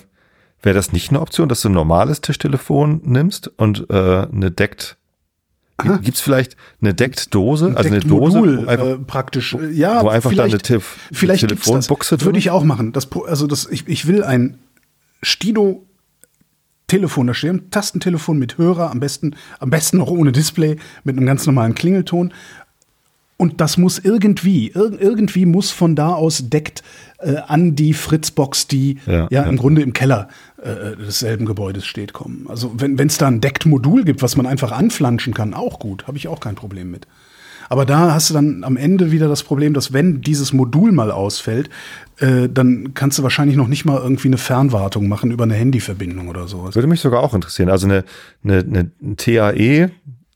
wäre 0.62 0.76
das 0.76 0.92
nicht 0.92 1.10
eine 1.10 1.22
Option, 1.22 1.48
dass 1.50 1.62
du 1.62 1.70
ein 1.70 1.74
normales 1.74 2.20
Tischtelefon 2.22 3.02
nimmst 3.06 3.48
und 3.58 3.90
äh, 3.90 4.28
eine 4.32 4.52
deckt, 4.52 4.98
gibt 6.02 6.16
es 6.16 6.22
vielleicht 6.22 6.56
eine 6.82 6.94
Deckt-Dose, 6.94 7.74
also 7.76 7.90
eine 7.90 8.00
Dose, 8.00 8.40
wo 8.40 8.68
einfach, 8.68 8.86
äh, 8.86 8.98
praktisch. 8.98 9.54
äh, 9.56 9.70
Ja, 9.72 10.04
wo 10.04 10.10
einfach 10.10 10.30
dann 10.34 10.50
vielleicht, 10.50 10.72
eine 10.72 10.80
Tif- 10.80 10.98
vielleicht 11.12 11.48
gibt's 11.48 11.66
Telefonbuchse 11.66 12.18
drin 12.18 12.26
Würde 12.28 12.40
ich 12.40 12.50
auch 12.52 12.64
machen. 12.64 12.92
Das, 12.94 13.08
also 13.28 13.48
das, 13.48 13.68
ich, 13.70 13.88
ich 13.88 14.08
will 14.08 14.24
ein 14.24 14.60
Stido 15.22 15.86
Telefon 16.88 17.28
da 17.28 17.34
stehen, 17.36 17.70
Tastentelefon 17.70 18.40
mit 18.40 18.58
Hörer, 18.58 18.90
am 18.90 19.00
besten, 19.00 19.36
am 19.60 19.70
besten 19.70 19.98
noch 19.98 20.10
ohne 20.10 20.32
Display, 20.32 20.78
mit 21.04 21.18
einem 21.18 21.26
ganz 21.28 21.46
normalen 21.46 21.76
Klingelton. 21.76 22.34
Und 23.42 23.62
das 23.62 23.78
muss 23.78 24.00
irgendwie, 24.00 24.68
ir 24.72 25.00
irgendwie 25.00 25.46
muss 25.46 25.72
von 25.72 25.96
da 25.96 26.10
aus 26.10 26.50
deckt 26.50 26.84
äh, 27.20 27.38
an 27.38 27.74
die 27.74 27.94
Fritzbox, 27.94 28.68
die 28.68 28.98
Ja, 29.06 29.14
ja, 29.14 29.28
ja. 29.32 29.44
im 29.44 29.56
Grunde 29.56 29.82
im 29.82 29.94
Keller 29.94 30.28
äh, 30.62 30.98
desselben 30.98 31.46
Gebäudes 31.46 31.86
steht, 31.86 32.12
kommen. 32.12 32.48
Also 32.50 32.74
wenn 32.76 33.00
es 33.00 33.18
da 33.18 33.28
ein 33.28 33.40
deckt 33.40 33.66
Modul 33.66 34.04
gibt, 34.04 34.22
was 34.22 34.36
man 34.36 34.46
einfach 34.46 34.74
anflanschen 34.74 35.34
kann, 35.34 35.54
auch 35.54 35.80
gut, 35.80 36.06
habe 36.06 36.18
ich 36.18 36.28
auch 36.28 36.42
kein 36.42 36.56
Problem 36.56 36.92
mit. 36.92 37.08
Aber 37.70 37.86
da 37.86 38.14
hast 38.14 38.30
du 38.30 38.34
dann 38.34 38.66
am 38.66 38.76
Ende 38.76 39.12
wieder 39.12 39.30
das 39.30 39.44
Problem, 39.44 39.74
dass 39.74 39.94
wenn 39.94 40.22
dieses 40.22 40.52
Modul 40.52 40.92
mal 40.92 41.10
ausfällt, 41.10 41.70
äh, 42.18 42.50
dann 42.50 42.94
kannst 42.94 43.20
du 43.20 43.24
wahrscheinlich 43.24 43.56
noch 43.56 43.68
nicht 43.68 43.86
mal 43.86 44.00
irgendwie 44.00 44.28
eine 44.28 44.38
Fernwartung 44.38 45.08
machen 45.08 45.32
über 45.32 45.46
eine 45.46 45.54
Handyverbindung 45.54 46.28
oder 46.28 46.48
sowas. 46.48 46.76
würde 46.76 46.88
mich 46.88 47.00
sogar 47.00 47.22
auch 47.22 47.34
interessieren. 47.34 47.70
Also 47.70 47.88
eine, 47.88 48.04
eine, 48.44 48.60
eine 48.60 48.92
ein 49.02 49.16
TAE, 49.16 49.92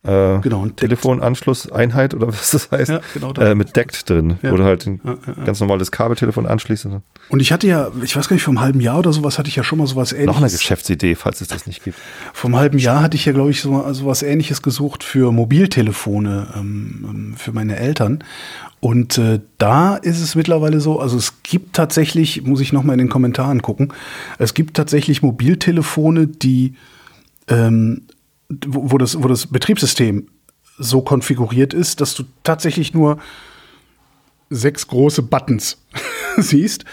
äh, 0.06 0.40
Genau, 0.42 0.66
ein 0.66 0.76
Telefonanschlusseinheit 0.76 2.14
oder 2.14 2.28
was 2.28 2.52
das 2.52 2.70
heißt, 2.72 2.90
Ja, 2.92 3.02
genau 3.14 3.34
äh, 3.34 3.56
mit 3.56 3.76
Deckt 3.76 4.10
drin, 4.10 4.38
Ja. 4.42 4.52
wo 4.52 4.58
du 4.58 4.64
halt 4.64 4.86
ein 4.86 5.00
Ja, 5.04 5.16
ganz 5.46 5.60
normales 5.60 5.92
Kabeltelefon 5.92 6.46
anschließt. 6.46 6.88
und 7.30 7.40
ich 7.40 7.52
hatte 7.52 7.68
ja, 7.68 7.90
ich 8.04 8.16
weiß 8.16 8.28
gar 8.28 8.36
nicht, 8.36 8.44
vor 8.44 8.52
einem 8.52 8.62
halben 8.62 8.80
Jahr 8.82 9.00
oder 9.00 9.14
sowas 9.14 9.40
hatte 9.40 9.50
ich 9.50 9.56
ja 9.56 9.64
schon 9.64 9.80
mal 9.80 9.88
sowas 9.88 10.12
ähnliches. 10.12 10.28
Noch 10.36 10.42
eine 10.42 10.52
Geschäftsidee, 10.52 11.16
falls 11.16 11.42
es 11.42 11.48
das 11.48 11.68
nicht 11.68 11.84
gibt. 11.84 11.98
Vor 12.34 12.50
einem 12.50 12.58
halben 12.60 12.78
Jahr 12.78 13.02
hatte 13.02 13.16
ich 13.16 13.26
ja, 13.26 13.32
glaube 13.34 13.52
ich, 13.52 13.62
so, 13.62 13.94
so 13.94 14.06
was 14.06 14.24
ähnliches 14.24 14.62
gesucht 14.62 15.04
für 15.04 15.32
Mobiltelefone 15.32 16.48
ähm, 16.56 17.06
ähm, 17.10 17.34
für 17.38 17.52
meine 17.54 17.78
Eltern. 17.78 18.24
Und 18.80 19.18
äh, 19.18 19.40
da 19.58 19.96
ist 19.96 20.20
es 20.20 20.36
mittlerweile 20.36 20.82
so, 20.82 21.00
also 21.00 21.16
es 21.16 21.42
gibt 21.44 21.74
tatsächlich, 21.78 22.44
muss 22.44 22.60
ich 22.60 22.74
noch 22.74 22.84
mal 22.84 22.92
in 22.94 23.00
den 23.00 23.10
Kommentaren 23.10 23.62
gucken, 23.62 23.94
es 24.40 24.54
gibt 24.54 24.76
tatsächlich 24.76 25.22
Mobiltelefone, 25.22 26.28
die 26.28 26.74
ähm, 27.48 28.02
wo, 28.50 28.92
wo, 28.92 28.98
das, 28.98 29.22
wo 29.22 29.28
das 29.28 29.48
Betriebssystem 29.48 30.28
so 30.78 31.02
konfiguriert 31.02 31.74
ist, 31.74 32.02
dass 32.02 32.16
du 32.16 32.24
tatsächlich 32.44 32.94
nur 32.94 33.20
sechs 34.50 34.88
große 34.88 35.22
Buttons 35.22 35.78
siehst 36.38 36.86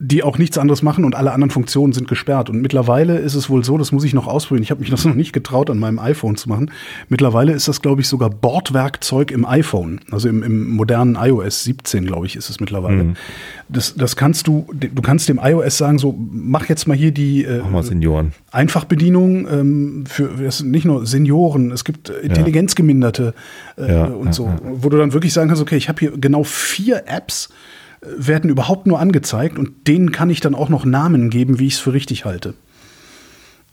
die 0.00 0.22
auch 0.22 0.38
nichts 0.38 0.56
anderes 0.58 0.82
machen 0.82 1.04
und 1.04 1.16
alle 1.16 1.32
anderen 1.32 1.50
Funktionen 1.50 1.92
sind 1.92 2.06
gesperrt. 2.06 2.48
Und 2.50 2.62
mittlerweile 2.62 3.18
ist 3.18 3.34
es 3.34 3.50
wohl 3.50 3.64
so, 3.64 3.76
das 3.78 3.90
muss 3.90 4.04
ich 4.04 4.14
noch 4.14 4.28
ausprobieren. 4.28 4.62
Ich 4.62 4.70
habe 4.70 4.80
mich 4.80 4.90
das 4.90 5.04
noch 5.06 5.14
nicht 5.14 5.32
getraut, 5.32 5.70
an 5.70 5.78
meinem 5.78 5.98
iPhone 5.98 6.36
zu 6.36 6.48
machen. 6.48 6.70
Mittlerweile 7.08 7.52
ist 7.52 7.66
das, 7.66 7.82
glaube 7.82 8.00
ich, 8.00 8.08
sogar 8.08 8.30
Bordwerkzeug 8.30 9.32
im 9.32 9.44
iPhone. 9.44 10.00
Also 10.12 10.28
im, 10.28 10.44
im 10.44 10.70
modernen 10.70 11.16
iOS 11.16 11.64
17, 11.64 12.06
glaube 12.06 12.26
ich, 12.26 12.36
ist 12.36 12.48
es 12.48 12.60
mittlerweile. 12.60 13.02
Mhm. 13.02 13.16
Das, 13.68 13.96
das 13.96 14.14
kannst 14.14 14.46
du, 14.46 14.66
du 14.72 15.02
kannst 15.02 15.28
dem 15.28 15.40
iOS 15.42 15.78
sagen, 15.78 15.98
so, 15.98 16.16
mach 16.16 16.68
jetzt 16.68 16.86
mal 16.86 16.96
hier 16.96 17.10
die 17.10 17.44
äh, 17.44 17.62
mal 17.62 17.82
Senioren. 17.82 18.32
Einfachbedienung 18.52 19.48
ähm, 19.48 20.04
für 20.06 20.28
das 20.42 20.58
sind 20.58 20.70
nicht 20.70 20.84
nur 20.84 21.06
Senioren, 21.06 21.72
es 21.72 21.84
gibt 21.84 22.08
Intelligenzgeminderte 22.08 23.34
äh, 23.76 23.92
ja, 23.92 24.04
und 24.04 24.32
so, 24.32 24.46
ja, 24.46 24.60
wo 24.62 24.88
du 24.88 24.96
dann 24.96 25.12
wirklich 25.12 25.32
sagen 25.32 25.48
kannst, 25.48 25.60
okay, 25.60 25.76
ich 25.76 25.88
habe 25.88 25.98
hier 25.98 26.12
genau 26.16 26.44
vier 26.44 27.02
Apps, 27.06 27.50
werden 28.00 28.50
überhaupt 28.50 28.86
nur 28.86 29.00
angezeigt 29.00 29.58
und 29.58 29.88
denen 29.88 30.12
kann 30.12 30.30
ich 30.30 30.40
dann 30.40 30.54
auch 30.54 30.68
noch 30.68 30.84
Namen 30.84 31.30
geben, 31.30 31.58
wie 31.58 31.66
ich 31.66 31.74
es 31.74 31.80
für 31.80 31.92
richtig 31.92 32.24
halte. 32.24 32.54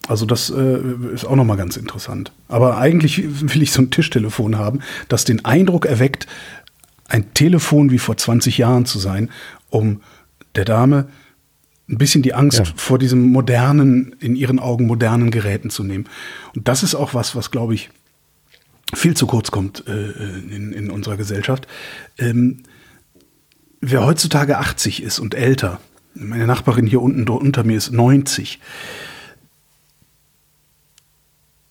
Also 0.08 0.26
das 0.26 0.50
äh, 0.50 0.80
ist 1.14 1.26
auch 1.26 1.36
noch 1.36 1.46
mal 1.46 1.58
ganz 1.58 1.78
interessant. 1.78 2.32
Aber 2.48 2.78
eigentlich 2.78 3.24
will 3.54 3.62
ich 3.62 3.72
so 3.72 3.82
ein 3.82 3.92
Tischtelefon 3.92 4.58
haben, 4.58 4.80
das 5.08 5.26
den 5.26 5.46
Eindruck 5.46 5.86
erweckt, 5.86 6.28
ein 7.08 7.34
Telefon 7.34 7.92
wie 7.92 8.00
vor 8.00 8.18
20 8.18 8.58
Jahren 8.58 8.86
zu 8.86 9.00
sein, 9.00 9.30
um 9.70 10.02
der 10.56 10.66
Dame 10.66 11.08
ein 11.88 11.98
bisschen 11.98 12.24
die 12.24 12.34
Angst 12.34 12.60
ja. 12.60 12.66
vor 12.76 12.98
diesem 12.98 13.32
modernen, 13.32 14.16
in 14.20 14.36
ihren 14.36 14.60
Augen 14.60 14.88
modernen 14.88 15.30
Geräten 15.30 15.70
zu 15.70 15.84
nehmen. 15.84 16.06
Und 16.56 16.68
das 16.68 16.82
ist 16.82 16.96
auch 16.96 17.14
was, 17.14 17.36
was 17.36 17.52
glaube 17.52 17.76
ich 17.76 17.90
viel 18.94 19.16
zu 19.16 19.28
kurz 19.28 19.52
kommt 19.52 19.84
äh, 19.88 20.12
in, 20.56 20.72
in 20.72 20.90
unserer 20.90 21.18
Gesellschaft. 21.18 21.68
Ähm, 22.18 22.64
wer 23.92 24.06
heutzutage 24.06 24.58
80 24.58 25.04
ist 25.04 25.20
und 25.20 25.36
älter, 25.36 25.80
meine 26.14 26.48
Nachbarin 26.48 26.88
hier 26.88 27.02
unten 27.02 27.28
unter 27.30 27.64
mir 27.64 27.78
ist 27.78 27.92
90, 27.92 28.60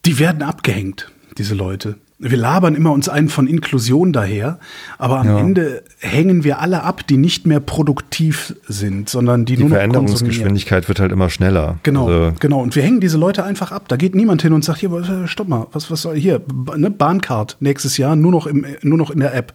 die 0.04 0.18
werden 0.18 0.42
abgehängt, 0.42 1.10
diese 1.38 1.54
Leute. 1.54 1.96
Wir 2.18 2.38
labern 2.38 2.74
immer 2.74 2.92
uns 2.92 3.08
einen 3.08 3.28
von 3.28 3.48
Inklusion 3.48 4.12
daher, 4.12 4.60
aber 4.98 5.18
am 5.18 5.26
ja. 5.26 5.38
Ende 5.38 5.82
hängen 5.98 6.44
wir 6.44 6.60
alle 6.60 6.84
ab, 6.84 7.06
die 7.06 7.16
nicht 7.16 7.44
mehr 7.46 7.58
produktiv 7.58 8.54
sind, 8.68 9.08
sondern 9.08 9.44
die, 9.44 9.56
die 9.56 9.62
nur 9.62 9.70
noch 9.70 9.76
Veränderungsgeschwindigkeit 9.76 10.88
wird 10.88 11.00
halt 11.00 11.10
immer 11.10 11.28
schneller. 11.28 11.80
Genau, 11.82 12.06
also. 12.06 12.36
genau. 12.38 12.60
Und 12.60 12.76
wir 12.76 12.82
hängen 12.82 13.00
diese 13.00 13.18
Leute 13.18 13.42
einfach 13.44 13.72
ab. 13.72 13.88
Da 13.88 13.96
geht 13.96 14.14
niemand 14.14 14.42
hin 14.42 14.52
und 14.52 14.64
sagt 14.64 14.78
hier, 14.78 15.26
stopp 15.26 15.48
mal, 15.48 15.66
was, 15.72 15.90
was 15.90 16.02
soll 16.02 16.16
hier, 16.16 16.40
ne, 16.76 16.90
Bahncard 16.90 17.56
nächstes 17.58 17.96
Jahr 17.96 18.14
nur 18.14 18.30
noch 18.30 18.46
im, 18.46 18.64
nur 18.82 18.96
noch 18.96 19.10
in 19.10 19.20
der 19.20 19.34
App. 19.34 19.52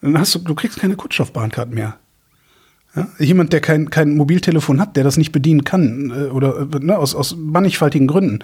Dann 0.00 0.18
hast 0.18 0.34
du, 0.34 0.38
du 0.38 0.54
kriegst 0.54 0.78
keine 0.78 0.96
Kunststoffbahncard 0.96 1.70
mehr. 1.70 1.96
Ja? 2.96 3.08
Jemand, 3.18 3.52
der 3.52 3.60
kein, 3.60 3.90
kein 3.90 4.16
Mobiltelefon 4.16 4.80
hat, 4.80 4.96
der 4.96 5.04
das 5.04 5.16
nicht 5.16 5.30
bedienen 5.30 5.64
kann, 5.64 6.10
äh, 6.10 6.30
oder 6.30 6.68
äh, 6.74 6.78
ne, 6.80 6.98
aus, 6.98 7.14
aus 7.14 7.36
mannigfaltigen 7.36 8.06
Gründen, 8.06 8.40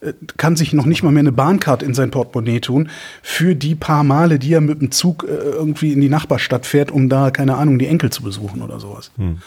äh, 0.00 0.12
kann 0.36 0.56
sich 0.56 0.72
noch 0.72 0.86
nicht 0.86 1.02
mal 1.02 1.10
mehr 1.10 1.20
eine 1.20 1.32
Bahncard 1.32 1.82
in 1.82 1.94
sein 1.94 2.10
Portemonnaie 2.10 2.60
tun, 2.60 2.88
für 3.22 3.54
die 3.54 3.74
paar 3.74 4.04
Male, 4.04 4.38
die 4.38 4.52
er 4.54 4.60
mit 4.60 4.80
dem 4.80 4.90
Zug 4.90 5.24
äh, 5.24 5.32
irgendwie 5.32 5.92
in 5.92 6.00
die 6.00 6.08
Nachbarstadt 6.08 6.64
fährt, 6.64 6.90
um 6.90 7.08
da, 7.08 7.30
keine 7.30 7.56
Ahnung, 7.56 7.78
die 7.78 7.86
Enkel 7.86 8.10
zu 8.10 8.22
besuchen 8.22 8.62
oder 8.62 8.80
sowas. 8.80 9.10
Hm 9.16 9.38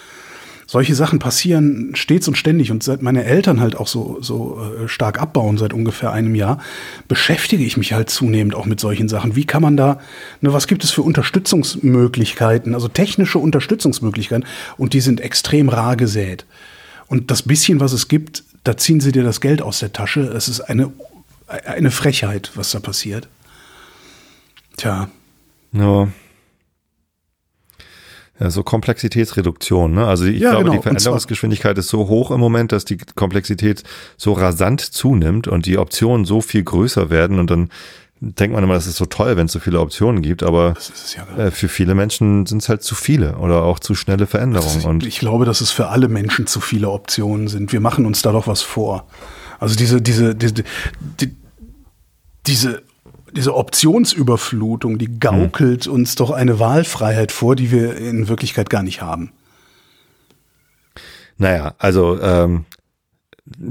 solche 0.66 0.94
Sachen 0.94 1.18
passieren 1.18 1.94
stets 1.94 2.28
und 2.28 2.36
ständig. 2.36 2.70
Und 2.70 2.82
seit 2.82 3.02
meine 3.02 3.24
Eltern 3.24 3.60
halt 3.60 3.76
auch 3.76 3.86
so, 3.86 4.18
so 4.20 4.60
äh, 4.60 4.88
stark 4.88 5.20
abbauen, 5.20 5.58
seit 5.58 5.72
ungefähr 5.72 6.12
einem 6.12 6.34
Jahr, 6.34 6.58
beschäftige 7.08 7.64
ich 7.64 7.76
mich 7.76 7.92
halt 7.92 8.10
zunehmend 8.10 8.54
auch 8.54 8.66
mit 8.66 8.80
solchen 8.80 9.08
Sachen. 9.08 9.36
Wie 9.36 9.44
kann 9.44 9.62
man 9.62 9.76
da, 9.76 10.00
ne, 10.40 10.52
was 10.52 10.66
gibt 10.66 10.84
es 10.84 10.90
für 10.90 11.02
Unterstützungsmöglichkeiten, 11.02 12.74
also 12.74 12.88
technische 12.88 13.38
Unterstützungsmöglichkeiten? 13.38 14.46
Und 14.76 14.92
die 14.92 15.00
sind 15.00 15.20
extrem 15.20 15.68
rar 15.68 15.96
gesät. 15.96 16.44
Und 17.06 17.30
das 17.30 17.42
bisschen, 17.42 17.80
was 17.80 17.92
es 17.92 18.08
gibt, 18.08 18.44
da 18.64 18.76
ziehen 18.76 19.00
sie 19.00 19.12
dir 19.12 19.22
das 19.22 19.40
Geld 19.40 19.60
aus 19.60 19.80
der 19.80 19.92
Tasche. 19.92 20.20
Es 20.20 20.48
ist 20.48 20.60
eine, 20.60 20.90
eine 21.46 21.90
Frechheit, 21.90 22.50
was 22.54 22.70
da 22.70 22.80
passiert. 22.80 23.28
Tja. 24.76 25.08
Ja. 25.72 26.08
Ja, 28.44 28.50
so 28.50 28.62
Komplexitätsreduktion. 28.62 29.94
Ne? 29.94 30.06
Also 30.06 30.26
ich 30.26 30.38
ja, 30.38 30.50
glaube, 30.50 30.64
genau. 30.64 30.76
die 30.76 30.82
Veränderungsgeschwindigkeit 30.82 31.78
ist 31.78 31.88
so 31.88 32.08
hoch 32.08 32.30
im 32.30 32.40
Moment, 32.40 32.72
dass 32.72 32.84
die 32.84 32.98
Komplexität 32.98 33.84
so 34.18 34.34
rasant 34.34 34.82
zunimmt 34.82 35.48
und 35.48 35.64
die 35.64 35.78
Optionen 35.78 36.26
so 36.26 36.42
viel 36.42 36.62
größer 36.62 37.08
werden 37.08 37.38
und 37.38 37.50
dann 37.50 37.70
denkt 38.20 38.54
man 38.54 38.62
immer, 38.62 38.74
das 38.74 38.86
ist 38.86 38.96
so 38.96 39.06
toll, 39.06 39.38
wenn 39.38 39.46
es 39.46 39.52
so 39.52 39.60
viele 39.60 39.80
Optionen 39.80 40.20
gibt, 40.20 40.42
aber 40.42 40.74
ja 41.16 41.46
äh, 41.46 41.50
für 41.50 41.68
viele 41.68 41.94
Menschen 41.94 42.44
sind 42.44 42.60
es 42.60 42.68
halt 42.68 42.82
zu 42.82 42.94
viele 42.94 43.38
oder 43.38 43.62
auch 43.62 43.78
zu 43.78 43.94
schnelle 43.94 44.26
Veränderungen. 44.26 44.78
Ist, 44.78 44.84
und 44.84 45.06
ich 45.06 45.18
glaube, 45.18 45.46
dass 45.46 45.62
es 45.62 45.70
für 45.70 45.88
alle 45.88 46.08
Menschen 46.08 46.46
zu 46.46 46.60
viele 46.60 46.90
Optionen 46.90 47.48
sind. 47.48 47.72
Wir 47.72 47.80
machen 47.80 48.04
uns 48.04 48.20
da 48.20 48.32
doch 48.32 48.46
was 48.46 48.60
vor. 48.60 49.06
Also 49.58 49.74
diese, 49.74 50.02
diese, 50.02 50.34
diese, 50.34 50.64
die, 51.00 51.34
diese 52.46 52.82
diese 53.36 53.54
Optionsüberflutung, 53.54 54.98
die 54.98 55.18
gaukelt 55.18 55.86
hm. 55.86 55.92
uns 55.92 56.14
doch 56.14 56.30
eine 56.30 56.58
Wahlfreiheit 56.58 57.32
vor, 57.32 57.56
die 57.56 57.70
wir 57.70 57.96
in 57.96 58.28
Wirklichkeit 58.28 58.70
gar 58.70 58.82
nicht 58.82 59.02
haben. 59.02 59.32
Naja, 61.36 61.74
also 61.78 62.20
ähm, 62.20 62.64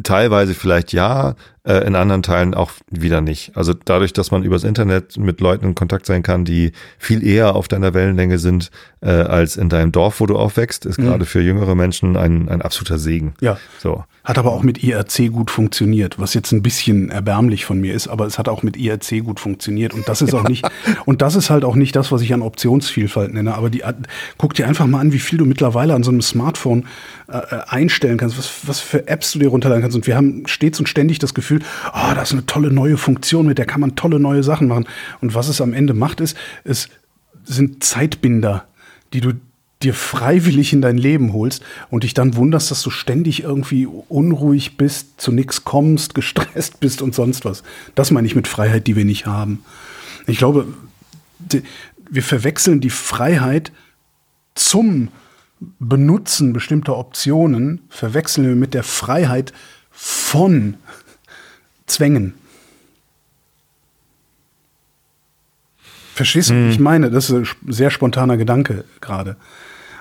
teilweise 0.04 0.54
vielleicht 0.54 0.92
ja, 0.92 1.36
äh, 1.66 1.86
in 1.88 1.96
anderen 1.96 2.24
Teilen 2.24 2.54
auch 2.54 2.72
wieder 2.90 3.22
nicht. 3.22 3.56
Also 3.56 3.74
dadurch, 3.74 4.14
dass 4.14 4.32
man 4.32 4.44
übers 4.44 4.64
Internet 4.64 5.18
mit 5.18 5.40
Leuten 5.40 5.68
in 5.68 5.76
Kontakt 5.76 6.06
sein 6.06 6.24
kann, 6.24 6.46
die 6.46 6.74
viel 6.98 7.26
eher 7.26 7.56
auf 7.56 7.68
deiner 7.68 7.94
Wellenlänge 7.94 8.38
sind 8.38 8.70
äh, 9.02 9.10
als 9.10 9.58
in 9.58 9.70
deinem 9.70 9.92
Dorf, 9.92 10.20
wo 10.20 10.26
du 10.26 10.38
aufwächst, 10.38 10.86
ist 10.86 11.00
mhm. 11.00 11.06
gerade 11.06 11.26
für 11.26 11.42
jüngere 11.42 11.76
Menschen 11.76 12.18
ein, 12.18 12.50
ein 12.50 12.62
absoluter 12.62 12.98
Segen. 12.98 13.34
Ja. 13.42 13.58
So. 13.80 14.04
Hat 14.24 14.38
aber 14.38 14.54
auch 14.54 14.64
mit 14.64 14.82
IRC 14.84 15.32
gut 15.32 15.52
funktioniert, 15.52 16.18
was 16.18 16.34
jetzt 16.34 16.54
ein 16.54 16.64
bisschen 16.64 17.10
erbärmlich 17.10 17.66
von 17.66 17.80
mir 17.80 17.94
ist, 17.94 18.08
aber 18.08 18.26
es 18.26 18.40
hat 18.40 18.48
auch 18.48 18.64
mit 18.64 18.78
IRC 18.78 19.24
gut 19.24 19.40
funktioniert 19.42 19.94
und 19.94 20.08
das 20.08 20.22
ist 20.22 20.34
auch 20.34 20.48
nicht 20.48 20.66
und 21.06 21.22
das 21.22 21.36
ist 21.36 21.50
halt 21.50 21.66
auch 21.66 21.76
nicht 21.76 21.96
das, 21.96 22.12
was 22.12 22.22
ich 22.22 22.34
an 22.34 22.42
Optionsvielfalt 22.42 23.34
nenne. 23.34 23.56
Aber 23.56 23.70
die 23.70 23.84
guck 24.38 24.54
dir 24.54 24.68
einfach 24.68 24.86
mal 24.88 25.00
an, 25.00 25.12
wie 25.12 25.20
viel 25.20 25.38
du 25.38 25.46
mittlerweile 25.46 25.94
an 25.94 26.04
so 26.04 26.12
einem 26.12 26.22
Smartphone 26.22 26.86
äh, 27.28 27.42
einstellen 27.68 28.18
kannst, 28.18 28.38
was, 28.38 28.52
was 28.66 28.80
für 28.80 29.08
Apps 29.08 29.32
du 29.32 29.40
dir 29.40 29.50
runterladen 29.50 29.82
kannst. 29.82 29.96
Und 29.96 30.08
wir 30.08 30.16
haben 30.16 30.48
stets 30.48 30.80
und 30.80 30.88
ständig 30.88 31.20
das 31.20 31.34
Gefühl, 31.34 31.53
oh, 31.60 32.14
das 32.16 32.30
ist 32.30 32.34
eine 32.34 32.46
tolle 32.46 32.72
neue 32.72 32.98
Funktion, 32.98 33.48
mit 33.48 33.58
der 33.58 33.66
kann 33.66 33.82
man 33.82 33.96
tolle 33.96 34.20
neue 34.20 34.44
Sachen 34.44 34.68
machen. 34.68 34.88
Und 35.22 35.36
was 35.36 35.48
es 35.48 35.62
am 35.62 35.74
Ende 35.74 35.94
macht, 35.94 36.22
ist, 36.22 36.38
es 36.64 36.90
sind 37.46 37.84
Zeitbinder, 37.84 38.68
die 39.14 39.22
du 39.22 39.34
dir 39.84 39.94
freiwillig 39.94 40.74
in 40.74 40.82
dein 40.82 40.98
Leben 40.98 41.34
holst 41.34 41.64
und 41.90 42.04
dich 42.04 42.14
dann 42.14 42.36
wunderst, 42.36 42.72
dass 42.72 42.82
du 42.82 42.90
ständig 42.90 43.44
irgendwie 43.44 43.86
unruhig 43.86 44.78
bist, 44.78 45.20
zu 45.20 45.32
nichts 45.32 45.66
kommst, 45.66 46.16
gestresst 46.16 46.80
bist 46.80 47.02
und 47.02 47.14
sonst 47.14 47.46
was. 47.46 47.64
Das 47.96 48.12
meine 48.12 48.28
ich 48.28 48.36
mit 48.36 48.48
Freiheit, 48.48 48.88
die 48.88 48.96
wir 48.96 49.06
nicht 49.06 49.26
haben. 49.26 49.64
Ich 50.26 50.38
glaube, 50.38 50.68
wir 52.10 52.24
verwechseln 52.24 52.80
die 52.80 52.90
Freiheit 52.90 53.72
zum 54.56 55.10
Benutzen 55.80 56.54
bestimmter 56.54 56.98
Optionen, 56.98 57.82
verwechseln 57.90 58.48
wir 58.48 58.56
mit 58.56 58.74
der 58.74 58.84
Freiheit 58.84 59.54
von 59.92 60.76
Zwängen. 61.86 62.34
Verstehst 66.14 66.52
du, 66.52 66.54
hm. 66.54 66.70
ich 66.70 66.80
meine? 66.80 67.10
Das 67.10 67.30
ist 67.30 67.36
ein 67.36 67.72
sehr 67.72 67.90
spontaner 67.90 68.38
Gedanke 68.38 68.86
gerade. 69.02 69.36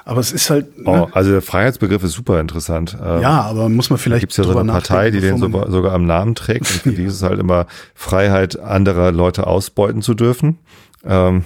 Aber 0.05 0.21
es 0.21 0.33
ist 0.33 0.51
halt. 0.51 0.79
Ne? 0.79 0.85
Oh, 0.87 1.09
also 1.13 1.31
der 1.31 1.43
Freiheitsbegriff 1.43 2.03
ist 2.03 2.13
super 2.13 2.41
interessant. 2.41 2.97
Ähm, 3.01 3.23
ja, 3.23 3.43
aber 3.43 3.69
muss 3.69 3.89
man 3.89 3.99
vielleicht. 3.99 4.21
Gibt 4.21 4.33
es 4.33 4.37
ja 4.37 4.45
so 4.45 4.57
eine 4.57 4.73
Partei, 4.73 5.11
die 5.11 5.21
den 5.21 5.39
so, 5.39 5.49
sogar 5.71 5.93
am 5.93 6.05
Namen 6.05 6.35
trägt. 6.35 6.71
Und 6.71 6.81
für 6.81 6.93
die 6.93 7.05
ist 7.07 7.15
es 7.15 7.23
halt 7.23 7.39
immer 7.39 7.67
Freiheit, 7.95 8.59
anderer 8.59 9.13
Leute 9.13 9.47
ausbeuten 9.47 10.03
zu 10.03 10.15
dürfen. 10.15 10.59
Ähm, 11.05 11.45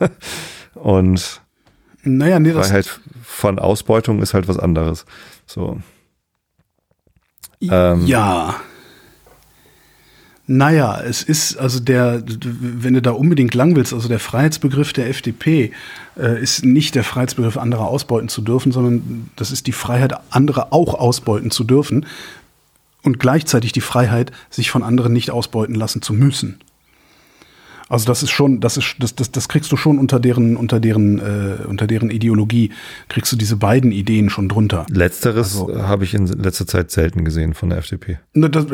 und 0.74 1.40
naja, 2.02 2.40
nee, 2.40 2.52
Freiheit 2.52 3.00
von 3.22 3.58
Ausbeutung 3.58 4.20
ist 4.20 4.34
halt 4.34 4.48
was 4.48 4.58
anderes. 4.58 5.06
So. 5.46 5.78
Ähm, 7.60 8.06
ja. 8.06 8.56
Naja, 10.54 11.00
es 11.00 11.22
ist 11.22 11.56
also 11.56 11.80
der, 11.80 12.22
wenn 12.26 12.92
du 12.92 13.00
da 13.00 13.12
unbedingt 13.12 13.54
lang 13.54 13.74
willst, 13.74 13.94
also 13.94 14.06
der 14.06 14.18
Freiheitsbegriff 14.18 14.92
der 14.92 15.08
FDP 15.08 15.72
äh, 16.18 16.42
ist 16.42 16.62
nicht 16.62 16.94
der 16.94 17.04
Freiheitsbegriff, 17.04 17.56
andere 17.56 17.86
ausbeuten 17.86 18.28
zu 18.28 18.42
dürfen, 18.42 18.70
sondern 18.70 19.30
das 19.36 19.50
ist 19.50 19.66
die 19.66 19.72
Freiheit, 19.72 20.12
andere 20.28 20.70
auch 20.70 20.92
ausbeuten 20.92 21.50
zu 21.50 21.64
dürfen 21.64 22.04
und 23.02 23.18
gleichzeitig 23.18 23.72
die 23.72 23.80
Freiheit, 23.80 24.30
sich 24.50 24.70
von 24.70 24.82
anderen 24.82 25.14
nicht 25.14 25.30
ausbeuten 25.30 25.74
lassen 25.74 26.02
zu 26.02 26.12
müssen. 26.12 26.58
Also 27.92 28.06
das 28.06 28.22
ist 28.22 28.30
schon, 28.30 28.60
das 28.60 28.78
ist, 28.78 28.96
das, 29.00 29.14
das, 29.14 29.32
das 29.32 29.50
kriegst 29.50 29.70
du 29.70 29.76
schon 29.76 29.98
unter 29.98 30.18
deren, 30.18 30.56
unter 30.56 30.80
deren, 30.80 31.18
äh, 31.18 31.62
unter 31.66 31.86
deren 31.86 32.10
Ideologie, 32.10 32.70
kriegst 33.10 33.30
du 33.30 33.36
diese 33.36 33.56
beiden 33.56 33.92
Ideen 33.92 34.30
schon 34.30 34.48
drunter. 34.48 34.86
Letzteres 34.88 35.60
also, 35.60 35.86
habe 35.86 36.04
ich 36.04 36.14
in 36.14 36.26
letzter 36.26 36.66
Zeit 36.66 36.90
selten 36.90 37.22
gesehen 37.22 37.52
von 37.52 37.68
der 37.68 37.76
FDP. 37.76 38.18
Das, 38.32 38.64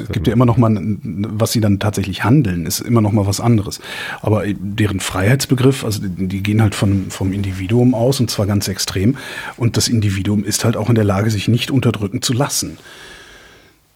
es 0.00 0.08
gibt 0.10 0.26
ja 0.26 0.32
immer 0.32 0.46
noch 0.46 0.56
mal, 0.56 0.76
was 1.04 1.52
sie 1.52 1.60
dann 1.60 1.78
tatsächlich 1.78 2.24
handeln, 2.24 2.66
ist 2.66 2.80
immer 2.80 3.00
noch 3.00 3.12
mal 3.12 3.24
was 3.24 3.38
anderes. 3.38 3.80
Aber 4.20 4.42
deren 4.48 4.98
Freiheitsbegriff, 4.98 5.84
also 5.84 6.00
die 6.02 6.42
gehen 6.42 6.60
halt 6.60 6.74
von, 6.74 7.10
vom 7.10 7.32
Individuum 7.32 7.94
aus 7.94 8.18
und 8.18 8.32
zwar 8.32 8.46
ganz 8.46 8.66
extrem. 8.66 9.16
Und 9.56 9.76
das 9.76 9.86
Individuum 9.86 10.42
ist 10.42 10.64
halt 10.64 10.76
auch 10.76 10.88
in 10.88 10.96
der 10.96 11.04
Lage, 11.04 11.30
sich 11.30 11.46
nicht 11.46 11.70
unterdrücken 11.70 12.20
zu 12.20 12.32
lassen. 12.32 12.78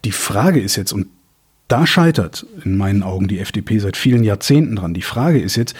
Die 0.04 0.12
Frage 0.12 0.60
ist 0.60 0.76
jetzt, 0.76 0.92
und 0.92 1.08
da 1.68 1.86
scheitert 1.86 2.46
in 2.64 2.76
meinen 2.76 3.02
Augen 3.02 3.28
die 3.28 3.38
FDP 3.38 3.78
seit 3.78 3.96
vielen 3.96 4.24
Jahrzehnten 4.24 4.76
dran. 4.76 4.94
Die 4.94 5.02
Frage 5.02 5.38
ist 5.38 5.56
jetzt, 5.56 5.74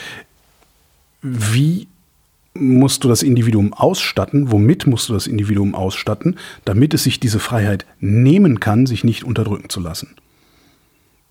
wie 1.22 1.88
musst 2.54 3.04
du 3.04 3.08
das 3.08 3.22
Individuum 3.22 3.72
ausstatten, 3.72 4.50
womit 4.50 4.86
musst 4.86 5.08
du 5.08 5.14
das 5.14 5.26
Individuum 5.26 5.74
ausstatten, 5.74 6.36
damit 6.64 6.94
es 6.94 7.04
sich 7.04 7.20
diese 7.20 7.38
Freiheit 7.38 7.86
nehmen 8.00 8.60
kann, 8.60 8.86
sich 8.86 9.04
nicht 9.04 9.24
unterdrücken 9.24 9.68
zu 9.68 9.80
lassen. 9.80 10.14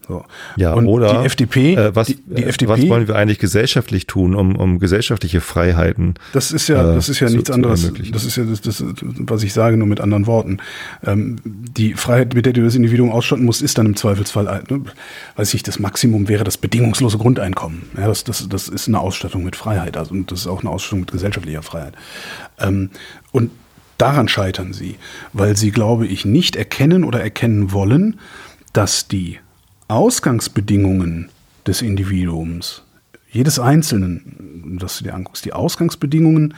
So. 0.07 0.23
Ja, 0.55 0.73
und 0.73 0.87
oder 0.87 1.19
die 1.19 1.25
FDP, 1.25 1.75
äh, 1.75 1.95
was, 1.95 2.07
die, 2.07 2.15
die 2.15 2.43
äh, 2.43 2.47
FDP, 2.47 2.71
was 2.71 2.87
wollen 2.87 3.07
wir 3.09 3.15
eigentlich 3.15 3.39
gesellschaftlich 3.39 4.07
tun, 4.07 4.35
um, 4.35 4.55
um 4.55 4.79
gesellschaftliche 4.79 5.41
Freiheiten? 5.41 6.15
Das 6.31 6.51
ist 6.51 6.69
ja, 6.69 6.91
äh, 6.91 6.95
das 6.95 7.09
ist 7.09 7.19
ja 7.19 7.29
nichts 7.29 7.51
anderes. 7.51 7.91
Das 8.13 8.23
ist 8.23 8.37
ja 8.37 8.45
das, 8.45 8.61
das, 8.61 8.83
was 9.01 9.43
ich 9.43 9.51
sage, 9.51 9.75
nur 9.75 9.87
mit 9.87 9.99
anderen 9.99 10.25
Worten. 10.25 10.59
Ähm, 11.05 11.37
die 11.43 11.93
Freiheit, 11.93 12.33
mit 12.35 12.45
der 12.45 12.53
du 12.53 12.63
das 12.63 12.75
Individuum 12.75 13.11
ausstatten 13.11 13.43
musst, 13.43 13.61
ist 13.61 13.77
dann 13.77 13.85
im 13.85 13.95
Zweifelsfall, 13.97 14.63
ne, 14.69 14.81
weiß 15.35 15.53
ich, 15.53 15.63
das 15.63 15.79
Maximum 15.79 16.29
wäre 16.29 16.45
das 16.45 16.57
bedingungslose 16.57 17.17
Grundeinkommen. 17.17 17.83
Ja, 17.97 18.07
das, 18.07 18.23
das, 18.23 18.47
das 18.47 18.69
ist 18.69 18.87
eine 18.87 19.01
Ausstattung 19.01 19.43
mit 19.43 19.57
Freiheit, 19.57 19.97
also 19.97 20.13
und 20.13 20.31
das 20.31 20.41
ist 20.41 20.47
auch 20.47 20.61
eine 20.61 20.69
Ausstattung 20.69 21.01
mit 21.01 21.11
gesellschaftlicher 21.11 21.63
Freiheit. 21.63 21.95
Ähm, 22.59 22.91
und 23.33 23.51
daran 23.97 24.29
scheitern 24.29 24.71
sie, 24.71 24.95
weil 25.33 25.57
sie, 25.57 25.71
glaube 25.71 26.07
ich, 26.07 26.23
nicht 26.23 26.55
erkennen 26.55 27.03
oder 27.03 27.21
erkennen 27.21 27.73
wollen, 27.73 28.19
dass 28.71 29.07
die 29.07 29.39
Ausgangsbedingungen 29.87 31.29
des 31.65 31.81
Individuums, 31.81 32.83
jedes 33.29 33.59
Einzelnen, 33.59 34.77
dass 34.79 34.97
du 34.97 35.05
dir 35.05 35.13
anguckst, 35.13 35.45
die 35.45 35.53
Ausgangsbedingungen 35.53 36.53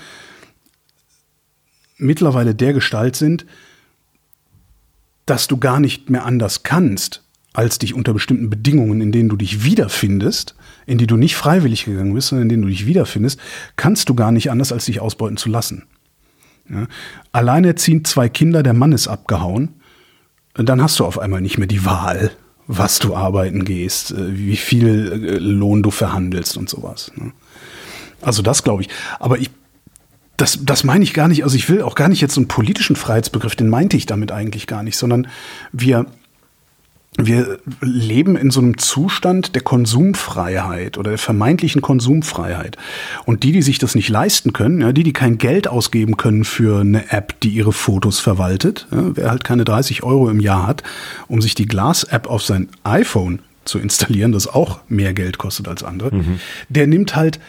mittlerweile 1.98 2.56
der 2.56 2.74
Gestalt 2.74 3.16
sind, 3.16 3.46
dass 5.26 5.48
du 5.48 5.58
gar 5.58 5.80
nicht 5.80 6.10
mehr 6.10 6.26
anders 6.26 6.64
kannst, 6.64 7.24
als 7.54 7.78
dich 7.78 7.94
unter 7.94 8.14
bestimmten 8.14 8.50
Bedingungen, 8.50 9.02
in 9.02 9.12
denen 9.12 9.30
du 9.30 9.36
dich 9.36 9.64
wiederfindest, 9.64 10.56
in 10.86 10.98
die 10.98 11.08
du 11.08 11.18
nicht 11.18 11.36
freiwillig 11.36 11.86
gegangen 11.86 12.14
bist, 12.14 12.30
sondern 12.30 12.44
in 12.44 12.50
denen 12.50 12.62
du 12.64 12.70
dich 12.70 12.86
wiederfindest, 12.86 13.40
kannst 13.76 14.10
du 14.10 14.16
gar 14.16 14.32
nicht 14.32 14.50
anders, 14.50 14.72
als 14.72 14.86
dich 14.86 15.02
ausbeuten 15.02 15.38
zu 15.38 15.50
lassen. 15.50 15.84
Ja? 16.70 16.88
Alleinerziehend 17.32 18.08
zwei 18.08 18.30
Kinder, 18.30 18.64
der 18.64 18.74
Mann 18.74 18.92
ist 18.92 19.08
abgehauen, 19.08 19.70
dann 20.54 20.82
hast 20.82 21.00
du 21.00 21.06
auf 21.06 21.20
einmal 21.20 21.42
nicht 21.42 21.58
mehr 21.58 21.68
die 21.68 21.86
Wahl 21.86 22.32
was 22.72 23.00
du 23.00 23.16
arbeiten 23.16 23.66
gehst, 23.66 24.12
äh, 24.12 24.38
wie 24.38 24.56
viel 24.56 25.12
äh, 25.12 25.38
Lohn 25.40 25.82
du 25.82 25.90
verhandelst 25.90 26.56
und 26.56 26.70
sowas. 26.70 27.12
Ne? 27.16 27.32
Also 28.22 28.44
das 28.44 28.64
glaube 28.64 28.84
ich. 28.84 28.90
Aber 29.20 29.40
ich, 29.40 29.50
das, 30.38 30.60
das 30.64 30.84
meine 30.84 31.04
ich 31.04 31.16
gar 31.16 31.28
nicht. 31.28 31.44
Also 31.44 31.56
ich 31.56 31.68
will 31.68 31.82
auch 31.82 31.96
gar 31.96 32.10
nicht 32.10 32.22
jetzt 32.22 32.36
so 32.36 32.42
einen 32.42 32.48
politischen 32.48 32.96
Freiheitsbegriff, 32.96 33.56
den 33.56 33.70
meinte 33.70 33.98
ich 33.98 34.06
damit 34.06 34.32
eigentlich 34.32 34.68
gar 34.68 34.84
nicht, 34.84 34.98
sondern 34.98 35.28
wir 35.72 36.06
wir 37.18 37.60
leben 37.82 38.36
in 38.36 38.52
so 38.52 38.62
einem 38.62 38.78
Zustand 38.78 39.56
der 39.56 39.62
Konsumfreiheit 39.62 40.98
oder 40.98 41.12
der 41.12 41.18
vermeintlichen 41.18 41.82
Konsumfreiheit. 41.82 42.78
Und 43.26 43.44
die, 43.44 43.52
die 43.52 43.62
sich 43.62 43.80
das 43.80 43.96
nicht 43.96 44.10
leisten 44.10 44.54
können, 44.54 44.82
ja, 44.82 44.94
die, 44.94 45.04
die 45.04 45.14
kein 45.14 45.38
Geld 45.38 45.68
ausgeben 45.68 46.18
können 46.18 46.46
für 46.46 46.82
eine 46.82 47.12
App, 47.12 47.40
die 47.42 47.50
ihre 47.50 47.74
Fotos 47.74 48.20
verwaltet, 48.20 48.88
ja, 48.92 49.16
wer 49.16 49.32
halt 49.32 49.44
keine 49.44 49.66
30 49.66 50.04
Euro 50.04 50.30
im 50.30 50.40
Jahr 50.40 50.68
hat, 50.68 50.84
um 51.28 51.42
sich 51.42 51.56
die 51.56 51.66
Glas-App 51.66 52.28
auf 52.28 52.44
sein 52.44 52.70
iPhone 52.84 53.40
zu 53.66 53.80
installieren, 53.80 54.32
das 54.32 54.48
auch 54.48 54.80
mehr 54.88 55.14
Geld 55.14 55.38
kostet 55.38 55.68
als 55.68 55.84
andere, 55.84 56.16
mhm. 56.16 56.40
der 56.70 56.88
nimmt 56.88 57.16
halt 57.16 57.40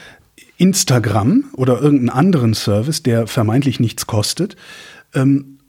Instagram 0.57 1.45
oder 1.55 1.81
irgendeinen 1.81 2.11
anderen 2.11 2.55
Service, 2.55 3.03
der 3.03 3.27
vermeintlich 3.27 3.81
nichts 3.81 4.07
kostet, 4.07 4.57
ähm, 5.15 5.60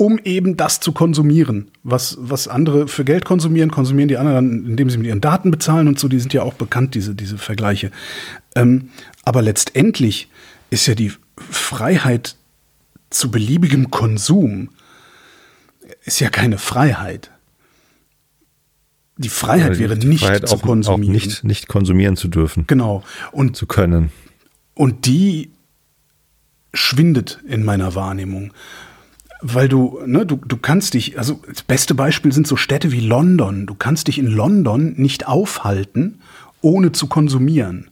um 0.00 0.18
eben 0.24 0.56
das 0.56 0.80
zu 0.80 0.92
konsumieren. 0.92 1.70
Was, 1.82 2.16
was 2.18 2.48
andere 2.48 2.88
für 2.88 3.04
Geld 3.04 3.26
konsumieren, 3.26 3.70
konsumieren 3.70 4.08
die 4.08 4.16
anderen 4.16 4.62
dann, 4.62 4.70
indem 4.70 4.88
sie 4.88 4.96
mit 4.96 5.06
ihren 5.06 5.20
Daten 5.20 5.50
bezahlen 5.50 5.88
und 5.88 6.00
so, 6.00 6.08
die 6.08 6.18
sind 6.18 6.32
ja 6.32 6.42
auch 6.42 6.54
bekannt, 6.54 6.94
diese, 6.94 7.14
diese 7.14 7.36
Vergleiche. 7.36 7.90
Ähm, 8.56 8.88
aber 9.24 9.42
letztendlich 9.42 10.30
ist 10.70 10.86
ja 10.86 10.94
die 10.94 11.12
Freiheit 11.36 12.36
zu 13.10 13.30
beliebigem 13.30 13.90
Konsum 13.90 14.70
ist 16.04 16.18
ja 16.18 16.30
keine 16.30 16.56
Freiheit. 16.56 17.30
Die 19.18 19.28
Freiheit 19.28 19.78
wäre 19.78 19.96
nicht 19.96 20.24
Freiheit 20.24 20.48
zu 20.48 20.54
auch, 20.56 20.62
konsumieren. 20.62 21.10
Auch 21.10 21.12
nicht, 21.12 21.44
nicht 21.44 21.68
konsumieren 21.68 22.16
zu 22.16 22.28
dürfen. 22.28 22.66
Genau. 22.66 23.02
Und 23.32 23.54
zu 23.54 23.66
können. 23.66 24.12
Und 24.72 25.04
die 25.04 25.50
schwindet 26.72 27.40
in 27.46 27.64
meiner 27.64 27.94
Wahrnehmung 27.94 28.54
weil 29.42 29.68
du, 29.68 30.00
ne, 30.06 30.26
du, 30.26 30.36
du 30.36 30.56
kannst 30.56 30.94
dich, 30.94 31.18
also 31.18 31.40
das 31.48 31.62
beste 31.62 31.94
Beispiel 31.94 32.32
sind 32.32 32.46
so 32.46 32.56
Städte 32.56 32.92
wie 32.92 33.00
London. 33.00 33.66
Du 33.66 33.74
kannst 33.74 34.08
dich 34.08 34.18
in 34.18 34.26
London 34.26 34.94
nicht 34.96 35.26
aufhalten, 35.26 36.20
ohne 36.60 36.92
zu 36.92 37.06
konsumieren. 37.06 37.90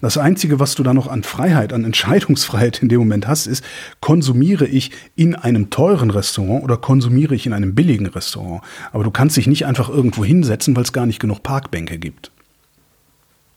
Das 0.00 0.18
Einzige, 0.18 0.58
was 0.58 0.74
du 0.74 0.82
da 0.82 0.92
noch 0.92 1.06
an 1.06 1.22
Freiheit, 1.22 1.72
an 1.72 1.84
Entscheidungsfreiheit 1.84 2.82
in 2.82 2.88
dem 2.88 2.98
Moment 2.98 3.28
hast, 3.28 3.46
ist, 3.46 3.64
konsumiere 4.00 4.66
ich 4.66 4.90
in 5.14 5.34
einem 5.34 5.70
teuren 5.70 6.10
Restaurant 6.10 6.64
oder 6.64 6.76
konsumiere 6.76 7.34
ich 7.34 7.46
in 7.46 7.52
einem 7.52 7.74
billigen 7.74 8.06
Restaurant. 8.06 8.62
Aber 8.92 9.04
du 9.04 9.10
kannst 9.10 9.36
dich 9.36 9.46
nicht 9.46 9.66
einfach 9.66 9.88
irgendwo 9.88 10.24
hinsetzen, 10.24 10.74
weil 10.74 10.82
es 10.82 10.92
gar 10.92 11.06
nicht 11.06 11.20
genug 11.20 11.42
Parkbänke 11.42 11.98
gibt. 11.98 12.30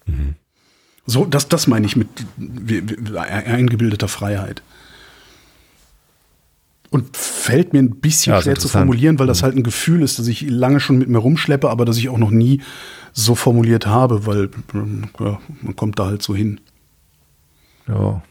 Mhm. 0.06 0.36
So, 1.06 1.26
das, 1.26 1.50
das 1.50 1.68
meine 1.68 1.86
ich 1.86 1.96
mit 1.96 2.08
eingebildeter 3.18 4.08
Freiheit. 4.08 4.62
Und 6.94 7.18
fällt 7.18 7.74
mir 7.74 7.80
ein 7.80 7.96
bisschen 7.96 8.34
ja, 8.34 8.42
schwer 8.44 8.54
zu 8.54 8.68
formulieren, 8.68 9.18
weil 9.18 9.26
das 9.26 9.42
mhm. 9.42 9.46
halt 9.46 9.56
ein 9.56 9.64
Gefühl 9.64 10.04
ist, 10.04 10.20
dass 10.20 10.28
ich 10.28 10.48
lange 10.48 10.80
schon 10.80 11.00
mit 11.00 11.10
mir 11.10 11.18
rumschleppe, 11.18 11.68
aber 11.72 11.86
dass 11.86 11.98
ich 11.98 12.08
auch 12.08 12.20
noch 12.20 12.30
nie 12.30 12.62
so 13.14 13.34
formuliert 13.34 13.88
habe, 13.88 14.28
weil 14.28 14.52
ja, 15.20 15.40
man 15.64 15.76
kommt 15.76 15.98
da 15.98 16.06
halt 16.06 16.22
so 16.22 16.36
hin. 16.36 16.60
Ja. 17.88 18.22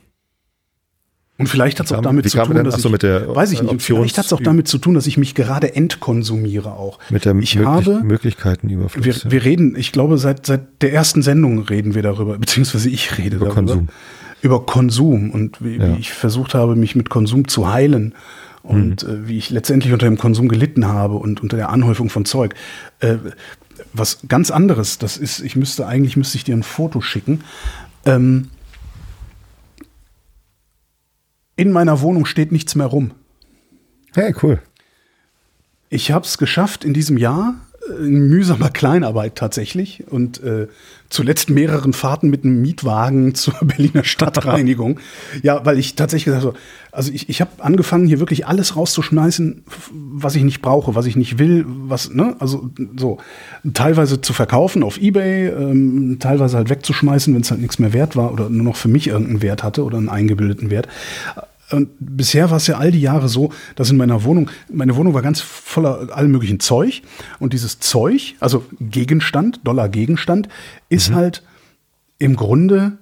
Und 1.38 1.48
vielleicht 1.48 1.80
hat 1.80 1.86
es 1.86 1.92
auch 1.92 2.02
damit 2.02 2.30
zu 2.30 2.38
tun, 2.38 2.54
denn, 2.54 2.64
dass 2.64 2.78
ich, 2.78 2.88
mit 2.88 3.02
der 3.02 3.34
weiß 3.34 3.50
ich 3.50 3.62
nicht, 3.62 3.82
vielleicht 3.82 4.16
hat 4.16 4.26
es 4.26 4.32
auch 4.32 4.40
damit 4.40 4.68
zu 4.68 4.78
tun, 4.78 4.94
dass 4.94 5.08
ich 5.08 5.16
mich 5.16 5.34
gerade 5.34 5.74
entkonsumiere 5.74 6.70
auch. 6.70 7.00
Mit 7.10 7.24
der 7.24 7.34
ich 7.34 7.56
möglich, 7.56 7.66
habe, 7.66 8.04
Möglichkeitenüberfluss. 8.04 9.24
Wir, 9.24 9.32
wir 9.32 9.44
reden, 9.44 9.74
ich 9.74 9.90
glaube, 9.90 10.18
seit, 10.18 10.46
seit 10.46 10.82
der 10.82 10.92
ersten 10.92 11.22
Sendung 11.22 11.64
reden 11.64 11.96
wir 11.96 12.02
darüber, 12.02 12.38
beziehungsweise 12.38 12.88
ich 12.90 13.18
rede 13.18 13.38
über 13.38 13.46
darüber. 13.46 13.54
Konsum. 13.54 13.88
Über 14.40 14.66
Konsum 14.66 15.30
und 15.32 15.64
wie, 15.64 15.78
ja. 15.78 15.88
wie 15.88 16.00
ich 16.00 16.12
versucht 16.12 16.54
habe, 16.54 16.76
mich 16.76 16.94
mit 16.94 17.10
Konsum 17.10 17.48
zu 17.48 17.72
heilen 17.72 18.14
und 18.62 19.02
mhm. 19.02 19.24
äh, 19.24 19.28
wie 19.28 19.38
ich 19.38 19.50
letztendlich 19.50 19.92
unter 19.92 20.06
dem 20.06 20.18
Konsum 20.18 20.48
gelitten 20.48 20.86
habe 20.86 21.16
und 21.16 21.42
unter 21.42 21.56
der 21.56 21.70
Anhäufung 21.70 22.10
von 22.10 22.24
Zeug. 22.24 22.54
Äh, 23.00 23.16
was 23.92 24.20
ganz 24.28 24.50
anderes, 24.50 24.98
das 24.98 25.16
ist, 25.16 25.40
ich 25.40 25.56
müsste 25.56 25.86
eigentlich 25.86 26.16
müsste 26.16 26.36
ich 26.36 26.44
dir 26.44 26.56
ein 26.56 26.62
Foto 26.62 27.00
schicken. 27.00 27.42
Ähm, 28.04 28.50
in 31.56 31.72
meiner 31.72 32.00
Wohnung 32.00 32.24
steht 32.24 32.52
nichts 32.52 32.74
mehr 32.74 32.86
rum. 32.86 33.12
Hey, 34.14 34.34
cool. 34.42 34.60
Ich 35.88 36.10
habe 36.10 36.24
es 36.24 36.38
geschafft 36.38 36.84
in 36.84 36.94
diesem 36.94 37.18
Jahr, 37.18 37.54
mühsamer 37.98 38.70
Kleinarbeit 38.70 39.36
tatsächlich 39.36 40.04
und 40.08 40.42
äh, 40.42 40.68
zuletzt 41.10 41.50
mehreren 41.50 41.92
Fahrten 41.92 42.30
mit 42.30 42.44
einem 42.44 42.62
Mietwagen 42.62 43.34
zur 43.34 43.54
Berliner 43.60 44.04
Stadtreinigung. 44.04 45.00
ja, 45.42 45.64
weil 45.64 45.78
ich 45.78 45.94
tatsächlich 45.94 46.26
gesagt 46.26 46.44
habe, 46.44 46.56
also 46.90 47.12
ich, 47.12 47.28
ich 47.28 47.40
habe 47.40 47.50
angefangen, 47.58 48.06
hier 48.06 48.18
wirklich 48.18 48.46
alles 48.46 48.76
rauszuschmeißen, 48.76 49.64
was 49.92 50.34
ich 50.36 50.42
nicht 50.44 50.62
brauche, 50.62 50.94
was 50.94 51.06
ich 51.06 51.16
nicht 51.16 51.38
will, 51.38 51.64
was, 51.66 52.12
ne, 52.12 52.36
also 52.38 52.70
so, 52.96 53.18
teilweise 53.74 54.20
zu 54.20 54.32
verkaufen 54.32 54.82
auf 54.82 54.98
Ebay, 54.98 55.48
ähm, 55.48 56.18
teilweise 56.20 56.56
halt 56.56 56.70
wegzuschmeißen, 56.70 57.34
wenn 57.34 57.42
es 57.42 57.50
halt 57.50 57.60
nichts 57.60 57.78
mehr 57.78 57.92
wert 57.92 58.16
war 58.16 58.32
oder 58.32 58.48
nur 58.48 58.64
noch 58.64 58.76
für 58.76 58.88
mich 58.88 59.08
irgendeinen 59.08 59.42
Wert 59.42 59.62
hatte 59.62 59.84
oder 59.84 59.98
einen 59.98 60.08
eingebildeten 60.08 60.70
Wert. 60.70 60.88
Und 61.72 61.90
bisher 61.98 62.50
war 62.50 62.58
es 62.58 62.66
ja 62.66 62.76
all 62.76 62.92
die 62.92 63.00
Jahre 63.00 63.28
so, 63.28 63.50
dass 63.76 63.90
in 63.90 63.96
meiner 63.96 64.24
Wohnung, 64.24 64.50
meine 64.70 64.96
Wohnung 64.96 65.14
war 65.14 65.22
ganz 65.22 65.40
voller 65.40 66.08
allem 66.16 66.30
möglichen 66.30 66.60
Zeug. 66.60 67.02
Und 67.38 67.52
dieses 67.52 67.80
Zeug, 67.80 68.34
also 68.40 68.64
Gegenstand, 68.80 69.60
Dollar 69.64 69.88
Gegenstand, 69.88 70.48
ist 70.88 71.10
mhm. 71.10 71.14
halt 71.14 71.42
im 72.18 72.36
Grunde 72.36 72.98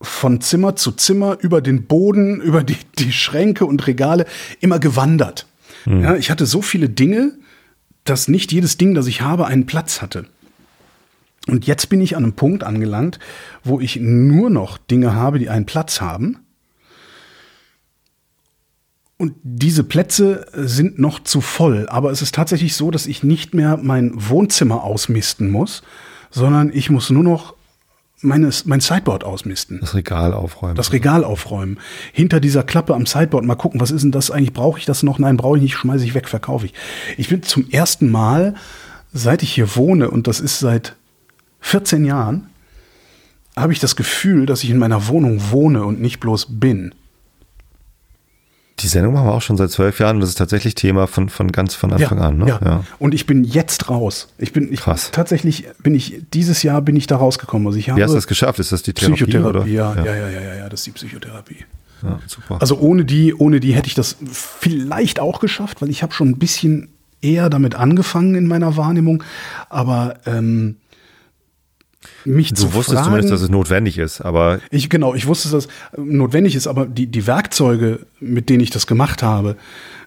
von 0.00 0.40
Zimmer 0.40 0.76
zu 0.76 0.92
Zimmer 0.92 1.38
über 1.40 1.60
den 1.60 1.86
Boden, 1.86 2.40
über 2.42 2.62
die, 2.62 2.78
die 2.98 3.12
Schränke 3.12 3.66
und 3.66 3.86
Regale 3.86 4.26
immer 4.60 4.78
gewandert. 4.78 5.46
Mhm. 5.84 6.02
Ja, 6.02 6.16
ich 6.16 6.30
hatte 6.30 6.46
so 6.46 6.62
viele 6.62 6.88
Dinge, 6.88 7.32
dass 8.04 8.28
nicht 8.28 8.52
jedes 8.52 8.78
Ding, 8.78 8.94
das 8.94 9.06
ich 9.06 9.20
habe, 9.20 9.46
einen 9.46 9.66
Platz 9.66 10.00
hatte. 10.00 10.26
Und 11.48 11.66
jetzt 11.66 11.88
bin 11.88 12.00
ich 12.00 12.16
an 12.16 12.24
einem 12.24 12.32
Punkt 12.32 12.64
angelangt, 12.64 13.18
wo 13.62 13.80
ich 13.80 13.96
nur 14.00 14.50
noch 14.50 14.78
Dinge 14.78 15.14
habe, 15.14 15.38
die 15.38 15.48
einen 15.48 15.66
Platz 15.66 16.00
haben. 16.00 16.38
Und 19.18 19.34
diese 19.42 19.82
Plätze 19.82 20.46
sind 20.52 20.98
noch 20.98 21.20
zu 21.20 21.40
voll. 21.40 21.86
Aber 21.88 22.10
es 22.10 22.20
ist 22.20 22.34
tatsächlich 22.34 22.76
so, 22.76 22.90
dass 22.90 23.06
ich 23.06 23.22
nicht 23.22 23.54
mehr 23.54 23.78
mein 23.78 24.12
Wohnzimmer 24.14 24.84
ausmisten 24.84 25.50
muss, 25.50 25.82
sondern 26.30 26.70
ich 26.72 26.90
muss 26.90 27.08
nur 27.08 27.22
noch 27.22 27.54
meines, 28.20 28.66
mein 28.66 28.80
Sideboard 28.80 29.24
ausmisten. 29.24 29.80
Das 29.80 29.94
Regal 29.94 30.34
aufräumen. 30.34 30.74
Das 30.74 30.92
Regal 30.92 31.24
aufräumen. 31.24 31.78
Hinter 32.12 32.40
dieser 32.40 32.62
Klappe 32.62 32.94
am 32.94 33.06
Sideboard 33.06 33.44
mal 33.44 33.54
gucken, 33.54 33.80
was 33.80 33.90
ist 33.90 34.02
denn 34.02 34.12
das 34.12 34.30
eigentlich? 34.30 34.52
Brauche 34.52 34.78
ich 34.78 34.84
das 34.84 35.02
noch? 35.02 35.18
Nein, 35.18 35.36
brauche 35.36 35.56
ich 35.56 35.62
nicht, 35.62 35.76
schmeiße 35.76 36.04
ich 36.04 36.14
weg, 36.14 36.28
verkaufe 36.28 36.66
ich. 36.66 36.74
Ich 37.16 37.28
bin 37.28 37.42
zum 37.42 37.70
ersten 37.70 38.10
Mal, 38.10 38.54
seit 39.12 39.42
ich 39.42 39.52
hier 39.52 39.76
wohne, 39.76 40.10
und 40.10 40.26
das 40.26 40.40
ist 40.40 40.58
seit 40.58 40.94
14 41.60 42.04
Jahren, 42.04 42.48
habe 43.56 43.72
ich 43.72 43.80
das 43.80 43.96
Gefühl, 43.96 44.44
dass 44.44 44.62
ich 44.62 44.70
in 44.70 44.78
meiner 44.78 45.08
Wohnung 45.08 45.50
wohne 45.50 45.84
und 45.84 46.00
nicht 46.00 46.20
bloß 46.20 46.48
bin. 46.60 46.94
Die 48.80 48.88
Sendung 48.88 49.14
machen 49.14 49.26
wir 49.26 49.32
auch 49.32 49.42
schon 49.42 49.56
seit 49.56 49.70
zwölf 49.70 50.00
Jahren. 50.00 50.20
Das 50.20 50.28
ist 50.28 50.36
tatsächlich 50.36 50.74
Thema 50.74 51.06
von, 51.06 51.30
von 51.30 51.50
ganz 51.50 51.74
von 51.74 51.92
Anfang 51.92 52.18
ja, 52.18 52.24
an. 52.24 52.36
Ne? 52.36 52.48
Ja. 52.48 52.60
ja. 52.62 52.84
Und 52.98 53.14
ich 53.14 53.24
bin 53.24 53.42
jetzt 53.42 53.88
raus. 53.88 54.28
Ich 54.36 54.52
bin 54.52 54.70
ich, 54.70 54.80
Krass. 54.80 55.10
tatsächlich 55.12 55.66
bin 55.82 55.94
ich 55.94 56.22
dieses 56.34 56.62
Jahr 56.62 56.82
bin 56.82 56.94
ich 56.94 57.06
da 57.06 57.16
rausgekommen. 57.16 57.66
Also 57.66 57.78
ich 57.78 57.88
habe 57.88 57.98
Wie 57.98 58.04
hast 58.04 58.10
du 58.10 58.16
das 58.16 58.26
geschafft? 58.26 58.58
Ist 58.58 58.72
das 58.72 58.82
die 58.82 58.92
Therapie? 58.92 59.24
Psychotherapie. 59.24 59.58
Oder? 59.58 59.66
Ja, 59.66 59.94
ja, 59.94 60.04
ja, 60.04 60.28
ja, 60.28 60.40
ja, 60.40 60.54
ja, 60.56 60.68
das 60.68 60.80
ist 60.80 60.86
die 60.86 60.90
Psychotherapie. 60.90 61.64
Ja, 62.02 62.20
super. 62.26 62.58
Also 62.60 62.78
ohne 62.78 63.06
die, 63.06 63.34
ohne 63.34 63.60
die 63.60 63.72
hätte 63.72 63.88
ich 63.88 63.94
das 63.94 64.16
vielleicht 64.30 65.20
auch 65.20 65.40
geschafft, 65.40 65.80
weil 65.80 65.88
ich 65.88 66.02
habe 66.02 66.12
schon 66.12 66.28
ein 66.28 66.38
bisschen 66.38 66.88
eher 67.22 67.48
damit 67.48 67.74
angefangen 67.74 68.34
in 68.34 68.46
meiner 68.46 68.76
Wahrnehmung. 68.76 69.22
Aber 69.70 70.16
ähm, 70.26 70.76
mich 72.24 72.50
du 72.50 72.56
zu 72.56 72.74
wusstest 72.74 72.98
fragen, 72.98 73.04
zumindest, 73.04 73.32
dass 73.32 73.42
es 73.42 73.48
notwendig 73.48 73.98
ist, 73.98 74.20
aber 74.20 74.60
ich 74.70 74.88
genau, 74.88 75.14
ich 75.14 75.26
wusste, 75.26 75.48
dass 75.50 75.66
es 75.66 75.68
notwendig 75.96 76.54
ist, 76.54 76.66
aber 76.66 76.86
die 76.86 77.06
die 77.06 77.26
Werkzeuge, 77.26 78.00
mit 78.20 78.48
denen 78.48 78.60
ich 78.60 78.70
das 78.70 78.86
gemacht 78.86 79.22
habe, 79.22 79.56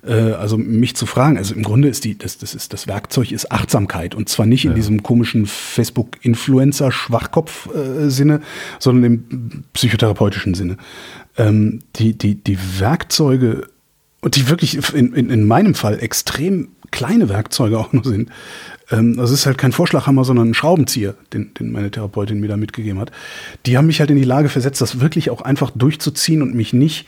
äh, 0.05 0.13
also 0.13 0.57
mich 0.57 0.95
zu 0.95 1.05
fragen, 1.05 1.37
also 1.37 1.53
im 1.53 1.63
Grunde 1.63 1.87
ist 1.87 2.03
die 2.03 2.17
das 2.17 2.37
das 2.37 2.55
ist 2.55 2.73
das 2.73 2.87
Werkzeug 2.87 3.31
ist 3.31 3.51
Achtsamkeit 3.51 4.15
und 4.15 4.29
zwar 4.29 4.45
nicht 4.45 4.65
in 4.65 4.75
diesem 4.75 5.03
komischen 5.03 5.45
Facebook 5.45 6.17
Influencer 6.21 6.91
Schwachkopf 6.91 7.69
äh, 7.73 8.09
Sinne, 8.09 8.41
sondern 8.79 9.03
im 9.03 9.63
psychotherapeutischen 9.73 10.53
Sinne. 10.53 10.77
Ähm, 11.37 11.79
die 11.95 12.17
die 12.17 12.35
die 12.35 12.57
Werkzeuge 12.79 13.67
und 14.21 14.35
die 14.35 14.49
wirklich 14.49 14.93
in, 14.93 15.13
in, 15.13 15.29
in 15.29 15.47
meinem 15.47 15.75
Fall 15.75 15.99
extrem 15.99 16.69
kleine 16.91 17.29
Werkzeuge 17.29 17.77
auch 17.77 17.93
nur 17.93 18.03
sind. 18.03 18.29
Ähm, 18.91 19.17
das 19.17 19.31
ist 19.31 19.45
halt 19.45 19.57
kein 19.57 19.71
Vorschlaghammer, 19.71 20.23
sondern 20.23 20.49
ein 20.49 20.53
Schraubenzieher, 20.53 21.15
den, 21.33 21.53
den 21.53 21.71
meine 21.71 21.91
Therapeutin 21.91 22.39
mir 22.39 22.47
da 22.47 22.57
mitgegeben 22.57 22.99
hat. 22.99 23.11
Die 23.65 23.77
haben 23.77 23.87
mich 23.87 23.99
halt 23.99 24.09
in 24.09 24.17
die 24.17 24.23
Lage 24.23 24.49
versetzt, 24.49 24.81
das 24.81 24.99
wirklich 24.99 25.29
auch 25.29 25.41
einfach 25.41 25.71
durchzuziehen 25.71 26.41
und 26.41 26.55
mich 26.55 26.73
nicht 26.73 27.07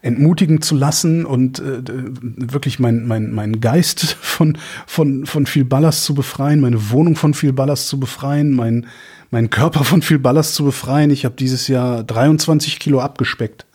entmutigen 0.00 0.62
zu 0.62 0.76
lassen 0.76 1.24
und 1.24 1.58
äh, 1.58 1.82
wirklich 1.84 2.78
mein, 2.78 3.06
mein, 3.06 3.32
mein 3.32 3.60
Geist 3.60 4.16
von, 4.20 4.56
von, 4.86 5.26
von 5.26 5.46
viel 5.46 5.64
Ballast 5.64 6.04
zu 6.04 6.14
befreien, 6.14 6.60
meine 6.60 6.90
Wohnung 6.90 7.16
von 7.16 7.34
viel 7.34 7.52
Ballast 7.52 7.88
zu 7.88 7.98
befreien, 7.98 8.52
mein, 8.52 8.86
mein 9.30 9.50
Körper 9.50 9.84
von 9.84 10.02
viel 10.02 10.18
Ballast 10.18 10.54
zu 10.54 10.64
befreien. 10.64 11.10
Ich 11.10 11.24
habe 11.24 11.34
dieses 11.36 11.68
Jahr 11.68 12.04
23 12.04 12.78
Kilo 12.78 13.00
abgespeckt. 13.00 13.66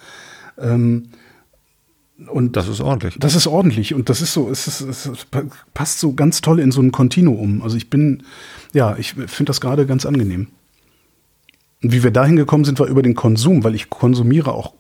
Ähm, 0.58 1.10
und 2.28 2.56
das 2.56 2.68
ist 2.68 2.80
ordentlich. 2.80 3.18
Das 3.20 3.36
ist 3.36 3.48
ordentlich 3.48 3.94
und 3.94 4.10
das 4.10 4.22
ist 4.22 4.34
so, 4.34 4.50
es, 4.50 4.68
ist, 4.68 4.82
es 4.82 5.28
passt 5.74 6.00
so 6.00 6.14
ganz 6.14 6.42
toll 6.42 6.60
in 6.60 6.72
so 6.72 6.82
ein 6.82 6.92
Kontinuum. 6.92 7.62
Also 7.62 7.76
ich 7.76 7.90
bin, 7.90 8.24
ja, 8.74 8.96
ich 8.98 9.14
finde 9.14 9.46
das 9.46 9.62
gerade 9.62 9.86
ganz 9.86 10.06
angenehm. 10.06 10.48
Und 11.82 11.92
wie 11.92 12.04
wir 12.04 12.12
dahin 12.12 12.36
gekommen 12.36 12.66
sind, 12.66 12.80
war 12.80 12.88
über 12.88 13.02
den 13.02 13.16
Konsum, 13.16 13.64
weil 13.64 13.76
ich 13.76 13.90
konsumiere 13.90 14.54
auch 14.54 14.74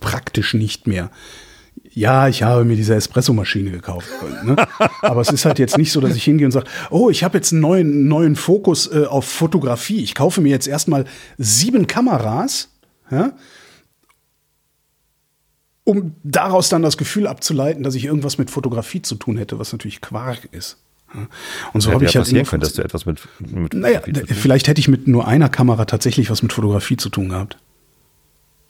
praktisch 0.00 0.54
nicht 0.54 0.86
mehr. 0.86 1.10
Ja, 1.92 2.28
ich 2.28 2.42
habe 2.42 2.64
mir 2.64 2.76
diese 2.76 2.94
Espressomaschine 2.94 3.70
gekauft. 3.70 4.08
Ne? 4.44 4.56
Aber 5.02 5.20
es 5.20 5.30
ist 5.30 5.44
halt 5.44 5.58
jetzt 5.58 5.78
nicht 5.78 5.90
so, 5.90 6.00
dass 6.00 6.14
ich 6.14 6.24
hingehe 6.24 6.46
und 6.46 6.52
sage, 6.52 6.66
oh, 6.90 7.10
ich 7.10 7.24
habe 7.24 7.38
jetzt 7.38 7.52
einen 7.52 7.62
neuen, 7.62 8.08
neuen 8.08 8.36
Fokus 8.36 8.92
äh, 8.92 9.06
auf 9.06 9.24
Fotografie. 9.24 10.02
Ich 10.02 10.14
kaufe 10.14 10.40
mir 10.40 10.50
jetzt 10.50 10.68
erstmal 10.68 11.04
sieben 11.38 11.86
Kameras, 11.86 12.68
ja, 13.10 13.32
um 15.90 16.14
daraus 16.22 16.68
dann 16.68 16.82
das 16.82 16.96
Gefühl 16.96 17.26
abzuleiten, 17.26 17.82
dass 17.82 17.96
ich 17.96 18.04
irgendwas 18.04 18.38
mit 18.38 18.48
Fotografie 18.48 19.02
zu 19.02 19.16
tun 19.16 19.36
hätte, 19.36 19.58
was 19.58 19.72
natürlich 19.72 20.00
Quark 20.00 20.48
ist. 20.52 20.78
Und 21.72 21.80
so 21.80 21.88
Hätte 21.88 21.94
habe 21.94 22.04
ich 22.04 22.12
ja 22.12 22.20
halt 22.20 22.26
passieren 22.26 22.46
können, 22.46 22.60
dass 22.60 22.74
du 22.74 22.82
etwas 22.82 23.06
mit, 23.06 23.20
mit 23.40 23.74
naja, 23.74 24.00
vielleicht 24.26 24.68
hätte 24.68 24.78
ich 24.78 24.86
mit 24.86 25.08
nur 25.08 25.26
einer 25.26 25.48
Kamera 25.48 25.84
tatsächlich 25.84 26.30
was 26.30 26.44
mit 26.44 26.52
Fotografie 26.52 26.96
zu 26.96 27.08
tun 27.08 27.30
gehabt. 27.30 27.58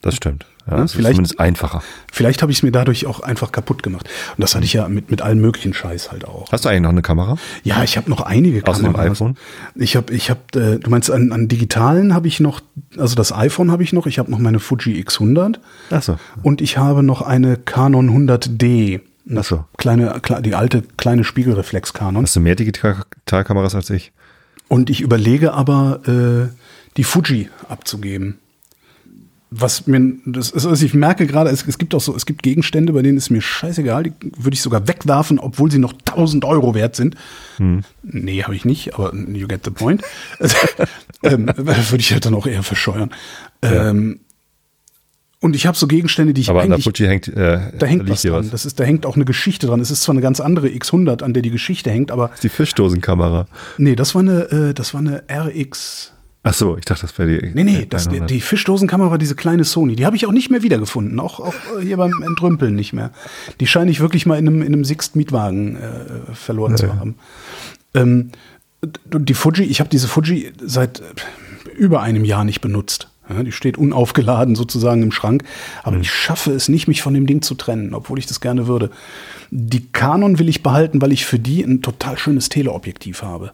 Das 0.01 0.15
stimmt. 0.15 0.45
Ja, 0.65 0.73
Ja, 0.73 0.77
das 0.81 0.91
ist 0.91 0.95
vielleicht- 0.97 1.15
zumindest 1.15 1.39
einfacher. 1.39 1.83
Vielleicht 2.11 2.41
habe 2.41 2.51
ich 2.51 2.59
es 2.59 2.63
mir 2.63 2.71
dadurch 2.71 3.05
auch 3.05 3.19
einfach 3.19 3.51
kaputt 3.51 3.83
gemacht. 3.83 4.09
Und 4.35 4.41
das 4.41 4.55
hatte 4.55 4.65
ich 4.65 4.73
ja 4.73 4.87
mit, 4.87 5.11
mit 5.11 5.21
allen 5.21 5.39
möglichen 5.39 5.73
Scheiß 5.73 6.11
halt 6.11 6.25
auch. 6.25 6.51
Hast 6.51 6.65
du 6.65 6.69
eigentlich 6.69 6.81
noch 6.81 6.89
eine 6.89 7.01
Kamera? 7.03 7.37
Ja, 7.63 7.83
ich 7.83 7.97
habe 7.97 8.09
noch 8.09 8.21
einige 8.21 8.65
Außer 8.67 8.81
dem 8.81 8.93
Kameras. 8.93 9.11
iPhone? 9.21 9.37
Ich 9.75 9.95
habe, 9.95 10.13
ich 10.13 10.29
habe, 10.29 10.39
äh, 10.55 10.79
du 10.79 10.89
meinst 10.89 11.11
an, 11.11 11.31
an 11.31 11.47
digitalen 11.47 12.13
habe 12.15 12.27
ich 12.27 12.39
noch, 12.39 12.61
also 12.97 13.15
das 13.15 13.31
iPhone 13.31 13.71
habe 13.71 13.83
ich 13.83 13.93
noch. 13.93 14.07
Ich 14.07 14.17
habe 14.19 14.29
noch 14.31 14.39
meine 14.39 14.59
Fuji 14.59 14.99
X100 15.03 15.59
Ach 15.91 16.01
so. 16.01 16.17
und 16.41 16.61
ich 16.61 16.77
habe 16.77 17.03
noch 17.03 17.21
eine 17.21 17.57
Canon 17.57 18.09
100D. 18.09 19.01
Ach 19.35 19.43
so. 19.43 19.65
Kleine, 19.77 20.15
kle- 20.19 20.41
die 20.41 20.55
alte 20.55 20.81
kleine 20.97 21.23
Spiegelreflex 21.23 21.93
Canon. 21.93 22.23
Hast 22.23 22.35
du 22.35 22.39
mehr 22.39 22.55
Digitalkameras 22.55 23.75
als 23.75 23.89
ich? 23.91 24.11
Und 24.67 24.89
ich 24.89 25.01
überlege 25.01 25.53
aber, 25.53 26.01
äh, 26.07 26.49
die 26.97 27.03
Fuji 27.03 27.49
abzugeben. 27.69 28.39
Was 29.53 29.85
mir, 29.85 30.13
das 30.25 30.49
ist, 30.49 30.65
also 30.65 30.85
ich 30.85 30.93
merke 30.93 31.27
gerade, 31.27 31.49
es, 31.49 31.67
es 31.67 31.77
gibt 31.77 31.93
auch 31.93 31.99
so, 31.99 32.15
es 32.15 32.25
gibt 32.25 32.41
Gegenstände, 32.41 32.93
bei 32.93 33.01
denen 33.01 33.17
ist 33.17 33.29
mir 33.29 33.41
scheißegal, 33.41 34.03
die 34.03 34.13
würde 34.37 34.53
ich 34.53 34.61
sogar 34.61 34.87
wegwerfen, 34.87 35.39
obwohl 35.39 35.69
sie 35.69 35.77
noch 35.77 35.91
1000 35.91 36.45
Euro 36.45 36.73
wert 36.73 36.95
sind. 36.95 37.15
Nee, 38.01 38.43
habe 38.43 38.55
ich 38.55 38.63
nicht, 38.63 38.95
aber 38.95 39.13
you 39.13 39.47
get 39.47 39.65
the 39.65 39.71
point. 39.71 40.03
ähm, 41.23 41.51
würde 41.57 41.97
ich 41.97 42.13
halt 42.13 42.25
dann 42.25 42.33
auch 42.33 42.47
eher 42.47 42.63
verscheuern. 42.63 43.11
Ähm, 43.61 44.21
und 45.41 45.55
ich 45.55 45.65
habe 45.65 45.75
so 45.75 45.87
Gegenstände, 45.87 46.33
die 46.33 46.41
ich 46.41 46.49
Aber 46.49 46.61
an 46.61 46.69
der 46.69 46.75
eigentlich 46.75 46.85
Fuji 46.85 47.07
hängt, 47.07 47.27
äh, 47.27 47.71
da 47.77 47.87
hängt 47.87 48.03
liegt 48.03 48.11
was 48.11 48.21
dran. 48.21 48.49
Das 48.51 48.65
ist, 48.65 48.79
da 48.79 48.83
hängt 48.83 49.07
auch 49.07 49.15
eine 49.15 49.25
Geschichte 49.25 49.65
dran. 49.65 49.79
Es 49.79 49.89
ist 49.89 50.03
zwar 50.03 50.13
eine 50.13 50.21
ganz 50.21 50.39
andere 50.39 50.67
X100, 50.67 51.23
an 51.23 51.33
der 51.33 51.41
die 51.41 51.49
Geschichte 51.49 51.89
hängt, 51.89 52.11
aber 52.11 52.29
Die 52.43 52.49
Fischdosenkamera. 52.49 53.47
nee, 53.77 53.95
das 53.95 54.13
war 54.13 54.21
eine, 54.21 54.51
äh, 54.51 54.73
das 54.73 54.93
war 54.93 55.01
eine 55.01 55.23
RX. 55.29 56.13
Ach 56.43 56.53
so, 56.55 56.75
ich 56.75 56.85
dachte, 56.85 57.03
das 57.03 57.17
wäre 57.19 57.39
die. 57.39 57.51
Nee, 57.53 57.63
nee, 57.63 57.85
das, 57.87 58.05
die, 58.05 58.15
100. 58.15 58.29
die 58.31 58.41
Fischdosenkamera 58.41 59.11
war 59.11 59.17
diese 59.19 59.35
kleine 59.35 59.63
Sony. 59.63 59.95
Die 59.95 60.07
habe 60.07 60.15
ich 60.15 60.25
auch 60.25 60.31
nicht 60.31 60.49
mehr 60.49 60.63
wiedergefunden. 60.63 61.19
Auch, 61.19 61.39
auch 61.39 61.53
äh, 61.77 61.83
hier 61.83 61.97
beim 61.97 62.23
Entrümpeln 62.23 62.75
nicht 62.75 62.93
mehr. 62.93 63.11
Die 63.59 63.67
scheine 63.67 63.91
ich 63.91 63.99
wirklich 63.99 64.25
mal 64.25 64.39
in 64.39 64.47
einem, 64.47 64.61
in 64.61 64.73
einem 64.73 64.83
Sixt-Mietwagen 64.83 65.75
äh, 65.75 66.33
verloren 66.33 66.77
zu 66.77 66.95
haben. 66.95 67.15
Ähm, 67.93 68.31
die 68.83 69.35
Fuji, 69.35 69.65
ich 69.65 69.79
habe 69.79 69.89
diese 69.91 70.07
Fuji 70.07 70.51
seit 70.59 71.01
äh, 71.01 71.03
über 71.77 72.01
einem 72.01 72.25
Jahr 72.25 72.43
nicht 72.43 72.61
benutzt. 72.61 73.09
Ja, 73.29 73.43
die 73.43 73.51
steht 73.51 73.77
unaufgeladen 73.77 74.55
sozusagen 74.55 75.03
im 75.03 75.11
Schrank. 75.11 75.43
Aber 75.83 75.97
ich 75.97 76.11
schaffe 76.11 76.51
es 76.51 76.69
nicht, 76.69 76.87
mich 76.87 77.03
von 77.03 77.13
dem 77.13 77.27
Ding 77.27 77.43
zu 77.43 77.53
trennen, 77.53 77.93
obwohl 77.93 78.17
ich 78.17 78.25
das 78.25 78.41
gerne 78.41 78.67
würde. 78.67 78.89
Die 79.51 79.85
Canon 79.91 80.39
will 80.39 80.49
ich 80.49 80.63
behalten, 80.63 81.01
weil 81.01 81.11
ich 81.11 81.25
für 81.25 81.39
die 81.39 81.61
ein 81.61 81.83
total 81.83 82.17
schönes 82.17 82.49
Teleobjektiv 82.49 83.21
habe. 83.21 83.53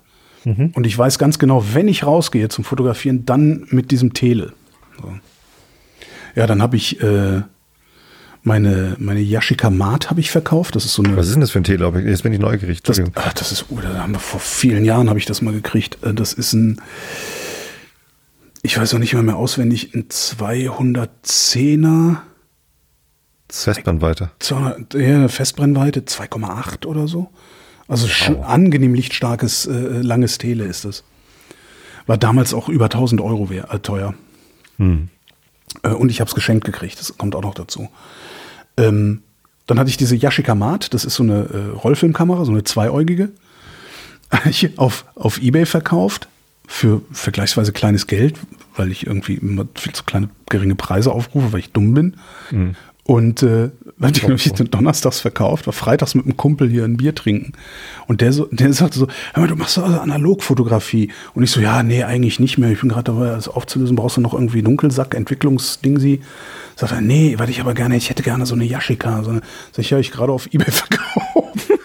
Und 0.74 0.88
ich 0.88 0.98
weiß 0.98 1.20
ganz 1.20 1.40
genau, 1.40 1.64
wenn 1.74 1.88
ich 1.88 2.06
rausgehe 2.06 2.48
zum 2.50 2.64
Fotografieren, 2.64 3.26
dann 3.26 3.66
mit 3.70 3.92
diesem 3.92 4.14
Tele. 4.14 4.54
So. 5.02 5.14
Ja, 6.36 6.48
dann 6.48 6.62
habe 6.62 6.78
ich 6.78 7.02
äh, 7.02 7.42
meine, 8.44 8.96
meine 8.98 9.20
Yashica 9.20 9.70
Mat 9.70 10.10
habe 10.10 10.22
ich 10.22 10.32
verkauft. 10.32 10.76
Das 10.76 10.86
ist 10.86 10.94
so 10.94 11.04
eine. 11.04 11.18
Was 11.18 11.28
ist 11.28 11.34
denn 11.34 11.42
das 11.42 11.52
für 11.52 11.60
ein 11.60 11.66
Teleobjekt? 11.66 12.08
Jetzt 12.08 12.24
bin 12.24 12.32
ich 12.32 12.40
neugierig. 12.40 12.82
Das, 12.84 13.02
ach, 13.16 13.34
das 13.34 13.52
ist, 13.52 13.66
oh, 13.70 13.80
da 13.82 14.00
haben 14.00 14.14
wir 14.14 14.20
vor 14.20 14.40
vielen 14.40 14.86
Jahren 14.86 15.10
habe 15.10 15.20
ich 15.20 15.26
das 15.26 15.42
mal 15.42 15.54
gekriegt. 15.54 15.98
Äh, 16.04 16.14
Das 16.14 16.32
ist 16.34 16.54
ein, 16.54 16.80
ich 18.64 18.78
weiß 18.78 18.94
auch 18.94 19.00
nicht 19.00 19.14
mehr 19.14 19.24
mehr 19.24 19.36
auswendig, 19.36 19.94
ein 19.94 20.08
210er, 20.08 22.18
Festbandweite. 23.50 24.32
200, 24.40 24.94
ja, 24.94 25.28
Festbrennweite 25.28 26.02
2,8 26.02 26.86
oder 26.86 27.08
so. 27.08 27.30
Also 27.88 28.08
sch- 28.08 28.42
angenehm 28.42 28.94
lichtstarkes, 28.94 29.66
äh, 29.66 29.72
langes 30.02 30.38
Tele 30.38 30.66
ist 30.66 30.86
das. 30.86 31.04
War 32.06 32.18
damals 32.18 32.54
auch 32.54 32.70
über 32.70 32.86
1000 32.86 33.22
Euro 33.22 33.50
wer, 33.50 33.74
äh, 33.74 33.80
teuer. 33.80 34.14
Hm. 34.78 35.10
Äh, 35.84 35.90
und 35.90 36.10
ich 36.10 36.20
habe 36.20 36.28
es 36.30 36.36
geschenkt 36.36 36.66
gekriegt, 36.66 37.00
das 37.00 37.18
kommt 37.18 37.36
auch 37.36 37.42
noch 37.42 37.54
dazu. 37.54 37.90
Ähm, 38.78 39.22
dann 39.66 39.80
hatte 39.80 39.90
ich 39.90 39.98
diese 39.98 40.16
Yashica 40.16 40.56
Mat, 40.56 40.94
das 40.94 41.04
ist 41.06 41.16
so 41.16 41.24
eine 41.24 41.44
äh, 41.46 41.76
Rollfilmkamera, 41.78 42.46
so 42.46 42.52
eine 42.52 42.64
zweieugige. 42.64 43.30
Ich 44.50 44.78
auf, 44.78 45.06
auf 45.16 45.42
Ebay 45.42 45.66
verkauft 45.66 46.28
für 46.68 47.02
vergleichsweise 47.14 47.72
kleines 47.72 48.08
Geld, 48.08 48.36
weil 48.76 48.92
ich 48.92 49.08
irgendwie 49.08 49.36
immer 49.36 49.66
viel 49.76 49.94
zu 49.94 50.04
kleine, 50.04 50.30
geringe 50.50 50.76
Preise 50.76 51.14
aufrufe, 51.14 51.54
weil 51.54 51.62
ich 51.62 51.72
dumm 51.72 51.94
bin. 51.94 52.18
Und 53.08 53.42
äh, 53.42 53.70
habe 54.02 54.34
ich 54.36 54.52
den 54.52 54.70
donnerstags 54.70 55.22
verkauft, 55.22 55.66
war 55.66 55.72
freitags 55.72 56.14
mit 56.14 56.26
einem 56.26 56.36
Kumpel 56.36 56.70
hier 56.70 56.84
ein 56.84 56.98
Bier 56.98 57.16
trinken. 57.16 57.54
Und 58.06 58.20
der 58.20 58.34
so, 58.34 58.50
der 58.52 58.74
sagte 58.74 59.00
so, 59.00 59.08
hör 59.34 59.44
mal, 59.44 59.48
du 59.48 59.56
machst 59.56 59.78
also 59.78 59.98
Analogfotografie. 59.98 61.14
Und 61.34 61.44
ich 61.44 61.52
so, 61.52 61.62
ja, 61.62 61.84
nee, 61.84 62.04
eigentlich 62.04 62.42
nicht 62.42 62.58
mehr. 62.58 62.70
Ich 62.70 62.82
bin 62.82 62.90
gerade 62.90 63.06
dabei, 63.06 63.28
das 63.28 63.48
aufzulösen. 63.48 63.96
Brauchst 63.96 64.18
du 64.18 64.22
noch 64.22 64.34
irgendwie 64.34 64.62
Dunkelsack, 64.62 65.16
Entwicklungsding 65.16 66.00
sie? 66.00 66.22
Sagt 66.76 66.92
er, 66.92 67.00
nee, 67.00 67.40
warte 67.40 67.50
ich 67.50 67.62
aber 67.62 67.74
gerne, 67.74 67.96
ich 67.96 68.10
hätte 68.10 68.24
gerne 68.24 68.46
so 68.46 68.56
eine 68.56 68.66
Yashica. 68.66 69.24
So 69.24 69.30
eine, 69.30 69.40
sag 69.72 69.86
ich, 69.86 69.90
ja, 69.90 70.00
ich 70.00 70.12
gerade 70.12 70.34
auf 70.34 70.54
Ebay 70.54 70.70
verkauft. 70.72 71.80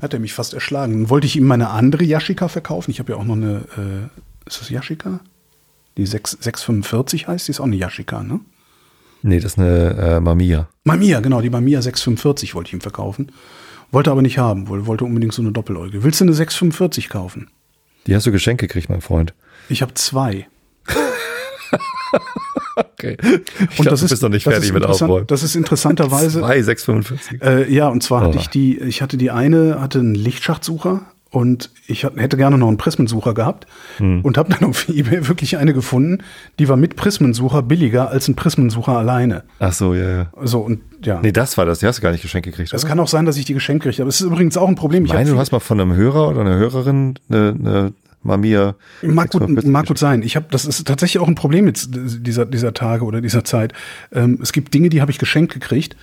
Hat 0.00 0.14
er 0.14 0.20
mich 0.20 0.34
fast 0.34 0.54
erschlagen. 0.54 0.92
Dann 0.92 1.10
wollte 1.10 1.26
ich 1.26 1.34
ihm 1.34 1.48
meine 1.48 1.70
andere 1.70 2.04
Yashica 2.04 2.46
verkaufen. 2.46 2.92
Ich 2.92 3.00
habe 3.00 3.10
ja 3.10 3.18
auch 3.18 3.24
noch 3.24 3.34
eine, 3.34 3.64
äh, 3.76 4.46
ist 4.48 4.60
das 4.60 4.70
Yashica? 4.70 5.18
Die 5.96 6.06
6, 6.06 6.38
645 6.42 7.26
heißt, 7.26 7.48
die 7.48 7.50
ist 7.50 7.58
auch 7.58 7.64
eine 7.64 7.74
Yashica, 7.74 8.22
ne? 8.22 8.38
Nee, 9.22 9.40
das 9.40 9.52
ist 9.52 9.58
eine 9.58 9.96
äh, 9.96 10.20
Mamiya. 10.20 10.68
Mamiya, 10.84 11.20
genau, 11.20 11.40
die 11.40 11.50
Mamiya 11.50 11.82
645 11.82 12.54
wollte 12.54 12.68
ich 12.68 12.74
ihm 12.74 12.80
verkaufen. 12.80 13.32
Wollte 13.90 14.10
aber 14.10 14.22
nicht 14.22 14.38
haben, 14.38 14.68
wollte 14.68 15.04
unbedingt 15.04 15.32
so 15.32 15.40
eine 15.42 15.52
Doppeläuge. 15.52 16.04
Willst 16.04 16.20
du 16.20 16.24
eine 16.24 16.34
645 16.34 17.08
kaufen? 17.08 17.48
Die 18.06 18.14
hast 18.14 18.26
du 18.26 18.32
geschenkt 18.32 18.60
gekriegt, 18.60 18.88
mein 18.88 19.00
Freund. 19.00 19.34
Ich 19.68 19.82
habe 19.82 19.94
zwei. 19.94 20.46
okay. 22.76 23.16
Ich 23.20 23.30
und 23.30 23.76
glaub, 23.76 23.86
das 23.88 24.02
ist, 24.02 24.10
bist 24.10 24.22
noch 24.22 24.28
nicht 24.28 24.44
fertig 24.44 24.72
mit 24.72 24.84
Aufräumen. 24.84 25.26
Das 25.26 25.42
ist 25.42 25.54
interessanterweise. 25.56 26.40
Zwei 26.40 26.62
645. 26.62 27.42
Äh, 27.42 27.72
ja, 27.72 27.88
und 27.88 28.02
zwar 28.02 28.22
oh. 28.22 28.26
hatte 28.26 28.38
ich 28.38 28.48
die, 28.48 28.78
ich 28.78 29.00
hatte 29.02 29.16
die 29.16 29.30
eine, 29.30 29.80
hatte 29.80 30.00
einen 30.00 30.14
Lichtschachtsucher 30.14 31.02
und 31.38 31.70
ich 31.86 32.02
hätte 32.02 32.36
gerne 32.36 32.58
noch 32.58 32.66
einen 32.66 32.78
Prismensucher 32.78 33.32
gehabt 33.32 33.66
hm. 33.98 34.22
und 34.22 34.36
habe 34.36 34.52
dann 34.52 34.68
auf 34.68 34.88
eBay 34.88 35.28
wirklich 35.28 35.56
eine 35.56 35.72
gefunden, 35.72 36.24
die 36.58 36.68
war 36.68 36.76
mit 36.76 36.96
Prismensucher 36.96 37.62
billiger 37.62 38.10
als 38.10 38.26
ein 38.26 38.34
Prismensucher 38.34 38.98
alleine. 38.98 39.44
Ach 39.60 39.72
so, 39.72 39.94
ja, 39.94 40.10
ja. 40.10 40.26
So 40.42 40.60
und 40.60 40.80
ja. 41.04 41.20
Nee, 41.22 41.30
das 41.30 41.56
war 41.56 41.64
das. 41.64 41.78
Die 41.78 41.86
hast 41.86 41.98
du 41.98 42.02
gar 42.02 42.10
nicht 42.10 42.22
geschenkt 42.22 42.46
gekriegt. 42.46 42.72
Es 42.72 42.84
kann 42.84 42.98
auch 42.98 43.06
sein, 43.06 43.24
dass 43.24 43.36
ich 43.36 43.44
die 43.44 43.54
geschenkt 43.54 43.84
kriege. 43.84 44.02
Aber 44.02 44.08
es 44.08 44.20
ist 44.20 44.26
übrigens 44.26 44.56
auch 44.56 44.66
ein 44.66 44.74
Problem. 44.74 45.04
Ich 45.04 45.12
meine, 45.12 45.30
du 45.30 45.38
hast 45.38 45.52
mal 45.52 45.60
von 45.60 45.80
einem 45.80 45.94
Hörer 45.94 46.28
oder 46.28 46.40
einer 46.40 46.56
Hörerin 46.56 47.14
eine, 47.28 47.54
eine 47.56 47.92
Mamiya. 48.24 48.74
Mag 49.02 49.30
gut, 49.30 49.64
mag 49.64 49.86
gut 49.86 49.98
sein. 49.98 50.22
Ich 50.22 50.34
habe, 50.34 50.46
das 50.50 50.64
ist 50.64 50.88
tatsächlich 50.88 51.22
auch 51.22 51.28
ein 51.28 51.36
Problem 51.36 51.68
jetzt 51.68 51.90
dieser, 51.92 52.46
dieser 52.46 52.74
Tage 52.74 53.04
oder 53.04 53.20
dieser 53.20 53.44
Zeit. 53.44 53.72
Ähm, 54.12 54.40
es 54.42 54.52
gibt 54.52 54.74
Dinge, 54.74 54.88
die 54.88 55.00
habe 55.00 55.12
ich 55.12 55.18
geschenkt 55.18 55.54
gekriegt, 55.54 55.96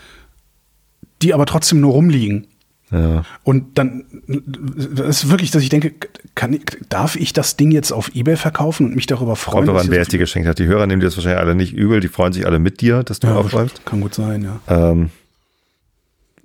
die 1.22 1.34
aber 1.34 1.46
trotzdem 1.46 1.82
nur 1.82 1.92
rumliegen. 1.92 2.48
Ja. 2.92 3.24
Und 3.44 3.78
dann 3.78 4.06
das 4.28 5.24
ist 5.24 5.30
wirklich, 5.30 5.52
dass 5.52 5.64
ich 5.64 5.70
denke, 5.70 5.94
kann, 6.36 6.60
darf 6.90 7.16
ich 7.16 7.34
das 7.34 7.58
Ding 7.58 7.72
jetzt 7.72 7.92
auf 7.92 8.16
Ebay 8.16 8.38
verkaufen 8.38 8.86
und 8.86 8.96
mich 8.96 9.08
darüber 9.08 9.36
freuen? 9.36 9.66
Kommt 9.66 9.70
aber 9.70 9.82
an, 9.82 9.90
wer 9.90 10.02
es 10.02 10.08
dir 10.08 10.20
geschenkt 10.20 10.48
hat. 10.48 10.60
Die 10.60 10.68
Hörer 10.68 10.86
nehmen 10.86 11.00
dir 11.00 11.08
das 11.08 11.18
wahrscheinlich 11.18 11.40
alle 11.40 11.56
nicht 11.56 11.74
übel, 11.74 12.00
die 12.00 12.08
freuen 12.08 12.34
sich 12.34 12.46
alle 12.46 12.60
mit 12.60 12.82
dir, 12.82 13.04
dass 13.04 13.20
du 13.20 13.28
ja, 13.28 13.36
aufräumst. 13.36 13.86
Kann 13.86 14.02
gut 14.02 14.14
sein, 14.14 14.44
ja. 14.44 14.60
Ähm, 14.68 15.10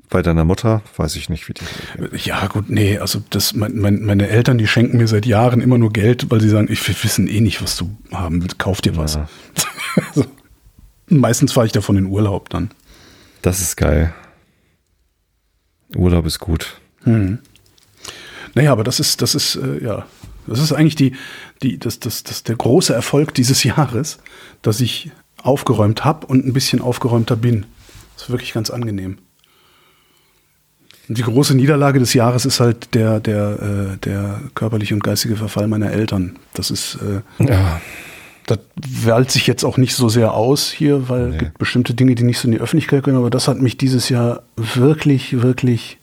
bei 0.09 0.23
deiner 0.23 0.45
Mutter 0.45 0.83
weiß 0.97 1.15
ich 1.17 1.29
nicht, 1.29 1.49
wie 1.49 1.55
die. 1.55 1.63
Ja, 2.25 2.47
gut, 2.49 2.69
nee, 2.69 2.99
also 2.99 3.23
das, 3.31 3.55
mein, 3.55 3.77
mein, 3.77 4.03
meine 4.05 4.29
Eltern, 4.29 4.59
die 4.59 4.67
schenken 4.67 4.97
mir 4.97 5.07
seit 5.07 5.25
Jahren 5.27 5.61
immer 5.61 5.79
nur 5.79 5.93
Geld, 5.93 6.31
weil 6.31 6.41
sie 6.41 6.49
sagen, 6.49 6.69
ich 6.71 6.87
wir 6.87 6.95
wissen 7.03 7.29
eh 7.29 7.41
nicht, 7.41 7.63
was 7.63 7.77
du 7.77 7.97
haben 8.13 8.43
willst, 8.43 8.59
kauf 8.59 8.81
dir 8.81 8.97
was. 8.97 9.15
Ja. 9.15 9.29
also, 10.09 10.25
meistens 11.09 11.53
fahre 11.53 11.67
ich 11.67 11.73
davon 11.73 11.97
in 11.97 12.07
Urlaub 12.07 12.49
dann. 12.49 12.71
Das 13.43 13.61
ist 13.61 13.77
geil. 13.77 14.13
Urlaub 15.95 16.27
ist 16.27 16.39
gut. 16.39 16.81
Hm. 17.05 17.39
Naja, 18.55 18.73
aber 18.73 18.85
das 18.85 19.01
ist, 19.01 19.23
das 19.23 19.35
ist, 19.35 19.57
äh, 19.57 19.83
ja, 19.83 20.07
das 20.47 20.61
ist 20.61 20.73
eigentlich 20.73 20.97
die, 20.97 21.15
die, 21.63 21.79
das, 21.79 22.01
das, 22.01 22.25
das 22.25 22.43
der 22.43 22.57
große 22.57 22.95
Erfolg 22.95 23.35
dieses 23.35 23.63
Jahres, 23.65 24.19
dass 24.63 24.81
ich 24.81 25.11
aufgeräumt 25.43 26.05
habe 26.05 26.27
und 26.27 26.47
ein 26.47 26.53
bisschen 26.53 26.81
aufgeräumter 26.81 27.37
bin. 27.37 27.67
Das 28.15 28.25
ist 28.25 28.31
wirklich 28.31 28.53
ganz 28.53 28.71
angenehm. 28.71 29.19
Und 31.09 31.19
die 31.19 31.23
große 31.23 31.57
Niederlage 31.57 31.99
des 31.99 32.15
Jahres 32.15 32.45
ist 32.45 32.61
halt 32.61 32.95
der, 32.95 33.19
der, 33.21 33.95
äh, 33.95 33.97
der 33.99 34.43
körperliche 34.55 34.95
und 34.95 35.03
geistige 35.03 35.37
Verfall 35.37 35.67
meiner 35.67 35.91
Eltern. 35.91 36.39
Das 36.55 36.71
ist, 36.71 36.99
äh, 37.03 37.45
ja. 37.45 37.81
Das 38.51 38.59
wählt 38.75 39.31
sich 39.31 39.47
jetzt 39.47 39.65
auch 39.65 39.77
nicht 39.77 39.95
so 39.95 40.09
sehr 40.09 40.35
aus 40.35 40.71
hier, 40.71 41.09
weil 41.09 41.27
es 41.27 41.33
nee. 41.33 41.39
gibt 41.39 41.59
bestimmte 41.59 41.95
Dinge, 41.95 42.15
die 42.15 42.25
nicht 42.25 42.39
so 42.39 42.49
in 42.49 42.53
die 42.53 42.61
Öffentlichkeit 42.61 43.05
können, 43.05 43.17
aber 43.17 43.31
das 43.31 43.49
hat 43.49 43.61
mich 43.61 43.77
dieses 43.77 44.09
Jahr 44.09 44.43
wirklich, 44.57 45.43
wirklich 45.43 45.99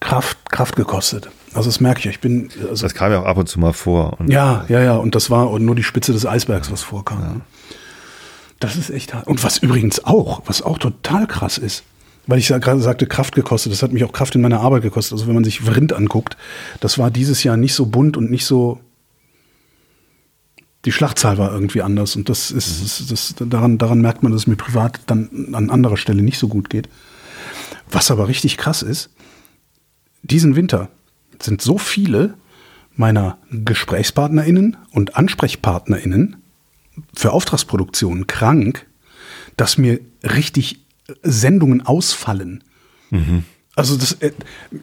Kraft, 0.00 0.50
Kraft 0.50 0.76
gekostet. 0.76 1.28
Also 1.54 1.68
das 1.68 1.80
merke 1.80 2.00
ich. 2.00 2.06
Ich 2.06 2.20
bin. 2.20 2.50
Also, 2.68 2.84
das 2.84 2.94
kam 2.94 3.10
ja 3.10 3.20
auch 3.20 3.24
ab 3.24 3.36
und 3.36 3.48
zu 3.48 3.58
mal 3.58 3.72
vor. 3.72 4.18
ja, 4.26 4.64
ja, 4.68 4.82
ja. 4.82 4.96
Und 4.96 5.14
das 5.14 5.30
war 5.30 5.58
nur 5.58 5.74
die 5.74 5.82
Spitze 5.82 6.12
des 6.12 6.26
Eisbergs, 6.26 6.70
was 6.70 6.82
vorkam. 6.82 7.20
Ja. 7.20 7.40
Das 8.60 8.76
ist 8.76 8.90
echt 8.90 9.14
hart. 9.14 9.26
Und 9.26 9.42
was 9.44 9.58
übrigens 9.58 10.04
auch, 10.04 10.42
was 10.46 10.62
auch 10.62 10.78
total 10.78 11.26
krass 11.26 11.58
ist, 11.58 11.84
weil 12.26 12.38
ich 12.38 12.48
gerade 12.48 12.80
sagte, 12.80 13.06
Kraft 13.06 13.34
gekostet, 13.34 13.72
das 13.72 13.82
hat 13.82 13.92
mich 13.92 14.04
auch 14.04 14.12
Kraft 14.12 14.34
in 14.34 14.40
meiner 14.40 14.60
Arbeit 14.60 14.82
gekostet. 14.82 15.12
Also 15.12 15.26
wenn 15.26 15.34
man 15.34 15.44
sich 15.44 15.60
Vrind 15.60 15.92
anguckt, 15.92 16.36
das 16.80 16.98
war 16.98 17.10
dieses 17.10 17.42
Jahr 17.42 17.56
nicht 17.56 17.74
so 17.74 17.86
bunt 17.86 18.16
und 18.16 18.30
nicht 18.30 18.44
so. 18.44 18.80
Die 20.88 20.92
Schlachtzahl 20.92 21.36
war 21.36 21.52
irgendwie 21.52 21.82
anders 21.82 22.16
und 22.16 22.30
das 22.30 22.50
ist, 22.50 23.02
mhm. 23.02 23.08
das, 23.10 23.34
daran, 23.38 23.76
daran 23.76 24.00
merkt 24.00 24.22
man, 24.22 24.32
dass 24.32 24.40
es 24.40 24.46
mir 24.46 24.56
privat 24.56 25.00
dann 25.04 25.50
an 25.52 25.68
anderer 25.68 25.98
Stelle 25.98 26.22
nicht 26.22 26.38
so 26.38 26.48
gut 26.48 26.70
geht. 26.70 26.88
Was 27.90 28.10
aber 28.10 28.26
richtig 28.26 28.56
krass 28.56 28.80
ist, 28.80 29.10
diesen 30.22 30.56
Winter 30.56 30.88
sind 31.42 31.60
so 31.60 31.76
viele 31.76 32.38
meiner 32.96 33.36
GesprächspartnerInnen 33.50 34.78
und 34.90 35.14
AnsprechpartnerInnen 35.14 36.36
für 37.12 37.32
Auftragsproduktionen 37.32 38.26
krank, 38.26 38.86
dass 39.58 39.76
mir 39.76 40.00
richtig 40.22 40.86
Sendungen 41.22 41.84
ausfallen. 41.84 42.64
Mhm. 43.10 43.44
Also 43.78 43.96
das, 43.96 44.14
äh, 44.14 44.32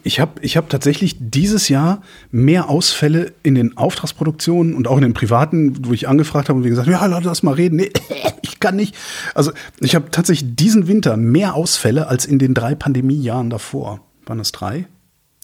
ich 0.04 0.20
habe 0.20 0.40
ich 0.40 0.56
hab 0.56 0.70
tatsächlich 0.70 1.16
dieses 1.20 1.68
Jahr 1.68 2.00
mehr 2.30 2.70
Ausfälle 2.70 3.34
in 3.42 3.54
den 3.54 3.76
Auftragsproduktionen 3.76 4.74
und 4.74 4.88
auch 4.88 4.96
in 4.96 5.02
den 5.02 5.12
privaten, 5.12 5.86
wo 5.86 5.92
ich 5.92 6.08
angefragt 6.08 6.48
habe 6.48 6.60
und 6.60 6.64
wie 6.64 6.70
gesagt, 6.70 6.88
ja, 6.88 7.04
lass 7.04 7.42
mal 7.42 7.52
reden. 7.52 7.76
Nee, 7.76 7.90
ich 8.42 8.58
kann 8.58 8.74
nicht. 8.74 8.96
Also 9.34 9.52
ich 9.80 9.94
habe 9.94 10.10
tatsächlich 10.10 10.56
diesen 10.56 10.88
Winter 10.88 11.18
mehr 11.18 11.56
Ausfälle 11.56 12.08
als 12.08 12.24
in 12.24 12.38
den 12.38 12.54
drei 12.54 12.74
Pandemiejahren 12.74 13.50
davor. 13.50 14.00
Waren 14.24 14.38
das 14.38 14.52
drei? 14.52 14.86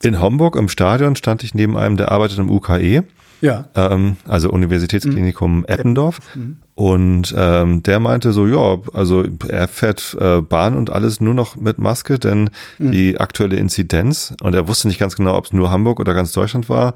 In 0.02 0.18
Homburg 0.18 0.56
im 0.56 0.70
Stadion 0.70 1.14
stand 1.14 1.44
ich 1.44 1.54
neben 1.54 1.76
einem, 1.76 1.98
der 1.98 2.10
arbeitet 2.10 2.38
im 2.38 2.50
UKE. 2.50 3.04
Ja. 3.42 3.68
Ähm, 3.74 4.16
also 4.26 4.50
Universitätsklinikum 4.50 5.58
mhm. 5.58 5.64
Eppendorf. 5.66 6.20
Mhm. 6.34 6.58
Und 6.74 7.34
ähm, 7.36 7.82
der 7.82 8.00
meinte 8.00 8.32
so, 8.32 8.46
ja, 8.46 8.78
also 8.94 9.24
er 9.48 9.68
fährt 9.68 10.16
äh, 10.18 10.40
Bahn 10.40 10.76
und 10.76 10.90
alles 10.90 11.20
nur 11.20 11.34
noch 11.34 11.56
mit 11.56 11.78
Maske, 11.78 12.18
denn 12.18 12.50
mhm. 12.78 12.92
die 12.92 13.18
aktuelle 13.18 13.56
Inzidenz, 13.56 14.34
und 14.40 14.54
er 14.54 14.68
wusste 14.68 14.88
nicht 14.88 15.00
ganz 15.00 15.16
genau, 15.16 15.36
ob 15.36 15.46
es 15.46 15.52
nur 15.52 15.70
Hamburg 15.70 16.00
oder 16.00 16.14
ganz 16.14 16.32
Deutschland 16.32 16.68
war, 16.68 16.94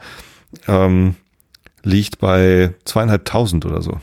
ähm, 0.68 1.16
liegt 1.82 2.20
bei 2.20 2.72
zweieinhalbtausend 2.84 3.66
oder 3.66 3.82
so. 3.82 3.98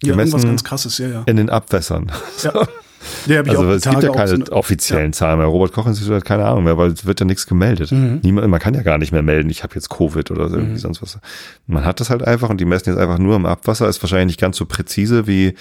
Ja, 0.00 0.14
irgendwas 0.14 0.44
ganz 0.44 0.62
krasses, 0.62 0.98
ja, 0.98 1.08
ja. 1.08 1.22
In 1.26 1.36
den 1.36 1.50
Abwässern. 1.50 2.12
Ja. 2.42 2.52
Ja, 3.26 3.42
also 3.42 3.70
es 3.70 3.82
gibt 3.82 4.02
ja 4.02 4.10
keine 4.10 4.44
so 4.46 4.52
offiziellen 4.52 5.06
ja. 5.06 5.12
Zahlen 5.12 5.38
mehr. 5.38 5.46
Robert 5.46 5.72
Koch 5.72 5.86
Institut 5.86 6.14
hat 6.14 6.24
keine 6.24 6.44
Ahnung 6.44 6.64
mehr, 6.64 6.78
weil 6.78 6.90
es 6.90 7.06
wird 7.06 7.20
ja 7.20 7.26
nichts 7.26 7.46
gemeldet. 7.46 7.92
Mhm. 7.92 8.20
Niemand, 8.22 8.48
man 8.48 8.60
kann 8.60 8.74
ja 8.74 8.82
gar 8.82 8.98
nicht 8.98 9.12
mehr 9.12 9.22
melden, 9.22 9.50
ich 9.50 9.62
habe 9.62 9.74
jetzt 9.74 9.88
Covid 9.88 10.30
oder 10.30 10.44
irgendwie 10.44 10.72
mhm. 10.72 10.78
sonst 10.78 11.02
was. 11.02 11.18
Man 11.66 11.84
hat 11.84 12.00
das 12.00 12.10
halt 12.10 12.22
einfach 12.22 12.50
und 12.50 12.60
die 12.60 12.64
messen 12.64 12.90
jetzt 12.90 12.98
einfach 12.98 13.18
nur 13.18 13.36
im 13.36 13.46
Abwasser. 13.46 13.88
Ist 13.88 14.02
wahrscheinlich 14.02 14.26
nicht 14.26 14.40
ganz 14.40 14.56
so 14.56 14.66
präzise 14.66 15.26
wie 15.26 15.54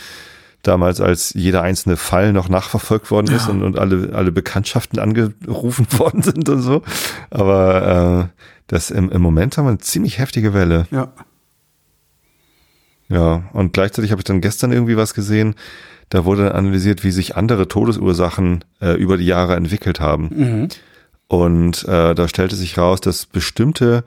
damals, 0.63 1.01
als 1.01 1.33
jeder 1.33 1.61
einzelne 1.61 1.95
Fall 1.95 2.33
noch 2.33 2.49
nachverfolgt 2.49 3.11
worden 3.11 3.33
ist 3.33 3.47
ja. 3.47 3.53
und, 3.53 3.63
und 3.63 3.79
alle, 3.79 4.13
alle 4.13 4.31
Bekanntschaften 4.31 4.99
angerufen 4.99 5.87
worden 5.97 6.21
sind 6.23 6.49
und 6.49 6.61
so. 6.61 6.81
Aber 7.29 8.29
äh, 8.29 8.41
das 8.67 8.91
im, 8.91 9.09
im 9.11 9.21
Moment 9.21 9.57
haben 9.57 9.65
wir 9.65 9.69
eine 9.69 9.77
ziemlich 9.79 10.19
heftige 10.19 10.53
Welle. 10.53 10.87
Ja. 10.91 11.13
Ja, 13.09 13.43
und 13.53 13.73
gleichzeitig 13.73 14.11
habe 14.11 14.19
ich 14.19 14.25
dann 14.25 14.41
gestern 14.41 14.71
irgendwie 14.71 14.97
was 14.97 15.13
gesehen, 15.13 15.55
da 16.09 16.25
wurde 16.25 16.55
analysiert, 16.55 17.03
wie 17.03 17.11
sich 17.11 17.35
andere 17.35 17.67
Todesursachen 17.67 18.63
äh, 18.81 18.93
über 18.93 19.17
die 19.17 19.25
Jahre 19.25 19.55
entwickelt 19.55 19.99
haben. 19.99 20.29
Mhm. 20.33 20.67
Und 21.27 21.83
äh, 21.85 22.15
da 22.15 22.27
stellte 22.27 22.55
sich 22.55 22.77
raus, 22.77 23.01
dass 23.01 23.25
bestimmte 23.25 24.03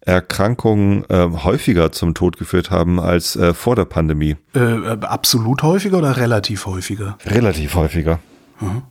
Erkrankungen 0.00 1.04
äh, 1.08 1.28
häufiger 1.44 1.92
zum 1.92 2.14
Tod 2.14 2.38
geführt 2.38 2.70
haben 2.70 2.98
als 2.98 3.36
äh, 3.36 3.54
vor 3.54 3.76
der 3.76 3.84
Pandemie. 3.84 4.36
Äh, 4.54 4.58
äh 4.58 4.98
absolut 5.02 5.62
häufiger 5.62 5.98
oder 5.98 6.16
relativ 6.16 6.66
häufiger? 6.66 7.18
Relativ 7.24 7.74
häufiger. 7.74 8.18
Mhm. 8.60 8.82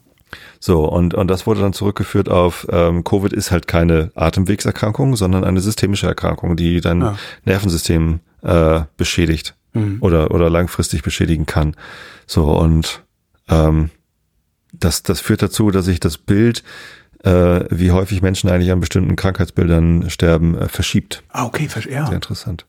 So, 0.59 0.85
und, 0.85 1.15
und 1.15 1.27
das 1.27 1.47
wurde 1.47 1.59
dann 1.59 1.73
zurückgeführt 1.73 2.29
auf, 2.29 2.67
ähm, 2.71 3.03
Covid 3.03 3.33
ist 3.33 3.51
halt 3.51 3.67
keine 3.67 4.11
Atemwegserkrankung, 4.15 5.15
sondern 5.15 5.43
eine 5.43 5.59
systemische 5.59 6.07
Erkrankung, 6.07 6.55
die 6.55 6.79
dein 6.79 7.01
ja. 7.01 7.15
Nervensystem 7.45 8.21
äh, 8.41 8.81
beschädigt 8.97 9.55
mhm. 9.73 9.97
oder, 10.01 10.31
oder 10.31 10.49
langfristig 10.49 11.03
beschädigen 11.03 11.45
kann. 11.45 11.75
So, 12.25 12.45
und 12.45 13.03
ähm, 13.49 13.89
das, 14.73 15.03
das 15.03 15.19
führt 15.19 15.41
dazu, 15.41 15.71
dass 15.71 15.85
sich 15.85 15.99
das 15.99 16.17
Bild, 16.17 16.63
äh, 17.23 17.61
wie 17.69 17.91
häufig 17.91 18.21
Menschen 18.21 18.49
eigentlich 18.49 18.71
an 18.71 18.79
bestimmten 18.79 19.15
Krankheitsbildern 19.15 20.09
sterben, 20.09 20.57
äh, 20.57 20.67
verschiebt. 20.67 21.23
Ah, 21.29 21.45
okay, 21.45 21.67
ja. 21.89 22.05
Sehr 22.05 22.15
interessant. 22.15 22.65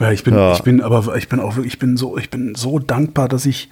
Ja, 0.00 0.10
ich 0.10 0.24
bin, 0.24 0.34
ja. 0.34 0.52
ich 0.52 0.62
bin, 0.62 0.82
aber 0.82 1.16
ich 1.16 1.28
bin 1.28 1.40
auch, 1.40 1.56
ich 1.58 1.78
bin 1.78 1.96
so, 1.96 2.18
ich 2.18 2.28
bin 2.28 2.54
so 2.54 2.78
dankbar, 2.78 3.28
dass 3.28 3.46
ich, 3.46 3.70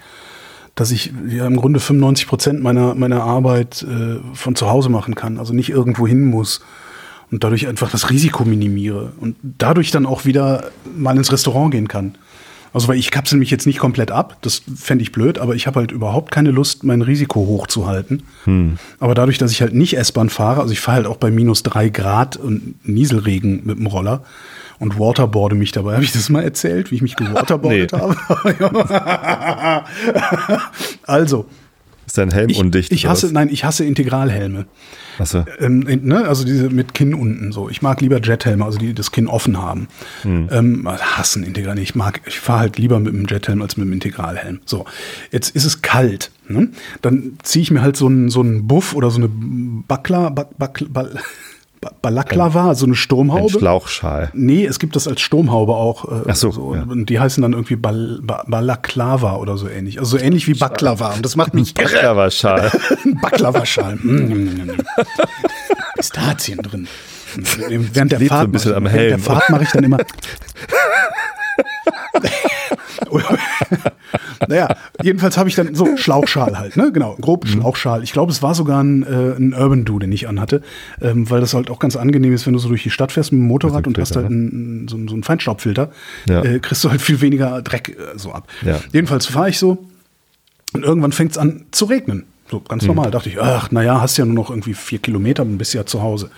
dass 0.74 0.90
ich 0.90 1.12
ja 1.28 1.46
im 1.46 1.56
Grunde 1.56 1.80
95 1.80 2.26
Prozent 2.28 2.62
meiner, 2.62 2.94
meiner 2.94 3.24
Arbeit 3.24 3.82
äh, 3.82 4.20
von 4.32 4.54
zu 4.54 4.70
Hause 4.70 4.88
machen 4.88 5.14
kann, 5.14 5.38
also 5.38 5.52
nicht 5.52 5.68
irgendwo 5.68 6.06
hin 6.06 6.24
muss 6.24 6.60
und 7.32 7.42
dadurch 7.42 7.66
einfach 7.66 7.90
das 7.90 8.10
Risiko 8.10 8.44
minimiere 8.44 9.12
und 9.18 9.36
dadurch 9.42 9.90
dann 9.90 10.06
auch 10.06 10.26
wieder 10.26 10.70
mal 10.96 11.16
ins 11.16 11.32
Restaurant 11.32 11.72
gehen 11.72 11.88
kann. 11.88 12.14
Also 12.74 12.88
weil 12.88 12.98
ich 12.98 13.10
kapsel 13.10 13.38
mich 13.38 13.50
jetzt 13.50 13.66
nicht 13.66 13.78
komplett 13.78 14.10
ab, 14.10 14.38
das 14.42 14.62
fände 14.74 15.02
ich 15.02 15.12
blöd, 15.12 15.38
aber 15.38 15.54
ich 15.54 15.66
habe 15.66 15.80
halt 15.80 15.92
überhaupt 15.92 16.30
keine 16.30 16.50
Lust, 16.50 16.84
mein 16.84 17.02
Risiko 17.02 17.40
hochzuhalten. 17.40 18.22
Hm. 18.44 18.78
Aber 18.98 19.14
dadurch, 19.14 19.38
dass 19.38 19.50
ich 19.50 19.60
halt 19.60 19.74
nicht 19.74 19.96
S-Bahn 19.96 20.30
fahre, 20.30 20.60
also 20.60 20.72
ich 20.72 20.80
fahre 20.80 20.98
halt 20.98 21.06
auch 21.06 21.16
bei 21.16 21.30
minus 21.30 21.62
drei 21.62 21.88
Grad 21.88 22.36
und 22.36 22.74
Nieselregen 22.86 23.62
mit 23.64 23.78
dem 23.78 23.86
Roller 23.86 24.22
und 24.78 24.98
waterboarde 24.98 25.54
mich 25.54 25.72
dabei. 25.72 25.94
Habe 25.94 26.04
ich 26.04 26.12
das 26.12 26.30
mal 26.30 26.42
erzählt, 26.42 26.90
wie 26.90 26.96
ich 26.96 27.02
mich 27.02 27.16
gewaterboardet 27.16 27.92
habe? 27.92 28.16
also. 31.06 31.46
Ist 32.12 32.18
dein 32.18 32.30
Helm 32.30 32.50
ich, 32.50 32.58
undicht? 32.58 32.92
Ich 32.92 33.06
hasse, 33.06 33.32
nein, 33.32 33.48
ich 33.50 33.64
hasse 33.64 33.86
Integralhelme. 33.86 34.66
Achso. 35.18 35.46
Ähm, 35.58 35.80
ne, 36.02 36.28
also 36.28 36.44
diese 36.44 36.68
mit 36.68 36.92
Kinn 36.92 37.14
unten 37.14 37.52
so. 37.52 37.70
Ich 37.70 37.80
mag 37.80 38.02
lieber 38.02 38.20
Jethelme, 38.20 38.66
also 38.66 38.78
die 38.78 38.92
das 38.92 39.12
Kinn 39.12 39.28
offen 39.28 39.56
haben. 39.56 39.88
Hm. 40.20 40.46
Ähm, 40.52 40.86
hassen 40.86 41.42
Integral. 41.42 41.78
Ich 41.78 41.94
mag, 41.94 42.20
ich 42.26 42.38
fahre 42.38 42.60
halt 42.60 42.76
lieber 42.76 43.00
mit 43.00 43.14
dem 43.14 43.24
Jethelm 43.24 43.62
als 43.62 43.78
mit 43.78 43.86
dem 43.86 43.94
Integralhelm. 43.94 44.60
So, 44.66 44.84
jetzt 45.30 45.56
ist 45.56 45.64
es 45.64 45.80
kalt. 45.80 46.30
Ne? 46.48 46.68
Dann 47.00 47.38
ziehe 47.44 47.62
ich 47.62 47.70
mir 47.70 47.80
halt 47.80 47.96
so 47.96 48.08
einen 48.08 48.28
so 48.28 48.40
einen 48.40 48.66
Buff 48.66 48.94
oder 48.94 49.10
so 49.10 49.16
eine 49.16 49.30
Buckler, 49.30 50.30
Buck, 50.32 50.58
Buck, 50.58 50.84
Buck, 50.92 51.08
Balaklava, 52.00 52.74
so 52.74 52.86
eine 52.86 52.94
Sturmhaube. 52.94 53.54
Ein 53.54 53.58
Schlauchschal. 53.58 54.30
Nee, 54.34 54.64
es 54.64 54.78
gibt 54.78 54.94
das 54.94 55.08
als 55.08 55.20
Sturmhaube 55.20 55.74
auch. 55.74 56.04
Äh, 56.04 56.28
Ach 56.28 56.36
so, 56.36 56.52
so. 56.52 56.74
Ja. 56.74 56.82
Und 56.82 57.10
die 57.10 57.18
heißen 57.18 57.42
dann 57.42 57.52
irgendwie 57.52 57.76
Bal 57.76 58.20
ba 58.22 58.44
Balaklava 58.46 59.36
oder 59.36 59.56
so 59.58 59.68
ähnlich. 59.68 59.98
Also 59.98 60.16
so 60.16 60.22
ähnlich 60.22 60.46
wie 60.46 60.54
Baklava. 60.54 61.14
Und 61.14 61.24
das 61.24 61.34
macht 61.34 61.54
mich 61.54 61.74
Baklava-Schal. 61.74 62.70
Baklava-Schal. 63.20 63.96
Mm, 63.96 64.76
Pistazien 65.96 66.58
drin. 66.58 66.86
Während 67.34 68.12
der 68.12 68.20
Fahrt, 68.20 68.30
so 68.30 68.46
ein 68.46 68.52
bisschen 68.52 68.74
am 68.74 68.84
während 68.84 69.10
der 69.10 69.18
Fahrt 69.18 69.50
mache 69.50 69.64
ich 69.64 69.70
dann 69.70 69.84
immer. 69.84 69.98
naja, 74.48 74.76
jedenfalls 75.02 75.36
habe 75.36 75.48
ich 75.48 75.54
dann 75.54 75.74
so 75.74 75.96
Schlauchschal 75.96 76.58
halt, 76.58 76.76
ne? 76.76 76.92
Genau, 76.92 77.16
grob 77.20 77.44
mhm. 77.44 77.48
Schlauchschal. 77.48 78.02
Ich 78.02 78.12
glaube, 78.12 78.32
es 78.32 78.42
war 78.42 78.54
sogar 78.54 78.82
ein, 78.82 79.02
äh, 79.02 79.36
ein 79.36 79.54
Urban 79.54 79.84
Do, 79.84 79.98
den 79.98 80.12
ich 80.12 80.28
anhatte, 80.28 80.62
ähm, 81.00 81.28
weil 81.30 81.40
das 81.40 81.54
halt 81.54 81.70
auch 81.70 81.78
ganz 81.78 81.96
angenehm 81.96 82.32
ist, 82.32 82.46
wenn 82.46 82.52
du 82.52 82.58
so 82.58 82.68
durch 82.68 82.82
die 82.82 82.90
Stadt 82.90 83.12
fährst 83.12 83.32
mit 83.32 83.40
dem 83.40 83.46
Motorrad 83.46 83.86
und 83.86 83.98
hast 83.98 84.16
halt 84.16 84.30
ne? 84.30 84.36
einen, 84.36 84.88
so, 84.88 84.96
so 85.06 85.14
einen 85.14 85.22
Feinstaubfilter, 85.22 85.90
ja. 86.28 86.42
äh, 86.42 86.58
kriegst 86.58 86.84
du 86.84 86.90
halt 86.90 87.00
viel 87.00 87.20
weniger 87.20 87.62
Dreck 87.62 87.90
äh, 87.90 88.18
so 88.18 88.32
ab. 88.32 88.48
Ja. 88.64 88.80
Jedenfalls 88.92 89.26
fahre 89.26 89.48
ich 89.48 89.58
so 89.58 89.86
und 90.72 90.84
irgendwann 90.84 91.12
fängt 91.12 91.32
es 91.32 91.38
an 91.38 91.66
zu 91.70 91.86
regnen. 91.86 92.24
So 92.50 92.60
ganz 92.60 92.82
mhm. 92.82 92.88
normal. 92.88 93.10
Dachte 93.10 93.28
ich, 93.28 93.40
ach, 93.40 93.70
naja, 93.70 94.00
hast 94.00 94.16
ja 94.18 94.24
nur 94.24 94.34
noch 94.34 94.50
irgendwie 94.50 94.74
vier 94.74 94.98
Kilometer, 94.98 95.42
und 95.42 95.58
bist 95.58 95.72
ja 95.74 95.86
zu 95.86 96.02
Hause. 96.02 96.30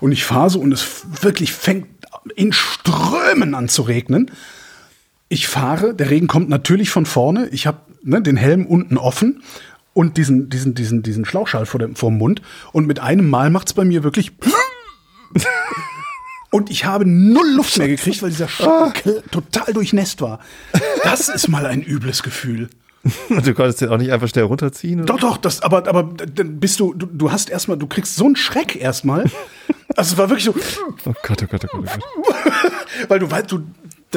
Und 0.00 0.12
ich 0.12 0.24
fahre 0.24 0.50
so 0.50 0.60
und 0.60 0.72
es 0.72 1.06
wirklich 1.22 1.52
fängt 1.52 1.86
in 2.34 2.52
Strömen 2.52 3.54
an 3.54 3.68
zu 3.68 3.82
regnen 3.82 4.30
ich 5.28 5.48
fahre, 5.48 5.94
der 5.94 6.10
Regen 6.10 6.26
kommt 6.26 6.48
natürlich 6.48 6.90
von 6.90 7.06
vorne. 7.06 7.48
Ich 7.50 7.66
habe 7.66 7.80
ne, 8.02 8.22
den 8.22 8.36
Helm 8.36 8.66
unten 8.66 8.96
offen 8.96 9.42
und 9.92 10.16
diesen, 10.16 10.48
diesen, 10.50 10.74
diesen, 10.74 11.02
diesen 11.02 11.24
Schlauchschall 11.24 11.66
vor 11.66 11.80
dem, 11.80 11.96
vor 11.96 12.10
dem 12.10 12.18
Mund. 12.18 12.42
Und 12.72 12.86
mit 12.86 13.00
einem 13.00 13.28
Mal 13.28 13.50
macht 13.50 13.68
es 13.68 13.74
bei 13.74 13.84
mir 13.84 14.04
wirklich. 14.04 14.32
und 16.50 16.70
ich 16.70 16.84
habe 16.84 17.06
null 17.06 17.50
Luft 17.54 17.78
mehr 17.78 17.88
gekriegt, 17.88 18.22
weil 18.22 18.30
dieser 18.30 18.48
Schaukel 18.48 19.22
total 19.30 19.72
durchnässt 19.72 20.20
war. 20.20 20.40
Das 21.02 21.28
ist 21.28 21.48
mal 21.48 21.66
ein 21.66 21.82
übles 21.82 22.22
Gefühl. 22.22 22.68
Du 23.28 23.54
konntest 23.54 23.80
den 23.80 23.88
auch 23.90 23.98
nicht 23.98 24.10
einfach 24.10 24.28
schnell 24.28 24.44
runterziehen? 24.44 25.00
Oder? 25.00 25.14
Doch, 25.14 25.20
doch, 25.20 25.36
das, 25.36 25.62
aber, 25.62 25.86
aber 25.86 26.02
dann 26.02 26.58
bist 26.58 26.80
du, 26.80 26.92
du, 26.92 27.06
du 27.06 27.30
hast 27.30 27.50
erstmal, 27.50 27.76
du 27.76 27.86
kriegst 27.86 28.16
so 28.16 28.24
einen 28.24 28.36
Schreck 28.36 28.76
erstmal. 28.76 29.30
Also 29.96 30.12
es 30.12 30.18
war 30.18 30.28
wirklich 30.28 30.44
so. 30.44 30.54
Oh 31.04 31.14
Gott, 31.22 31.42
oh 31.42 31.46
Gott, 31.48 31.66
oh 31.72 31.78
Gott, 31.78 31.98
oh 32.04 32.22
Gott. 32.22 32.38
weil 33.08 33.18
du, 33.18 33.30
weil 33.30 33.42
du, 33.44 33.62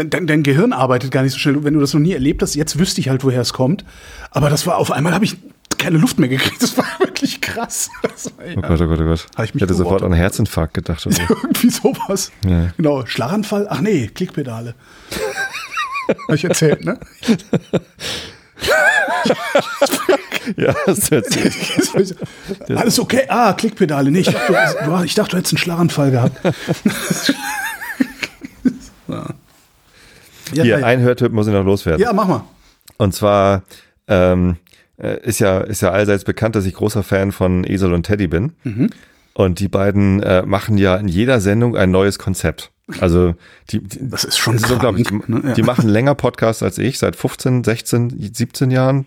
dein, 0.06 0.28
dein, 0.28 0.44
Gehirn 0.44 0.74
arbeitet 0.74 1.12
gar 1.12 1.24
nicht 1.24 1.34
so 1.34 1.40
schnell. 1.40 1.64
Wenn 1.64 1.74
du 1.74 1.80
das 1.80 1.94
noch 1.94 2.02
nie 2.02 2.14
erlebt 2.14 2.42
hast, 2.42 2.56
jetzt 2.56 2.80
wüsste 2.80 3.02
ich 3.02 3.10
halt, 3.10 3.24
woher 3.24 3.42
es 3.42 3.54
kommt. 3.54 3.86
Aber 4.32 4.50
das 4.50 4.66
war 4.68 4.78
auf 4.78 4.92
einmal 4.92 5.14
habe 5.14 5.26
ich 5.26 5.38
keine 5.80 5.98
Luft 5.98 6.20
mehr 6.20 6.30
gekriegt. 6.30 6.62
Das 6.62 6.78
war 6.78 6.86
wirklich 7.00 7.42
krass. 7.42 7.90
War, 8.02 8.46
ja. 8.46 8.54
Oh 8.58 8.62
Gott, 8.62 8.82
oh 8.82 8.88
Gott, 8.88 9.00
oh 9.00 9.06
Gott. 9.06 9.20
ich, 9.20 9.34
ich 9.34 9.40
hätte 9.40 9.54
gewortet. 9.54 9.78
sofort 9.78 10.04
an 10.04 10.14
Herzinfarkt 10.14 10.74
gedacht. 10.76 11.08
Oder? 11.08 11.18
Irgendwie 11.30 11.70
sowas. 11.70 12.32
Ja. 12.46 12.72
Genau. 12.78 13.06
Schlaganfall? 13.06 13.68
Ach 13.70 13.82
nee, 13.82 14.08
Klickpedale. 14.08 14.76
habe 16.08 16.36
ich 16.36 16.44
erzählt, 16.44 16.86
ne? 16.86 17.00
ja, 20.58 20.76
hast 20.86 21.12
du 21.12 21.16
erzählt. 21.16 21.56
Alles 22.76 23.00
okay? 23.00 23.24
Ah, 23.30 23.54
Klickpedale. 23.54 24.12
Nee, 24.12 24.20
ich 24.20 24.28
dachte, 24.28 24.54
du, 24.86 25.04
ich 25.04 25.16
dachte, 25.16 25.32
du 25.32 25.38
hättest 25.38 25.54
einen 25.54 25.60
Schlaganfall 25.60 26.12
gehabt. 26.12 26.40
ja. 29.08 29.34
Ja, 30.54 30.64
Hier, 30.64 30.80
ja, 30.80 30.86
ein 30.86 31.02
Hörtipp 31.02 31.32
muss 31.32 31.48
ich 31.48 31.54
noch 31.54 31.66
loswerden. 31.66 32.02
Ja, 32.02 32.14
mach 32.14 32.28
mal. 32.28 32.44
Und 32.98 33.14
zwar 33.14 33.64
ähm, 34.08 34.58
äh, 34.98 35.20
ist 35.24 35.40
ja 35.40 35.62
ist 35.62 35.82
ja 35.82 35.92
allseits 35.92 36.24
bekannt, 36.24 36.56
dass 36.56 36.66
ich 36.66 36.74
großer 36.74 37.04
Fan 37.04 37.32
von 37.32 37.64
Esel 37.64 37.94
und 37.94 38.04
Teddy 38.04 38.28
bin. 38.28 38.54
Mhm. 38.64 38.90
Und 39.34 39.60
die 39.60 39.70
beiden 39.70 40.22
äh, 40.22 40.42
machen 40.46 40.78
ja 40.78 40.96
in 40.98 41.08
jeder 41.08 41.40
Sendung 41.40 41.78
ein 41.78 41.92
neues 41.92 42.20
Konzept. 42.20 42.72
Also 43.00 43.36
die, 43.70 43.82
die 43.82 44.10
das 44.10 44.24
ist 44.24 44.38
schon 44.38 44.58
so, 44.58 44.78
glaube 44.78 45.00
ich. 45.00 45.10
Ne? 45.12 45.42
Ja. 45.46 45.54
Die 45.54 45.64
machen 45.64 45.88
länger 45.88 46.16
Podcasts 46.16 46.64
als 46.64 46.78
ich, 46.78 46.98
seit 46.98 47.16
15, 47.16 47.64
16, 47.64 48.34
17 48.34 48.72
Jahren. 48.72 49.06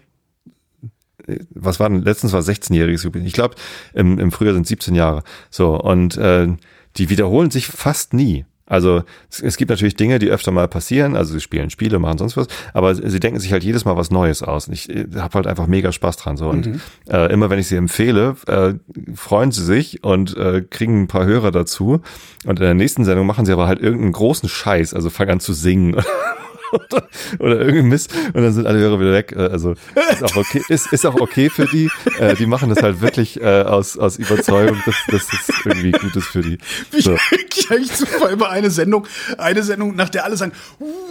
Was 1.50 1.80
war 1.80 1.88
denn? 1.88 2.02
Letztens 2.02 2.32
war 2.32 2.40
16-jähriges 2.40 3.04
Jubiläum. 3.04 3.26
Ich 3.26 3.32
glaube, 3.32 3.56
im, 3.92 4.18
im 4.18 4.32
Frühjahr 4.32 4.54
sind 4.54 4.66
17 4.66 4.94
Jahre. 4.94 5.22
So 5.50 5.78
und 5.80 6.16
äh, 6.16 6.48
die 6.96 7.10
wiederholen 7.10 7.50
sich 7.50 7.66
fast 7.66 8.14
nie. 8.14 8.44
Also 8.66 9.02
es, 9.28 9.56
gibt 9.56 9.70
natürlich 9.70 9.96
Dinge, 9.96 10.18
die 10.18 10.30
öfter 10.30 10.50
mal 10.50 10.68
passieren. 10.68 11.16
Also 11.16 11.34
sie 11.34 11.40
spielen 11.40 11.70
Spiele, 11.70 11.98
machen 11.98 12.18
sonst 12.18 12.36
was, 12.36 12.46
aber 12.72 12.94
sie 12.94 13.20
denken 13.20 13.40
sich 13.40 13.52
halt 13.52 13.64
jedes 13.64 13.84
Mal 13.84 13.96
was 13.96 14.10
Neues 14.10 14.42
aus. 14.42 14.68
Und 14.68 14.74
ich 14.74 14.88
äh, 14.88 15.06
habe 15.16 15.34
halt 15.34 15.46
einfach 15.46 15.66
mega 15.66 15.92
Spaß 15.92 16.16
dran 16.16 16.36
so. 16.36 16.48
Und 16.48 16.66
mhm. 16.66 16.80
äh, 17.10 17.32
immer 17.32 17.50
wenn 17.50 17.58
ich 17.58 17.68
sie 17.68 17.76
empfehle, 17.76 18.36
äh, 18.46 18.74
freuen 19.14 19.50
sie 19.50 19.64
sich 19.64 20.04
und 20.04 20.36
äh, 20.36 20.62
kriegen 20.62 21.02
ein 21.02 21.08
paar 21.08 21.26
Hörer 21.26 21.50
dazu. 21.50 22.00
Und 22.44 22.60
in 22.60 22.64
der 22.64 22.74
nächsten 22.74 23.04
Sendung 23.04 23.26
machen 23.26 23.44
sie 23.46 23.52
aber 23.52 23.66
halt 23.66 23.80
irgendeinen 23.80 24.12
großen 24.12 24.48
Scheiß, 24.48 24.94
also 24.94 25.10
fangen 25.10 25.32
an 25.32 25.40
zu 25.40 25.52
singen 25.52 25.96
oder, 26.72 27.08
oder 27.38 27.60
irgendwie 27.60 27.82
Mist 27.82 28.12
und 28.32 28.42
dann 28.42 28.52
sind 28.52 28.66
alle 28.66 28.78
Hörer 28.78 29.00
wieder 29.00 29.12
weg. 29.12 29.32
Äh, 29.36 29.40
also 29.40 29.74
ist 30.10 30.24
auch 30.24 30.36
okay, 30.36 30.62
ist, 30.68 30.92
ist 30.92 31.06
auch 31.06 31.20
okay 31.20 31.50
für 31.50 31.66
die. 31.66 31.90
Äh, 32.18 32.34
die 32.34 32.46
machen 32.46 32.68
das 32.68 32.82
halt 32.82 33.00
wirklich 33.00 33.40
äh, 33.40 33.62
aus, 33.62 33.98
aus 33.98 34.16
Überzeugung, 34.16 34.80
dass, 34.86 34.96
dass 35.08 35.26
das 35.28 35.56
irgendwie 35.64 35.92
gut 35.92 36.16
ist 36.16 36.26
für 36.26 36.42
die. 36.42 36.58
So. 36.98 37.16
Ich 37.54 37.70
eigentlich 37.70 37.96
super 37.96 38.30
immer 38.30 38.48
eine 38.50 38.70
Sendung, 38.70 39.06
eine 39.38 39.62
Sendung, 39.62 39.94
nach 39.94 40.08
der 40.08 40.24
alle 40.24 40.36
sagen, 40.36 40.52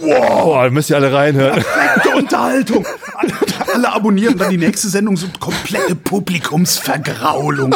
wow, 0.00 0.66
oh, 0.66 0.70
müsst 0.70 0.90
ihr 0.90 0.96
alle 0.96 1.12
reinhören. 1.12 1.62
Perfekte 1.62 2.16
Unterhaltung. 2.16 2.86
Alle, 3.14 3.32
alle 3.72 3.92
abonnieren 3.92 4.34
und 4.34 4.40
dann 4.40 4.50
die 4.50 4.58
nächste 4.58 4.88
Sendung 4.88 5.16
so 5.16 5.26
komplette 5.38 5.94
Publikumsvergraulung. 5.94 7.74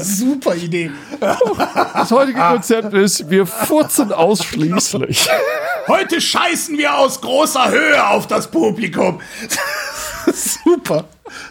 super 0.00 0.54
Idee. 0.54 0.90
Das 1.20 2.10
heutige 2.10 2.38
Konzept 2.38 2.94
ist, 2.94 3.30
wir 3.30 3.46
furzen 3.46 4.12
ausschließlich. 4.12 5.28
Heute 5.86 6.20
scheißen 6.48 6.78
wir 6.78 6.96
aus 6.96 7.20
großer 7.20 7.70
Höhe 7.70 8.06
auf 8.08 8.26
das 8.26 8.50
Publikum. 8.50 9.20
Super. 10.32 11.04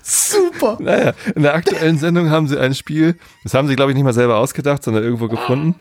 Super. 0.04 0.78
Naja, 0.80 1.14
in 1.36 1.44
der 1.44 1.56
aktuellen 1.56 1.98
Sendung 1.98 2.30
haben 2.30 2.48
sie 2.48 2.60
ein 2.60 2.74
Spiel, 2.74 3.16
das 3.44 3.54
haben 3.54 3.68
sie, 3.68 3.76
glaube 3.76 3.92
ich, 3.92 3.96
nicht 3.96 4.04
mal 4.04 4.14
selber 4.14 4.38
ausgedacht, 4.38 4.84
sondern 4.84 5.04
irgendwo 5.04 5.28
gefunden. 5.28 5.76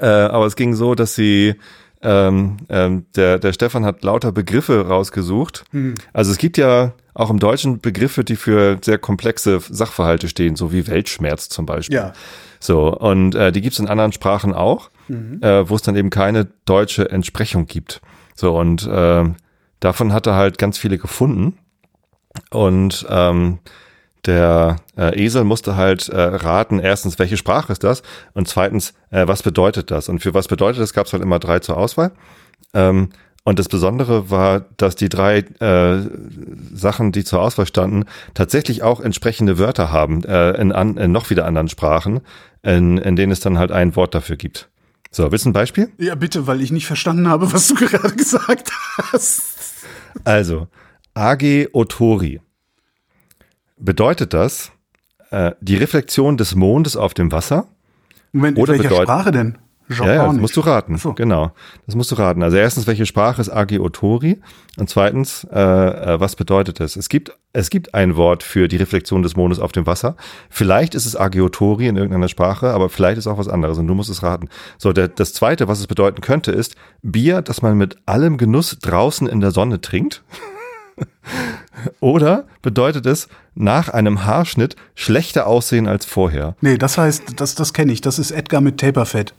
Äh, 0.00 0.06
aber 0.06 0.46
es 0.46 0.56
ging 0.56 0.74
so, 0.74 0.94
dass 0.94 1.14
sie 1.14 1.54
ähm, 2.02 2.56
ähm, 2.68 3.06
der, 3.14 3.38
der 3.38 3.52
Stefan 3.52 3.84
hat 3.84 4.02
lauter 4.02 4.32
Begriffe 4.32 4.86
rausgesucht. 4.88 5.64
Hm. 5.70 5.94
Also 6.12 6.32
es 6.32 6.38
gibt 6.38 6.58
ja 6.58 6.92
auch 7.14 7.30
im 7.30 7.38
Deutschen 7.38 7.80
Begriffe, 7.80 8.24
die 8.24 8.36
für 8.36 8.78
sehr 8.82 8.98
komplexe 8.98 9.60
Sachverhalte 9.60 10.28
stehen, 10.28 10.56
so 10.56 10.72
wie 10.72 10.86
Weltschmerz 10.86 11.48
zum 11.48 11.66
Beispiel. 11.66 11.96
Ja. 11.96 12.12
So, 12.58 12.96
und 12.96 13.34
äh, 13.34 13.52
die 13.52 13.60
gibt 13.60 13.74
es 13.74 13.78
in 13.78 13.88
anderen 13.88 14.12
Sprachen 14.12 14.54
auch, 14.54 14.90
mhm. 15.08 15.40
äh, 15.42 15.68
wo 15.68 15.76
es 15.76 15.82
dann 15.82 15.94
eben 15.94 16.10
keine 16.10 16.46
deutsche 16.64 17.10
Entsprechung 17.10 17.66
gibt. 17.66 18.00
So, 18.34 18.58
und 18.58 18.86
äh, 18.86 19.24
davon 19.80 20.12
hat 20.12 20.26
er 20.26 20.34
halt 20.34 20.58
ganz 20.58 20.78
viele 20.78 20.98
gefunden. 20.98 21.58
Und 22.50 23.06
ähm, 23.10 23.58
der 24.24 24.76
äh, 24.96 25.20
Esel 25.20 25.44
musste 25.44 25.76
halt 25.76 26.08
äh, 26.08 26.20
raten, 26.20 26.78
erstens, 26.78 27.18
welche 27.18 27.36
Sprache 27.36 27.72
ist 27.72 27.82
das? 27.82 28.02
Und 28.34 28.48
zweitens, 28.48 28.94
äh, 29.10 29.26
was 29.26 29.42
bedeutet 29.42 29.90
das? 29.90 30.08
Und 30.08 30.20
für 30.20 30.32
was 30.32 30.48
bedeutet 30.48 30.80
das, 30.80 30.92
gab 30.92 31.06
es 31.06 31.12
halt 31.12 31.22
immer 31.22 31.40
drei 31.40 31.58
zur 31.58 31.76
Auswahl. 31.76 32.12
Ähm, 32.72 33.10
und 33.44 33.58
das 33.58 33.68
Besondere 33.68 34.30
war, 34.30 34.66
dass 34.76 34.94
die 34.94 35.08
drei 35.08 35.38
äh, 35.38 36.08
Sachen, 36.72 37.10
die 37.10 37.24
zur 37.24 37.42
Auswahl 37.42 37.66
standen, 37.66 38.04
tatsächlich 38.34 38.84
auch 38.84 39.00
entsprechende 39.00 39.58
Wörter 39.58 39.90
haben, 39.90 40.22
äh, 40.22 40.52
in, 40.52 40.70
an, 40.70 40.96
in 40.96 41.10
noch 41.10 41.28
wieder 41.30 41.44
anderen 41.44 41.68
Sprachen, 41.68 42.20
in, 42.62 42.98
in 42.98 43.16
denen 43.16 43.32
es 43.32 43.40
dann 43.40 43.58
halt 43.58 43.72
ein 43.72 43.96
Wort 43.96 44.14
dafür 44.14 44.36
gibt. 44.36 44.68
So, 45.14 45.30
willst 45.30 45.44
du 45.44 45.50
ein 45.50 45.52
Beispiel? 45.52 45.92
Ja, 45.98 46.14
bitte, 46.14 46.46
weil 46.46 46.62
ich 46.62 46.72
nicht 46.72 46.86
verstanden 46.86 47.28
habe, 47.28 47.52
was 47.52 47.68
du 47.68 47.74
gerade 47.86 48.16
gesagt 48.16 48.72
hast. 48.96 49.84
Also, 50.24 50.68
Age 51.14 51.68
Otori. 51.72 52.40
Bedeutet 53.76 54.32
das 54.32 54.72
äh, 55.30 55.52
die 55.60 55.76
Reflexion 55.76 56.36
des 56.36 56.54
Mondes 56.54 56.96
auf 56.96 57.14
dem 57.14 57.30
Wasser? 57.30 57.66
Moment, 58.32 58.58
Oder 58.58 58.74
in 58.74 58.78
welcher 58.80 58.88
bedeuten- 58.90 59.06
Sprache 59.10 59.32
denn? 59.32 59.58
Ja, 59.88 59.94
ja, 59.96 60.04
das 60.04 60.16
Japanisch. 60.16 60.40
musst 60.40 60.56
du 60.56 60.60
raten. 60.60 60.96
So. 60.96 61.12
Genau, 61.12 61.52
das 61.86 61.94
musst 61.94 62.10
du 62.10 62.14
raten. 62.14 62.42
Also 62.42 62.56
erstens, 62.56 62.86
welche 62.86 63.06
Sprache 63.06 63.40
ist 63.40 63.50
Age 63.50 63.80
Otori? 63.80 64.40
Und 64.78 64.88
zweitens, 64.88 65.46
äh, 65.52 65.60
äh, 65.60 66.20
was 66.20 66.36
bedeutet 66.36 66.80
das? 66.80 66.96
Es 66.96 67.08
gibt, 67.08 67.36
es 67.52 67.68
gibt 67.68 67.94
ein 67.94 68.16
Wort 68.16 68.42
für 68.42 68.68
die 68.68 68.76
Reflexion 68.76 69.22
des 69.22 69.36
Mondes 69.36 69.58
auf 69.58 69.72
dem 69.72 69.86
Wasser. 69.86 70.16
Vielleicht 70.48 70.94
ist 70.94 71.06
es 71.06 71.16
Age 71.16 71.40
Otori 71.40 71.88
in 71.88 71.96
irgendeiner 71.96 72.28
Sprache, 72.28 72.70
aber 72.70 72.88
vielleicht 72.88 73.18
ist 73.18 73.26
auch 73.26 73.38
was 73.38 73.48
anderes 73.48 73.78
und 73.78 73.86
du 73.86 73.94
musst 73.94 74.10
es 74.10 74.22
raten. 74.22 74.48
So, 74.78 74.92
der, 74.92 75.08
das 75.08 75.34
zweite, 75.34 75.68
was 75.68 75.80
es 75.80 75.86
bedeuten 75.86 76.20
könnte, 76.20 76.52
ist 76.52 76.76
Bier, 77.02 77.42
das 77.42 77.62
man 77.62 77.76
mit 77.76 77.96
allem 78.06 78.38
Genuss 78.38 78.78
draußen 78.80 79.26
in 79.26 79.40
der 79.40 79.50
Sonne 79.50 79.80
trinkt. 79.80 80.22
Oder 82.00 82.46
bedeutet 82.60 83.06
es 83.06 83.28
nach 83.54 83.88
einem 83.88 84.24
Haarschnitt 84.24 84.76
schlechter 84.94 85.46
aussehen 85.46 85.88
als 85.88 86.04
vorher? 86.04 86.56
Nee, 86.60 86.78
das 86.78 86.98
heißt, 86.98 87.40
das, 87.40 87.54
das 87.54 87.72
kenne 87.72 87.92
ich. 87.92 88.00
Das 88.00 88.18
ist 88.18 88.30
Edgar 88.30 88.60
mit 88.60 88.78
Taperfett. 88.78 89.34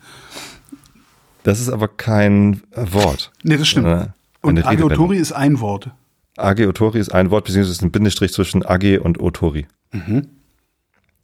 Das 1.44 1.60
ist 1.60 1.70
aber 1.70 1.88
kein 1.88 2.64
Wort. 2.76 3.32
Nee, 3.44 3.58
das 3.58 3.68
stimmt. 3.68 4.10
Und 4.42 4.58
eine. 4.58 4.66
Ageotori 4.66 5.18
ist 5.18 5.32
ein 5.32 5.60
Wort. 5.60 5.92
Age 6.38 6.68
Otori 6.68 7.00
ist 7.00 7.14
ein 7.14 7.30
Wort, 7.30 7.46
beziehungsweise 7.46 7.74
ist 7.74 7.84
ein 7.84 7.92
Bindestrich 7.92 8.34
zwischen 8.34 8.66
Age 8.66 9.00
und 9.00 9.20
Otori. 9.20 9.68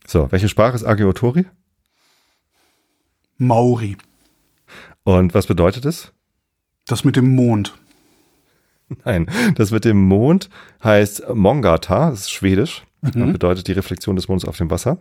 So, 0.06 0.31
welche 0.31 0.49
Sprache 0.49 0.76
ist 0.76 0.86
Age 0.86 1.02
Otori? 1.02 1.45
Maori. 3.38 3.98
Und 5.03 5.34
was 5.34 5.48
bedeutet 5.48 5.86
es? 5.86 6.11
Das 6.86 7.03
mit 7.03 7.15
dem 7.15 7.34
Mond. 7.36 7.73
Nein, 9.06 9.28
das 9.56 9.72
mit 9.72 9.86
dem 9.86 10.02
Mond 10.03 10.49
heißt 10.84 11.30
Mongata, 11.34 12.10
das 12.10 12.22
ist 12.22 12.32
schwedisch, 12.32 12.84
bedeutet 13.02 13.68
die 13.68 13.74
Reflexion 13.74 14.16
des 14.16 14.28
Mondes 14.28 14.48
auf 14.48 14.57
dem 14.57 14.70
Wasser. 14.72 14.98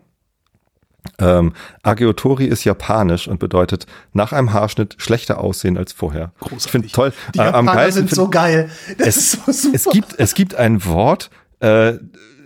Ähm, 1.19 1.52
Ageotori 1.82 2.44
ist 2.47 2.65
japanisch 2.65 3.28
und 3.28 3.39
bedeutet 3.39 3.86
nach 4.12 4.32
einem 4.32 4.52
Haarschnitt 4.52 4.97
schlechter 4.98 5.39
aussehen 5.39 5.78
als 5.78 5.93
vorher. 5.93 6.32
Ich 6.56 6.65
finde 6.70 6.89
toll. 6.89 7.12
Die 7.35 7.39
äh, 7.39 7.43
am 7.43 7.66
Japaner 7.66 7.73
geilsten 7.74 8.01
sind 8.02 8.09
find- 8.09 8.16
so 8.16 8.28
geil. 8.31 8.70
Das 8.98 9.06
es, 9.09 9.16
ist 9.16 9.47
so 9.47 9.52
super. 9.52 9.74
es 9.74 9.85
gibt 9.90 10.15
es 10.19 10.35
gibt 10.35 10.55
ein 10.56 10.85
Wort, 10.85 11.31
äh, 11.60 11.94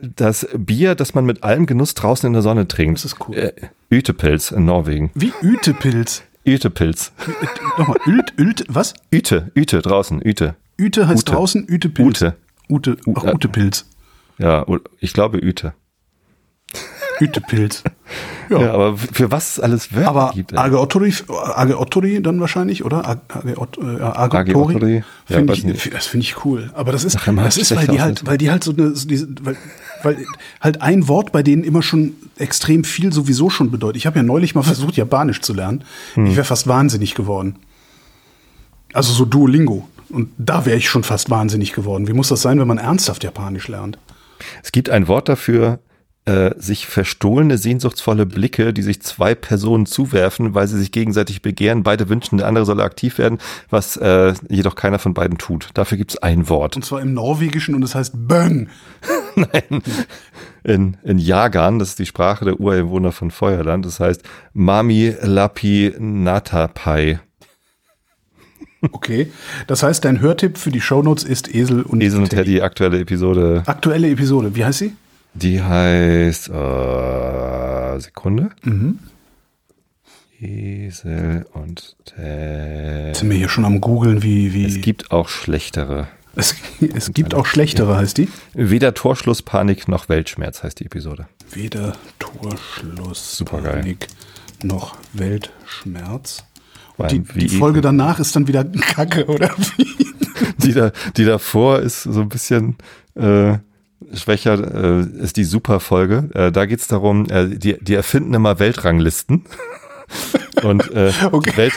das 0.02 0.46
Bier, 0.56 0.94
das 0.94 1.14
man 1.14 1.24
mit 1.24 1.42
allem 1.42 1.66
Genuss 1.66 1.94
draußen 1.94 2.26
in 2.26 2.32
der 2.34 2.42
Sonne 2.42 2.68
trinkt. 2.68 2.98
Das 2.98 3.04
ist 3.06 3.16
cool. 3.26 3.36
Äh, 3.36 3.52
Ütepilz 3.90 4.50
in 4.50 4.64
Norwegen. 4.64 5.10
Wie 5.14 5.32
Ütepilz. 5.42 6.22
Ütepilz. 6.44 7.12
Nochmal, 7.78 7.98
Ült, 8.06 8.32
Ült, 8.36 8.64
was? 8.68 8.94
Üte, 9.12 9.50
Üte 9.54 9.80
draußen, 9.80 10.20
Üte. 10.20 10.56
Üte 10.82 11.06
heißt 11.06 11.28
Ute. 11.28 11.32
draußen 11.32 11.66
Ütepilz. 11.66 12.06
Ute. 12.08 12.36
Ute, 12.68 12.96
ach, 13.14 13.24
äh, 13.24 13.34
Utepilz. 13.34 13.86
Ja, 14.38 14.66
ich 14.98 15.12
glaube 15.12 15.38
Üte. 15.38 15.74
Ütepilz. 17.20 17.84
Ja, 18.50 18.60
Ja. 18.60 18.72
aber 18.74 18.96
für 18.98 19.30
was 19.30 19.52
es 19.52 19.60
alles 19.60 19.94
Wörter 19.94 20.08
Aber 20.08 20.32
gibt. 20.34 20.52
ey. 20.52 20.58
Ageotori, 20.58 21.14
Ageotori 21.28 22.20
dann 22.22 22.40
wahrscheinlich, 22.40 22.84
oder? 22.84 23.06
Ageot, 23.28 23.78
äh, 23.78 23.98
ja, 24.00 24.28
Find 25.26 25.50
ich, 25.50 25.90
das 25.90 26.06
finde 26.06 26.24
ich 26.24 26.44
cool. 26.44 26.70
Aber 26.74 26.90
das 26.92 27.04
ist, 27.04 27.16
Ach, 27.18 27.28
immer 27.28 27.44
das 27.44 27.56
ist, 27.58 27.74
weil 27.76 27.86
die 27.86 28.00
halt, 28.00 28.26
weil 28.26 28.38
die 28.38 28.50
halt 28.50 28.64
so 28.64 28.72
eine, 28.72 28.94
so 28.96 29.06
diese, 29.06 29.28
weil, 29.42 29.56
weil 30.02 30.26
halt 30.60 30.82
ein 30.82 31.06
Wort 31.06 31.30
bei 31.32 31.42
denen 31.42 31.62
immer 31.64 31.82
schon 31.82 32.14
extrem 32.38 32.82
viel 32.82 33.12
sowieso 33.12 33.50
schon 33.50 33.70
bedeutet. 33.70 33.96
Ich 33.98 34.06
habe 34.06 34.16
ja 34.18 34.22
neulich 34.22 34.54
mal 34.54 34.62
versucht, 34.62 34.96
Japanisch 34.96 35.40
zu 35.42 35.54
lernen. 35.54 35.84
Hm. 36.14 36.26
Ich 36.26 36.34
wäre 36.36 36.44
fast 36.44 36.66
wahnsinnig 36.66 37.14
geworden. 37.14 37.56
Also 38.92 39.12
so 39.12 39.24
Duolingo. 39.24 39.88
Und 40.12 40.30
da 40.38 40.66
wäre 40.66 40.76
ich 40.76 40.88
schon 40.88 41.04
fast 41.04 41.30
wahnsinnig 41.30 41.72
geworden. 41.72 42.06
Wie 42.06 42.12
muss 42.12 42.28
das 42.28 42.42
sein, 42.42 42.60
wenn 42.60 42.68
man 42.68 42.78
ernsthaft 42.78 43.24
Japanisch 43.24 43.68
lernt? 43.68 43.98
Es 44.62 44.72
gibt 44.72 44.90
ein 44.90 45.08
Wort 45.08 45.28
dafür, 45.28 45.78
äh, 46.24 46.50
sich 46.56 46.86
verstohlene, 46.86 47.58
sehnsuchtsvolle 47.58 48.26
Blicke, 48.26 48.72
die 48.72 48.82
sich 48.82 49.02
zwei 49.02 49.34
Personen 49.34 49.86
zuwerfen, 49.86 50.54
weil 50.54 50.68
sie 50.68 50.78
sich 50.78 50.92
gegenseitig 50.92 51.42
begehren. 51.42 51.82
Beide 51.82 52.08
wünschen, 52.08 52.38
der 52.38 52.46
andere 52.46 52.64
solle 52.64 52.84
aktiv 52.84 53.18
werden, 53.18 53.38
was 53.70 53.96
äh, 53.96 54.34
jedoch 54.48 54.76
keiner 54.76 55.00
von 55.00 55.14
beiden 55.14 55.38
tut. 55.38 55.70
Dafür 55.74 55.98
gibt 55.98 56.12
es 56.12 56.22
ein 56.22 56.48
Wort. 56.48 56.76
Und 56.76 56.84
zwar 56.84 57.00
im 57.00 57.14
Norwegischen 57.14 57.74
und 57.74 57.82
es 57.82 57.94
heißt 57.94 58.28
Böng. 58.28 58.68
In, 60.64 60.96
in 61.02 61.18
Jagan, 61.18 61.80
das 61.80 61.88
ist 61.88 61.98
die 61.98 62.06
Sprache 62.06 62.44
der 62.44 62.60
Ureinwohner 62.60 63.10
von 63.10 63.32
Feuerland, 63.32 63.84
das 63.84 63.98
heißt 63.98 64.22
Mami 64.52 65.12
Lapi 65.20 65.92
Natapai. 65.98 67.18
Okay. 68.90 69.30
Das 69.68 69.82
heißt, 69.82 70.04
dein 70.04 70.20
Hörtipp 70.20 70.58
für 70.58 70.70
die 70.70 70.80
Shownotes 70.80 71.22
ist 71.24 71.54
Esel 71.54 71.82
und 71.82 72.02
Esel 72.02 72.20
und 72.20 72.30
Teddy, 72.30 72.60
aktuelle 72.62 72.98
Episode. 72.98 73.62
Aktuelle 73.66 74.10
Episode. 74.10 74.54
Wie 74.56 74.64
heißt 74.64 74.80
sie? 74.80 74.92
Die 75.34 75.62
heißt 75.62 76.48
äh, 76.48 77.98
Sekunde. 78.00 78.50
Mhm. 78.62 78.98
Esel 80.40 81.46
und 81.52 81.96
Teddy. 82.04 83.14
Sind 83.14 83.30
wir 83.30 83.36
hier 83.38 83.48
schon 83.48 83.64
am 83.64 83.80
googeln, 83.80 84.22
wie 84.22 84.52
wie 84.52 84.64
Es 84.66 84.80
gibt 84.80 85.12
auch 85.12 85.28
schlechtere. 85.28 86.08
es, 86.34 86.56
es 86.94 87.12
gibt 87.12 87.34
auch 87.34 87.46
schlechtere, 87.46 87.96
heißt 87.96 88.18
die. 88.18 88.28
Weder 88.54 88.94
Torschluss, 88.94 89.42
Panik 89.42 89.86
noch 89.86 90.08
Weltschmerz 90.08 90.62
heißt 90.64 90.80
die 90.80 90.86
Episode. 90.86 91.28
Weder 91.52 91.92
Torschluss, 92.18 93.36
Supergeil. 93.36 93.74
Panik 93.74 94.08
noch 94.64 94.96
Weltschmerz. 95.12 96.44
Die, 97.08 97.20
die 97.20 97.48
Folge 97.48 97.80
danach 97.80 98.18
ist 98.20 98.34
dann 98.36 98.46
wieder 98.48 98.64
Kacke, 98.94 99.26
oder 99.26 99.50
wie? 99.76 99.86
Die, 100.58 100.72
da, 100.72 100.92
die 101.16 101.24
davor 101.24 101.80
ist 101.80 102.02
so 102.02 102.20
ein 102.20 102.28
bisschen 102.28 102.76
äh, 103.14 103.58
schwächer, 104.14 105.00
äh, 105.00 105.22
ist 105.22 105.36
die 105.36 105.44
Superfolge. 105.44 106.28
Äh, 106.34 106.52
da 106.52 106.66
geht's 106.66 106.88
darum, 106.88 107.28
äh, 107.30 107.48
die, 107.48 107.76
die 107.82 107.94
erfinden 107.94 108.34
immer 108.34 108.58
Weltranglisten. 108.58 109.44
Und 110.62 110.90
äh, 110.92 111.12
Okay. 111.30 111.50
die, 111.50 111.56
Welt, 111.56 111.72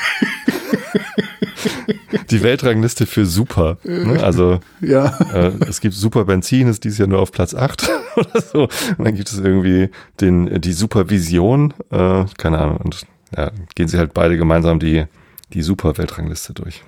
die 2.31 2.43
Weltrangliste 2.43 3.05
für 3.05 3.25
Super. 3.25 3.77
Ne? 3.83 4.21
Also 4.23 4.59
Ja. 4.81 5.17
äh, 5.33 5.51
es 5.67 5.79
gibt 5.81 5.95
Super 5.95 6.25
Benzin, 6.25 6.67
ist 6.67 6.83
dieses 6.83 6.97
Jahr 6.99 7.07
nur 7.07 7.19
auf 7.19 7.31
Platz 7.31 7.53
8 7.53 7.89
oder 8.17 8.41
so. 8.41 8.63
Und 8.97 9.05
dann 9.05 9.15
gibt 9.15 9.31
es 9.31 9.39
irgendwie 9.39 9.89
den, 10.21 10.61
die 10.61 10.73
Supervision, 10.73 11.73
äh, 11.91 12.25
keine 12.37 12.59
Ahnung. 12.59 12.77
Und 12.83 13.05
ja, 13.35 13.51
gehen 13.75 13.87
sie 13.87 13.97
halt 13.97 14.13
beide 14.13 14.37
gemeinsam 14.37 14.79
die, 14.79 15.05
die 15.53 15.61
Super-Weltrangliste 15.61 16.53
durch. 16.53 16.83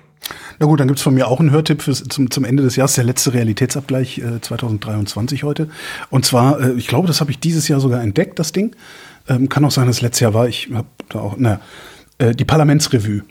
Na 0.58 0.66
gut, 0.66 0.80
dann 0.80 0.88
gibt's 0.88 1.02
von 1.02 1.14
mir 1.14 1.28
auch 1.28 1.40
einen 1.40 1.50
Hörtipp 1.50 1.82
fürs, 1.82 2.02
zum, 2.04 2.30
zum 2.30 2.44
Ende 2.44 2.62
des 2.62 2.76
Jahres, 2.76 2.94
der 2.94 3.04
letzte 3.04 3.32
Realitätsabgleich 3.32 4.18
äh, 4.18 4.40
2023 4.40 5.42
heute. 5.42 5.68
Und 6.10 6.24
zwar, 6.24 6.60
äh, 6.60 6.72
ich 6.72 6.86
glaube, 6.86 7.06
das 7.06 7.20
habe 7.20 7.30
ich 7.30 7.38
dieses 7.38 7.68
Jahr 7.68 7.80
sogar 7.80 8.02
entdeckt, 8.02 8.38
das 8.38 8.52
Ding. 8.52 8.74
Ähm, 9.28 9.48
kann 9.48 9.64
auch 9.64 9.70
sein, 9.70 9.86
dass 9.86 9.96
es 9.96 10.02
letztes 10.02 10.20
Jahr 10.20 10.34
war. 10.34 10.48
Ich 10.48 10.70
habe 10.72 10.88
da 11.08 11.20
auch, 11.20 11.36
na, 11.38 11.60
äh, 12.18 12.34
die 12.34 12.44
Parlamentsrevue. 12.44 13.22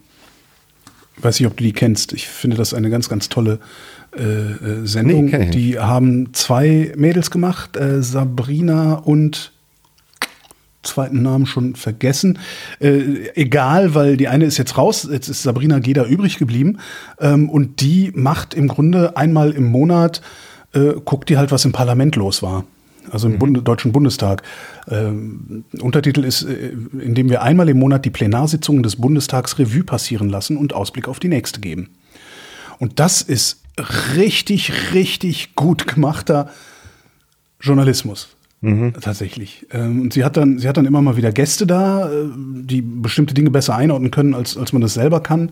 Weiß 1.19 1.39
nicht, 1.39 1.47
ob 1.47 1.57
du 1.57 1.63
die 1.63 1.73
kennst. 1.73 2.13
Ich 2.13 2.27
finde 2.27 2.57
das 2.57 2.73
eine 2.73 2.89
ganz, 2.89 3.09
ganz 3.09 3.27
tolle 3.27 3.59
äh, 4.15 4.21
äh, 4.21 4.85
Sendung. 4.85 5.25
Nee, 5.25 5.49
die 5.49 5.79
haben 5.79 6.33
zwei 6.33 6.93
Mädels 6.95 7.31
gemacht, 7.31 7.75
äh, 7.75 8.01
Sabrina 8.01 8.93
und 8.93 9.51
zweiten 10.87 11.21
Namen 11.21 11.45
schon 11.45 11.75
vergessen. 11.75 12.39
Äh, 12.79 13.29
egal, 13.35 13.93
weil 13.95 14.17
die 14.17 14.27
eine 14.27 14.45
ist 14.45 14.57
jetzt 14.57 14.77
raus, 14.77 15.07
jetzt 15.11 15.27
ist 15.27 15.43
Sabrina 15.43 15.79
Geda 15.79 16.05
übrig 16.05 16.37
geblieben. 16.37 16.79
Ähm, 17.19 17.49
und 17.49 17.81
die 17.81 18.11
macht 18.15 18.53
im 18.53 18.67
Grunde 18.67 19.15
einmal 19.17 19.51
im 19.51 19.65
Monat, 19.65 20.21
äh, 20.73 20.93
guckt 21.03 21.29
die 21.29 21.37
halt, 21.37 21.51
was 21.51 21.65
im 21.65 21.71
Parlament 21.71 22.15
los 22.15 22.41
war. 22.41 22.65
Also 23.11 23.27
im 23.27 23.39
Bunde, 23.39 23.61
Deutschen 23.61 23.91
Bundestag. 23.91 24.43
Ähm, 24.89 25.63
Untertitel 25.79 26.23
ist, 26.23 26.43
äh, 26.43 26.73
indem 26.99 27.29
wir 27.29 27.41
einmal 27.41 27.69
im 27.69 27.79
Monat 27.79 28.05
die 28.05 28.09
Plenarsitzungen 28.09 28.83
des 28.83 28.95
Bundestags 28.97 29.57
Revue 29.59 29.83
passieren 29.83 30.29
lassen 30.29 30.57
und 30.57 30.73
Ausblick 30.73 31.07
auf 31.07 31.19
die 31.19 31.29
nächste 31.29 31.61
geben. 31.61 31.89
Und 32.79 32.99
das 32.99 33.21
ist 33.21 33.61
richtig, 34.15 34.93
richtig 34.93 35.55
gut 35.55 35.87
gemachter 35.87 36.49
Journalismus. 37.59 38.29
Tatsächlich. 38.61 39.67
Ähm, 39.71 40.01
und 40.01 40.13
sie 40.13 40.25
hat 40.25 40.35
dann, 40.35 40.57
sie 40.57 40.67
hat 40.67 40.77
dann 40.77 40.85
immer 40.85 41.01
mal 41.01 41.15
wieder 41.15 41.31
Gäste 41.31 41.67
da, 41.67 42.11
äh, 42.11 42.25
die 42.35 42.81
bestimmte 42.81 43.35
Dinge 43.35 43.51
besser 43.51 43.75
einordnen 43.75 44.09
können, 44.09 44.33
als, 44.33 44.57
als 44.57 44.73
man 44.73 44.81
das 44.81 44.95
selber 44.95 45.21
kann. 45.21 45.51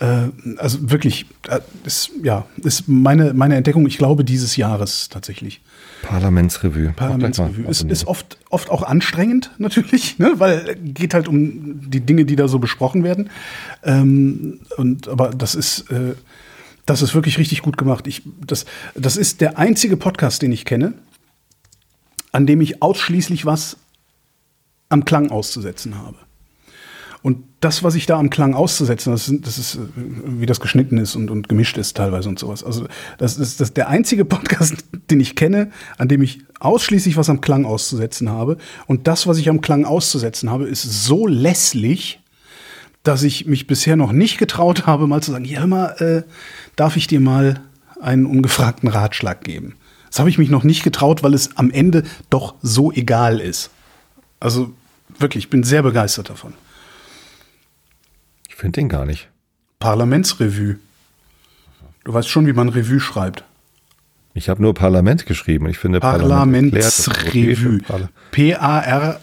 Äh, 0.00 0.28
also 0.56 0.90
wirklich, 0.90 1.26
äh, 1.48 1.60
ist, 1.84 2.10
ja, 2.24 2.46
ist 2.64 2.88
meine, 2.88 3.34
meine 3.34 3.54
Entdeckung, 3.54 3.86
ich 3.86 3.98
glaube, 3.98 4.24
dieses 4.24 4.56
Jahres 4.56 5.08
tatsächlich. 5.08 5.60
Parlamentsrevue. 6.02 6.92
Parlamentsrevue. 6.96 7.66
Ist, 7.68 7.84
ist 7.84 8.08
oft, 8.08 8.36
oft 8.50 8.68
auch 8.68 8.82
anstrengend, 8.82 9.52
natürlich, 9.58 10.18
ne? 10.18 10.32
weil 10.38 10.76
geht 10.82 11.14
halt 11.14 11.28
um 11.28 11.88
die 11.88 12.00
Dinge, 12.00 12.24
die 12.24 12.34
da 12.34 12.48
so 12.48 12.58
besprochen 12.58 13.04
werden. 13.04 13.30
Ähm, 13.84 14.58
und, 14.76 15.06
aber 15.06 15.30
das 15.30 15.54
ist, 15.54 15.84
das 16.84 17.02
ist 17.02 17.14
wirklich 17.14 17.38
richtig 17.38 17.62
gut 17.62 17.78
gemacht. 17.78 18.08
Ich, 18.08 18.22
das, 18.44 18.64
das 18.96 19.16
ist 19.16 19.40
der 19.40 19.56
einzige 19.56 19.96
Podcast, 19.96 20.42
den 20.42 20.50
ich 20.50 20.64
kenne, 20.64 20.94
an 22.32 22.46
dem 22.46 22.60
ich 22.60 22.82
ausschließlich 22.82 23.46
was 23.46 23.76
am 24.88 25.04
Klang 25.04 25.30
auszusetzen 25.30 25.98
habe. 25.98 26.16
Und 27.22 27.44
das, 27.60 27.82
was 27.82 27.94
ich 27.94 28.06
da 28.06 28.18
am 28.18 28.30
Klang 28.30 28.54
auszusetzen, 28.54 29.12
das, 29.12 29.30
das 29.42 29.58
ist, 29.58 29.78
wie 29.94 30.46
das 30.46 30.60
geschnitten 30.60 30.96
ist 30.96 31.16
und, 31.16 31.30
und 31.30 31.48
gemischt 31.48 31.76
ist 31.76 31.96
teilweise 31.96 32.30
und 32.30 32.38
sowas. 32.38 32.64
Also 32.64 32.86
das 33.18 33.36
ist, 33.36 33.60
das 33.60 33.74
der 33.74 33.88
einzige 33.88 34.24
Podcast, 34.26 34.76
den 35.10 35.20
ich 35.20 35.36
kenne, 35.36 35.70
an 35.98 36.08
dem 36.08 36.22
ich 36.22 36.40
ausschließlich 36.60 37.16
was 37.16 37.28
am 37.28 37.42
Klang 37.42 37.66
auszusetzen 37.66 38.30
habe. 38.30 38.56
Und 38.86 39.06
das, 39.06 39.26
was 39.26 39.36
ich 39.36 39.50
am 39.50 39.60
Klang 39.60 39.84
auszusetzen 39.84 40.50
habe, 40.50 40.66
ist 40.66 40.82
so 40.82 41.26
lässlich, 41.26 42.20
dass 43.02 43.22
ich 43.22 43.46
mich 43.46 43.66
bisher 43.66 43.96
noch 43.96 44.12
nicht 44.12 44.38
getraut 44.38 44.86
habe, 44.86 45.06
mal 45.06 45.22
zu 45.22 45.32
sagen, 45.32 45.44
ja, 45.44 45.60
hör 45.60 45.66
mal, 45.66 45.90
äh, 45.98 46.30
darf 46.76 46.96
ich 46.96 47.06
dir 47.06 47.20
mal 47.20 47.60
einen 48.00 48.24
ungefragten 48.24 48.88
Ratschlag 48.88 49.44
geben? 49.44 49.74
Das 50.10 50.18
habe 50.18 50.28
ich 50.28 50.36
mich 50.38 50.50
noch 50.50 50.64
nicht 50.64 50.82
getraut, 50.82 51.22
weil 51.22 51.32
es 51.34 51.56
am 51.56 51.70
Ende 51.70 52.02
doch 52.28 52.54
so 52.60 52.92
egal 52.92 53.40
ist. 53.40 53.70
Also 54.40 54.72
wirklich, 55.18 55.44
ich 55.44 55.50
bin 55.50 55.62
sehr 55.62 55.82
begeistert 55.82 56.28
davon. 56.30 56.52
Ich 58.48 58.56
finde 58.56 58.80
den 58.80 58.88
gar 58.88 59.06
nicht. 59.06 59.28
Parlamentsrevue. 59.78 60.76
Du 62.04 62.12
weißt 62.12 62.28
schon, 62.28 62.46
wie 62.46 62.52
man 62.52 62.68
Revue 62.68 63.00
schreibt. 63.00 63.44
Ich 64.34 64.48
habe 64.48 64.60
nur 64.62 64.74
Parlament 64.74 65.26
geschrieben. 65.26 65.68
Ich 65.68 65.78
finde 65.78 66.00
Parlamentsrevue. 66.00 67.80
P-A-R-A-L-A-N-M-N 68.30 69.22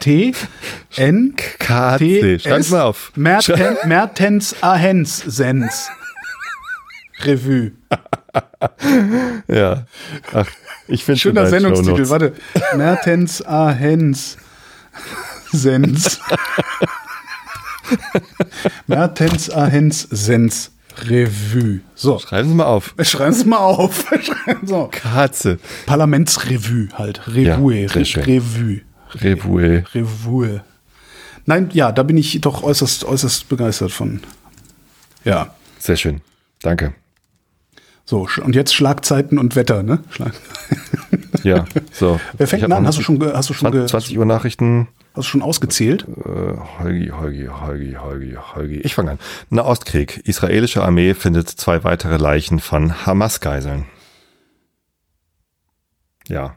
T 0.00 0.34
N 0.96 1.36
KC. 1.58 2.40
Schreib's 2.40 2.70
mal 2.70 2.82
auf. 2.82 3.12
Merten, 3.16 3.76
Mertens 3.86 4.56
Ahens 4.62 5.18
Sens. 5.18 5.88
Revue. 7.20 7.72
ja. 9.48 9.86
Ach, 10.32 10.46
ich 10.88 11.04
finde 11.04 11.20
Schöner 11.20 11.46
Sendungstitel, 11.46 12.08
warte. 12.08 12.34
Mertens 12.76 13.42
Ahens 13.42 14.36
Sens. 15.52 16.20
Mertens 18.86 19.50
Ahens 19.50 20.08
Sens. 20.10 20.70
Revue. 21.02 21.80
So. 21.94 22.18
Schreiben 22.18 22.48
Sie 22.48 22.54
mal 22.54 22.66
auf. 22.66 22.94
Schreiben 23.00 23.34
Sie 23.34 23.46
mal 23.46 23.58
auf. 23.58 24.04
so. 24.62 24.88
Katze. 24.92 25.58
Parlamentsrevue 25.86 26.88
halt. 26.94 27.26
Revue. 27.26 27.74
Ja. 27.74 27.86
Revue. 27.88 28.82
Revue. 29.14 29.84
Revue. 29.94 30.60
Nein, 31.46 31.70
ja, 31.72 31.92
da 31.92 32.02
bin 32.02 32.16
ich 32.16 32.40
doch 32.40 32.62
äußerst, 32.62 33.04
äußerst 33.04 33.48
begeistert 33.48 33.92
von. 33.92 34.20
Ja. 35.24 35.54
Sehr 35.78 35.96
schön. 35.96 36.20
Danke. 36.62 36.94
So, 38.06 38.28
und 38.42 38.54
jetzt 38.54 38.74
Schlagzeiten 38.74 39.38
und 39.38 39.56
Wetter, 39.56 39.82
ne? 39.82 40.00
Schlag 40.10 40.32
Ja, 41.42 41.64
so. 41.92 42.20
Wer 42.36 42.46
fängt 42.46 42.70
an? 42.72 42.86
Hast 42.86 42.98
du 42.98 43.02
schon, 43.02 43.22
hast 43.34 43.50
du 43.50 43.54
schon, 43.54 43.70
20, 43.72 43.80
ge- 43.80 43.86
20 43.88 44.18
Uhr 44.18 44.24
Nachrichten. 44.24 44.88
hast 45.14 45.16
du 45.26 45.30
schon 45.30 45.42
ausgezählt? 45.42 46.06
Äh, 46.24 46.56
Holgi, 46.80 47.08
Holgi, 47.08 47.46
Holgi, 47.48 47.94
Holgi, 48.00 48.36
Holgi. 48.54 48.76
Ich 48.80 48.94
fange 48.94 49.12
an. 49.12 49.18
Nahostkrieg. 49.50 50.22
Israelische 50.24 50.82
Armee 50.82 51.14
findet 51.14 51.48
zwei 51.48 51.82
weitere 51.84 52.16
Leichen 52.16 52.60
von 52.60 53.06
Hamas-Geiseln. 53.06 53.86
Ja. 56.28 56.56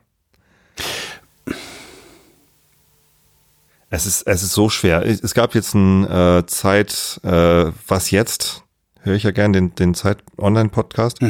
Es 3.90 4.06
ist, 4.06 4.24
es 4.28 4.44
ist 4.44 4.53
so 4.53 4.69
schwer. 4.69 5.06
Es 5.06 5.34
gab 5.34 5.56
jetzt 5.56 5.74
ein 5.74 6.06
äh, 6.10 6.45
Zeit, 6.45 7.19
äh, 7.24 7.72
was 7.88 8.11
jetzt, 8.11 8.64
höre 9.08 9.16
ich 9.16 9.24
ja 9.24 9.32
gern 9.32 9.54
den, 9.54 9.74
den 9.76 9.94
Zeit-Online-Podcast. 9.94 11.22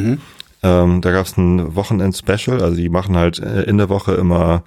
Ähm, 0.62 1.00
da 1.00 1.12
gab 1.12 1.26
es 1.26 1.36
ein 1.36 1.74
Wochenend-Special, 1.76 2.60
also 2.62 2.76
die 2.76 2.88
machen 2.88 3.16
halt 3.16 3.38
äh, 3.38 3.62
in 3.62 3.78
der 3.78 3.88
Woche 3.88 4.14
immer 4.14 4.64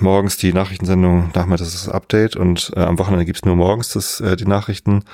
morgens 0.00 0.36
die 0.36 0.52
Nachrichtensendung, 0.52 1.30
nachmittags 1.34 1.72
das 1.72 1.88
Update 1.88 2.36
und 2.36 2.72
äh, 2.76 2.80
am 2.80 2.98
Wochenende 2.98 3.24
gibt's 3.24 3.44
nur 3.44 3.56
morgens 3.56 3.90
das, 3.90 4.20
äh, 4.20 4.36
die 4.36 4.46
Nachrichten. 4.46 5.04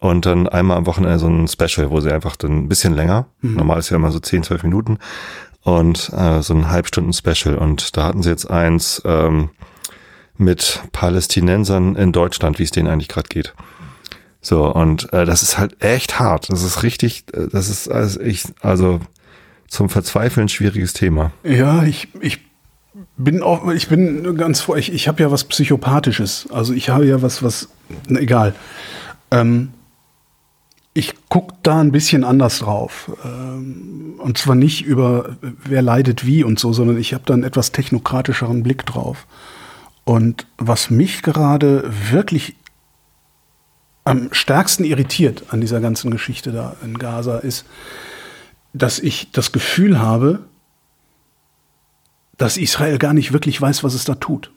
Und 0.00 0.26
dann 0.26 0.48
einmal 0.48 0.76
am 0.76 0.86
Wochenende 0.86 1.18
so 1.18 1.26
ein 1.26 1.48
Special, 1.48 1.90
wo 1.90 1.98
sie 2.00 2.12
einfach 2.12 2.36
dann 2.36 2.56
ein 2.56 2.68
bisschen 2.68 2.94
länger, 2.94 3.26
normal 3.42 3.80
ist 3.80 3.90
ja 3.90 3.96
immer 3.96 4.12
so 4.12 4.20
10, 4.20 4.44
12 4.44 4.62
Minuten 4.62 4.98
und 5.62 6.12
äh, 6.16 6.40
so 6.40 6.54
ein 6.54 6.70
Halbstunden-Special. 6.70 7.56
Und 7.56 7.96
da 7.96 8.04
hatten 8.04 8.22
sie 8.22 8.30
jetzt 8.30 8.48
eins 8.48 9.02
ähm, 9.04 9.50
mit 10.36 10.82
Palästinensern 10.92 11.96
in 11.96 12.12
Deutschland, 12.12 12.60
wie 12.60 12.62
es 12.62 12.70
denen 12.70 12.88
eigentlich 12.88 13.08
gerade 13.08 13.28
geht. 13.28 13.54
So, 14.48 14.64
und 14.64 15.12
äh, 15.12 15.26
das 15.26 15.42
ist 15.42 15.58
halt 15.58 15.84
echt 15.84 16.18
hart. 16.18 16.50
Das 16.50 16.62
ist 16.62 16.82
richtig, 16.82 17.24
äh, 17.34 17.48
das 17.52 17.68
ist 17.68 17.86
also 17.90 18.18
ich, 18.20 18.44
also 18.62 18.98
zum 19.66 19.90
Verzweifeln 19.90 20.48
schwieriges 20.48 20.94
Thema. 20.94 21.32
Ja, 21.44 21.82
ich, 21.82 22.08
ich 22.22 22.38
bin 23.18 23.42
auch, 23.42 23.70
ich 23.70 23.88
bin 23.88 24.38
ganz 24.38 24.62
vor, 24.62 24.78
ich, 24.78 24.90
ich 24.90 25.06
habe 25.06 25.22
ja 25.22 25.30
was 25.30 25.44
Psychopathisches. 25.44 26.48
Also 26.50 26.72
ich 26.72 26.88
habe 26.88 27.04
ja 27.04 27.20
was, 27.20 27.42
was, 27.42 27.68
na, 28.08 28.20
egal. 28.20 28.54
Ähm, 29.30 29.74
ich 30.94 31.12
gucke 31.28 31.52
da 31.62 31.82
ein 31.82 31.92
bisschen 31.92 32.24
anders 32.24 32.60
drauf. 32.60 33.12
Ähm, 33.22 34.14
und 34.16 34.38
zwar 34.38 34.54
nicht 34.54 34.86
über, 34.86 35.36
wer 35.42 35.82
leidet 35.82 36.24
wie 36.24 36.42
und 36.42 36.58
so, 36.58 36.72
sondern 36.72 36.96
ich 36.96 37.12
habe 37.12 37.24
da 37.26 37.34
einen 37.34 37.44
etwas 37.44 37.70
technokratischeren 37.72 38.62
Blick 38.62 38.86
drauf. 38.86 39.26
Und 40.04 40.46
was 40.56 40.88
mich 40.88 41.20
gerade 41.20 41.84
wirklich 42.10 42.56
am 44.08 44.28
stärksten 44.32 44.84
irritiert 44.84 45.44
an 45.50 45.60
dieser 45.60 45.80
ganzen 45.80 46.10
Geschichte 46.10 46.52
da 46.52 46.76
in 46.82 46.98
Gaza 46.98 47.38
ist, 47.38 47.66
dass 48.72 48.98
ich 48.98 49.30
das 49.32 49.52
Gefühl 49.52 49.98
habe, 49.98 50.40
dass 52.36 52.56
Israel 52.56 52.98
gar 52.98 53.12
nicht 53.12 53.32
wirklich 53.32 53.60
weiß, 53.60 53.84
was 53.84 53.94
es 53.94 54.04
da 54.04 54.14
tut. 54.14 54.50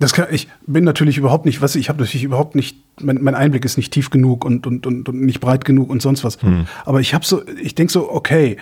Das 0.00 0.12
kann, 0.12 0.28
ich 0.30 0.48
bin 0.66 0.84
natürlich 0.84 1.18
überhaupt 1.18 1.44
nicht, 1.44 1.60
was 1.60 1.74
ich 1.74 1.88
habe 1.88 2.00
natürlich 2.00 2.24
überhaupt 2.24 2.54
nicht, 2.54 2.76
mein, 3.00 3.22
mein 3.22 3.34
Einblick 3.34 3.64
ist 3.64 3.76
nicht 3.76 3.92
tief 3.92 4.10
genug 4.10 4.44
und, 4.44 4.66
und, 4.66 4.86
und, 4.86 5.08
und 5.08 5.20
nicht 5.22 5.40
breit 5.40 5.64
genug 5.64 5.90
und 5.90 6.02
sonst 6.02 6.22
was. 6.22 6.38
Aber 6.84 7.00
ich 7.00 7.14
habe 7.14 7.24
so, 7.24 7.42
ich 7.60 7.74
denke 7.74 7.92
so, 7.92 8.10
okay, 8.10 8.58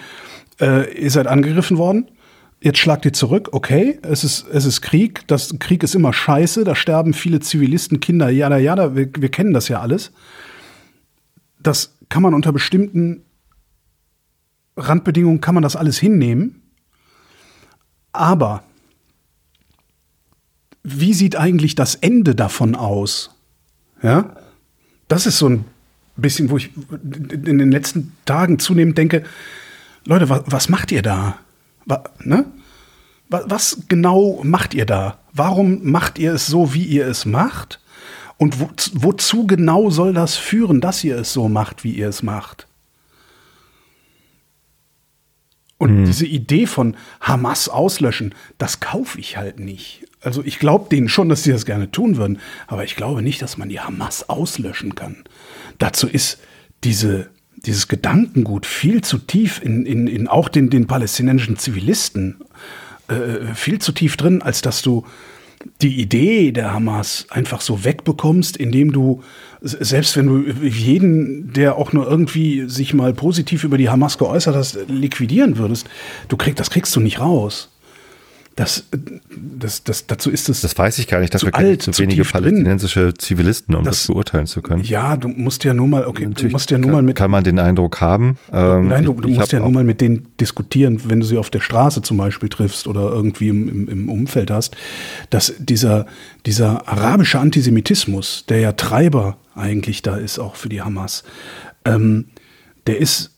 äh, 0.61 0.99
ihr 0.99 1.11
seid 1.11 1.27
angegriffen 1.27 1.77
worden, 1.77 2.09
jetzt 2.67 2.81
schlagt 2.81 3.05
ihr 3.05 3.13
zurück, 3.13 3.51
okay, 3.53 4.01
es 4.03 4.25
ist, 4.25 4.45
es 4.49 4.65
ist 4.65 4.81
Krieg, 4.81 5.27
das 5.29 5.57
Krieg 5.61 5.85
ist 5.85 5.95
immer 5.95 6.13
scheiße, 6.13 6.65
da 6.65 6.75
sterben 6.75 7.15
viele 7.15 7.39
Zivilisten, 7.39 8.01
Kinder, 8.01 8.29
jada, 8.29 8.59
jada, 8.59 8.97
wir, 8.97 9.09
wir 9.17 9.29
kennen 9.29 9.55
das 9.55 9.69
ja 9.69 9.81
alles. 9.81 10.11
Das 11.61 11.95
kann 12.09 12.25
man 12.25 12.35
unter 12.35 12.53
bestimmten 12.53 13.23
Randbedingungen 14.77 15.41
kann 15.41 15.55
man 15.55 15.63
das 15.63 15.77
alles 15.77 15.97
hinnehmen. 15.99 16.61
Aber 18.13 18.65
wie 20.83 21.15
sieht 21.15 21.37
eigentlich 21.37 21.77
das 21.77 21.95
Ende 21.95 22.35
davon 22.35 22.75
aus? 22.75 23.31
Ja, 24.03 24.37
das 25.07 25.27
ist 25.27 25.39
so 25.39 25.49
ein 25.49 25.65
bisschen, 26.17 26.51
wo 26.51 26.57
ich 26.57 26.71
in 27.31 27.59
den 27.59 27.71
letzten 27.71 28.13
Tagen 28.25 28.59
zunehmend 28.59 28.99
denke, 28.99 29.23
Leute, 30.05 30.29
was, 30.29 30.43
was 30.47 30.69
macht 30.69 30.91
ihr 30.91 31.03
da? 31.03 31.39
Ne? 32.25 32.45
Wa- 33.29 33.45
Was 33.47 33.83
genau 33.89 34.41
macht 34.43 34.75
ihr 34.75 34.87
da? 34.87 35.19
Warum 35.33 35.91
macht 35.91 36.19
ihr 36.19 36.33
es 36.33 36.47
so, 36.47 36.75
wie 36.75 36.85
ihr 36.85 37.07
es 37.07 37.25
macht? 37.27 37.81
Und 38.39 38.61
wo, 38.61 38.69
wozu 38.95 39.47
genau 39.47 39.89
soll 39.91 40.13
das 40.13 40.37
führen, 40.37 40.81
dass 40.81 41.03
ihr 41.05 41.17
es 41.19 41.33
so 41.33 41.49
macht, 41.49 41.85
wie 41.85 41.93
ihr 41.93 42.09
es 42.09 42.23
macht? 42.23 42.67
Und 45.79 46.07
diese 46.07 46.25
Idee 46.27 46.67
von 46.67 46.97
Hamas 47.21 47.69
auslöschen, 47.69 48.35
das 48.57 48.81
kaufe 48.81 49.21
ich 49.21 49.37
halt 49.37 49.59
nicht. 49.61 50.07
Also 50.23 50.43
ich 50.43 50.59
glaube 50.59 50.89
denen 50.89 51.09
schon, 51.11 51.29
dass 51.29 51.43
sie 51.43 51.53
das 51.53 51.67
gerne 51.67 51.91
tun 51.91 52.17
würden, 52.17 52.41
aber 52.67 52.85
ich 52.85 52.97
glaube 52.97 53.21
nicht, 53.23 53.43
dass 53.43 53.59
man 53.59 53.69
die 53.69 53.81
Hamas 53.81 54.29
auslöschen 54.31 54.95
kann. 54.95 55.25
Dazu 55.79 56.09
ist 56.09 56.39
diese, 56.83 57.29
dieses 57.57 57.89
Gedankengut 57.89 58.67
viel 58.67 59.03
zu 59.03 59.19
tief 59.19 59.61
in, 59.63 59.87
in, 59.87 60.07
in 60.07 60.29
auch 60.29 60.49
den, 60.49 60.71
den 60.71 60.87
palästinensischen 60.87 61.57
Zivilisten 61.57 62.37
äh, 63.09 63.55
viel 63.55 63.79
zu 63.79 63.93
tief 63.93 64.17
drin, 64.17 64.43
als 64.43 64.63
dass 64.63 64.83
du 64.83 65.05
die 65.81 66.01
Idee 66.01 66.53
der 66.53 66.73
Hamas 66.73 67.27
einfach 67.31 67.61
so 67.61 67.85
wegbekommst, 67.85 68.57
indem 68.57 68.93
du, 68.93 69.23
selbst 69.61 70.17
wenn 70.17 70.27
du 70.27 70.67
jeden, 70.67 71.53
der 71.53 71.77
auch 71.77 71.93
nur 71.93 72.09
irgendwie 72.09 72.69
sich 72.69 72.95
mal 72.95 73.13
positiv 73.13 73.65
über 73.65 73.79
die 73.79 73.89
Hamas 73.89 74.19
geäußert 74.19 74.55
hast, 74.55 74.79
liquidieren 74.89 75.59
würdest, 75.59 75.89
du 76.29 76.37
kriegst, 76.37 76.61
das 76.61 76.71
kriegst 76.71 76.95
du 76.95 77.01
nicht 77.01 77.21
raus. 77.21 77.69
Das, 78.57 78.85
das, 79.31 79.85
das, 79.85 80.07
dazu 80.07 80.31
ist 80.31 80.49
es. 80.49 80.63
Das 80.63 80.79
weiß 80.79 80.99
ich 80.99 81.09
gar 81.09 81.21
nicht, 81.21 81.35
dafür 81.35 81.51
kenne 81.51 81.73
ich 81.73 81.87
alt, 81.87 81.95
zu 81.95 81.99
wenige 82.03 82.25
palästinensische 82.25 83.13
Zivilisten, 83.13 83.75
um 83.75 83.85
das, 83.85 83.99
Das- 83.99 84.07
beurteilen 84.07 84.47
zu 84.47 84.63
können. 84.63 84.83
ja, 84.83 85.15
du 85.19 85.29
musst 85.29 85.63
ja 85.65 85.75
nur 85.75 85.87
mal, 85.87 86.07
okay, 86.07 86.23
du 86.23 86.31
Natürlich 86.31 86.53
musst 86.53 86.71
ja 86.71 86.79
nur 86.79 86.87
kann, 86.87 86.95
mal 86.95 87.03
mit 87.03 87.17
kann 87.17 87.31
man 87.31 87.45
den 87.45 87.59
Eindruck 87.59 88.01
haben. 88.01 88.39
Ähm, 88.51 88.89
Nein, 88.89 89.05
du, 89.05 89.13
du 89.13 89.29
musst 89.29 89.53
ja 89.53 89.59
nur 89.61 89.71
mal 89.71 89.85
mit 89.85 90.01
denen 90.01 90.29
diskutieren, 90.41 91.03
wenn 91.05 91.21
du 91.21 91.27
sie 91.27 91.37
auf 91.37 91.51
der 91.51 91.61
Straße 91.61 92.01
zum 92.01 92.17
Beispiel 92.17 92.49
triffst 92.49 92.87
oder 92.87 93.03
irgendwie 93.13 93.49
im, 93.49 93.69
im, 93.69 93.89
im 93.91 94.09
Umfeld 94.09 94.51
hast, 94.51 94.75
dass 95.29 95.53
dieser, 95.59 96.07
dieser 96.47 96.89
arabische 96.89 97.39
Antisemitismus, 97.39 98.47
der 98.49 98.61
ja 98.61 98.73
Treiber 98.73 99.37
eigentlich 99.55 100.01
da 100.01 100.17
ist, 100.17 100.39
auch 100.39 100.57
für 100.57 100.71
die 100.71 100.81
Hamas, 100.81 101.25
ähm, 101.85 102.29
der 102.87 103.01
ist, 103.01 103.33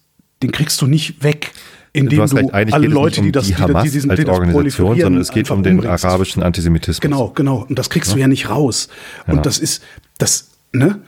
den 0.44 0.52
kriegst 0.52 0.80
du 0.80 0.86
nicht 0.86 1.24
weg. 1.24 1.50
Indem 1.92 2.18
du 2.18 2.22
hast 2.22 2.32
du 2.32 2.36
recht, 2.36 2.54
eigentlich 2.54 2.74
alle 2.74 2.88
Leute, 2.88 3.20
um 3.20 3.26
die 3.26 3.32
das, 3.32 3.46
die 3.46 3.54
die, 3.54 3.60
Hamas 3.60 3.84
die 3.84 3.90
diesen, 3.90 4.10
als 4.10 4.20
die 4.20 4.26
Organisation, 4.26 5.00
sondern 5.00 5.22
es 5.22 5.30
geht 5.30 5.50
um 5.50 5.62
den 5.62 5.76
umbringst. 5.78 6.04
arabischen 6.04 6.42
Antisemitismus. 6.42 7.00
Genau, 7.00 7.28
genau. 7.30 7.66
Und 7.68 7.78
das 7.78 7.90
kriegst 7.90 8.12
du 8.12 8.18
ja 8.18 8.28
nicht 8.28 8.50
raus. 8.50 8.88
Ja. 9.26 9.34
Und 9.34 9.46
das 9.46 9.58
ist, 9.58 9.82
das, 10.18 10.48
ne? 10.72 11.00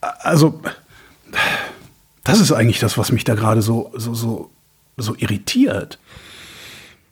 Also, 0.00 0.60
das 2.24 2.40
ist 2.40 2.52
eigentlich 2.52 2.78
das, 2.80 2.98
was 2.98 3.12
mich 3.12 3.24
da 3.24 3.34
gerade 3.34 3.62
so, 3.62 3.90
so, 3.96 4.14
so, 4.14 4.50
so 4.96 5.14
irritiert. 5.16 5.98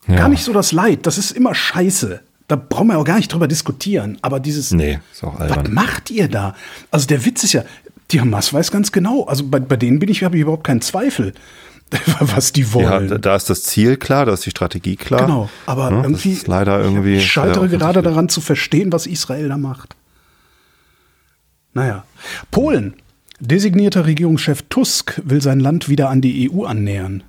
Ja. 0.07 0.17
Gar 0.17 0.29
nicht 0.29 0.43
so 0.45 0.53
das 0.53 0.73
Leid. 0.73 1.07
Das 1.07 1.19
ist 1.19 1.33
immer 1.33 1.55
scheiße. 1.55 2.21
Da 2.47 2.57
brauchen 2.57 2.89
wir 2.89 2.99
auch 2.99 3.05
gar 3.05 3.17
nicht 3.17 3.31
drüber 3.33 3.47
diskutieren. 3.47 4.17
Aber 4.23 4.41
dieses, 4.41 4.71
Nee, 4.73 5.01
ist 5.13 5.23
auch 5.23 5.35
was 5.39 5.51
albern. 5.53 5.75
macht 5.75 6.11
ihr 6.11 6.29
da? 6.29 6.55
Also 6.91 7.07
der 7.07 7.25
Witz 7.27 7.45
ist 7.45 7.53
ja, 7.53 7.65
die 8.11 8.21
Hamas 8.21 8.53
weiß 8.53 8.71
ganz 8.71 8.93
genau. 8.93 9.25
Also 9.25 9.45
bei, 9.47 9.61
bei 9.61 9.77
denen 9.77 9.99
bin 9.99 10.09
ich, 10.09 10.25
habe 10.25 10.37
ich 10.37 10.43
überhaupt 10.43 10.65
keinen 10.65 10.81
Zweifel, 10.81 11.35
was 12.21 12.53
die 12.53 12.63
Ja, 12.63 12.73
wollen. 12.75 13.09
da- 13.09 13.19
da 13.19 13.37
ist 13.37 13.51
das 13.51 13.63
Ziel 13.65 13.97
klar, 13.97 14.27
da 14.27 14.33
ist 14.35 14.47
die 14.47 14.51
Strategie 14.51 14.97
klar. 14.97 15.23
Genau, 15.27 15.51
aber 15.67 15.91
Ne? 15.91 16.03
irgendwie. 16.03 16.33
Ist 16.33 16.49
leider 16.49 16.81
irgendwie. 16.81 17.17
Ich 17.17 17.31
scheitere 17.31 17.69
gerade 17.69 18.03
daran 18.03 18.29
zu 18.29 18.41
verstehen, 18.41 18.93
was 18.93 19.07
Israel 19.07 19.49
da 19.49 19.57
macht. 19.59 19.97
Naja. 21.75 22.05
Polen. 22.51 22.95
Designierter 23.41 24.05
Regierungschef 24.07 24.63
Tusk 24.69 25.21
will 25.25 25.41
sein 25.41 25.61
Land 25.61 25.89
wieder 25.89 26.09
an 26.11 26.21
die 26.21 26.51
EU 26.51 26.65
annähern. 26.65 27.23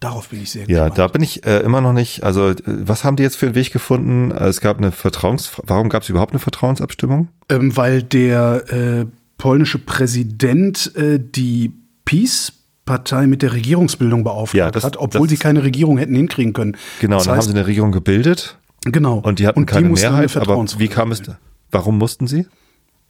Darauf 0.00 0.28
bin 0.28 0.42
ich 0.42 0.50
sehr 0.50 0.62
Ja, 0.68 0.88
gespannt. 0.88 0.98
da 0.98 1.06
bin 1.08 1.22
ich 1.22 1.46
äh, 1.46 1.60
immer 1.60 1.80
noch 1.80 1.94
nicht. 1.94 2.22
Also, 2.22 2.50
äh, 2.50 2.56
was 2.66 3.04
haben 3.04 3.16
die 3.16 3.22
jetzt 3.22 3.36
für 3.36 3.46
einen 3.46 3.54
Weg 3.54 3.72
gefunden? 3.72 4.30
Äh, 4.32 4.48
Es 4.48 4.60
gab 4.60 4.76
eine 4.76 4.92
Vertrauens. 4.92 5.52
Warum 5.64 5.88
gab 5.88 6.02
es 6.02 6.10
überhaupt 6.10 6.32
eine 6.32 6.38
Vertrauensabstimmung? 6.40 7.28
Ähm, 7.48 7.74
weil 7.76 8.02
der 8.02 8.64
äh, 8.70 9.06
polnische 9.38 9.78
Präsident 9.78 10.94
äh, 10.96 11.18
die 11.20 11.72
Peace-Partei 12.04 13.26
mit 13.26 13.42
der 13.42 13.52
Regierungsbildung 13.52 14.24
beauftragt 14.24 14.54
Ja, 14.58 14.70
das- 14.70 14.84
hat, 14.84 14.96
obwohl 14.96 15.22
das- 15.26 15.30
sie 15.30 15.36
keine 15.36 15.62
Regierung 15.62 15.98
hätten 15.98 16.14
hinkriegen 16.14 16.52
können. 16.52 16.76
Genau, 17.00 17.16
das 17.16 17.24
dann 17.24 17.36
heißt, 17.36 17.46
haben 17.48 17.52
sie 17.54 17.58
eine 17.58 17.66
Regierung 17.66 17.92
gebildet 17.92 18.58
genau. 18.84 19.18
und 19.18 19.38
die 19.38 19.46
hatten 19.46 19.66
keine 19.66 19.88
mussten 19.88 20.06
eine 20.06 20.16
Mehrheit. 20.26 20.36
Aber 20.36 20.64
wie 20.78 20.88
kam 20.88 21.12
es? 21.12 21.22
Warum 21.70 21.98
mussten 21.98 22.26
sie? 22.26 22.46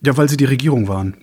Ja, 0.04 0.16
weil 0.16 0.28
sie 0.28 0.36
die 0.36 0.44
Regierung 0.44 0.88
waren. 0.88 1.16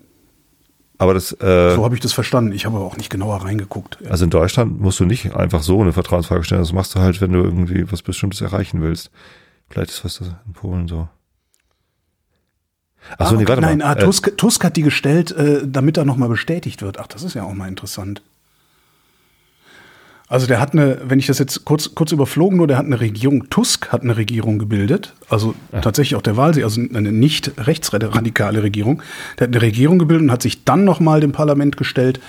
Aber 1.00 1.14
das, 1.16 1.32
äh, 1.34 1.74
So 1.76 1.84
habe 1.84 1.96
ich 1.96 2.02
das 2.02 2.14
verstanden. 2.14 2.54
Ich 2.54 2.66
habe 2.66 2.78
aber 2.78 2.86
auch 2.86 2.96
nicht 2.98 3.10
genauer 3.10 3.38
reingeguckt. 3.44 3.98
also 4.10 4.24
in 4.24 4.30
Deutschland 4.30 4.80
musst 4.80 5.00
du 5.00 5.06
nicht 5.06 5.36
einfach 5.36 5.64
so 5.64 5.82
eine 5.82 5.92
Vertrauensfrage 5.92 6.44
stellen. 6.44 6.62
Das 6.62 6.72
machst 6.72 6.96
du 6.96 7.00
halt, 7.00 7.20
wenn 7.20 7.32
du 7.34 7.40
irgendwie 7.44 7.92
was 7.92 8.04
Bestimmtes 8.04 8.42
erreichen 8.42 8.82
willst. 8.82 9.10
Vielleicht 9.70 9.90
ist 9.90 10.06
was 10.06 10.20
in 10.22 10.54
Polen 10.54 10.88
so. 10.88 11.10
Achso, 13.18 13.36
ah, 13.36 13.38
nee, 13.38 13.48
warte 13.48 13.62
nein, 13.62 13.80
mal. 13.80 13.86
ah, 13.86 13.94
Äh, 13.94 14.04
Tusk, 14.04 14.38
Tusk 14.38 14.64
hat 14.64 14.76
die 14.76 14.82
gestellt, 14.82 15.32
äh, 15.32 15.62
damit 15.66 15.98
er 15.98 16.06
nochmal 16.06 16.30
bestätigt 16.30 16.82
wird. 16.82 17.00
Ach, 17.00 17.08
das 17.08 17.24
ist 17.24 17.34
ja 17.34 17.44
auch 17.44 17.54
mal 17.54 17.68
interessant. 17.68 18.22
Also 20.30 20.48
der 20.48 20.60
hat 20.60 20.74
eine, 20.74 21.00
wenn 21.04 21.20
ich 21.20 21.28
das 21.28 21.38
jetzt 21.38 21.64
kurz, 21.64 21.94
kurz 21.94 22.12
überflogen 22.12 22.58
nur, 22.58 22.66
der 22.66 22.78
hat 22.78 22.86
eine 22.86 23.00
Regierung, 23.00 23.50
Tusk 23.52 23.90
hat 23.92 24.02
eine 24.02 24.18
Regierung 24.18 24.58
gebildet, 24.58 25.14
also 25.30 25.54
tatsächlich 25.82 26.16
auch 26.16 26.24
der 26.24 26.38
Wahlsieg, 26.38 26.64
also 26.64 26.82
eine 26.82 27.12
nicht 27.12 27.52
rechtsradikale 27.58 28.64
Regierung. 28.64 29.04
Der 29.38 29.48
hat 29.48 29.54
eine 29.54 29.62
Regierung 29.62 30.00
gebildet 30.00 30.24
und 30.24 30.32
hat 30.32 30.42
sich 30.42 30.64
dann 30.64 30.86
nochmal 30.86 31.20
dem 31.20 31.34
Parlament 31.34 31.78
gestellt 31.78 32.20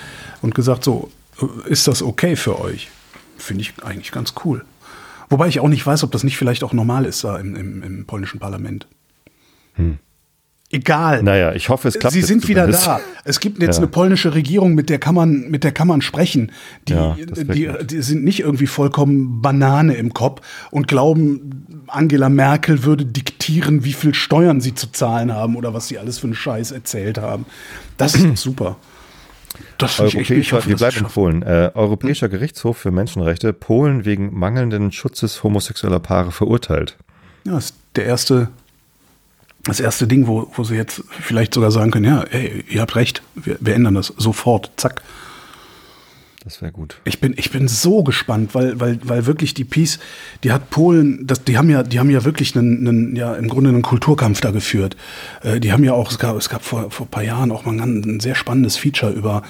und 0.43 0.55
gesagt, 0.55 0.85
so, 0.85 1.11
äh, 1.41 1.71
ist 1.71 1.89
das 1.89 2.03
okay 2.03 2.37
für 2.37 2.61
euch? 2.61 2.91
Finde 3.39 3.63
ich 3.63 3.73
eigentlich 3.83 4.13
ganz 4.13 4.35
cool. 4.45 4.67
Wobei 5.31 5.49
ich 5.49 5.61
auch 5.61 5.69
nicht 5.69 5.87
weiß, 5.87 6.05
ob 6.05 6.13
das 6.13 6.25
nicht 6.25 6.37
vielleicht 6.37 6.63
auch 6.63 6.75
normal 6.75 7.07
ist 7.07 7.25
da 7.25 7.39
im, 7.39 7.57
im, 7.57 7.83
im 7.83 8.05
polnischen 8.05 8.39
Parlament. 8.39 8.87
Egal. 10.75 11.23
naja, 11.23 11.53
ich 11.53 11.69
hoffe, 11.69 11.89
es 11.89 11.99
klappt. 11.99 12.13
Sie 12.15 12.23
sind 12.23 12.49
wieder 12.49 12.63
zumindest. 12.63 12.87
da. 12.87 13.01
Es 13.25 13.39
gibt 13.41 13.63
jetzt 13.63 13.77
Ja. 13.77 13.83
eine 13.83 13.87
polnische 13.89 14.35
Regierung, 14.35 14.75
mit 14.75 14.91
der 14.91 14.99
kann 14.99 15.15
man, 15.15 15.49
mit 15.51 15.63
der 15.65 15.73
kann 15.73 15.87
man 15.89 16.03
sprechen. 16.03 16.51
Die, 16.89 16.95
Ja, 16.95 17.17
die, 17.17 17.71
die 17.87 18.03
sind 18.03 18.25
nicht 18.25 18.41
irgendwie 18.41 18.67
vollkommen 18.67 19.41
Banane 19.41 19.95
im 19.95 20.13
Kopf 20.13 20.41
und 20.71 20.89
glauben, 20.89 21.85
Angela 21.87 22.29
Merkel 22.29 22.85
würde 22.85 23.05
diktieren, 23.07 23.85
wie 23.85 23.93
viel 23.93 24.15
Steuern 24.15 24.61
sie 24.61 24.75
zu 24.75 24.91
zahlen 24.91 25.33
haben 25.33 25.55
oder 25.57 25.75
was 25.75 25.89
sie 25.89 25.99
alles 25.99 26.19
für 26.19 26.27
einen 26.27 26.35
Scheiß 26.35 26.73
erzählt 26.73 27.19
haben. 27.19 27.47
Das 27.97 28.15
ist 28.15 28.37
super. 28.39 28.77
Das 29.79 29.95
finde 29.95 30.09
ich 30.11 30.17
Europäischer, 30.31 30.57
hoffe, 30.57 30.69
wir 30.69 30.77
bleiben 30.77 30.97
in. 30.99 31.05
Polen. 31.07 31.43
Äh, 31.43 31.71
Europäischer 31.75 32.29
Gerichtshof 32.29 32.77
für 32.79 32.91
Menschenrechte, 32.91 33.53
Polen 33.53 34.05
wegen 34.05 34.37
mangelnden 34.37 34.91
Schutzes 34.91 35.45
homosexueller 35.45 36.01
Paare 36.01 36.33
verurteilt. 36.33 36.97
Ja, 37.45 37.53
das 37.53 37.67
ist 37.67 37.75
der 37.95 38.07
erste, 38.07 38.49
das 39.65 39.81
erste 39.81 40.07
Ding, 40.07 40.27
wo, 40.27 40.51
wo 40.55 40.65
sie 40.65 40.75
jetzt 40.75 41.03
vielleicht 41.09 41.55
sogar 41.55 41.71
sagen 41.71 41.91
können, 41.91 42.05
ja, 42.05 42.23
ey, 42.23 42.65
ihr 42.69 42.81
habt 42.81 42.97
recht, 42.97 43.23
wir, 43.35 43.57
wir 43.61 43.75
ändern 43.75 43.95
das 43.95 44.09
sofort, 44.17 44.71
zack. 44.77 45.03
Das 46.45 46.61
wäre 46.61 46.73
gut. 46.73 47.01
Ich 47.05 47.21
bin, 47.21 47.33
ich 47.39 47.51
bin 47.51 47.69
so 47.69 48.03
gespannt, 48.03 48.55
weil, 48.55 48.79
weil, 48.79 48.99
weil 49.03 49.25
wirklich 49.25 49.55
die 49.55 49.65
Peace, 49.65 49.99
die 50.43 50.53
hat 50.53 50.69
Polen, 50.69 51.27
das, 51.27 51.43
die 51.43 51.57
haben 51.57 51.71
ja, 51.71 51.83
die 51.83 51.99
haben 51.99 52.11
ja 52.11 52.23
wirklich 52.25 52.55
einen, 52.55 52.87
einen, 52.87 53.17
ja, 53.17 53.35
im 53.35 53.49
Grunde 53.49 53.71
einen 53.71 53.81
Kulturkampf 53.81 54.43
da 54.43 54.51
geführt. 54.51 54.95
Äh, 55.43 55.59
die 55.61 55.73
haben 55.73 55.83
ja 55.85 55.95
auch, 55.95 56.11
es 56.11 56.19
gab, 56.19 56.37
es 56.37 56.51
gab 56.51 56.63
vor, 56.63 56.91
vor 56.91 57.07
ein 57.07 57.11
paar 57.11 57.23
Jahren 57.23 57.51
auch 57.51 57.65
mal 57.65 57.81
ein, 57.81 58.03
ein 58.05 58.21
sehr 58.21 58.35
spannendes 58.35 58.77
Feature 58.77 59.13
über 59.13 59.43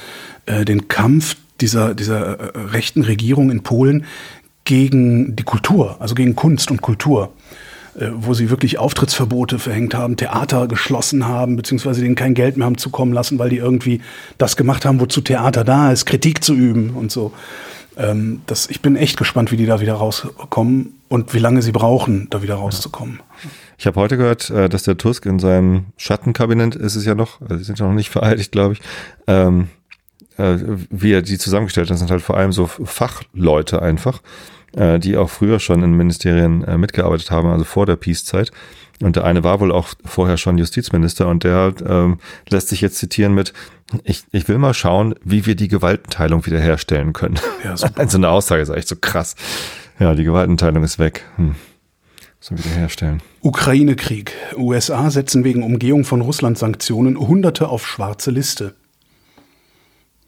äh, 0.46 0.64
den 0.64 0.86
Kampf 0.86 1.36
dieser, 1.60 1.96
dieser 1.96 2.38
äh, 2.38 2.58
rechten 2.58 3.02
Regierung 3.02 3.50
in 3.50 3.64
Polen 3.64 4.04
gegen 4.64 5.34
die 5.34 5.42
Kultur, 5.42 5.96
also 6.00 6.14
gegen 6.14 6.36
Kunst 6.36 6.70
und 6.70 6.80
Kultur 6.80 7.32
äh, 7.98 8.08
wo 8.12 8.34
sie 8.34 8.50
wirklich 8.50 8.78
Auftrittsverbote 8.78 9.58
verhängt 9.58 9.94
haben, 9.94 10.16
Theater 10.16 10.66
geschlossen 10.66 11.26
haben, 11.26 11.56
beziehungsweise 11.56 12.00
denen 12.00 12.14
kein 12.14 12.34
Geld 12.34 12.56
mehr 12.56 12.66
haben 12.66 12.78
zukommen 12.78 13.12
lassen, 13.12 13.38
weil 13.38 13.50
die 13.50 13.58
irgendwie 13.58 14.00
das 14.38 14.56
gemacht 14.56 14.84
haben, 14.84 15.00
wozu 15.00 15.20
Theater 15.20 15.64
da 15.64 15.92
ist, 15.92 16.04
Kritik 16.04 16.42
zu 16.42 16.54
üben 16.54 16.90
und 16.90 17.12
so. 17.12 17.32
Ähm, 17.96 18.42
das, 18.46 18.68
ich 18.68 18.82
bin 18.82 18.96
echt 18.96 19.16
gespannt, 19.16 19.52
wie 19.52 19.56
die 19.56 19.66
da 19.66 19.80
wieder 19.80 19.94
rauskommen 19.94 21.00
und 21.08 21.32
wie 21.34 21.38
lange 21.38 21.62
sie 21.62 21.72
brauchen, 21.72 22.28
da 22.30 22.42
wieder 22.42 22.56
rauszukommen. 22.56 23.20
Ich 23.78 23.86
habe 23.86 24.00
heute 24.00 24.16
gehört, 24.16 24.50
äh, 24.50 24.68
dass 24.68 24.82
der 24.82 24.96
Tusk 24.96 25.26
in 25.26 25.38
seinem 25.38 25.86
Schattenkabinett 25.96 26.74
ist 26.74 26.96
es 26.96 27.04
ja 27.04 27.14
noch, 27.14 27.40
also 27.40 27.56
die 27.56 27.64
sind 27.64 27.78
ja 27.78 27.86
noch 27.86 27.94
nicht 27.94 28.10
vereidigt, 28.10 28.50
glaube 28.50 28.74
ich, 28.74 28.80
ähm, 29.26 29.68
äh, 30.36 30.56
wie 30.90 31.12
er 31.12 31.22
die 31.22 31.38
zusammengestellt 31.38 31.90
hat, 31.90 31.98
sind 31.98 32.10
halt 32.10 32.22
vor 32.22 32.36
allem 32.36 32.52
so 32.52 32.66
Fachleute 32.66 33.80
einfach, 33.80 34.20
äh, 34.76 34.98
die 34.98 35.16
auch 35.16 35.30
früher 35.30 35.60
schon 35.60 35.82
in 35.82 35.96
Ministerien 35.96 36.64
äh, 36.64 36.78
mitgearbeitet 36.78 37.30
haben, 37.30 37.48
also 37.48 37.64
vor 37.64 37.86
der 37.86 37.96
Peace-Zeit. 37.96 38.50
Und 39.02 39.16
der 39.16 39.24
eine 39.24 39.42
war 39.42 39.60
wohl 39.60 39.72
auch 39.72 39.88
vorher 40.04 40.36
schon 40.36 40.56
Justizminister 40.56 41.26
und 41.28 41.44
der 41.44 41.74
ähm, 41.86 42.18
lässt 42.48 42.68
sich 42.68 42.80
jetzt 42.80 42.96
zitieren 42.96 43.34
mit, 43.34 43.52
ich, 44.04 44.22
ich 44.30 44.48
will 44.48 44.58
mal 44.58 44.74
schauen, 44.74 45.14
wie 45.24 45.46
wir 45.46 45.56
die 45.56 45.68
Gewaltenteilung 45.68 46.46
wiederherstellen 46.46 47.12
können. 47.12 47.38
Ja, 47.64 47.76
super. 47.76 47.94
Also 47.98 48.18
eine 48.18 48.28
Aussage 48.28 48.62
ist 48.62 48.68
echt 48.68 48.88
so 48.88 48.96
krass. 48.96 49.34
Ja, 49.98 50.14
die 50.14 50.24
Gewaltenteilung 50.24 50.82
ist 50.84 50.98
weg. 50.98 51.24
Hm. 51.36 51.54
Wir 52.48 52.58
wiederherstellen. 52.58 53.22
Ukraine-Krieg. 53.40 54.32
USA 54.56 55.10
setzen 55.10 55.44
wegen 55.44 55.62
Umgehung 55.62 56.04
von 56.04 56.20
Russland-Sanktionen 56.20 57.18
Hunderte 57.18 57.68
auf 57.70 57.86
schwarze 57.86 58.30
Liste. 58.30 58.74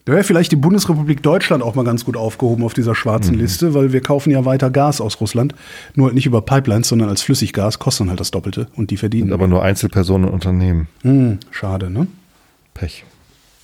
Da 0.07 0.13
wäre 0.13 0.23
vielleicht 0.23 0.53
die 0.53 0.57
Bundesrepublik 0.57 1.21
Deutschland 1.21 1.65
auch 1.65 1.75
mal 1.75 1.85
ganz 1.85 2.05
gut 2.05 2.17
aufgehoben 2.17 2.63
auf 2.63 2.75
dieser 2.75 2.95
schwarzen 2.95 3.35
Liste, 3.35 3.75
weil 3.75 3.93
wir 3.93 4.01
kaufen 4.01 4.31
ja 4.31 4.45
weiter 4.45 4.71
Gas 4.71 5.01
aus 5.01 5.21
Russland. 5.21 5.53
Nur 5.97 6.07
halt 6.07 6.15
nicht 6.15 6.27
über 6.27 6.43
Pipelines, 6.43 6.89
sondern 6.89 7.09
als 7.09 7.23
Flüssiggas, 7.23 7.81
kostet 7.81 8.03
dann 8.03 8.11
halt 8.11 8.21
das 8.21 8.31
Doppelte 8.31 8.69
und 8.77 8.93
die 8.93 8.99
verdienen. 8.99 9.25
Sind 9.25 9.35
aber 9.35 9.49
nur 9.49 9.65
Einzelpersonen 9.65 10.29
und 10.29 10.35
Unternehmen. 10.35 10.87
Hm, 11.03 11.41
schade, 11.51 11.91
ne? 11.91 12.07
Pech. 12.73 13.05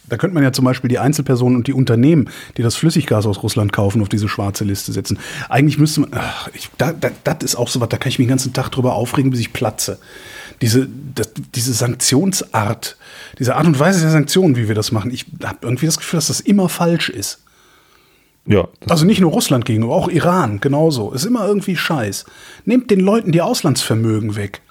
Da 0.08 0.16
könnte 0.16 0.34
man 0.34 0.42
ja 0.42 0.52
zum 0.52 0.64
Beispiel 0.64 0.88
die 0.88 0.98
Einzelpersonen 0.98 1.56
und 1.56 1.66
die 1.68 1.72
Unternehmen, 1.72 2.28
die 2.56 2.62
das 2.62 2.74
Flüssiggas 2.74 3.24
aus 3.24 3.42
Russland 3.42 3.72
kaufen, 3.72 4.02
auf 4.02 4.08
diese 4.08 4.28
schwarze 4.28 4.64
Liste 4.64 4.92
setzen. 4.92 5.18
Eigentlich 5.48 5.78
müsste 5.78 6.02
man, 6.02 6.10
ach, 6.12 6.48
ich, 6.52 6.68
da, 6.76 6.92
da, 6.92 7.10
das 7.24 7.36
ist 7.42 7.56
auch 7.56 7.68
so 7.68 7.80
was, 7.80 7.88
da 7.88 7.96
kann 7.96 8.08
ich 8.08 8.18
mich 8.18 8.26
den 8.26 8.30
ganzen 8.30 8.52
Tag 8.52 8.70
drüber 8.70 8.94
aufregen, 8.94 9.30
bis 9.30 9.40
ich 9.40 9.52
platze. 9.52 9.98
Diese, 10.60 10.88
das, 11.14 11.30
diese 11.54 11.72
Sanktionsart, 11.72 12.96
diese 13.38 13.56
Art 13.56 13.66
und 13.66 13.78
Weise 13.78 14.00
der 14.00 14.10
Sanktionen, 14.10 14.56
wie 14.56 14.68
wir 14.68 14.74
das 14.74 14.92
machen, 14.92 15.10
ich 15.12 15.26
habe 15.42 15.58
irgendwie 15.62 15.86
das 15.86 15.98
Gefühl, 15.98 16.18
dass 16.18 16.26
das 16.26 16.40
immer 16.40 16.68
falsch 16.68 17.08
ist. 17.08 17.42
Ja, 18.44 18.68
Also 18.88 19.04
nicht 19.04 19.20
nur 19.20 19.30
Russland 19.30 19.64
gegenüber, 19.64 19.94
auch 19.94 20.08
Iran 20.08 20.60
genauso. 20.60 21.12
Ist 21.12 21.24
immer 21.24 21.46
irgendwie 21.46 21.76
Scheiß. 21.76 22.24
Nehmt 22.64 22.90
den 22.90 23.00
Leuten 23.00 23.30
die 23.30 23.40
Auslandsvermögen 23.40 24.34
weg. 24.34 24.62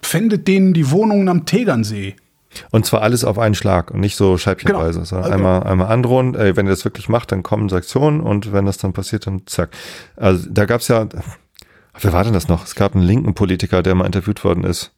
Pfändet 0.00 0.46
denen 0.46 0.72
die 0.72 0.90
Wohnungen 0.92 1.28
am 1.28 1.46
Tegernsee. 1.46 2.14
Und 2.70 2.86
zwar 2.86 3.02
alles 3.02 3.24
auf 3.24 3.38
einen 3.38 3.54
Schlag 3.54 3.90
und 3.90 4.00
nicht 4.00 4.16
so 4.16 4.38
scheibchenweise. 4.38 4.92
Genau. 5.00 5.04
sondern 5.04 5.24
Also- 5.24 5.34
einmal, 5.34 5.62
einmal 5.64 5.86
androhen, 5.88 6.34
ey, 6.34 6.56
wenn 6.56 6.66
ihr 6.66 6.70
das 6.70 6.84
wirklich 6.84 7.08
macht, 7.08 7.32
dann 7.32 7.42
kommen 7.42 7.68
Sanktionen 7.68 8.20
und 8.20 8.52
wenn 8.52 8.66
das 8.66 8.78
dann 8.78 8.92
passiert, 8.92 9.26
dann 9.26 9.42
zack. 9.46 9.70
Also 10.16 10.46
da 10.50 10.64
gab's 10.66 10.88
ja, 10.88 11.06
wer 12.00 12.12
war 12.12 12.24
denn 12.24 12.32
das 12.32 12.48
noch? 12.48 12.64
Es 12.64 12.74
gab 12.74 12.94
einen 12.94 13.04
linken 13.04 13.34
Politiker, 13.34 13.82
der 13.82 13.94
mal 13.94 14.06
interviewt 14.06 14.44
worden 14.44 14.64
ist, 14.64 14.92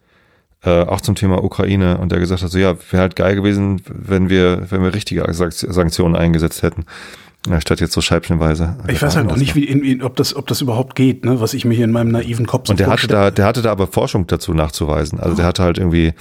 äh, 0.65 0.83
auch 0.83 1.01
zum 1.01 1.15
Thema 1.15 1.43
Ukraine 1.45 1.99
und 1.99 2.11
der 2.13 2.19
gesagt 2.19 2.43
hat, 2.43 2.51
so 2.51 2.59
ja, 2.59 2.75
wäre 2.91 3.03
halt 3.03 3.17
geil 3.17 3.37
gewesen, 3.37 3.81
wenn 3.89 4.29
wir, 4.29 4.71
wenn 4.71 4.83
wir 4.83 4.93
richtige 4.95 5.25
Sank- 5.33 5.53
Sanktionen 5.53 6.17
eingesetzt 6.17 6.63
hätten. 6.63 6.85
Ja, 7.49 7.61
statt 7.61 7.81
jetzt 7.81 7.93
so 7.93 8.01
scheibchenweise. 8.01 8.77
Ich 8.89 9.01
weiß 9.01 9.15
halt 9.15 9.31
auch 9.31 9.37
nicht, 9.37 9.55
wie, 9.55 9.63
in, 9.63 9.85
in, 9.85 10.03
ob, 10.03 10.17
das, 10.17 10.35
ob 10.35 10.49
das 10.49 10.61
überhaupt 10.61 10.97
geht, 10.97 11.25
ne? 11.25 11.41
was 11.41 11.55
ich 11.55 11.65
mir 11.65 11.75
hier 11.75 11.85
in 11.85 11.93
meinem 11.93 12.11
naiven 12.11 12.47
Kopf 12.47 12.67
so 12.67 12.73
Und 12.73 12.81
der 12.81 12.89
hatte 12.89 13.07
da, 13.07 13.31
der 13.31 13.47
hatte 13.47 13.63
da 13.63 13.71
aber 13.71 13.87
Forschung 13.87 14.27
dazu 14.27 14.53
nachzuweisen. 14.53 15.21
Also 15.21 15.37
der 15.37 15.47
hatte 15.47 15.63
halt 15.63 15.79
irgendwie 15.79 16.07
äh, 16.09 16.13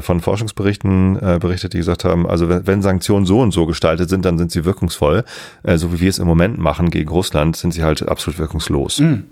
von 0.00 0.20
Forschungsberichten 0.20 1.16
äh, 1.16 1.38
berichtet, 1.40 1.74
die 1.74 1.78
gesagt 1.78 2.04
haben, 2.04 2.26
also 2.26 2.48
wenn, 2.48 2.66
wenn 2.66 2.82
Sanktionen 2.82 3.26
so 3.26 3.40
und 3.40 3.52
so 3.52 3.66
gestaltet 3.66 4.08
sind, 4.08 4.24
dann 4.24 4.38
sind 4.38 4.50
sie 4.50 4.64
wirkungsvoll. 4.64 5.24
Äh, 5.62 5.76
so 5.76 5.92
wie 5.92 6.00
wir 6.00 6.08
es 6.08 6.18
im 6.18 6.26
Moment 6.26 6.58
machen 6.58 6.90
gegen 6.90 7.10
Russland, 7.10 7.56
sind 7.56 7.72
sie 7.72 7.82
halt 7.82 8.08
absolut 8.08 8.38
wirkungslos. 8.38 9.00
Mhm. 9.00 9.24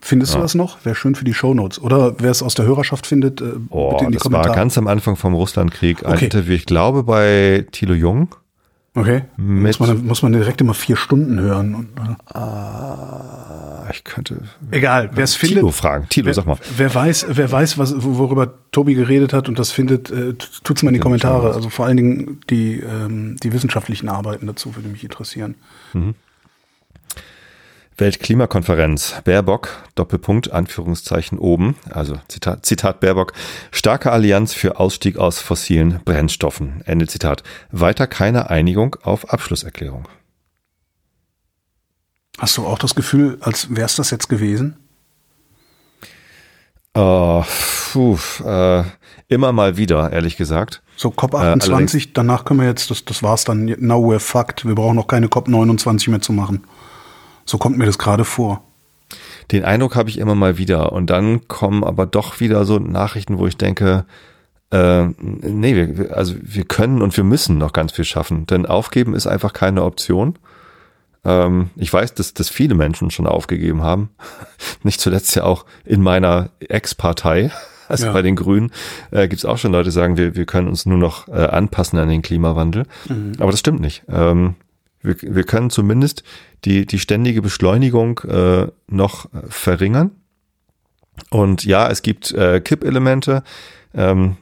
Findest 0.00 0.32
ja. 0.32 0.38
du 0.38 0.42
das 0.42 0.54
noch? 0.54 0.84
Wäre 0.84 0.94
schön 0.94 1.14
für 1.14 1.24
die 1.24 1.34
Shownotes. 1.34 1.80
Oder 1.80 2.14
wer 2.18 2.30
es 2.30 2.42
aus 2.42 2.54
der 2.54 2.64
Hörerschaft 2.64 3.06
findet, 3.06 3.40
äh, 3.40 3.52
oh, 3.70 3.90
bitte 3.90 4.04
in 4.04 4.10
die 4.10 4.16
das 4.16 4.22
Kommentare. 4.22 4.50
war 4.50 4.56
ganz 4.56 4.78
am 4.78 4.86
Anfang 4.86 5.16
vom 5.16 5.34
Russlandkrieg 5.34 6.06
ein 6.06 6.14
okay. 6.14 6.24
Interview, 6.26 6.54
ich 6.54 6.66
glaube 6.66 7.02
bei 7.02 7.66
Thilo 7.72 7.94
Jung. 7.94 8.34
Okay. 8.94 9.24
Muss 9.36 9.78
man, 9.78 10.06
muss 10.06 10.22
man 10.22 10.32
direkt 10.32 10.60
immer 10.60 10.74
vier 10.74 10.96
Stunden 10.96 11.38
hören. 11.38 11.74
Und, 11.74 11.88
ah, 12.34 13.37
ich 13.90 14.04
könnte. 14.04 14.42
Egal, 14.70 15.10
wer 15.14 15.24
es 15.24 15.34
findet. 15.34 15.58
Tilo 15.58 15.70
fragen. 15.70 16.08
Tilo, 16.08 16.26
wer, 16.26 16.34
sag 16.34 16.46
mal. 16.46 16.58
Wer 16.76 16.94
weiß, 16.94 17.26
wer 17.30 17.50
weiß, 17.50 17.78
was, 17.78 17.94
worüber 18.02 18.54
Tobi 18.72 18.94
geredet 18.94 19.32
hat 19.32 19.48
und 19.48 19.58
das 19.58 19.70
findet, 19.70 20.10
äh, 20.10 20.34
tut's 20.64 20.82
mal 20.82 20.90
in 20.90 20.94
die 20.94 21.00
Kommentare. 21.00 21.54
Also 21.54 21.68
vor 21.70 21.86
allen 21.86 21.96
Dingen 21.96 22.40
die, 22.50 22.80
ähm, 22.80 23.36
die 23.42 23.52
wissenschaftlichen 23.52 24.08
Arbeiten 24.08 24.46
dazu 24.46 24.76
würde 24.76 24.88
mich 24.88 25.02
interessieren. 25.02 25.56
Mhm. 25.92 26.14
Weltklimakonferenz. 27.98 29.16
Baerbock, 29.24 29.70
Doppelpunkt, 29.96 30.52
Anführungszeichen 30.52 31.36
oben, 31.36 31.74
also 31.90 32.20
Zitat, 32.28 32.64
Zitat 32.64 33.00
Baerbock, 33.00 33.32
starke 33.72 34.12
Allianz 34.12 34.54
für 34.54 34.78
Ausstieg 34.78 35.18
aus 35.18 35.40
fossilen 35.40 36.00
Brennstoffen. 36.04 36.82
Ende 36.86 37.08
Zitat. 37.08 37.42
Weiter 37.72 38.06
keine 38.06 38.50
Einigung 38.50 38.96
auf 39.02 39.32
Abschlusserklärung. 39.32 40.08
Hast 42.38 42.56
du 42.56 42.64
auch 42.64 42.78
das 42.78 42.94
Gefühl, 42.94 43.38
als 43.40 43.74
wäre 43.74 43.86
es 43.86 43.96
das 43.96 44.10
jetzt 44.10 44.28
gewesen? 44.28 44.76
Oh, 46.94 47.44
puh, 47.92 48.18
äh, 48.44 48.84
immer 49.28 49.52
mal 49.52 49.76
wieder, 49.76 50.12
ehrlich 50.12 50.36
gesagt. 50.36 50.82
So 50.96 51.10
COP28, 51.10 51.96
äh, 51.96 52.10
danach 52.14 52.44
können 52.44 52.60
wir 52.60 52.66
jetzt, 52.66 52.90
das, 52.90 53.04
das 53.04 53.22
war's 53.22 53.44
dann, 53.44 53.66
now 53.78 53.98
we're 53.98 54.18
fucked. 54.18 54.64
Wir 54.64 54.74
brauchen 54.74 54.96
noch 54.96 55.06
keine 55.06 55.26
COP29 55.26 56.10
mehr 56.10 56.20
zu 56.20 56.32
machen. 56.32 56.64
So 57.44 57.58
kommt 57.58 57.78
mir 57.78 57.86
das 57.86 57.98
gerade 57.98 58.24
vor. 58.24 58.62
Den 59.52 59.64
Eindruck 59.64 59.96
habe 59.96 60.10
ich 60.10 60.18
immer 60.18 60.34
mal 60.34 60.58
wieder. 60.58 60.92
Und 60.92 61.08
dann 61.10 61.48
kommen 61.48 61.82
aber 61.84 62.06
doch 62.06 62.40
wieder 62.40 62.64
so 62.64 62.78
Nachrichten, 62.78 63.38
wo 63.38 63.46
ich 63.46 63.56
denke, 63.56 64.04
äh, 64.70 65.06
nee, 65.18 65.74
wir, 65.74 66.16
also 66.16 66.34
wir 66.40 66.64
können 66.64 67.00
und 67.00 67.16
wir 67.16 67.24
müssen 67.24 67.58
noch 67.58 67.72
ganz 67.72 67.92
viel 67.92 68.04
schaffen. 68.04 68.46
Denn 68.46 68.66
aufgeben 68.66 69.14
ist 69.14 69.26
einfach 69.26 69.52
keine 69.52 69.82
Option. 69.84 70.38
Ähm, 71.24 71.70
ich 71.76 71.92
weiß, 71.92 72.14
dass, 72.14 72.34
dass 72.34 72.48
viele 72.48 72.74
Menschen 72.74 73.10
schon 73.10 73.26
aufgegeben 73.26 73.82
haben. 73.82 74.10
Nicht 74.82 75.00
zuletzt 75.00 75.34
ja 75.34 75.44
auch 75.44 75.64
in 75.84 76.02
meiner 76.02 76.50
Ex-Partei. 76.60 77.50
Also 77.90 78.04
ja. 78.04 78.12
bei 78.12 78.20
den 78.20 78.36
Grünen 78.36 78.70
äh, 79.12 79.28
gibt 79.28 79.38
es 79.38 79.46
auch 79.46 79.56
schon 79.56 79.72
Leute, 79.72 79.88
die 79.88 79.94
sagen, 79.94 80.18
wir, 80.18 80.36
wir 80.36 80.44
können 80.44 80.68
uns 80.68 80.84
nur 80.84 80.98
noch 80.98 81.26
äh, 81.28 81.46
anpassen 81.46 81.98
an 81.98 82.10
den 82.10 82.20
Klimawandel. 82.20 82.84
Mhm. 83.08 83.32
Aber 83.38 83.50
das 83.50 83.60
stimmt 83.60 83.80
nicht. 83.80 84.02
Ähm, 84.10 84.56
wir, 85.00 85.16
wir 85.22 85.44
können 85.44 85.70
zumindest 85.70 86.22
die, 86.66 86.84
die 86.84 86.98
ständige 86.98 87.40
Beschleunigung 87.40 88.18
äh, 88.28 88.66
noch 88.88 89.32
äh, 89.32 89.38
verringern. 89.48 90.10
Und 91.30 91.64
ja, 91.64 91.88
es 91.88 92.02
gibt 92.02 92.30
äh, 92.32 92.60
Kippelemente. 92.60 93.42
Ähm, 93.94 94.36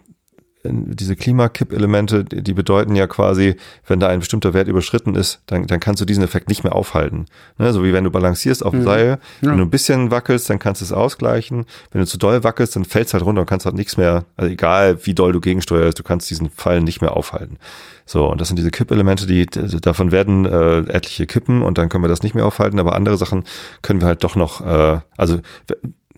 diese 0.70 1.16
Klimakippelemente, 1.16 2.24
die 2.24 2.54
bedeuten 2.54 2.94
ja 2.94 3.06
quasi, 3.06 3.56
wenn 3.86 4.00
da 4.00 4.08
ein 4.08 4.20
bestimmter 4.20 4.54
Wert 4.54 4.68
überschritten 4.68 5.14
ist, 5.14 5.40
dann, 5.46 5.66
dann 5.66 5.80
kannst 5.80 6.00
du 6.00 6.04
diesen 6.04 6.24
Effekt 6.24 6.48
nicht 6.48 6.64
mehr 6.64 6.74
aufhalten. 6.74 7.26
Ne? 7.58 7.72
So 7.72 7.84
wie 7.84 7.92
wenn 7.92 8.04
du 8.04 8.10
balancierst 8.10 8.64
auf 8.64 8.72
dem 8.72 8.80
mhm. 8.80 8.84
Seil, 8.84 9.18
ja. 9.40 9.50
wenn 9.50 9.58
du 9.58 9.64
ein 9.64 9.70
bisschen 9.70 10.10
wackelst, 10.10 10.48
dann 10.50 10.58
kannst 10.58 10.80
du 10.80 10.84
es 10.84 10.92
ausgleichen. 10.92 11.66
Wenn 11.92 12.00
du 12.00 12.06
zu 12.06 12.18
doll 12.18 12.44
wackelst, 12.44 12.76
dann 12.76 12.84
fällst 12.84 13.14
halt 13.14 13.24
runter 13.24 13.42
und 13.42 13.48
kannst 13.48 13.66
halt 13.66 13.76
nichts 13.76 13.96
mehr, 13.96 14.24
also 14.36 14.50
egal 14.50 14.98
wie 15.04 15.14
doll 15.14 15.32
du 15.32 15.40
gegensteuerst, 15.40 15.98
du 15.98 16.02
kannst 16.02 16.30
diesen 16.30 16.50
Fall 16.50 16.80
nicht 16.80 17.00
mehr 17.00 17.16
aufhalten. 17.16 17.58
So, 18.04 18.30
und 18.30 18.40
das 18.40 18.48
sind 18.48 18.56
diese 18.56 18.70
Kippelemente, 18.70 19.26
die 19.26 19.46
davon 19.46 20.12
werden 20.12 20.44
äh, 20.44 20.78
etliche 20.92 21.26
kippen 21.26 21.62
und 21.62 21.76
dann 21.76 21.88
können 21.88 22.04
wir 22.04 22.08
das 22.08 22.22
nicht 22.22 22.34
mehr 22.34 22.46
aufhalten, 22.46 22.78
aber 22.78 22.94
andere 22.94 23.16
Sachen 23.16 23.44
können 23.82 24.00
wir 24.00 24.06
halt 24.06 24.22
doch 24.22 24.36
noch, 24.36 24.64
äh, 24.64 25.00
also 25.16 25.40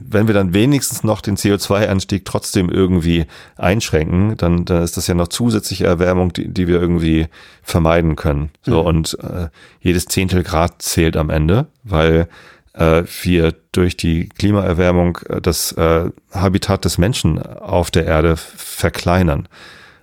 wenn 0.00 0.26
wir 0.26 0.34
dann 0.34 0.54
wenigstens 0.54 1.04
noch 1.04 1.20
den 1.20 1.36
CO2-Anstieg 1.36 2.24
trotzdem 2.24 2.70
irgendwie 2.70 3.26
einschränken, 3.56 4.36
dann, 4.36 4.64
dann 4.64 4.82
ist 4.82 4.96
das 4.96 5.06
ja 5.06 5.14
noch 5.14 5.28
zusätzliche 5.28 5.86
Erwärmung, 5.86 6.32
die, 6.32 6.48
die 6.48 6.68
wir 6.68 6.80
irgendwie 6.80 7.26
vermeiden 7.62 8.16
können. 8.16 8.50
So 8.62 8.80
mhm. 8.80 8.86
und 8.86 9.18
äh, 9.22 9.48
jedes 9.80 10.06
Zehntel 10.06 10.42
Grad 10.42 10.82
zählt 10.82 11.16
am 11.16 11.30
Ende, 11.30 11.66
weil 11.84 12.28
äh, 12.74 13.02
wir 13.22 13.54
durch 13.72 13.96
die 13.96 14.28
Klimaerwärmung 14.28 15.18
äh, 15.28 15.40
das 15.40 15.72
äh, 15.72 16.10
Habitat 16.32 16.84
des 16.84 16.98
Menschen 16.98 17.42
auf 17.42 17.90
der 17.90 18.06
Erde 18.06 18.36
verkleinern. 18.36 19.48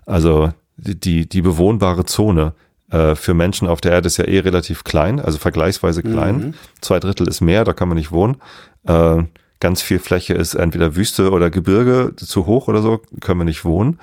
Also 0.05 0.51
die, 0.77 1.27
die 1.27 1.41
bewohnbare 1.41 2.05
Zone 2.05 2.53
äh, 2.91 3.15
für 3.15 3.33
Menschen 3.33 3.67
auf 3.67 3.81
der 3.81 3.93
Erde 3.93 4.07
ist 4.07 4.17
ja 4.17 4.25
eh 4.25 4.39
relativ 4.39 4.83
klein, 4.83 5.19
also 5.19 5.37
vergleichsweise 5.37 6.03
klein. 6.03 6.37
Mhm. 6.37 6.53
Zwei 6.81 6.99
Drittel 6.99 7.27
ist 7.27 7.41
Meer, 7.41 7.63
da 7.63 7.73
kann 7.73 7.87
man 7.87 7.97
nicht 7.97 8.11
wohnen. 8.11 8.37
Äh, 8.87 9.23
ganz 9.59 9.81
viel 9.81 9.99
Fläche 9.99 10.33
ist 10.33 10.55
entweder 10.55 10.95
Wüste 10.95 11.31
oder 11.31 11.49
Gebirge, 11.49 12.13
zu 12.15 12.45
hoch 12.45 12.67
oder 12.67 12.81
so, 12.81 13.01
können 13.21 13.39
wir 13.39 13.45
nicht 13.45 13.65
wohnen. 13.65 13.99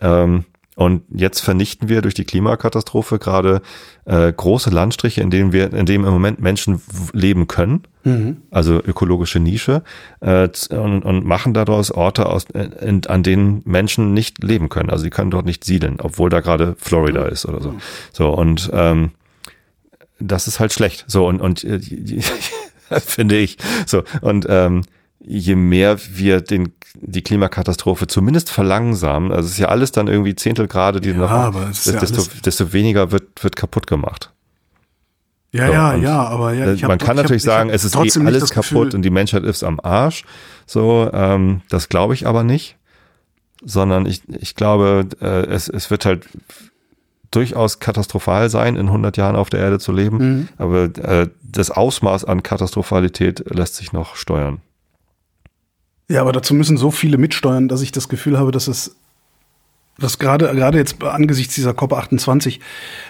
Ähm, 0.00 0.44
und 0.78 1.02
jetzt 1.10 1.40
vernichten 1.40 1.88
wir 1.88 2.02
durch 2.02 2.14
die 2.14 2.24
Klimakatastrophe 2.24 3.18
gerade 3.18 3.62
äh, 4.04 4.32
große 4.32 4.70
Landstriche, 4.70 5.20
in 5.20 5.28
denen 5.28 5.52
wir, 5.52 5.72
in 5.72 5.86
denen 5.86 6.04
im 6.04 6.12
Moment 6.12 6.40
Menschen 6.40 6.80
leben 7.12 7.48
können, 7.48 7.82
mhm. 8.04 8.42
also 8.52 8.74
ökologische 8.76 9.40
Nische, 9.40 9.82
äh, 10.20 10.48
und, 10.70 11.02
und 11.02 11.24
machen 11.24 11.52
daraus 11.52 11.90
Orte, 11.90 12.26
aus, 12.26 12.44
in, 12.44 13.04
an 13.06 13.24
denen 13.24 13.62
Menschen 13.64 14.14
nicht 14.14 14.44
leben 14.44 14.68
können. 14.68 14.90
Also 14.90 15.02
die 15.02 15.10
können 15.10 15.32
dort 15.32 15.46
nicht 15.46 15.64
siedeln, 15.64 15.96
obwohl 16.00 16.30
da 16.30 16.38
gerade 16.38 16.76
Florida 16.78 17.24
mhm. 17.24 17.30
ist 17.30 17.44
oder 17.44 17.60
so. 17.60 17.74
So 18.12 18.30
und 18.30 18.70
ähm, 18.72 19.10
das 20.20 20.46
ist 20.46 20.60
halt 20.60 20.72
schlecht. 20.72 21.04
So 21.08 21.26
und 21.26 21.40
und 21.40 21.64
äh, 21.64 21.80
finde 23.04 23.36
ich. 23.36 23.58
So 23.86 24.02
und 24.20 24.46
ähm, 24.48 24.82
je 25.20 25.56
mehr 25.56 25.98
wir 25.98 26.40
den, 26.40 26.72
die 26.94 27.22
Klimakatastrophe 27.22 28.06
zumindest 28.06 28.50
verlangsamen, 28.50 29.32
also 29.32 29.46
es 29.46 29.52
ist 29.52 29.58
ja 29.58 29.68
alles 29.68 29.92
dann 29.92 30.08
irgendwie 30.08 30.34
Zehntelgrade, 30.34 31.00
die 31.00 31.10
ja, 31.10 31.16
noch, 31.16 31.30
aber 31.30 31.66
desto, 31.66 31.92
ja 31.92 32.00
desto, 32.44 32.72
weniger 32.72 33.10
wird, 33.10 33.42
wird 33.42 33.56
kaputt 33.56 33.86
gemacht. 33.86 34.32
Ja, 35.50 35.66
so, 35.66 35.72
ja, 35.72 35.96
ja, 35.96 36.24
aber 36.24 36.52
ja. 36.52 36.72
Ich 36.72 36.82
man 36.82 36.92
hab, 36.92 36.98
kann 37.00 37.16
natürlich 37.16 37.42
hab, 37.44 37.52
sagen, 37.52 37.70
es 37.70 37.84
ist 37.84 37.94
eh 37.96 38.20
alles 38.24 38.50
kaputt 38.50 38.64
Gefühl. 38.64 38.94
und 38.94 39.02
die 39.02 39.10
Menschheit 39.10 39.44
ist 39.44 39.64
am 39.64 39.80
Arsch. 39.82 40.24
So, 40.66 41.10
ähm, 41.12 41.62
das 41.70 41.88
glaube 41.88 42.12
ich 42.14 42.26
aber 42.26 42.42
nicht, 42.42 42.76
sondern 43.64 44.04
ich, 44.04 44.22
ich 44.28 44.54
glaube, 44.54 45.08
äh, 45.20 45.46
es, 45.46 45.68
es 45.68 45.90
wird 45.90 46.04
halt 46.04 46.28
durchaus 47.30 47.78
katastrophal 47.78 48.48
sein, 48.50 48.76
in 48.76 48.86
100 48.86 49.16
Jahren 49.16 49.36
auf 49.36 49.50
der 49.50 49.60
Erde 49.60 49.78
zu 49.78 49.92
leben, 49.92 50.18
mhm. 50.18 50.48
aber 50.56 50.84
äh, 50.84 51.28
das 51.42 51.70
Ausmaß 51.70 52.24
an 52.24 52.42
Katastrophalität 52.42 53.44
lässt 53.50 53.76
sich 53.76 53.92
noch 53.92 54.16
steuern. 54.16 54.58
Ja, 56.08 56.22
aber 56.22 56.32
dazu 56.32 56.54
müssen 56.54 56.76
so 56.76 56.90
viele 56.90 57.18
mitsteuern, 57.18 57.68
dass 57.68 57.82
ich 57.82 57.92
das 57.92 58.08
Gefühl 58.08 58.38
habe, 58.38 58.50
dass 58.50 58.68
es 58.68 58.96
dass 60.00 60.20
gerade 60.20 60.46
gerade 60.54 60.78
jetzt 60.78 61.02
angesichts 61.02 61.56
dieser 61.56 61.74
COP 61.74 61.92
28, 61.92 62.60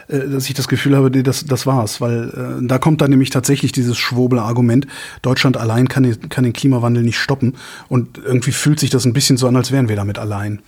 äh, 0.08 0.20
dass 0.20 0.48
ich 0.48 0.54
das 0.54 0.68
Gefühl 0.68 0.96
habe, 0.96 1.10
nee, 1.10 1.22
das 1.22 1.44
das 1.44 1.66
war's, 1.66 2.00
weil 2.00 2.30
äh, 2.62 2.66
da 2.66 2.78
kommt 2.78 3.02
dann 3.02 3.10
nämlich 3.10 3.30
tatsächlich 3.30 3.72
dieses 3.72 3.98
schwurbel 3.98 4.38
Argument, 4.38 4.86
Deutschland 5.22 5.56
allein 5.56 5.88
kann, 5.88 6.28
kann 6.28 6.44
den 6.44 6.52
Klimawandel 6.52 7.02
nicht 7.02 7.18
stoppen 7.18 7.56
und 7.88 8.18
irgendwie 8.18 8.52
fühlt 8.52 8.80
sich 8.80 8.90
das 8.90 9.04
ein 9.04 9.12
bisschen 9.12 9.36
so 9.36 9.46
an, 9.46 9.56
als 9.56 9.70
wären 9.70 9.88
wir 9.88 9.96
damit 9.96 10.18
allein. 10.18 10.62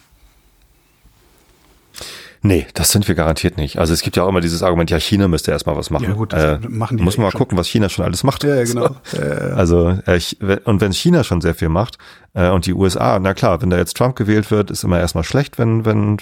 Nee, 2.43 2.67
das 2.73 2.91
sind 2.91 3.07
wir 3.07 3.15
garantiert 3.15 3.59
nicht. 3.59 3.79
Also 3.79 3.93
es 3.93 4.01
gibt 4.01 4.17
ja 4.17 4.23
auch 4.23 4.29
immer 4.29 4.41
dieses 4.41 4.63
Argument, 4.63 4.91
ja, 4.91 4.99
China 4.99 5.29
müsste 5.29 5.51
erstmal 5.51 5.77
was 5.77 5.91
machen. 5.91 6.05
Ja 6.05 6.13
gut, 6.13 6.33
äh, 6.33 6.59
machen 6.69 6.97
die 6.97 7.03
Muss 7.03 7.19
man 7.19 7.25
mal 7.25 7.31
schon. 7.33 7.39
gucken, 7.39 7.59
was 7.59 7.69
China 7.69 7.91
schon 7.91 8.05
alles 8.05 8.25
macht. 8.25 8.45
Ja, 8.45 8.55
ja 8.55 8.65
genau. 8.65 8.97
So. 9.05 9.19
Also 9.21 9.99
äh, 10.07 10.21
und 10.65 10.81
wenn 10.81 10.93
China 10.93 11.23
schon 11.23 11.43
sehr 11.43 11.55
viel 11.55 11.69
macht 11.69 11.99
äh, 12.33 12.49
und 12.49 12.65
die 12.65 12.73
USA, 12.73 13.19
na 13.19 13.35
klar, 13.35 13.61
wenn 13.61 13.69
da 13.69 13.77
jetzt 13.77 13.97
Trump 13.97 14.17
gewählt 14.17 14.51
wird, 14.51 14.71
ist 14.71 14.85
immer 14.85 14.99
erstmal 14.99 15.25
schlecht, 15.25 15.59
wenn 15.59 15.85
wenn 15.85 16.17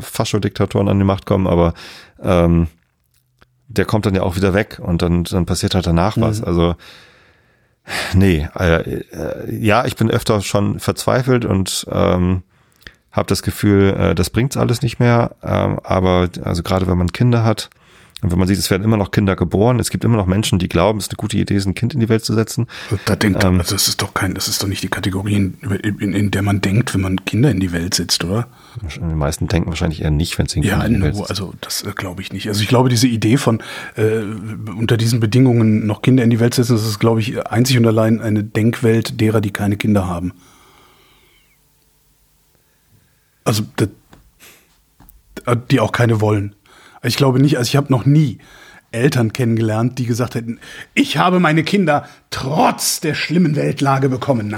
Fascho-Diktatoren 0.00 0.88
an 0.88 0.98
die 0.98 1.04
Macht 1.04 1.26
kommen, 1.26 1.46
aber 1.46 1.74
ähm, 2.20 2.66
der 3.68 3.84
kommt 3.84 4.06
dann 4.06 4.16
ja 4.16 4.22
auch 4.22 4.34
wieder 4.34 4.52
weg 4.52 4.80
und 4.82 5.00
dann 5.02 5.24
dann 5.24 5.46
passiert 5.46 5.76
halt 5.76 5.86
danach 5.86 6.16
mhm. 6.16 6.22
was. 6.22 6.42
Also 6.42 6.74
nee, 8.14 8.48
äh, 8.58 8.80
äh, 8.80 9.54
ja, 9.54 9.84
ich 9.84 9.94
bin 9.94 10.10
öfter 10.10 10.40
schon 10.40 10.80
verzweifelt 10.80 11.44
und 11.44 11.86
ähm, 11.88 12.42
habe 13.16 13.26
das 13.26 13.42
Gefühl, 13.42 13.94
äh, 13.98 14.14
das 14.14 14.30
bringt's 14.30 14.56
alles 14.56 14.82
nicht 14.82 15.00
mehr. 15.00 15.34
Ähm, 15.42 15.80
aber 15.82 16.28
also 16.42 16.62
gerade 16.62 16.86
wenn 16.86 16.98
man 16.98 17.12
Kinder 17.12 17.42
hat 17.42 17.70
und 18.22 18.32
wenn 18.32 18.38
man 18.38 18.48
sieht, 18.48 18.58
es 18.58 18.70
werden 18.70 18.82
immer 18.82 18.96
noch 18.96 19.10
Kinder 19.10 19.36
geboren, 19.36 19.78
es 19.78 19.90
gibt 19.90 20.02
immer 20.02 20.16
noch 20.16 20.24
Menschen, 20.26 20.58
die 20.58 20.70
glauben, 20.70 20.98
es 20.98 21.04
ist 21.04 21.10
eine 21.10 21.18
gute 21.18 21.36
Idee, 21.36 21.56
ein 21.58 21.74
Kind 21.74 21.92
in 21.92 22.00
die 22.00 22.08
Welt 22.08 22.24
zu 22.24 22.32
setzen. 22.32 22.66
Da 23.04 23.14
denkt, 23.14 23.44
ähm, 23.44 23.58
also 23.58 23.74
das 23.74 23.88
ist 23.88 24.00
doch 24.00 24.14
kein, 24.14 24.32
das 24.32 24.48
ist 24.48 24.62
doch 24.62 24.68
nicht 24.68 24.82
die 24.82 24.88
Kategorie, 24.88 25.34
in, 25.34 25.54
in, 25.60 26.12
in 26.14 26.30
der 26.30 26.40
man 26.40 26.62
denkt, 26.62 26.94
wenn 26.94 27.02
man 27.02 27.24
Kinder 27.26 27.50
in 27.50 27.60
die 27.60 27.72
Welt 27.72 27.92
setzt, 27.92 28.24
oder? 28.24 28.48
Die 28.82 29.00
meisten 29.00 29.48
denken 29.48 29.68
wahrscheinlich 29.68 30.00
eher 30.00 30.10
nicht, 30.10 30.38
wenn 30.38 30.46
sie 30.46 30.60
ein 30.60 30.62
ja, 30.62 30.80
Kind 30.80 30.86
in 30.86 30.94
die 30.94 31.02
Welt 31.02 31.16
setzt. 31.16 31.30
also 31.30 31.52
das 31.60 31.82
äh, 31.82 31.92
glaube 31.94 32.22
ich 32.22 32.32
nicht. 32.32 32.48
Also 32.48 32.62
ich 32.62 32.68
glaube, 32.68 32.88
diese 32.88 33.06
Idee 33.06 33.36
von 33.36 33.62
äh, 33.96 34.22
unter 34.76 34.96
diesen 34.96 35.20
Bedingungen 35.20 35.86
noch 35.86 36.00
Kinder 36.00 36.24
in 36.24 36.30
die 36.30 36.40
Welt 36.40 36.54
setzen, 36.54 36.72
das 36.72 36.86
ist, 36.86 36.98
glaube 36.98 37.20
ich, 37.20 37.46
einzig 37.46 37.76
und 37.76 37.86
allein 37.86 38.22
eine 38.22 38.42
Denkwelt 38.42 39.20
derer, 39.20 39.42
die 39.42 39.50
keine 39.50 39.76
Kinder 39.76 40.08
haben. 40.08 40.32
Also, 43.46 43.62
das, 43.76 43.88
die 45.70 45.80
auch 45.80 45.92
keine 45.92 46.20
wollen. 46.20 46.54
Ich 47.02 47.16
glaube 47.16 47.40
nicht, 47.40 47.56
also 47.56 47.68
ich 47.68 47.76
habe 47.76 47.92
noch 47.92 48.04
nie 48.04 48.38
Eltern 48.90 49.32
kennengelernt, 49.32 49.98
die 49.98 50.06
gesagt 50.06 50.34
hätten, 50.34 50.58
ich 50.94 51.18
habe 51.18 51.38
meine 51.38 51.62
Kinder 51.62 52.06
trotz 52.30 53.00
der 53.00 53.14
schlimmen 53.14 53.54
Weltlage 53.54 54.08
bekommen. 54.08 54.56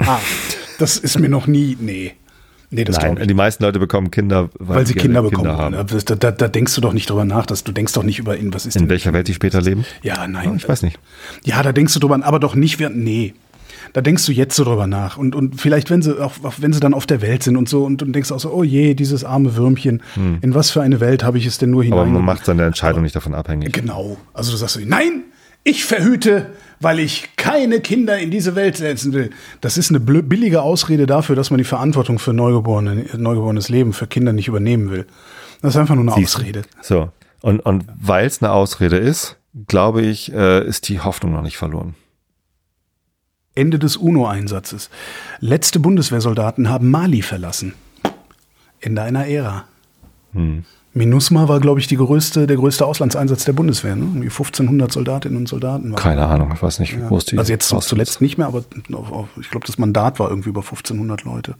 das 0.78 0.98
ist 0.98 1.18
mir 1.20 1.28
noch 1.28 1.46
nie, 1.46 1.76
nee. 1.80 2.14
Nee, 2.70 2.82
das 2.82 2.98
Nein, 2.98 3.28
die 3.28 3.34
meisten 3.34 3.62
Leute 3.62 3.78
bekommen 3.78 4.10
Kinder, 4.10 4.50
weil, 4.58 4.78
weil 4.78 4.86
sie 4.86 4.94
Kinder 4.94 5.22
bekommen. 5.22 5.48
Kinder 5.48 5.58
haben. 5.58 6.04
Da, 6.06 6.14
da, 6.16 6.30
da, 6.32 6.48
denkst 6.48 6.74
du 6.74 6.80
doch 6.80 6.92
nicht 6.92 7.08
drüber 7.08 7.24
nach, 7.24 7.46
dass 7.46 7.62
du 7.62 7.70
denkst 7.70 7.92
doch 7.92 8.02
nicht 8.02 8.18
über 8.18 8.36
ihn, 8.36 8.52
was 8.52 8.66
ist 8.66 8.74
In 8.74 8.88
welcher 8.88 9.12
Welt 9.12 9.28
die 9.28 9.34
später 9.34 9.60
leben? 9.60 9.84
Ja, 10.02 10.26
nein. 10.26 10.50
Oh, 10.50 10.54
ich 10.56 10.68
weiß 10.68 10.82
nicht. 10.82 10.98
Ja, 11.44 11.62
da 11.62 11.70
denkst 11.70 11.94
du 11.94 12.00
drüber, 12.00 12.18
aber 12.20 12.40
doch 12.40 12.56
nicht, 12.56 12.80
nee. 12.80 13.34
Da 13.92 14.00
denkst 14.00 14.26
du 14.26 14.32
jetzt 14.32 14.56
so 14.56 14.64
drüber 14.64 14.86
nach. 14.86 15.16
Und, 15.16 15.34
und 15.34 15.60
vielleicht, 15.60 15.90
wenn 15.90 16.02
sie, 16.02 16.20
auch, 16.20 16.32
wenn 16.58 16.72
sie 16.72 16.80
dann 16.80 16.94
auf 16.94 17.06
der 17.06 17.22
Welt 17.22 17.42
sind 17.42 17.56
und 17.56 17.68
so, 17.68 17.84
und, 17.84 18.02
und 18.02 18.12
denkst 18.12 18.32
auch 18.32 18.40
so, 18.40 18.52
oh 18.52 18.64
je, 18.64 18.94
dieses 18.94 19.24
arme 19.24 19.56
Würmchen, 19.56 20.02
hm. 20.14 20.38
in 20.40 20.54
was 20.54 20.70
für 20.70 20.82
eine 20.82 21.00
Welt 21.00 21.24
habe 21.24 21.38
ich 21.38 21.46
es 21.46 21.58
denn 21.58 21.70
nur 21.70 21.84
hinein? 21.84 22.00
Aber 22.00 22.08
man 22.08 22.24
macht 22.24 22.44
seine 22.44 22.64
Entscheidung 22.64 23.02
nicht 23.02 23.16
davon 23.16 23.34
abhängig. 23.34 23.72
Genau. 23.72 24.16
Also 24.32 24.50
du 24.50 24.56
sagst, 24.56 24.80
nein, 24.84 25.24
ich 25.64 25.84
verhüte, 25.84 26.50
weil 26.80 26.98
ich 27.00 27.30
keine 27.36 27.80
Kinder 27.80 28.18
in 28.18 28.30
diese 28.30 28.54
Welt 28.54 28.76
setzen 28.76 29.12
will. 29.12 29.30
Das 29.60 29.78
ist 29.78 29.90
eine 29.90 30.00
billige 30.00 30.62
Ausrede 30.62 31.06
dafür, 31.06 31.36
dass 31.36 31.50
man 31.50 31.58
die 31.58 31.64
Verantwortung 31.64 32.18
für 32.18 32.32
Neugeborene, 32.32 33.06
neugeborenes 33.16 33.70
Leben 33.70 33.92
für 33.92 34.06
Kinder 34.06 34.32
nicht 34.32 34.48
übernehmen 34.48 34.90
will. 34.90 35.06
Das 35.62 35.74
ist 35.74 35.80
einfach 35.80 35.94
nur 35.94 36.04
eine 36.04 36.14
Siehst, 36.14 36.36
Ausrede. 36.36 36.62
So. 36.82 37.10
Und, 37.40 37.60
und 37.60 37.86
weil 38.00 38.26
es 38.26 38.42
eine 38.42 38.52
Ausrede 38.52 38.98
ist, 38.98 39.36
glaube 39.66 40.02
ich, 40.02 40.32
äh, 40.32 40.66
ist 40.66 40.88
die 40.88 41.00
Hoffnung 41.00 41.32
noch 41.32 41.42
nicht 41.42 41.56
verloren. 41.56 41.94
Ende 43.54 43.78
des 43.78 43.96
UNO-Einsatzes. 43.96 44.90
Letzte 45.40 45.78
Bundeswehrsoldaten 45.80 46.68
haben 46.68 46.90
Mali 46.90 47.22
verlassen. 47.22 47.74
Ende 48.80 49.02
einer 49.02 49.26
Ära. 49.26 49.64
Hm. 50.32 50.64
MINUSMA 50.96 51.48
war, 51.48 51.58
glaube 51.58 51.80
ich, 51.80 51.88
größte, 51.88 52.46
der 52.46 52.56
größte 52.56 52.86
Auslandseinsatz 52.86 53.44
der 53.44 53.52
Bundeswehr. 53.52 53.96
Ne? 53.96 54.04
1500 54.04 54.92
Soldatinnen 54.92 55.38
und 55.38 55.48
Soldaten. 55.48 55.90
Waren. 55.90 55.96
Keine 55.96 56.26
Ahnung, 56.26 56.52
ich 56.54 56.62
weiß 56.62 56.78
nicht, 56.78 56.92
ja. 56.92 57.10
wo 57.10 57.16
es 57.16 57.24
die. 57.24 57.36
Also 57.36 57.52
jetzt 57.52 57.68
zuletzt 57.68 58.20
nicht 58.20 58.38
mehr, 58.38 58.46
aber 58.46 58.64
ich 59.40 59.50
glaube, 59.50 59.66
das 59.66 59.76
Mandat 59.76 60.20
war 60.20 60.30
irgendwie 60.30 60.50
über 60.50 60.60
1500 60.60 61.24
Leute. 61.24 61.56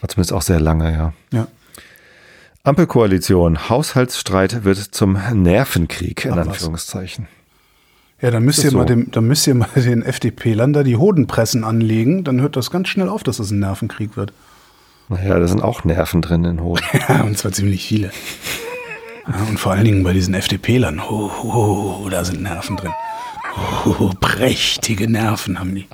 War 0.00 0.08
zumindest 0.08 0.32
auch 0.32 0.42
sehr 0.42 0.60
lange, 0.60 0.92
ja. 0.92 1.12
Ja. 1.32 1.48
Ampelkoalition, 2.62 3.68
Haushaltsstreit 3.68 4.64
wird 4.64 4.78
zum 4.78 5.18
Nervenkrieg, 5.32 6.24
in 6.24 6.32
Anführungszeichen. 6.32 7.28
Ja, 8.20 8.30
dann 8.30 8.44
müsst 8.44 8.64
ihr 8.64 8.70
so. 8.70 8.78
mal 8.78 8.86
dem, 8.86 9.10
dann 9.10 9.26
müsst 9.26 9.46
ihr 9.46 9.54
mal 9.54 9.68
den 9.76 10.02
FDP-Lern 10.02 10.72
da 10.72 10.82
die 10.82 10.96
Hodenpressen 10.96 11.64
anlegen, 11.64 12.24
dann 12.24 12.40
hört 12.40 12.56
das 12.56 12.70
ganz 12.70 12.88
schnell 12.88 13.08
auf, 13.08 13.22
dass 13.22 13.38
es 13.38 13.50
ein 13.50 13.58
Nervenkrieg 13.58 14.16
wird. 14.16 14.32
Naja, 15.08 15.38
da 15.38 15.46
sind 15.46 15.62
auch 15.62 15.84
Nerven 15.84 16.22
drin 16.22 16.44
in 16.44 16.60
Hoden. 16.60 16.82
ja, 17.08 17.22
und 17.22 17.38
zwar 17.38 17.52
ziemlich 17.52 17.86
viele. 17.86 18.10
Ja, 19.28 19.46
und 19.48 19.58
vor 19.58 19.72
allen 19.72 19.84
Dingen 19.84 20.02
bei 20.02 20.12
diesen 20.12 20.34
FDP-Lern. 20.34 21.00
Oh, 21.00 21.30
oh, 21.42 22.02
oh, 22.02 22.08
da 22.08 22.24
sind 22.24 22.42
Nerven 22.42 22.76
drin. 22.76 22.92
Oh, 23.84 24.10
prächtige 24.20 25.08
Nerven 25.08 25.58
haben 25.58 25.74
die. 25.74 25.86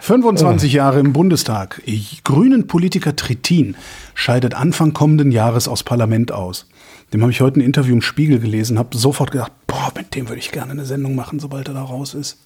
25 0.00 0.72
Jahre 0.72 1.00
im 1.00 1.12
Bundestag. 1.12 1.82
Grünen 2.24 2.66
Politiker 2.66 3.16
Trittin 3.16 3.76
scheidet 4.14 4.54
Anfang 4.54 4.92
kommenden 4.92 5.32
Jahres 5.32 5.68
aus 5.68 5.82
Parlament 5.82 6.32
aus. 6.32 6.66
Dem 7.12 7.22
habe 7.22 7.32
ich 7.32 7.40
heute 7.40 7.60
ein 7.60 7.62
Interview 7.62 7.94
im 7.94 8.02
Spiegel 8.02 8.38
gelesen, 8.38 8.78
habe 8.78 8.96
sofort 8.96 9.30
gedacht, 9.30 9.52
boah, 9.66 9.90
mit 9.96 10.14
dem 10.14 10.28
würde 10.28 10.40
ich 10.40 10.52
gerne 10.52 10.72
eine 10.72 10.84
Sendung 10.84 11.14
machen, 11.14 11.38
sobald 11.40 11.68
er 11.68 11.74
da 11.74 11.82
raus 11.82 12.14
ist. 12.14 12.38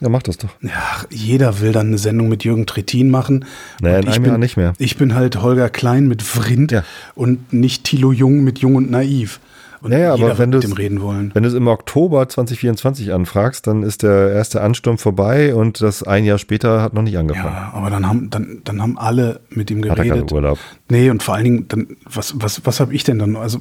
Ja, 0.00 0.08
mach 0.08 0.22
das 0.22 0.38
doch. 0.38 0.48
Ja, 0.62 1.04
jeder 1.10 1.60
will 1.60 1.72
dann 1.72 1.88
eine 1.88 1.98
Sendung 1.98 2.28
mit 2.28 2.42
Jürgen 2.42 2.66
Trittin 2.66 3.10
machen. 3.10 3.44
Naja, 3.80 3.98
in 3.98 4.08
einem 4.08 4.22
bin, 4.22 4.30
Jahr 4.30 4.38
nicht 4.38 4.56
mehr. 4.56 4.72
Ich 4.78 4.96
bin 4.96 5.14
halt 5.14 5.42
Holger 5.42 5.68
Klein 5.68 6.08
mit 6.08 6.22
Vrind 6.22 6.72
ja. 6.72 6.84
und 7.14 7.52
nicht 7.52 7.84
Thilo 7.84 8.10
Jung 8.10 8.42
mit 8.42 8.60
Jung 8.60 8.76
und 8.76 8.90
Naiv. 8.90 9.40
Und 9.82 9.90
naja, 9.90 10.12
aber 10.12 10.38
wenn 10.38 10.50
du 10.50 10.58
reden 10.58 11.00
wollen. 11.00 11.30
Wenn 11.32 11.42
du 11.42 11.48
es 11.48 11.54
im 11.54 11.66
Oktober 11.66 12.28
2024 12.28 13.12
anfragst, 13.12 13.66
dann 13.66 13.82
ist 13.82 14.02
der 14.02 14.32
erste 14.32 14.60
Ansturm 14.60 14.98
vorbei 14.98 15.54
und 15.54 15.80
das 15.80 16.02
ein 16.02 16.24
Jahr 16.24 16.38
später 16.38 16.82
hat 16.82 16.92
noch 16.92 17.02
nicht 17.02 17.16
angefangen. 17.16 17.54
Ja, 17.54 17.72
aber 17.72 17.88
dann 17.88 18.06
haben, 18.06 18.28
dann, 18.28 18.60
dann 18.64 18.82
haben 18.82 18.98
alle 18.98 19.40
mit 19.48 19.70
ihm 19.70 19.80
geredet. 19.80 20.10
Hat 20.10 20.30
er 20.30 20.32
Urlaub. 20.32 20.58
Nee, 20.90 21.08
und 21.08 21.22
vor 21.22 21.34
allen 21.34 21.44
Dingen, 21.44 21.68
dann, 21.68 21.96
was, 22.04 22.34
was, 22.36 22.66
was 22.66 22.80
habe 22.80 22.92
ich 22.94 23.04
denn 23.04 23.18
dann? 23.18 23.36
Also, 23.36 23.60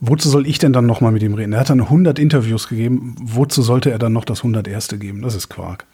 wozu 0.00 0.30
soll 0.30 0.46
ich 0.46 0.58
denn 0.58 0.72
dann 0.72 0.86
nochmal 0.86 1.12
mit 1.12 1.22
ihm 1.22 1.34
reden? 1.34 1.52
Er 1.52 1.60
hat 1.60 1.70
dann 1.70 1.80
100 1.80 2.18
Interviews 2.18 2.68
gegeben. 2.68 3.16
Wozu 3.20 3.60
sollte 3.60 3.90
er 3.90 3.98
dann 3.98 4.14
noch 4.14 4.24
das 4.24 4.38
101. 4.38 4.88
geben? 4.98 5.20
Das 5.20 5.34
ist 5.34 5.50
Quark. 5.50 5.84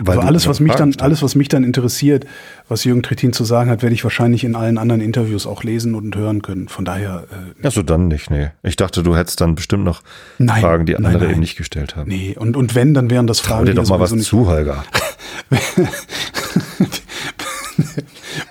Weil 0.00 0.16
also 0.16 0.28
alles, 0.28 0.46
was 0.46 0.60
mich 0.60 0.74
dann, 0.74 0.94
alles, 1.00 1.22
was 1.22 1.34
mich 1.34 1.48
dann 1.48 1.64
interessiert, 1.64 2.26
was 2.68 2.84
Jürgen 2.84 3.02
Trittin 3.02 3.32
zu 3.32 3.44
sagen 3.44 3.70
hat, 3.70 3.82
werde 3.82 3.94
ich 3.94 4.04
wahrscheinlich 4.04 4.44
in 4.44 4.54
allen 4.54 4.78
anderen 4.78 5.00
Interviews 5.00 5.46
auch 5.46 5.62
lesen 5.64 5.94
und 5.94 6.14
hören 6.16 6.42
können. 6.42 6.68
Von 6.68 6.84
daher. 6.84 7.24
Äh, 7.62 7.66
Achso, 7.66 7.82
dann 7.82 8.08
nicht, 8.08 8.30
nee. 8.30 8.50
Ich 8.62 8.76
dachte, 8.76 9.02
du 9.02 9.16
hättest 9.16 9.40
dann 9.40 9.54
bestimmt 9.54 9.84
noch 9.84 10.02
nein, 10.38 10.60
Fragen, 10.60 10.86
die 10.86 10.96
andere 10.96 11.12
nein, 11.12 11.22
nein. 11.22 11.30
eben 11.30 11.40
nicht 11.40 11.56
gestellt 11.56 11.96
haben. 11.96 12.08
Nee, 12.08 12.36
und, 12.38 12.56
und 12.56 12.74
wenn, 12.74 12.94
dann 12.94 13.10
wären 13.10 13.26
das 13.26 13.40
Fragen. 13.40 13.66
Trau 13.66 13.72
dir 13.72 13.74
doch 13.74 13.88
mal 13.88 14.00
was 14.00 14.16
zu, 14.18 14.46
Holger. 14.46 14.84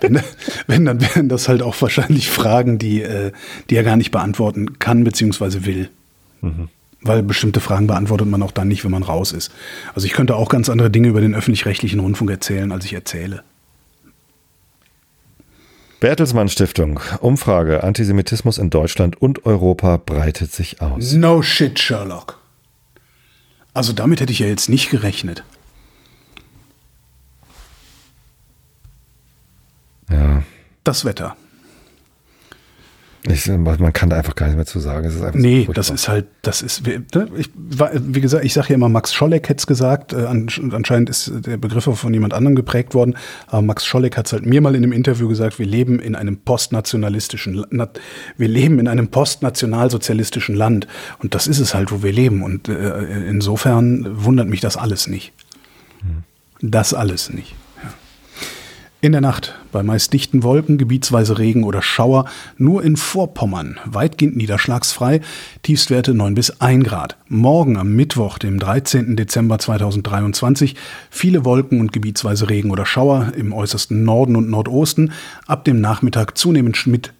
wenn, 0.01 0.19
wenn, 0.67 0.85
dann 0.85 1.01
wären 1.01 1.29
das 1.29 1.47
halt 1.47 1.61
auch 1.61 1.79
wahrscheinlich 1.81 2.29
Fragen, 2.29 2.77
die, 2.79 3.01
äh, 3.01 3.31
die 3.69 3.75
er 3.75 3.83
gar 3.83 3.97
nicht 3.97 4.11
beantworten 4.11 4.79
kann 4.79 5.03
bzw. 5.03 5.65
will. 5.65 5.89
Mhm 6.41 6.69
weil 7.05 7.23
bestimmte 7.23 7.59
Fragen 7.59 7.87
beantwortet 7.87 8.27
man 8.27 8.41
auch 8.41 8.51
dann 8.51 8.67
nicht, 8.67 8.83
wenn 8.83 8.91
man 8.91 9.03
raus 9.03 9.31
ist. 9.31 9.51
Also 9.93 10.07
ich 10.07 10.13
könnte 10.13 10.35
auch 10.35 10.49
ganz 10.49 10.69
andere 10.69 10.89
Dinge 10.89 11.07
über 11.07 11.21
den 11.21 11.35
öffentlich-rechtlichen 11.35 11.99
Rundfunk 11.99 12.31
erzählen, 12.31 12.71
als 12.71 12.85
ich 12.85 12.93
erzähle. 12.93 13.43
Bertelsmann 15.99 16.49
Stiftung. 16.49 16.99
Umfrage. 17.21 17.83
Antisemitismus 17.83 18.57
in 18.57 18.69
Deutschland 18.69 19.21
und 19.21 19.45
Europa 19.45 19.97
breitet 19.97 20.51
sich 20.51 20.81
aus. 20.81 21.13
No 21.13 21.41
shit, 21.41 21.79
Sherlock. 21.79 22.39
Also 23.73 23.93
damit 23.93 24.21
hätte 24.21 24.31
ich 24.31 24.39
ja 24.39 24.47
jetzt 24.47 24.69
nicht 24.69 24.89
gerechnet. 24.89 25.43
Ja. 30.09 30.43
Das 30.83 31.05
Wetter. 31.05 31.35
Ich, 33.27 33.47
man 33.47 33.93
kann 33.93 34.09
da 34.09 34.17
einfach 34.17 34.35
gar 34.35 34.47
nicht 34.47 34.55
mehr 34.55 34.65
zu 34.65 34.79
sagen. 34.79 35.07
Es 35.07 35.15
ist 35.15 35.21
einfach 35.21 35.39
nee, 35.39 35.63
so 35.65 35.73
das 35.73 35.89
ist 35.89 36.07
halt, 36.07 36.27
das 36.43 36.61
ist, 36.61 36.85
ne, 36.85 37.27
ich, 37.37 37.49
wie 37.55 38.21
gesagt, 38.21 38.45
ich 38.45 38.53
sage 38.53 38.69
ja 38.69 38.75
immer, 38.75 38.89
Max 38.89 39.13
Scholleck 39.13 39.49
hätte 39.49 39.59
es 39.59 39.67
gesagt. 39.67 40.13
Äh, 40.13 40.25
anscheinend 40.25 41.09
ist 41.09 41.31
der 41.45 41.57
Begriff 41.57 41.85
von 41.85 42.13
jemand 42.13 42.33
anderem 42.33 42.55
geprägt 42.55 42.93
worden. 42.93 43.15
Aber 43.47 43.63
Max 43.63 43.85
Scholleck 43.85 44.17
hat 44.17 44.27
es 44.27 44.33
halt 44.33 44.45
mir 44.45 44.61
mal 44.61 44.75
in 44.75 44.83
einem 44.83 44.91
Interview 44.91 45.27
gesagt, 45.27 45.57
wir 45.57 45.65
leben 45.65 45.99
in 45.99 46.15
einem 46.15 46.37
postnationalistischen, 46.37 47.65
wir 48.37 48.47
leben 48.47 48.79
in 48.79 48.87
einem 48.87 49.07
postnationalsozialistischen 49.07 50.55
Land. 50.55 50.87
Und 51.19 51.33
das 51.33 51.47
ist 51.47 51.59
es 51.59 51.73
halt, 51.73 51.91
wo 51.91 52.03
wir 52.03 52.13
leben. 52.13 52.43
Und 52.43 52.69
äh, 52.69 53.27
insofern 53.27 54.23
wundert 54.23 54.47
mich 54.47 54.61
das 54.61 54.77
alles 54.77 55.07
nicht. 55.07 55.33
Hm. 56.01 56.23
Das 56.61 56.93
alles 56.93 57.31
nicht. 57.31 57.55
In 59.05 59.11
der 59.11 59.21
Nacht 59.21 59.53
bei 59.71 59.83
meist 59.83 60.13
dichten 60.13 60.41
Wolken, 60.41 60.79
gebietsweise 60.79 61.37
Regen 61.37 61.63
oder 61.63 61.83
Schauer, 61.83 62.25
nur 62.57 62.83
in 62.83 62.97
Vorpommern 62.97 63.77
weitgehend 63.85 64.35
niederschlagsfrei, 64.35 65.21
Tiefstwerte 65.61 66.15
9 66.15 66.33
bis 66.33 66.59
1 66.59 66.85
Grad. 66.85 67.15
Morgen 67.27 67.77
am 67.77 67.93
Mittwoch, 67.93 68.39
dem 68.39 68.57
13. 68.57 69.15
Dezember 69.15 69.59
2023, 69.59 70.73
viele 71.11 71.45
Wolken 71.45 71.81
und 71.81 71.93
gebietsweise 71.93 72.49
Regen 72.49 72.71
oder 72.71 72.87
Schauer 72.87 73.33
im 73.37 73.53
äußersten 73.53 74.03
Norden 74.03 74.35
und 74.35 74.49
Nordosten, 74.49 75.11
ab 75.45 75.65
dem 75.65 75.79
Nachmittag 75.81 76.35
zunehmend 76.35 76.87
mit 76.87 77.13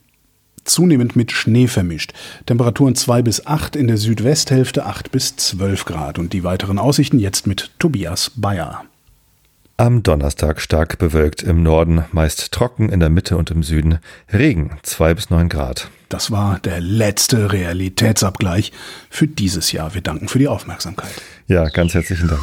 zunehmend 0.64 1.16
mit 1.16 1.32
Schnee 1.32 1.68
vermischt. 1.68 2.14
Temperaturen 2.48 2.96
2 2.96 3.22
bis 3.22 3.46
8 3.46 3.76
in 3.76 3.86
der 3.86 3.98
Südwesthälfte, 3.98 4.88
8 4.88 5.12
bis 5.12 5.36
12 5.36 5.86
Grad. 5.86 6.18
Und 6.18 6.34
die 6.34 6.44
weiteren 6.44 6.80
Aussichten 6.80 7.20
jetzt 7.20 7.46
mit 7.46 7.70
Tobias 7.78 8.32
Bayer. 8.36 8.86
Am 9.78 10.04
Donnerstag 10.04 10.62
stark 10.62 11.00
bewölkt 11.00 11.44
im 11.44 11.62
Norden, 11.62 12.06
meist 12.14 12.54
trocken 12.54 12.88
in 12.88 13.02
der 13.02 13.10
Mitte 13.10 13.36
und 13.36 13.52
im 13.52 13.62
Süden, 13.62 14.00
Regen 14.32 14.78
2 14.84 15.14
bis 15.16 15.30
9 15.30 15.50
Grad. 15.50 15.90
Das 16.08 16.32
war 16.32 16.60
der 16.60 16.80
letzte 16.80 17.52
Realitätsabgleich 17.52 18.72
für 19.10 19.28
dieses 19.28 19.74
Jahr. 19.74 19.94
Wir 19.94 20.00
danken 20.00 20.30
für 20.30 20.40
die 20.40 20.48
Aufmerksamkeit. 20.48 21.12
Ja, 21.48 21.68
ganz 21.68 21.94
herzlichen 21.94 22.30
Dank. 22.30 22.42